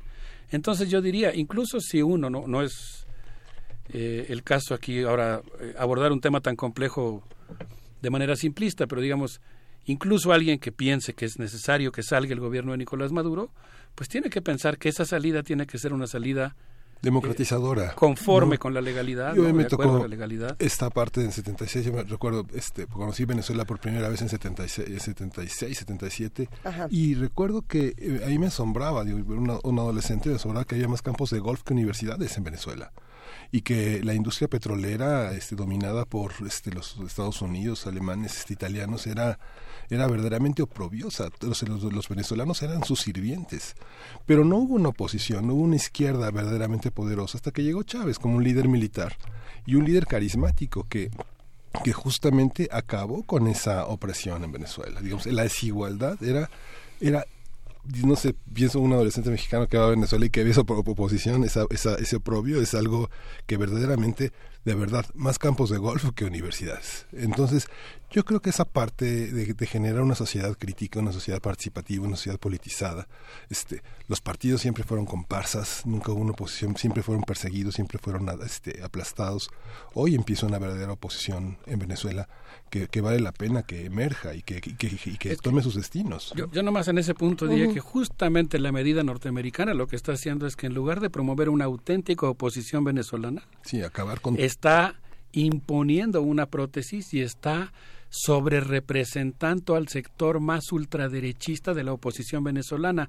Entonces 0.51 0.91
yo 0.91 1.01
diría, 1.01 1.35
incluso 1.35 1.81
si 1.81 2.03
uno 2.03 2.29
no, 2.29 2.47
no 2.47 2.63
es 2.63 3.07
eh, 3.93 4.27
el 4.29 4.43
caso 4.43 4.75
aquí 4.75 5.03
ahora 5.03 5.43
eh, 5.61 5.75
abordar 5.79 6.13
un 6.13 6.21
tema 6.21 6.41
tan 6.41 6.57
complejo 6.57 7.23
de 8.03 8.11
manera 8.11 8.37
simplista, 8.37 8.87
pero 8.87 9.01
digamos, 9.01 9.41
incluso 9.87 10.33
alguien 10.33 10.59
que 10.59 10.73
piense 10.73 11.15
que 11.15 11.25
es 11.25 11.39
necesario 11.39 11.93
que 11.93 12.03
salga 12.03 12.33
el 12.33 12.41
gobierno 12.41 12.73
de 12.73 12.79
Nicolás 12.79 13.13
Maduro, 13.13 13.51
pues 13.95 14.09
tiene 14.09 14.31
que 14.31 14.43
pensar 14.43 14.79
que 14.79 14.89
esa 14.89 15.05
salida 15.05 15.43
tiene 15.43 15.67
que 15.67 15.79
ser 15.79 15.93
una 15.93 16.07
salida 16.07 16.57
democratizadora. 17.03 17.95
conforme 17.95 18.59
con 18.59 18.75
la 18.75 18.81
legalidad. 18.81 19.35
Yo 19.35 19.43
me 19.55 19.65
tocó 19.65 19.99
la 19.99 20.09
legalidad. 20.09 20.57
esta 20.59 20.91
parte 20.91 21.23
en 21.23 21.33
76, 21.33 21.87
yo 21.87 21.93
me 21.93 22.03
recuerdo, 22.03 22.47
este, 22.55 22.87
conocí 22.87 23.25
Venezuela 23.25 23.65
por 23.65 23.81
primera 23.81 24.09
vez 24.09 24.23
en 24.23 24.29
76, 24.29 25.03
76 25.03 25.79
77, 25.79 26.49
y 26.91 27.15
recuerdo 27.15 27.63
que 27.63 27.95
eh, 27.97 28.23
ahí 28.27 28.39
me 28.39 28.47
asombraba, 28.47 29.05
digo, 29.05 29.19
un 29.19 29.79
adolescente 29.79 30.29
me 30.29 30.37
asombraba 30.37 30.65
que 30.65 30.75
había 30.75 30.89
más 30.89 31.03
campos 31.03 31.31
de 31.31 31.39
golf 31.39 31.63
que 31.63 31.73
universidades 31.73 32.37
en 32.37 32.45
Venezuela 32.45 32.93
y 33.53 33.63
que 33.63 34.03
la 34.03 34.15
industria 34.15 34.49
petrolera 34.49 35.33
este, 35.33 35.57
dominada 35.57 36.05
por 36.05 36.33
este, 36.47 36.73
los 36.73 36.99
Estados 37.07 37.43
Unidos, 37.43 37.87
alemanes, 37.87 38.37
este, 38.39 38.53
italianos 38.53 39.07
era 39.07 39.39
era 39.91 40.07
verdaderamente 40.07 40.63
oprobiosa. 40.63 41.31
Los, 41.41 41.63
los, 41.63 42.09
venezolanos 42.09 42.63
eran 42.63 42.85
sus 42.85 43.01
sirvientes. 43.01 43.75
Pero 44.27 44.45
no 44.45 44.57
hubo 44.57 44.75
una 44.75 44.91
oposición, 44.91 45.47
no 45.47 45.55
hubo 45.55 45.63
una 45.63 45.77
izquierda 45.77 46.31
verdaderamente 46.31 46.91
poderosa 46.91 47.39
hasta 47.39 47.51
que 47.51 47.63
llegó 47.63 47.83
Chávez 47.83 48.19
como 48.19 48.37
un 48.37 48.45
líder 48.45 48.69
militar 48.69 49.17
y 49.67 49.75
un 49.75 49.85
líder 49.85 50.07
carismático 50.07 50.87
que 50.89 51.11
que 51.85 51.93
justamente 51.93 52.69
acabó 52.73 53.23
con 53.23 53.47
esa 53.47 53.87
opresión 53.87 54.43
en 54.43 54.51
Venezuela. 54.51 55.01
Digamos, 55.01 55.27
la 55.27 55.45
desigualdad 55.45 56.21
era, 56.21 56.51
era 57.01 57.25
no 58.05 58.17
sé, 58.17 58.35
pienso 58.53 58.81
un 58.81 58.93
adolescente 58.93 59.31
mexicano 59.31 59.69
que 59.69 59.79
va 59.79 59.87
a 59.87 59.91
Venezuela 59.91 60.27
y 60.27 60.31
que 60.31 60.45
ve 60.45 60.51
esa 60.51 60.63
oposición, 60.63 61.45
esa, 61.45 61.65
esa, 61.71 61.95
ese 61.95 62.17
oprobio, 62.17 62.61
es 62.61 62.75
algo 62.75 63.09
que 63.47 63.57
verdaderamente 63.57 64.33
de 64.65 64.75
verdad, 64.75 65.07
más 65.15 65.39
campos 65.39 65.71
de 65.71 65.79
golf 65.79 66.11
que 66.15 66.25
universidades. 66.25 67.07
Entonces, 67.13 67.67
yo 68.11 68.25
creo 68.25 68.41
que 68.41 68.51
esa 68.51 68.65
parte 68.65 69.05
de, 69.33 69.67
generar 69.67 70.03
una 70.03 70.15
sociedad 70.15 70.57
crítica, 70.59 70.99
una 70.99 71.13
sociedad 71.13 71.41
participativa, 71.41 72.05
una 72.05 72.17
sociedad 72.17 72.39
politizada, 72.39 73.07
este, 73.49 73.83
los 74.09 74.21
partidos 74.21 74.61
siempre 74.61 74.83
fueron 74.83 75.07
comparsas, 75.07 75.83
nunca 75.87 76.11
hubo 76.11 76.21
una 76.21 76.33
oposición, 76.33 76.77
siempre 76.77 77.03
fueron 77.03 77.23
perseguidos, 77.23 77.77
siempre 77.77 77.99
fueron 77.99 78.29
este, 78.45 78.83
aplastados. 78.83 79.51
Hoy 79.95 80.17
empieza 80.17 80.47
una 80.47 80.59
verdadera 80.59 80.93
oposición 80.93 81.59
en 81.67 81.79
Venezuela 81.79 82.29
que, 82.69 83.01
vale 83.01 83.21
la 83.21 83.33
pena 83.33 83.63
que 83.63 83.85
emerja 83.85 84.35
y 84.35 84.43
que, 84.43 84.61
que, 84.61 85.37
tome 85.37 85.63
sus 85.63 85.75
destinos. 85.75 86.33
Yo, 86.37 86.51
yo 86.51 86.63
nomás 86.63 86.89
en 86.89 86.99
ese 86.99 87.15
punto 87.15 87.47
diría 87.47 87.73
que 87.73 87.81
justamente 87.81 88.59
la 88.59 88.73
medida 88.73 89.03
norteamericana 89.03 89.75
lo 89.75 89.87
que 89.87 89.97
está 89.97 90.13
haciendo 90.13 90.47
es 90.47 90.57
que 90.57 90.67
en 90.67 90.75
lugar 90.75 91.01
de 91.01 91.11
promover 91.11 91.49
una 91.49 91.65
auténtica 91.65 92.27
oposición 92.27 92.85
venezolana, 92.85 93.43
sí, 93.63 93.83
acabar 93.83 94.21
con... 94.21 94.39
está 94.39 95.01
imponiendo 95.33 96.23
una 96.23 96.47
prótesis 96.47 97.15
y 97.15 97.21
está 97.21 97.73
sobre 98.11 98.61
representando 98.61 99.77
al 99.77 99.89
sector 99.89 100.41
más 100.41 100.73
ultraderechista 100.73 101.73
de 101.73 101.85
la 101.85 101.93
oposición 101.93 102.45
venezolana. 102.45 103.09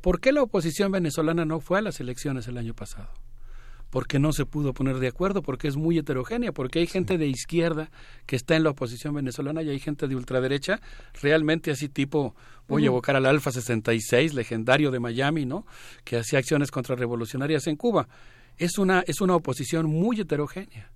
¿Por 0.00 0.20
qué 0.20 0.30
la 0.30 0.42
oposición 0.42 0.92
venezolana 0.92 1.44
no 1.44 1.58
fue 1.58 1.78
a 1.78 1.82
las 1.82 1.98
elecciones 2.00 2.46
el 2.46 2.58
año 2.58 2.74
pasado? 2.74 3.08
porque 3.92 4.18
no 4.18 4.32
se 4.32 4.46
pudo 4.46 4.72
poner 4.72 5.00
de 5.00 5.08
acuerdo, 5.08 5.42
porque 5.42 5.68
es 5.68 5.76
muy 5.76 5.98
heterogénea, 5.98 6.52
porque 6.52 6.78
hay 6.78 6.86
gente 6.86 7.18
de 7.18 7.26
izquierda 7.26 7.90
que 8.24 8.36
está 8.36 8.56
en 8.56 8.62
la 8.62 8.70
oposición 8.70 9.12
venezolana 9.12 9.60
y 9.60 9.68
hay 9.68 9.78
gente 9.78 10.08
de 10.08 10.16
ultraderecha, 10.16 10.80
realmente 11.20 11.70
así 11.70 11.90
tipo, 11.90 12.34
voy 12.68 12.84
a 12.84 12.86
evocar 12.86 13.16
al 13.16 13.26
Alfa 13.26 13.52
66, 13.52 14.32
legendario 14.32 14.90
de 14.90 14.98
Miami, 14.98 15.44
¿no? 15.44 15.66
Que 16.04 16.16
hacía 16.16 16.38
acciones 16.38 16.70
contrarrevolucionarias 16.70 17.66
en 17.66 17.76
Cuba. 17.76 18.08
Es 18.56 18.78
una, 18.78 19.04
es 19.06 19.20
una 19.20 19.36
oposición 19.36 19.84
muy 19.84 20.18
heterogénea 20.18 20.90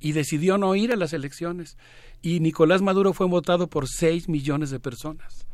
y 0.00 0.12
decidió 0.12 0.58
no 0.58 0.74
ir 0.74 0.92
a 0.92 0.96
las 0.96 1.12
elecciones. 1.12 1.76
Y 2.22 2.40
Nicolás 2.40 2.82
Maduro 2.82 3.12
fue 3.12 3.26
votado 3.26 3.68
por 3.68 3.88
6 3.88 4.28
millones 4.28 4.70
de 4.70 4.80
personas. 4.80 5.46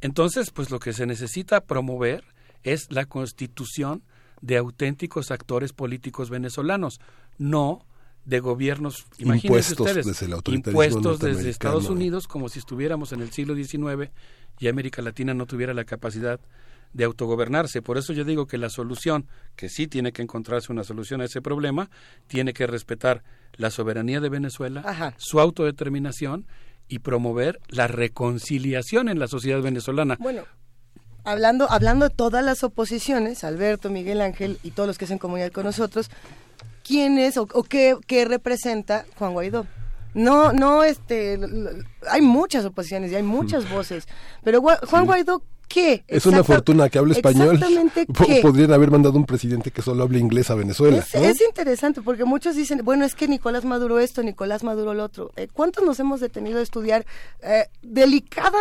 Entonces, 0.00 0.50
pues 0.50 0.70
lo 0.70 0.78
que 0.78 0.92
se 0.92 1.06
necesita 1.06 1.60
promover 1.60 2.24
es 2.62 2.90
la 2.90 3.06
constitución 3.06 4.02
de 4.40 4.56
auténticos 4.56 5.30
actores 5.30 5.72
políticos 5.72 6.30
venezolanos, 6.30 7.00
no 7.38 7.84
de 8.24 8.40
gobiernos, 8.40 9.06
ustedes, 9.18 10.06
desde 10.06 10.26
impuestos 10.52 11.18
desde 11.18 11.48
Estados 11.48 11.88
Unidos 11.88 12.28
como 12.28 12.50
si 12.50 12.58
estuviéramos 12.58 13.12
en 13.12 13.22
el 13.22 13.32
siglo 13.32 13.54
XIX 13.54 14.10
y 14.58 14.68
América 14.68 15.00
Latina 15.00 15.32
no 15.32 15.46
tuviera 15.46 15.72
la 15.72 15.84
capacidad 15.84 16.38
de 16.92 17.04
autogobernarse. 17.04 17.82
Por 17.82 17.98
eso 17.98 18.12
yo 18.12 18.24
digo 18.24 18.46
que 18.46 18.58
la 18.58 18.70
solución, 18.70 19.26
que 19.56 19.68
sí 19.68 19.86
tiene 19.86 20.12
que 20.12 20.22
encontrarse 20.22 20.72
una 20.72 20.84
solución 20.84 21.20
a 21.20 21.24
ese 21.24 21.42
problema, 21.42 21.90
tiene 22.26 22.52
que 22.52 22.66
respetar 22.66 23.22
la 23.56 23.70
soberanía 23.70 24.20
de 24.20 24.28
Venezuela, 24.28 25.14
su 25.16 25.40
autodeterminación 25.40 26.46
y 26.88 27.00
promover 27.00 27.60
la 27.68 27.86
reconciliación 27.86 29.08
en 29.08 29.18
la 29.18 29.28
sociedad 29.28 29.60
venezolana. 29.60 30.16
Bueno, 30.18 30.44
hablando, 31.24 31.70
hablando 31.70 32.08
de 32.08 32.14
todas 32.14 32.44
las 32.44 32.64
oposiciones, 32.64 33.44
Alberto, 33.44 33.90
Miguel 33.90 34.20
Ángel 34.20 34.58
y 34.62 34.70
todos 34.70 34.86
los 34.86 34.98
que 34.98 35.04
hacen 35.04 35.18
comunidad 35.18 35.52
con 35.52 35.64
nosotros, 35.64 36.10
¿quién 36.82 37.18
es 37.18 37.36
o, 37.36 37.46
qué, 37.46 37.96
qué, 38.06 38.24
representa 38.24 39.04
Juan 39.16 39.32
Guaidó? 39.32 39.66
No, 40.14 40.52
no, 40.52 40.82
este, 40.84 41.38
hay 42.10 42.22
muchas 42.22 42.64
oposiciones 42.64 43.12
y 43.12 43.14
hay 43.14 43.22
muchas 43.22 43.70
voces, 43.70 44.08
pero 44.42 44.62
Juan 44.62 45.04
Guaidó, 45.04 45.42
¿Qué? 45.68 46.02
Es 46.08 46.24
una 46.24 46.42
fortuna 46.42 46.88
que 46.88 46.98
hable 46.98 47.12
español. 47.12 47.56
Exactamente 47.56 48.06
Podrían 48.42 48.72
haber 48.72 48.90
mandado 48.90 49.16
un 49.18 49.26
presidente 49.26 49.70
que 49.70 49.82
solo 49.82 50.02
hable 50.02 50.18
inglés 50.18 50.50
a 50.50 50.54
Venezuela. 50.54 51.04
Es, 51.12 51.40
interesante 51.42 52.00
porque 52.00 52.24
muchos 52.24 52.56
dicen, 52.56 52.80
bueno, 52.84 53.04
es 53.04 53.14
que 53.14 53.28
Nicolás 53.28 53.64
Maduro 53.64 54.00
esto, 54.00 54.22
Nicolás 54.22 54.64
Maduro 54.64 54.94
lo 54.94 55.04
otro. 55.04 55.30
Eh, 55.36 55.48
¿Cuántos 55.52 55.84
nos 55.84 56.00
hemos 56.00 56.20
detenido 56.20 56.58
a 56.58 56.62
estudiar 56.62 57.04
eh, 57.42 57.66
delicada, 57.82 58.58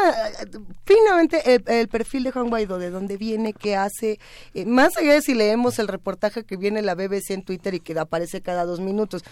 finamente 0.85 1.61
el, 1.65 1.87
perfil 1.87 2.23
de 2.23 2.31
Juan 2.31 2.49
Guaidó, 2.49 2.77
de 2.77 2.89
dónde 2.89 3.15
viene, 3.15 3.53
qué 3.53 3.75
hace? 3.75 4.19
Eh, 4.53 4.65
más 4.65 4.97
allá 4.97 5.13
de 5.13 5.21
si 5.21 5.33
leemos 5.33 5.79
el 5.79 5.87
reportaje 5.87 6.43
que 6.43 6.57
viene 6.57 6.81
la 6.81 6.95
BBC 6.95 7.31
en 7.31 7.43
Twitter 7.43 7.73
y 7.73 7.79
que 7.79 7.97
aparece 7.97 8.41
cada 8.41 8.65
dos 8.65 8.81
minutos. 8.81 9.23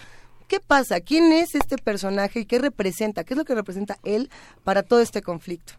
¿Qué 0.48 0.60
pasa? 0.60 1.00
¿Quién 1.00 1.32
es 1.32 1.54
este 1.54 1.76
personaje 1.76 2.40
y 2.40 2.46
qué 2.46 2.58
representa? 2.58 3.24
¿Qué 3.24 3.34
es 3.34 3.38
lo 3.38 3.44
que 3.44 3.54
representa 3.54 3.98
él 4.04 4.30
para 4.64 4.82
todo 4.82 5.00
este 5.00 5.20
conflicto? 5.20 5.74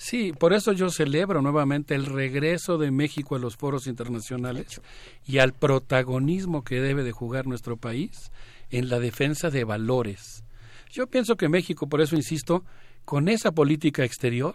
Sí, 0.00 0.32
por 0.32 0.52
eso 0.52 0.72
yo 0.72 0.90
celebro 0.90 1.42
nuevamente 1.42 1.96
el 1.96 2.06
regreso 2.06 2.78
de 2.78 2.92
México 2.92 3.34
a 3.34 3.40
los 3.40 3.56
foros 3.56 3.88
internacionales 3.88 4.80
y 5.26 5.38
al 5.38 5.52
protagonismo 5.52 6.62
que 6.62 6.80
debe 6.80 7.02
de 7.02 7.10
jugar 7.10 7.48
nuestro 7.48 7.76
país 7.76 8.30
en 8.70 8.88
la 8.88 9.00
defensa 9.00 9.50
de 9.50 9.64
valores. 9.64 10.44
Yo 10.88 11.08
pienso 11.08 11.36
que 11.36 11.48
México, 11.48 11.88
por 11.88 12.00
eso 12.00 12.14
insisto, 12.14 12.64
con 13.04 13.28
esa 13.28 13.50
política 13.50 14.04
exterior 14.04 14.54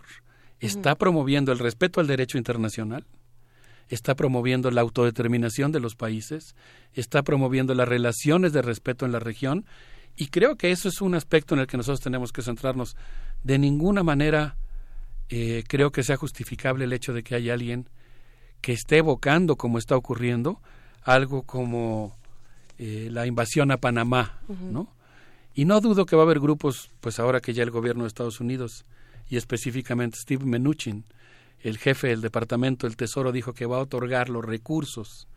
está 0.62 0.96
promoviendo 0.96 1.52
el 1.52 1.60
respeto 1.60 2.00
al 2.00 2.08
derecho 2.08 2.38
internacional, 2.38 3.06
está 3.90 4.16
promoviendo 4.16 4.72
la 4.72 4.80
autodeterminación 4.80 5.74
de 5.74 5.82
los 5.82 5.96
países, 5.96 6.56
está 6.94 7.22
promoviendo 7.22 7.76
las 7.76 7.90
relaciones 7.90 8.54
de 8.54 8.62
respeto 8.62 9.06
en 9.06 9.12
la 9.12 9.20
región 9.20 9.66
y 10.16 10.28
creo 10.28 10.56
que 10.56 10.72
eso 10.72 10.88
es 10.88 11.02
un 11.02 11.16
aspecto 11.16 11.54
en 11.54 11.60
el 11.60 11.68
que 11.68 11.76
nosotros 11.76 12.00
tenemos 12.00 12.32
que 12.32 12.44
centrarnos. 12.44 12.96
De 13.44 13.60
ninguna 13.60 14.04
manera 14.04 14.56
eh, 15.30 15.64
creo 15.68 15.92
que 15.92 16.03
sea 16.03 16.18
justificable 16.18 16.85
el 16.85 16.93
hecho 16.93 17.14
de 17.14 17.24
que 17.24 17.35
haya 17.35 17.53
alguien 17.53 17.90
que 18.61 18.74
esté 18.74 18.98
evocando, 18.98 19.56
como 19.56 19.77
está 19.77 19.98
ocurriendo, 19.98 20.61
algo 21.02 21.43
como 21.43 22.16
eh, 22.77 23.10
la 23.11 23.26
invasión 23.26 23.72
a 23.72 23.77
Panamá, 23.77 24.40
¿no? 24.48 24.88
Y 25.53 25.66
no 25.66 25.82
dudo 25.82 26.06
que 26.06 26.16
va 26.16 26.24
a 26.24 26.26
haber 26.26 26.40
grupos, 26.40 26.90
pues 27.00 27.19
ahora 27.19 27.40
que 27.40 27.53
ya 27.53 27.64
el 27.64 27.72
gobierno 27.72 28.03
de 28.03 28.08
Estados 28.08 28.40
Unidos 28.40 28.85
y 29.30 29.38
específicamente 29.38 30.18
Steve 30.18 30.45
Mnuchin, 30.45 31.06
el 31.60 31.77
jefe 31.77 32.08
del 32.08 32.22
Departamento 32.22 32.88
del 32.88 32.98
Tesoro, 32.98 33.32
dijo 33.32 33.53
que 33.53 33.66
va 33.66 33.77
a 33.77 33.82
otorgar 33.82 34.30
los 34.30 34.43
recursos 34.43 35.27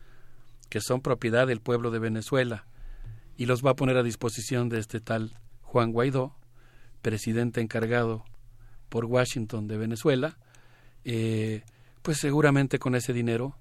que 0.69 0.81
son 0.81 1.01
propiedad 1.01 1.47
del 1.47 1.61
pueblo 1.61 1.91
de 1.91 1.99
Venezuela 1.99 2.67
y 3.37 3.47
los 3.47 3.65
va 3.65 3.73
a 3.73 3.77
poner 3.77 3.97
a 3.97 4.03
disposición 4.03 4.69
de 4.69 4.79
este 4.79 5.01
tal 5.01 5.39
Juan 5.63 5.93
Guaidó, 5.93 6.35
presidente 7.03 7.61
encargado 7.61 8.25
por 8.89 9.05
Washington 9.05 9.67
de 9.67 9.77
Venezuela, 9.77 10.39
eh, 11.05 11.63
pues 12.03 12.19
seguramente 12.19 12.79
con 12.79 12.95
ese 12.95 13.13
dinero 13.13 13.57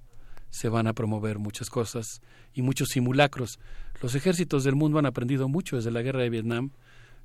se 0.50 0.68
van 0.68 0.86
a 0.86 0.92
promover 0.92 1.38
muchas 1.38 1.68
cosas 1.68 2.22
y 2.54 2.62
muchos 2.62 2.88
simulacros. 2.88 3.58
Los 4.02 4.14
ejércitos 4.14 4.64
del 4.64 4.74
mundo 4.74 4.98
han 4.98 5.06
aprendido 5.06 5.48
mucho 5.48 5.76
desde 5.76 5.90
la 5.90 6.02
guerra 6.02 6.22
de 6.22 6.30
Vietnam 6.30 6.70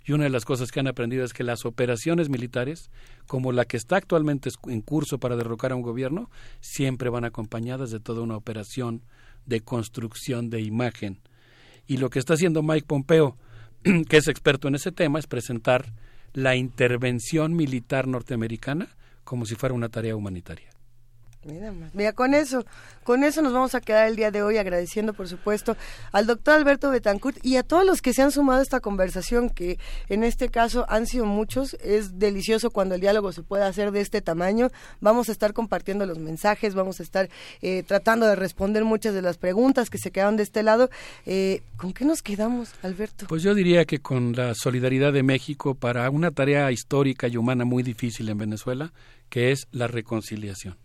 y 0.03 0.13
una 0.13 0.23
de 0.23 0.30
las 0.30 0.45
cosas 0.45 0.71
que 0.71 0.80
han 0.80 0.88
aprendido 0.88 1.23
es 1.23 1.33
que 1.33 1.43
las 1.43 1.65
operaciones 1.65 2.30
militares, 2.30 2.89
como 3.27 3.51
la 3.51 3.65
que 3.65 3.77
está 3.77 3.97
actualmente 3.97 4.49
en 4.67 4.81
curso 4.81 5.19
para 5.19 5.35
derrocar 5.35 5.71
a 5.71 5.75
un 5.75 5.83
gobierno, 5.83 6.30
siempre 6.59 7.09
van 7.09 7.23
acompañadas 7.23 7.91
de 7.91 7.99
toda 7.99 8.21
una 8.21 8.35
operación 8.35 9.03
de 9.45 9.61
construcción 9.61 10.49
de 10.49 10.61
imagen. 10.61 11.19
Y 11.88 11.97
lo 11.97 12.09
que 12.09 12.19
está 12.19 12.33
haciendo 12.33 12.63
Mike 12.63 12.88
Pompeo, 12.88 13.38
que 14.09 14.17
es 14.17 14.27
experto 14.27 14.67
en 14.67 14.75
ese 14.75 14.91
tema, 14.91 15.19
es 15.19 15.27
presentar 15.27 15.93
la 16.33 16.55
intervención 16.55 17.55
militar 17.55 18.07
norteamericana 18.07 18.87
como 19.23 19.45
si 19.45 19.55
fuera 19.55 19.75
una 19.75 19.89
tarea 19.89 20.15
humanitaria. 20.15 20.70
Mira, 21.93 22.13
con 22.13 22.35
eso, 22.35 22.65
con 23.03 23.23
eso 23.23 23.41
nos 23.41 23.51
vamos 23.51 23.73
a 23.73 23.81
quedar 23.81 24.07
el 24.07 24.15
día 24.15 24.29
de 24.29 24.43
hoy 24.43 24.57
agradeciendo, 24.57 25.13
por 25.13 25.27
supuesto, 25.27 25.75
al 26.11 26.27
doctor 26.27 26.53
Alberto 26.53 26.91
Betancourt 26.91 27.43
y 27.43 27.55
a 27.55 27.63
todos 27.63 27.83
los 27.83 28.03
que 28.03 28.13
se 28.13 28.21
han 28.21 28.31
sumado 28.31 28.59
a 28.59 28.63
esta 28.63 28.79
conversación, 28.79 29.49
que 29.49 29.79
en 30.07 30.23
este 30.23 30.49
caso 30.49 30.85
han 30.87 31.07
sido 31.07 31.25
muchos. 31.25 31.75
Es 31.81 32.19
delicioso 32.19 32.69
cuando 32.69 32.93
el 32.93 33.01
diálogo 33.01 33.31
se 33.31 33.41
puede 33.41 33.63
hacer 33.63 33.91
de 33.91 34.01
este 34.01 34.21
tamaño. 34.21 34.69
Vamos 34.99 35.29
a 35.29 35.31
estar 35.31 35.53
compartiendo 35.53 36.05
los 36.05 36.19
mensajes, 36.19 36.75
vamos 36.75 36.99
a 36.99 37.03
estar 37.03 37.27
eh, 37.63 37.83
tratando 37.87 38.27
de 38.27 38.35
responder 38.35 38.85
muchas 38.85 39.15
de 39.15 39.23
las 39.23 39.39
preguntas 39.39 39.89
que 39.89 39.97
se 39.97 40.11
quedaron 40.11 40.37
de 40.37 40.43
este 40.43 40.61
lado. 40.61 40.91
Eh, 41.25 41.63
¿Con 41.75 41.91
qué 41.93 42.05
nos 42.05 42.21
quedamos, 42.21 42.69
Alberto? 42.83 43.25
Pues 43.27 43.41
yo 43.41 43.55
diría 43.55 43.85
que 43.85 43.99
con 43.99 44.33
la 44.33 44.53
solidaridad 44.53 45.11
de 45.11 45.23
México 45.23 45.73
para 45.73 46.07
una 46.11 46.29
tarea 46.29 46.71
histórica 46.71 47.27
y 47.27 47.37
humana 47.37 47.65
muy 47.65 47.81
difícil 47.81 48.29
en 48.29 48.37
Venezuela, 48.37 48.93
que 49.29 49.51
es 49.51 49.67
la 49.71 49.87
reconciliación. 49.87 50.77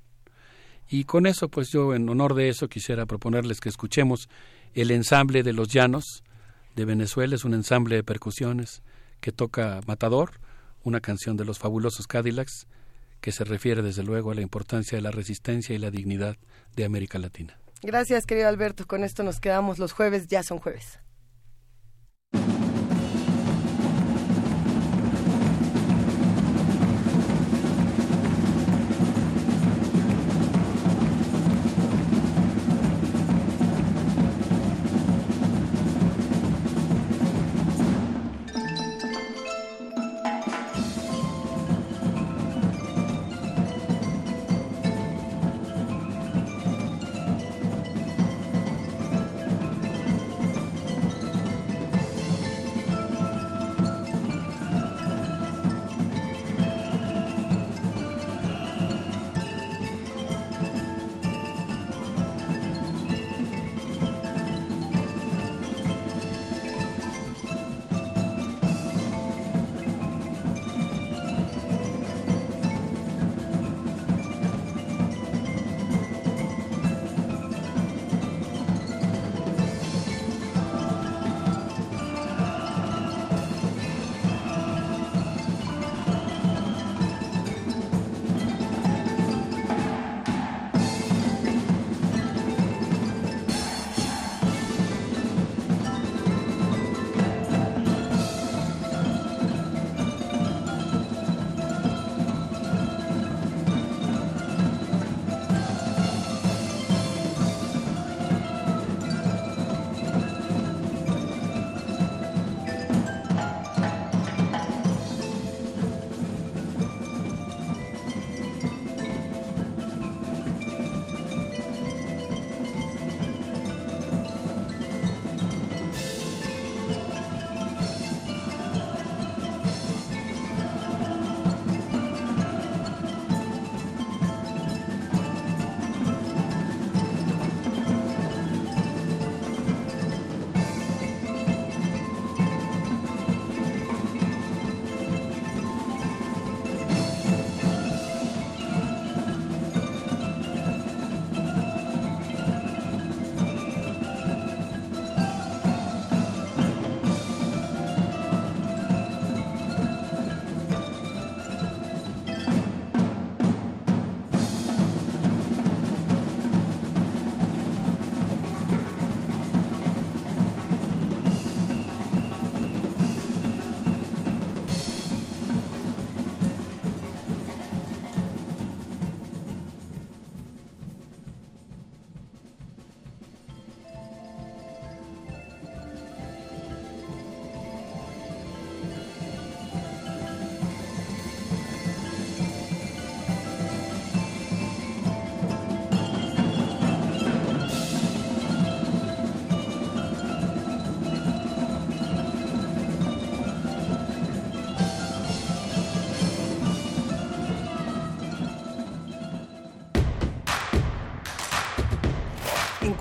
Y 0.88 1.04
con 1.04 1.26
eso, 1.26 1.48
pues 1.48 1.70
yo 1.70 1.94
en 1.94 2.08
honor 2.08 2.34
de 2.34 2.48
eso 2.48 2.68
quisiera 2.68 3.06
proponerles 3.06 3.60
que 3.60 3.68
escuchemos 3.68 4.28
el 4.74 4.90
ensamble 4.90 5.42
de 5.42 5.52
los 5.52 5.68
llanos 5.68 6.22
de 6.76 6.84
Venezuela, 6.84 7.34
es 7.34 7.44
un 7.44 7.54
ensamble 7.54 7.96
de 7.96 8.04
percusiones 8.04 8.82
que 9.20 9.32
toca 9.32 9.80
Matador, 9.86 10.32
una 10.84 11.00
canción 11.00 11.36
de 11.36 11.44
los 11.44 11.58
fabulosos 11.58 12.06
Cadillacs, 12.06 12.66
que 13.20 13.32
se 13.32 13.44
refiere 13.44 13.82
desde 13.82 14.04
luego 14.04 14.30
a 14.30 14.34
la 14.34 14.42
importancia 14.42 14.96
de 14.96 15.02
la 15.02 15.10
resistencia 15.10 15.74
y 15.74 15.78
la 15.78 15.90
dignidad 15.90 16.36
de 16.76 16.84
América 16.84 17.18
Latina. 17.18 17.58
Gracias, 17.82 18.26
querido 18.26 18.48
Alberto. 18.48 18.86
Con 18.86 19.02
esto 19.02 19.22
nos 19.22 19.40
quedamos 19.40 19.78
los 19.78 19.92
jueves, 19.92 20.28
ya 20.28 20.42
son 20.42 20.58
jueves. 20.58 21.00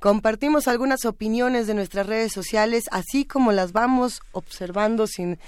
Compartimos 0.00 0.66
algunas 0.66 1.04
opiniones 1.04 1.66
de 1.66 1.74
nuestras 1.74 2.06
redes 2.06 2.32
sociales, 2.32 2.84
así 2.90 3.26
como 3.26 3.52
las 3.52 3.72
vamos 3.72 4.22
observando 4.32 5.06
sin, 5.06 5.38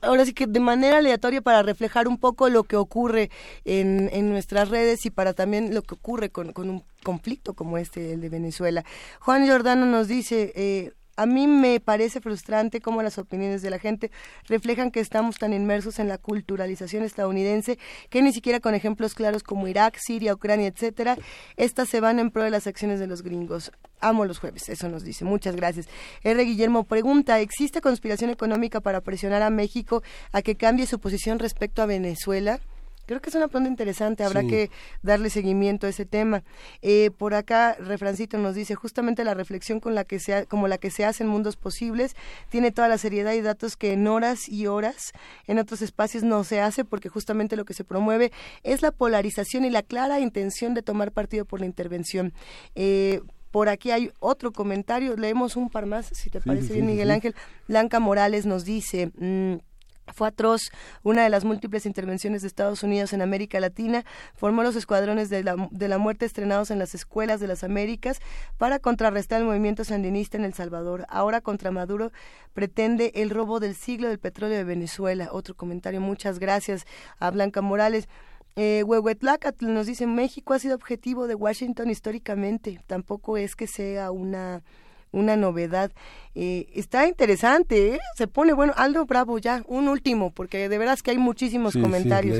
ahora 0.00 0.24
sí 0.24 0.32
que 0.32 0.46
de 0.46 0.60
manera 0.60 0.98
aleatoria 0.98 1.42
para 1.42 1.62
reflejar 1.62 2.08
un 2.08 2.16
poco 2.16 2.48
lo 2.48 2.64
que 2.64 2.76
ocurre 2.76 3.30
en, 3.66 4.08
en 4.12 4.30
nuestras 4.30 4.70
redes 4.70 5.04
y 5.04 5.10
para 5.10 5.34
también 5.34 5.74
lo 5.74 5.82
que 5.82 5.94
ocurre 5.94 6.30
con, 6.30 6.54
con 6.54 6.70
un 6.70 6.84
conflicto 7.04 7.52
como 7.52 7.76
este, 7.76 8.14
el 8.14 8.22
de 8.22 8.30
Venezuela. 8.30 8.82
Juan 9.20 9.44
Giordano 9.44 9.84
nos 9.84 10.08
dice, 10.08 10.52
eh, 10.56 10.92
a 11.18 11.26
mí 11.26 11.48
me 11.48 11.80
parece 11.80 12.20
frustrante 12.20 12.80
cómo 12.80 13.02
las 13.02 13.18
opiniones 13.18 13.60
de 13.60 13.70
la 13.70 13.80
gente 13.80 14.12
reflejan 14.46 14.92
que 14.92 15.00
estamos 15.00 15.36
tan 15.36 15.52
inmersos 15.52 15.98
en 15.98 16.06
la 16.06 16.16
culturalización 16.16 17.02
estadounidense 17.02 17.76
que 18.08 18.22
ni 18.22 18.32
siquiera 18.32 18.60
con 18.60 18.76
ejemplos 18.76 19.14
claros 19.14 19.42
como 19.42 19.66
Irak, 19.66 19.98
Siria, 19.98 20.32
Ucrania, 20.32 20.68
etcétera, 20.68 21.16
estas 21.56 21.88
se 21.88 21.98
van 21.98 22.20
en 22.20 22.30
pro 22.30 22.44
de 22.44 22.50
las 22.50 22.68
acciones 22.68 23.00
de 23.00 23.08
los 23.08 23.22
gringos. 23.22 23.72
Amo 23.98 24.26
los 24.26 24.38
jueves, 24.38 24.68
eso 24.68 24.88
nos 24.88 25.02
dice. 25.02 25.24
Muchas 25.24 25.56
gracias. 25.56 25.88
R. 26.22 26.44
Guillermo 26.44 26.84
pregunta, 26.84 27.40
¿existe 27.40 27.80
conspiración 27.80 28.30
económica 28.30 28.80
para 28.80 29.00
presionar 29.00 29.42
a 29.42 29.50
México 29.50 30.04
a 30.30 30.40
que 30.40 30.54
cambie 30.54 30.86
su 30.86 31.00
posición 31.00 31.40
respecto 31.40 31.82
a 31.82 31.86
Venezuela? 31.86 32.60
Creo 33.08 33.22
que 33.22 33.30
es 33.30 33.36
una 33.36 33.48
pregunta 33.48 33.70
interesante, 33.70 34.22
habrá 34.22 34.42
que 34.42 34.70
darle 35.02 35.30
seguimiento 35.30 35.86
a 35.86 35.90
ese 35.90 36.04
tema. 36.04 36.44
Eh, 36.82 37.10
por 37.10 37.32
acá, 37.32 37.74
Refrancito 37.80 38.36
nos 38.36 38.54
dice, 38.54 38.74
justamente 38.74 39.24
la 39.24 39.32
reflexión 39.32 39.80
con 39.80 39.94
la 39.94 40.04
que 40.04 40.18
se 40.18 40.44
como 40.44 40.68
la 40.68 40.76
que 40.76 40.90
se 40.90 41.06
hace 41.06 41.24
en 41.24 41.30
mundos 41.30 41.56
posibles 41.56 42.14
tiene 42.50 42.70
toda 42.70 42.86
la 42.86 42.98
seriedad 42.98 43.32
y 43.32 43.40
datos 43.40 43.78
que 43.78 43.94
en 43.94 44.06
horas 44.08 44.46
y 44.46 44.66
horas 44.66 45.12
en 45.46 45.58
otros 45.58 45.80
espacios 45.80 46.22
no 46.22 46.44
se 46.44 46.60
hace 46.60 46.84
porque 46.84 47.08
justamente 47.08 47.56
lo 47.56 47.64
que 47.64 47.72
se 47.72 47.82
promueve 47.82 48.30
es 48.62 48.82
la 48.82 48.90
polarización 48.90 49.64
y 49.64 49.70
la 49.70 49.82
clara 49.82 50.20
intención 50.20 50.74
de 50.74 50.82
tomar 50.82 51.10
partido 51.10 51.46
por 51.46 51.60
la 51.60 51.66
intervención. 51.66 52.34
Eh, 52.74 53.22
por 53.50 53.70
aquí 53.70 53.90
hay 53.90 54.12
otro 54.20 54.52
comentario, 54.52 55.16
leemos 55.16 55.56
un 55.56 55.70
par 55.70 55.86
más, 55.86 56.10
si 56.12 56.28
te 56.28 56.42
parece 56.42 56.74
bien, 56.74 56.84
Miguel 56.84 57.10
Ángel. 57.10 57.34
Blanca 57.68 58.00
Morales 58.00 58.44
nos 58.44 58.66
dice... 58.66 59.12
Mm, 59.16 59.66
fue 60.12 60.28
atroz. 60.28 60.70
Una 61.02 61.22
de 61.22 61.28
las 61.28 61.44
múltiples 61.44 61.86
intervenciones 61.86 62.42
de 62.42 62.48
Estados 62.48 62.82
Unidos 62.82 63.12
en 63.12 63.22
América 63.22 63.60
Latina 63.60 64.04
formó 64.34 64.62
los 64.62 64.76
escuadrones 64.76 65.30
de 65.30 65.42
la, 65.42 65.68
de 65.70 65.88
la 65.88 65.98
muerte 65.98 66.26
estrenados 66.26 66.70
en 66.70 66.78
las 66.78 66.94
escuelas 66.94 67.40
de 67.40 67.46
las 67.46 67.64
Américas 67.64 68.20
para 68.56 68.78
contrarrestar 68.78 69.40
el 69.40 69.46
movimiento 69.46 69.84
sandinista 69.84 70.36
en 70.36 70.44
El 70.44 70.54
Salvador. 70.54 71.06
Ahora 71.08 71.40
contra 71.40 71.70
Maduro 71.70 72.12
pretende 72.54 73.12
el 73.14 73.30
robo 73.30 73.60
del 73.60 73.74
siglo 73.74 74.08
del 74.08 74.18
petróleo 74.18 74.56
de 74.56 74.64
Venezuela. 74.64 75.28
Otro 75.32 75.54
comentario. 75.54 76.00
Muchas 76.00 76.38
gracias 76.38 76.86
a 77.18 77.30
Blanca 77.30 77.60
Morales. 77.60 78.08
Eh, 78.56 78.82
Huehuetlacatl 78.84 79.72
nos 79.72 79.86
dice 79.86 80.08
México 80.08 80.52
ha 80.52 80.58
sido 80.58 80.74
objetivo 80.74 81.28
de 81.28 81.36
Washington 81.36 81.90
históricamente. 81.90 82.80
Tampoco 82.88 83.36
es 83.36 83.54
que 83.54 83.68
sea 83.68 84.10
una 84.10 84.62
una 85.10 85.36
novedad. 85.36 85.92
Eh, 86.34 86.68
está 86.74 87.08
interesante, 87.08 87.94
¿eh? 87.94 87.98
se 88.16 88.26
pone 88.28 88.52
bueno. 88.52 88.72
Aldo 88.76 89.06
Bravo, 89.06 89.38
ya, 89.38 89.62
un 89.66 89.88
último, 89.88 90.30
porque 90.30 90.68
de 90.68 90.78
veras 90.78 91.02
que 91.02 91.10
hay 91.10 91.18
muchísimos 91.18 91.74
comentarios. 91.74 92.38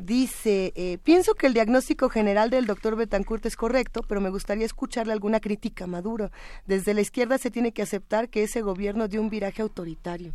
Dice, 0.00 0.72
eh, 0.76 0.98
pienso 1.02 1.34
que 1.34 1.46
el 1.46 1.54
diagnóstico 1.54 2.08
general 2.08 2.50
del 2.50 2.66
doctor 2.66 2.96
Betancourt 2.96 3.46
es 3.46 3.56
correcto, 3.56 4.02
pero 4.06 4.20
me 4.20 4.30
gustaría 4.30 4.66
escucharle 4.66 5.12
alguna 5.12 5.40
crítica 5.40 5.86
Maduro. 5.86 6.30
Desde 6.66 6.94
la 6.94 7.00
izquierda 7.00 7.38
se 7.38 7.50
tiene 7.50 7.72
que 7.72 7.82
aceptar 7.82 8.28
que 8.28 8.42
ese 8.42 8.60
gobierno 8.60 9.08
dio 9.08 9.20
un 9.20 9.30
viraje 9.30 9.62
autoritario. 9.62 10.34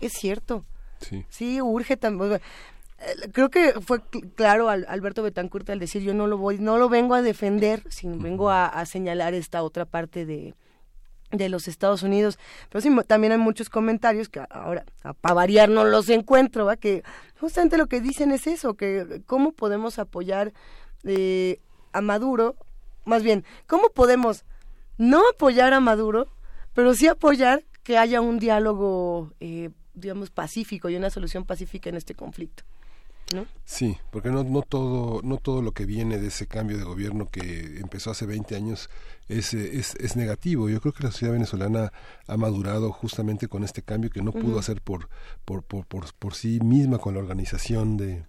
Es 0.00 0.12
cierto. 0.12 0.64
Sí. 1.00 1.26
Sí, 1.28 1.60
urge 1.60 1.96
también 1.96 2.40
creo 3.32 3.50
que 3.50 3.74
fue 3.80 4.00
claro 4.34 4.68
Alberto 4.68 5.22
Betancourt 5.22 5.68
al 5.70 5.78
decir 5.78 6.02
yo 6.02 6.14
no 6.14 6.26
lo 6.26 6.38
voy, 6.38 6.58
no 6.58 6.78
lo 6.78 6.88
vengo 6.88 7.14
a 7.14 7.22
defender, 7.22 7.82
sino 7.88 8.16
vengo 8.18 8.50
a, 8.50 8.84
señalar 8.86 9.34
esta 9.34 9.62
otra 9.62 9.84
parte 9.84 10.26
de, 10.26 10.54
de 11.30 11.48
los 11.48 11.68
Estados 11.68 12.02
Unidos. 12.02 12.38
Pero 12.68 12.82
sí, 12.82 12.90
también 13.06 13.32
hay 13.32 13.38
muchos 13.38 13.70
comentarios 13.70 14.28
que 14.28 14.44
ahora, 14.50 14.84
para 15.20 15.34
variar, 15.34 15.68
no 15.68 15.84
los 15.84 16.08
encuentro, 16.08 16.66
¿va? 16.66 16.76
que 16.76 17.02
justamente 17.40 17.76
lo 17.76 17.86
que 17.86 18.00
dicen 18.00 18.30
es 18.32 18.46
eso, 18.46 18.74
que 18.74 19.22
cómo 19.26 19.52
podemos 19.52 19.98
apoyar 19.98 20.52
eh, 21.04 21.60
a 21.92 22.00
Maduro, 22.00 22.56
más 23.04 23.22
bien, 23.22 23.44
cómo 23.66 23.88
podemos 23.90 24.44
no 24.98 25.22
apoyar 25.28 25.74
a 25.74 25.80
Maduro, 25.80 26.28
pero 26.74 26.94
sí 26.94 27.08
apoyar 27.08 27.64
que 27.82 27.98
haya 27.98 28.20
un 28.20 28.38
diálogo, 28.38 29.32
eh, 29.40 29.70
digamos, 29.94 30.30
pacífico 30.30 30.88
y 30.88 30.96
una 30.96 31.10
solución 31.10 31.44
pacífica 31.44 31.90
en 31.90 31.96
este 31.96 32.14
conflicto. 32.14 32.64
Sí, 33.64 33.96
porque 34.10 34.30
no, 34.30 34.44
no, 34.44 34.62
todo, 34.62 35.20
no 35.22 35.38
todo 35.38 35.62
lo 35.62 35.72
que 35.72 35.86
viene 35.86 36.18
de 36.18 36.28
ese 36.28 36.46
cambio 36.46 36.76
de 36.76 36.84
gobierno 36.84 37.26
que 37.26 37.78
empezó 37.78 38.10
hace 38.10 38.26
20 38.26 38.54
años 38.56 38.90
es, 39.28 39.54
es, 39.54 39.94
es 39.94 40.16
negativo. 40.16 40.68
Yo 40.68 40.80
creo 40.80 40.92
que 40.92 41.04
la 41.04 41.10
sociedad 41.10 41.32
venezolana 41.32 41.92
ha 42.26 42.36
madurado 42.36 42.92
justamente 42.92 43.48
con 43.48 43.64
este 43.64 43.82
cambio 43.82 44.10
que 44.10 44.22
no 44.22 44.32
pudo 44.32 44.58
hacer 44.58 44.82
por, 44.82 45.08
por, 45.44 45.62
por, 45.62 45.86
por, 45.86 46.12
por 46.14 46.34
sí 46.34 46.60
misma 46.60 46.98
con 46.98 47.14
la 47.14 47.20
organización 47.20 47.96
de, 47.96 48.24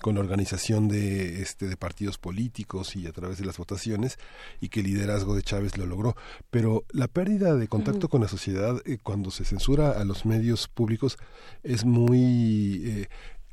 con 0.00 0.14
la 0.14 0.20
organización 0.20 0.88
de 0.88 1.42
este 1.42 1.68
de 1.68 1.76
partidos 1.76 2.18
políticos 2.18 2.96
y 2.96 3.06
a 3.06 3.12
través 3.12 3.38
de 3.38 3.46
las 3.46 3.56
votaciones 3.56 4.18
y 4.60 4.68
que 4.68 4.80
el 4.80 4.86
liderazgo 4.86 5.34
de 5.34 5.42
Chávez 5.42 5.76
lo 5.76 5.86
logró. 5.86 6.16
Pero 6.50 6.84
la 6.90 7.08
pérdida 7.08 7.54
de 7.54 7.68
contacto 7.68 8.08
con 8.08 8.20
la 8.20 8.28
sociedad 8.28 8.80
eh, 8.84 8.98
cuando 9.02 9.30
se 9.30 9.44
censura 9.44 9.92
a 9.92 10.04
los 10.04 10.26
medios 10.26 10.68
públicos 10.68 11.18
es 11.62 11.84
muy 11.84 12.82
eh, 12.84 13.08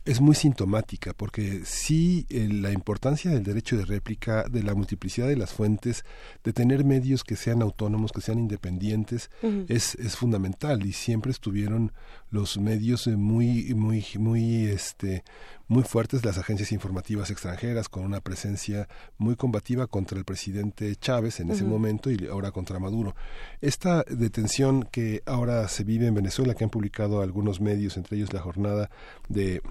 es 0.05 0.19
muy 0.19 0.35
sintomática 0.35 1.13
porque 1.13 1.61
sí 1.65 2.25
eh, 2.29 2.49
la 2.51 2.71
importancia 2.71 3.31
del 3.31 3.43
derecho 3.43 3.77
de 3.77 3.85
réplica, 3.85 4.43
de 4.49 4.61
la 4.61 4.75
multiplicidad 4.75 5.27
de 5.27 5.37
las 5.37 5.53
fuentes, 5.53 6.03
de 6.43 6.51
tener 6.51 6.83
medios 6.83 7.23
que 7.23 7.35
sean 7.35 7.61
autónomos, 7.61 8.11
que 8.11 8.21
sean 8.21 8.39
independientes, 8.39 9.29
es, 9.67 9.95
es 9.95 10.15
fundamental 10.15 10.85
y 10.85 10.91
siempre 10.91 11.31
estuvieron 11.31 11.93
los 12.29 12.57
medios 12.57 13.07
eh, 13.07 13.15
muy 13.15 13.73
muy 13.75 14.05
muy 14.17 14.65
este 14.65 15.23
muy 15.67 15.83
fuertes 15.83 16.25
las 16.25 16.37
agencias 16.37 16.71
informativas 16.71 17.29
extranjeras 17.29 17.87
con 17.87 18.03
una 18.03 18.19
presencia 18.19 18.87
muy 19.17 19.35
combativa 19.35 19.87
contra 19.87 20.17
el 20.17 20.25
presidente 20.25 20.95
Chávez 20.97 21.39
en 21.39 21.51
ese 21.51 21.63
momento 21.63 22.11
y 22.11 22.27
ahora 22.27 22.51
contra 22.51 22.79
Maduro. 22.79 23.15
Esta 23.61 24.03
detención 24.03 24.83
que 24.83 25.23
ahora 25.25 25.67
se 25.69 25.83
vive 25.83 26.07
en 26.07 26.15
Venezuela 26.15 26.53
que 26.53 26.65
han 26.65 26.69
publicado 26.69 27.21
algunos 27.21 27.61
medios 27.61 27.97
entre 27.97 28.17
ellos 28.17 28.33
la 28.33 28.41
jornada 28.41 28.89
de 29.29 29.61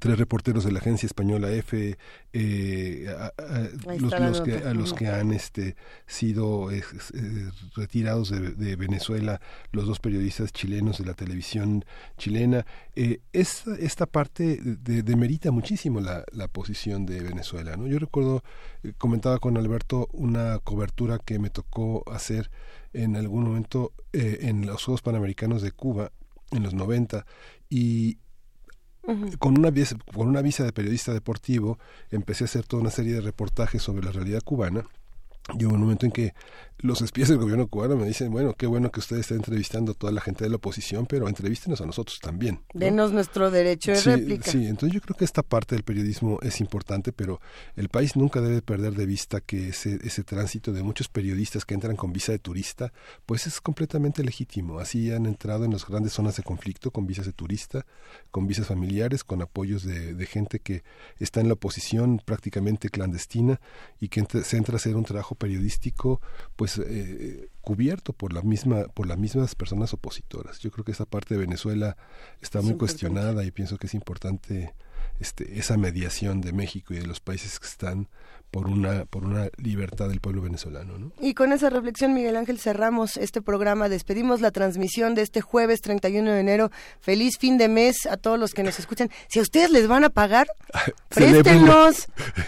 tres 0.00 0.18
reporteros 0.18 0.64
de 0.64 0.72
la 0.72 0.78
agencia 0.78 1.06
española 1.06 1.50
F 1.50 1.96
eh, 2.32 3.06
a, 3.18 3.32
los, 3.98 4.40
que, 4.40 4.56
a 4.56 4.74
los 4.74 4.92
que 4.92 5.08
han 5.08 5.32
este 5.32 5.76
sido 6.06 6.70
eh, 6.70 6.82
retirados 7.76 8.30
de, 8.30 8.76
Venezuela 8.76 9.40
los 9.72 9.86
dos 9.86 10.00
periodistas 10.00 10.52
chilenos 10.52 10.98
de 10.98 11.04
la 11.04 11.14
televisión 11.14 11.84
chilena. 12.18 12.66
Eh, 12.96 13.20
esta, 13.32 13.74
esta 13.76 14.06
parte 14.06 14.60
demerita 14.62 15.50
muchísimo 15.50 16.00
la, 16.00 16.24
la, 16.32 16.48
posición 16.48 17.06
de 17.06 17.20
Venezuela 17.20 17.76
no 17.76 17.86
yo 17.86 17.98
recuerdo 17.98 18.42
eh, 18.82 18.92
comentaba 18.98 19.38
con 19.38 19.56
Alberto 19.56 20.08
una 20.12 20.58
cobertura 20.60 21.18
que 21.18 21.38
me 21.38 21.50
tocó 21.50 22.04
hacer 22.10 22.50
en 22.92 23.16
algún 23.16 23.44
momento 23.44 23.92
en 24.12 24.66
los 24.66 24.84
Juegos 24.84 25.02
Panamericanos 25.02 25.62
de 25.62 25.72
Cuba 25.72 26.12
en 26.52 26.62
los 26.62 26.74
90 26.74 27.26
y, 27.68 28.18
con, 29.38 29.58
una, 29.58 29.72
con 30.12 30.28
una 30.28 30.42
visa 30.42 30.64
de 30.64 30.72
periodista 30.72 31.12
deportivo 31.12 31.78
empecé 32.10 32.44
a 32.44 32.46
hacer 32.46 32.64
toda 32.66 32.82
una 32.82 32.90
serie 32.90 33.14
de 33.14 33.20
reportajes 33.20 33.82
sobre 33.82 34.04
la 34.04 34.12
realidad 34.12 34.42
cubana 34.42 34.86
y 35.52 35.64
hubo 35.66 35.74
un 35.74 35.80
momento 35.80 36.06
en 36.06 36.12
que 36.12 36.34
los 36.78 37.00
espías 37.02 37.28
del 37.28 37.38
gobierno 37.38 37.66
cubano 37.66 37.96
me 37.96 38.06
dicen, 38.06 38.30
bueno, 38.30 38.54
qué 38.54 38.66
bueno 38.66 38.90
que 38.90 39.00
usted 39.00 39.16
esté 39.16 39.34
entrevistando 39.34 39.92
a 39.92 39.94
toda 39.94 40.12
la 40.12 40.20
gente 40.20 40.44
de 40.44 40.50
la 40.50 40.56
oposición, 40.56 41.06
pero 41.06 41.28
entrevístenos 41.28 41.80
a 41.80 41.86
nosotros 41.86 42.18
también. 42.20 42.60
Denos 42.74 43.12
nuestro 43.12 43.50
derecho 43.50 43.92
de 43.92 44.00
réplica. 44.00 44.50
Sí, 44.50 44.66
entonces 44.66 44.92
yo 44.92 45.00
creo 45.00 45.16
que 45.16 45.24
esta 45.24 45.42
parte 45.42 45.74
del 45.74 45.84
periodismo 45.84 46.38
es 46.42 46.60
importante, 46.60 47.12
pero 47.12 47.40
el 47.76 47.88
país 47.88 48.16
nunca 48.16 48.40
debe 48.40 48.60
perder 48.60 48.94
de 48.94 49.06
vista 49.06 49.40
que 49.40 49.68
ese, 49.68 49.98
ese 50.02 50.24
tránsito 50.24 50.72
de 50.72 50.82
muchos 50.82 51.08
periodistas 51.08 51.64
que 51.64 51.74
entran 51.74 51.96
con 51.96 52.12
visa 52.12 52.32
de 52.32 52.38
turista, 52.38 52.92
pues 53.24 53.46
es 53.46 53.60
completamente 53.60 54.22
legítimo. 54.22 54.78
Así 54.78 55.10
han 55.12 55.26
entrado 55.26 55.64
en 55.64 55.72
las 55.72 55.86
grandes 55.86 56.12
zonas 56.12 56.36
de 56.36 56.42
conflicto 56.42 56.90
con 56.90 57.06
visas 57.06 57.24
de 57.24 57.32
turista, 57.32 57.86
con 58.30 58.46
visas 58.46 58.66
familiares, 58.66 59.24
con 59.24 59.40
apoyos 59.40 59.84
de, 59.84 60.12
de 60.14 60.26
gente 60.26 60.58
que 60.58 60.82
está 61.18 61.40
en 61.40 61.48
la 61.48 61.54
oposición 61.54 62.20
prácticamente 62.22 62.90
clandestina 62.90 63.60
y 64.00 64.08
que 64.08 64.26
se 64.42 64.56
entra 64.56 64.74
a 64.74 64.76
hacer 64.76 64.96
un 64.96 65.04
trabajo 65.04 65.33
periodístico, 65.34 66.20
pues 66.56 66.78
eh, 66.78 67.48
cubierto 67.60 68.12
por 68.12 68.32
la 68.32 68.42
misma 68.42 68.84
por 68.94 69.06
las 69.06 69.18
mismas 69.18 69.54
personas 69.54 69.94
opositoras 69.94 70.58
yo 70.58 70.70
creo 70.70 70.84
que 70.84 70.92
esa 70.92 71.06
parte 71.06 71.34
de 71.34 71.40
Venezuela 71.40 71.96
está 72.42 72.60
muy 72.60 72.76
cuestionada 72.76 73.44
y 73.44 73.50
pienso 73.50 73.78
que 73.78 73.86
es 73.86 73.94
importante 73.94 74.74
este, 75.20 75.58
esa 75.58 75.76
mediación 75.76 76.40
de 76.40 76.52
México 76.52 76.92
y 76.92 76.98
de 76.98 77.06
los 77.06 77.20
países 77.20 77.58
que 77.58 77.66
están 77.66 78.08
por 78.50 78.68
una 78.68 79.04
por 79.04 79.24
una 79.24 79.48
libertad 79.56 80.08
del 80.08 80.20
pueblo 80.20 80.42
venezolano. 80.42 80.96
¿no? 80.96 81.12
Y 81.20 81.34
con 81.34 81.52
esa 81.52 81.70
reflexión, 81.70 82.14
Miguel 82.14 82.36
Ángel, 82.36 82.60
cerramos 82.60 83.16
este 83.16 83.42
programa. 83.42 83.88
Despedimos 83.88 84.40
la 84.40 84.52
transmisión 84.52 85.16
de 85.16 85.22
este 85.22 85.40
jueves 85.40 85.80
31 85.80 86.30
de 86.30 86.40
enero. 86.40 86.70
Feliz 87.00 87.36
fin 87.38 87.58
de 87.58 87.68
mes 87.68 88.06
a 88.06 88.16
todos 88.16 88.38
los 88.38 88.54
que 88.54 88.62
nos 88.62 88.78
escuchan. 88.78 89.10
Si 89.28 89.40
a 89.40 89.42
ustedes 89.42 89.70
les 89.70 89.88
van 89.88 90.04
a 90.04 90.10
pagar, 90.10 90.46
préstenos. 91.08 92.06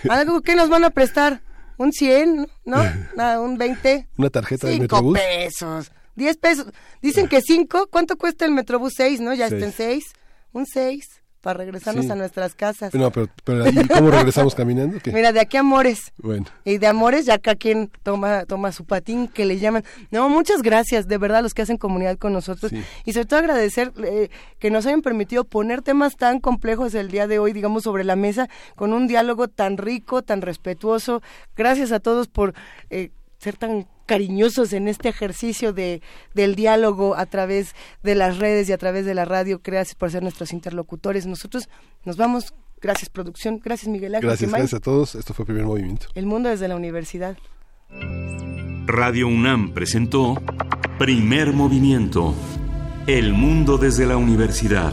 ¿Algo 0.09 0.43
que 0.43 0.55
nos 0.55 0.69
van 0.69 0.85
a 0.85 0.91
prestar? 0.91 1.41
¿Un 1.79 1.93
100? 1.93 2.49
¿No? 2.65 2.77
Nada, 3.17 3.41
¿Un 3.41 3.59
20? 3.59 4.09
¿Una 4.17 4.31
tarjeta 4.31 4.67
de 4.69 4.81
Metrobús? 4.81 5.19
pesos. 5.19 5.93
10 6.15 6.37
pesos. 6.39 6.67
Dicen 7.03 7.29
que 7.29 7.41
5. 7.43 7.89
¿Cuánto 7.91 8.17
cuesta 8.17 8.45
el 8.45 8.53
Metrobús? 8.53 8.95
6, 8.97 9.21
¿no? 9.21 9.35
Ya 9.35 9.47
está 9.47 9.65
en 9.65 9.73
6. 9.73 10.05
Un 10.53 10.67
6 10.67 11.23
para 11.47 11.59
regresarnos 11.59 12.11
a 12.11 12.17
nuestras 12.17 12.57
casas. 12.57 12.93
No, 12.93 13.13
pero, 13.13 13.29
¿cómo 13.95 14.11
regresamos 14.11 14.57
caminando? 14.57 14.99
Mira, 15.13 15.31
de 15.31 15.39
aquí 15.39 15.57
a 15.57 15.61
Amores. 15.61 16.13
Bueno. 16.17 16.45
Y 16.65 16.79
de 16.79 16.89
Amores 16.89 17.25
ya 17.25 17.35
acá 17.35 17.55
quien 17.55 17.89
toma, 18.03 18.47
toma 18.47 18.73
su 18.73 18.85
patín, 18.85 19.29
que 19.29 19.45
le 19.45 19.61
llaman. 19.61 19.85
No, 20.11 20.29
muchas 20.29 20.61
gracias, 20.61 21.07
de 21.07 21.19
verdad, 21.19 21.45
los 21.45 21.55
que 21.55 21.63
hacen 21.63 21.77
comunidad 21.77 22.19
con 22.19 22.33
nosotros. 22.33 22.73
Y 23.05 23.13
sobre 23.13 23.27
todo 23.27 23.39
agradecer 23.39 23.93
eh, 24.03 24.29
que 24.59 24.73
nos 24.73 24.87
hayan 24.87 25.03
permitido 25.03 25.45
poner 25.45 25.83
temas 25.83 26.17
tan 26.17 26.41
complejos 26.41 26.97
el 26.97 27.13
día 27.13 27.29
de 27.29 27.39
hoy, 27.39 27.53
digamos, 27.53 27.85
sobre 27.85 28.03
la 28.03 28.17
mesa, 28.17 28.49
con 28.75 28.93
un 28.93 29.07
diálogo 29.07 29.47
tan 29.47 29.77
rico, 29.77 30.23
tan 30.23 30.43
respetuoso. 30.43 31.23
Gracias 31.55 31.93
a 31.93 32.01
todos 32.01 32.27
por 32.27 32.55
eh, 32.91 33.13
ser 33.39 33.57
tan 33.57 33.87
cariñosos 34.07 34.73
en 34.73 34.89
este 34.89 35.09
ejercicio 35.09 35.73
de, 35.73 36.01
del 36.35 36.55
diálogo 36.55 37.17
a 37.17 37.27
través 37.27 37.75
de 38.03 38.15
las 38.15 38.39
redes 38.39 38.69
y 38.69 38.73
a 38.73 38.79
través 38.79 39.05
de 39.05 39.15
la 39.15 39.25
radio. 39.25 39.61
Gracias 39.63 39.95
por 39.95 40.11
ser 40.11 40.23
nuestros 40.23 40.53
interlocutores. 40.53 41.27
Nosotros 41.27 41.69
nos 42.05 42.17
vamos. 42.17 42.55
Gracias, 42.81 43.09
producción. 43.11 43.61
Gracias, 43.63 43.89
Miguel 43.89 44.15
Ángel. 44.15 44.29
Gracias, 44.29 44.51
gracias 44.51 44.75
a 44.75 44.81
todos. 44.81 45.15
Esto 45.15 45.35
fue 45.35 45.45
Primer 45.45 45.65
Movimiento. 45.65 46.07
El 46.15 46.27
mundo 46.27 46.49
desde 46.49 46.69
la 46.69 46.77
universidad. 46.77 47.37
Radio 48.87 49.29
UNAM 49.29 49.73
presentó 49.73 50.41
Primer 50.99 51.53
Movimiento. 51.53 52.35
El 53.07 53.33
mundo 53.33 53.79
desde 53.79 54.07
la 54.07 54.17
universidad. 54.17 54.93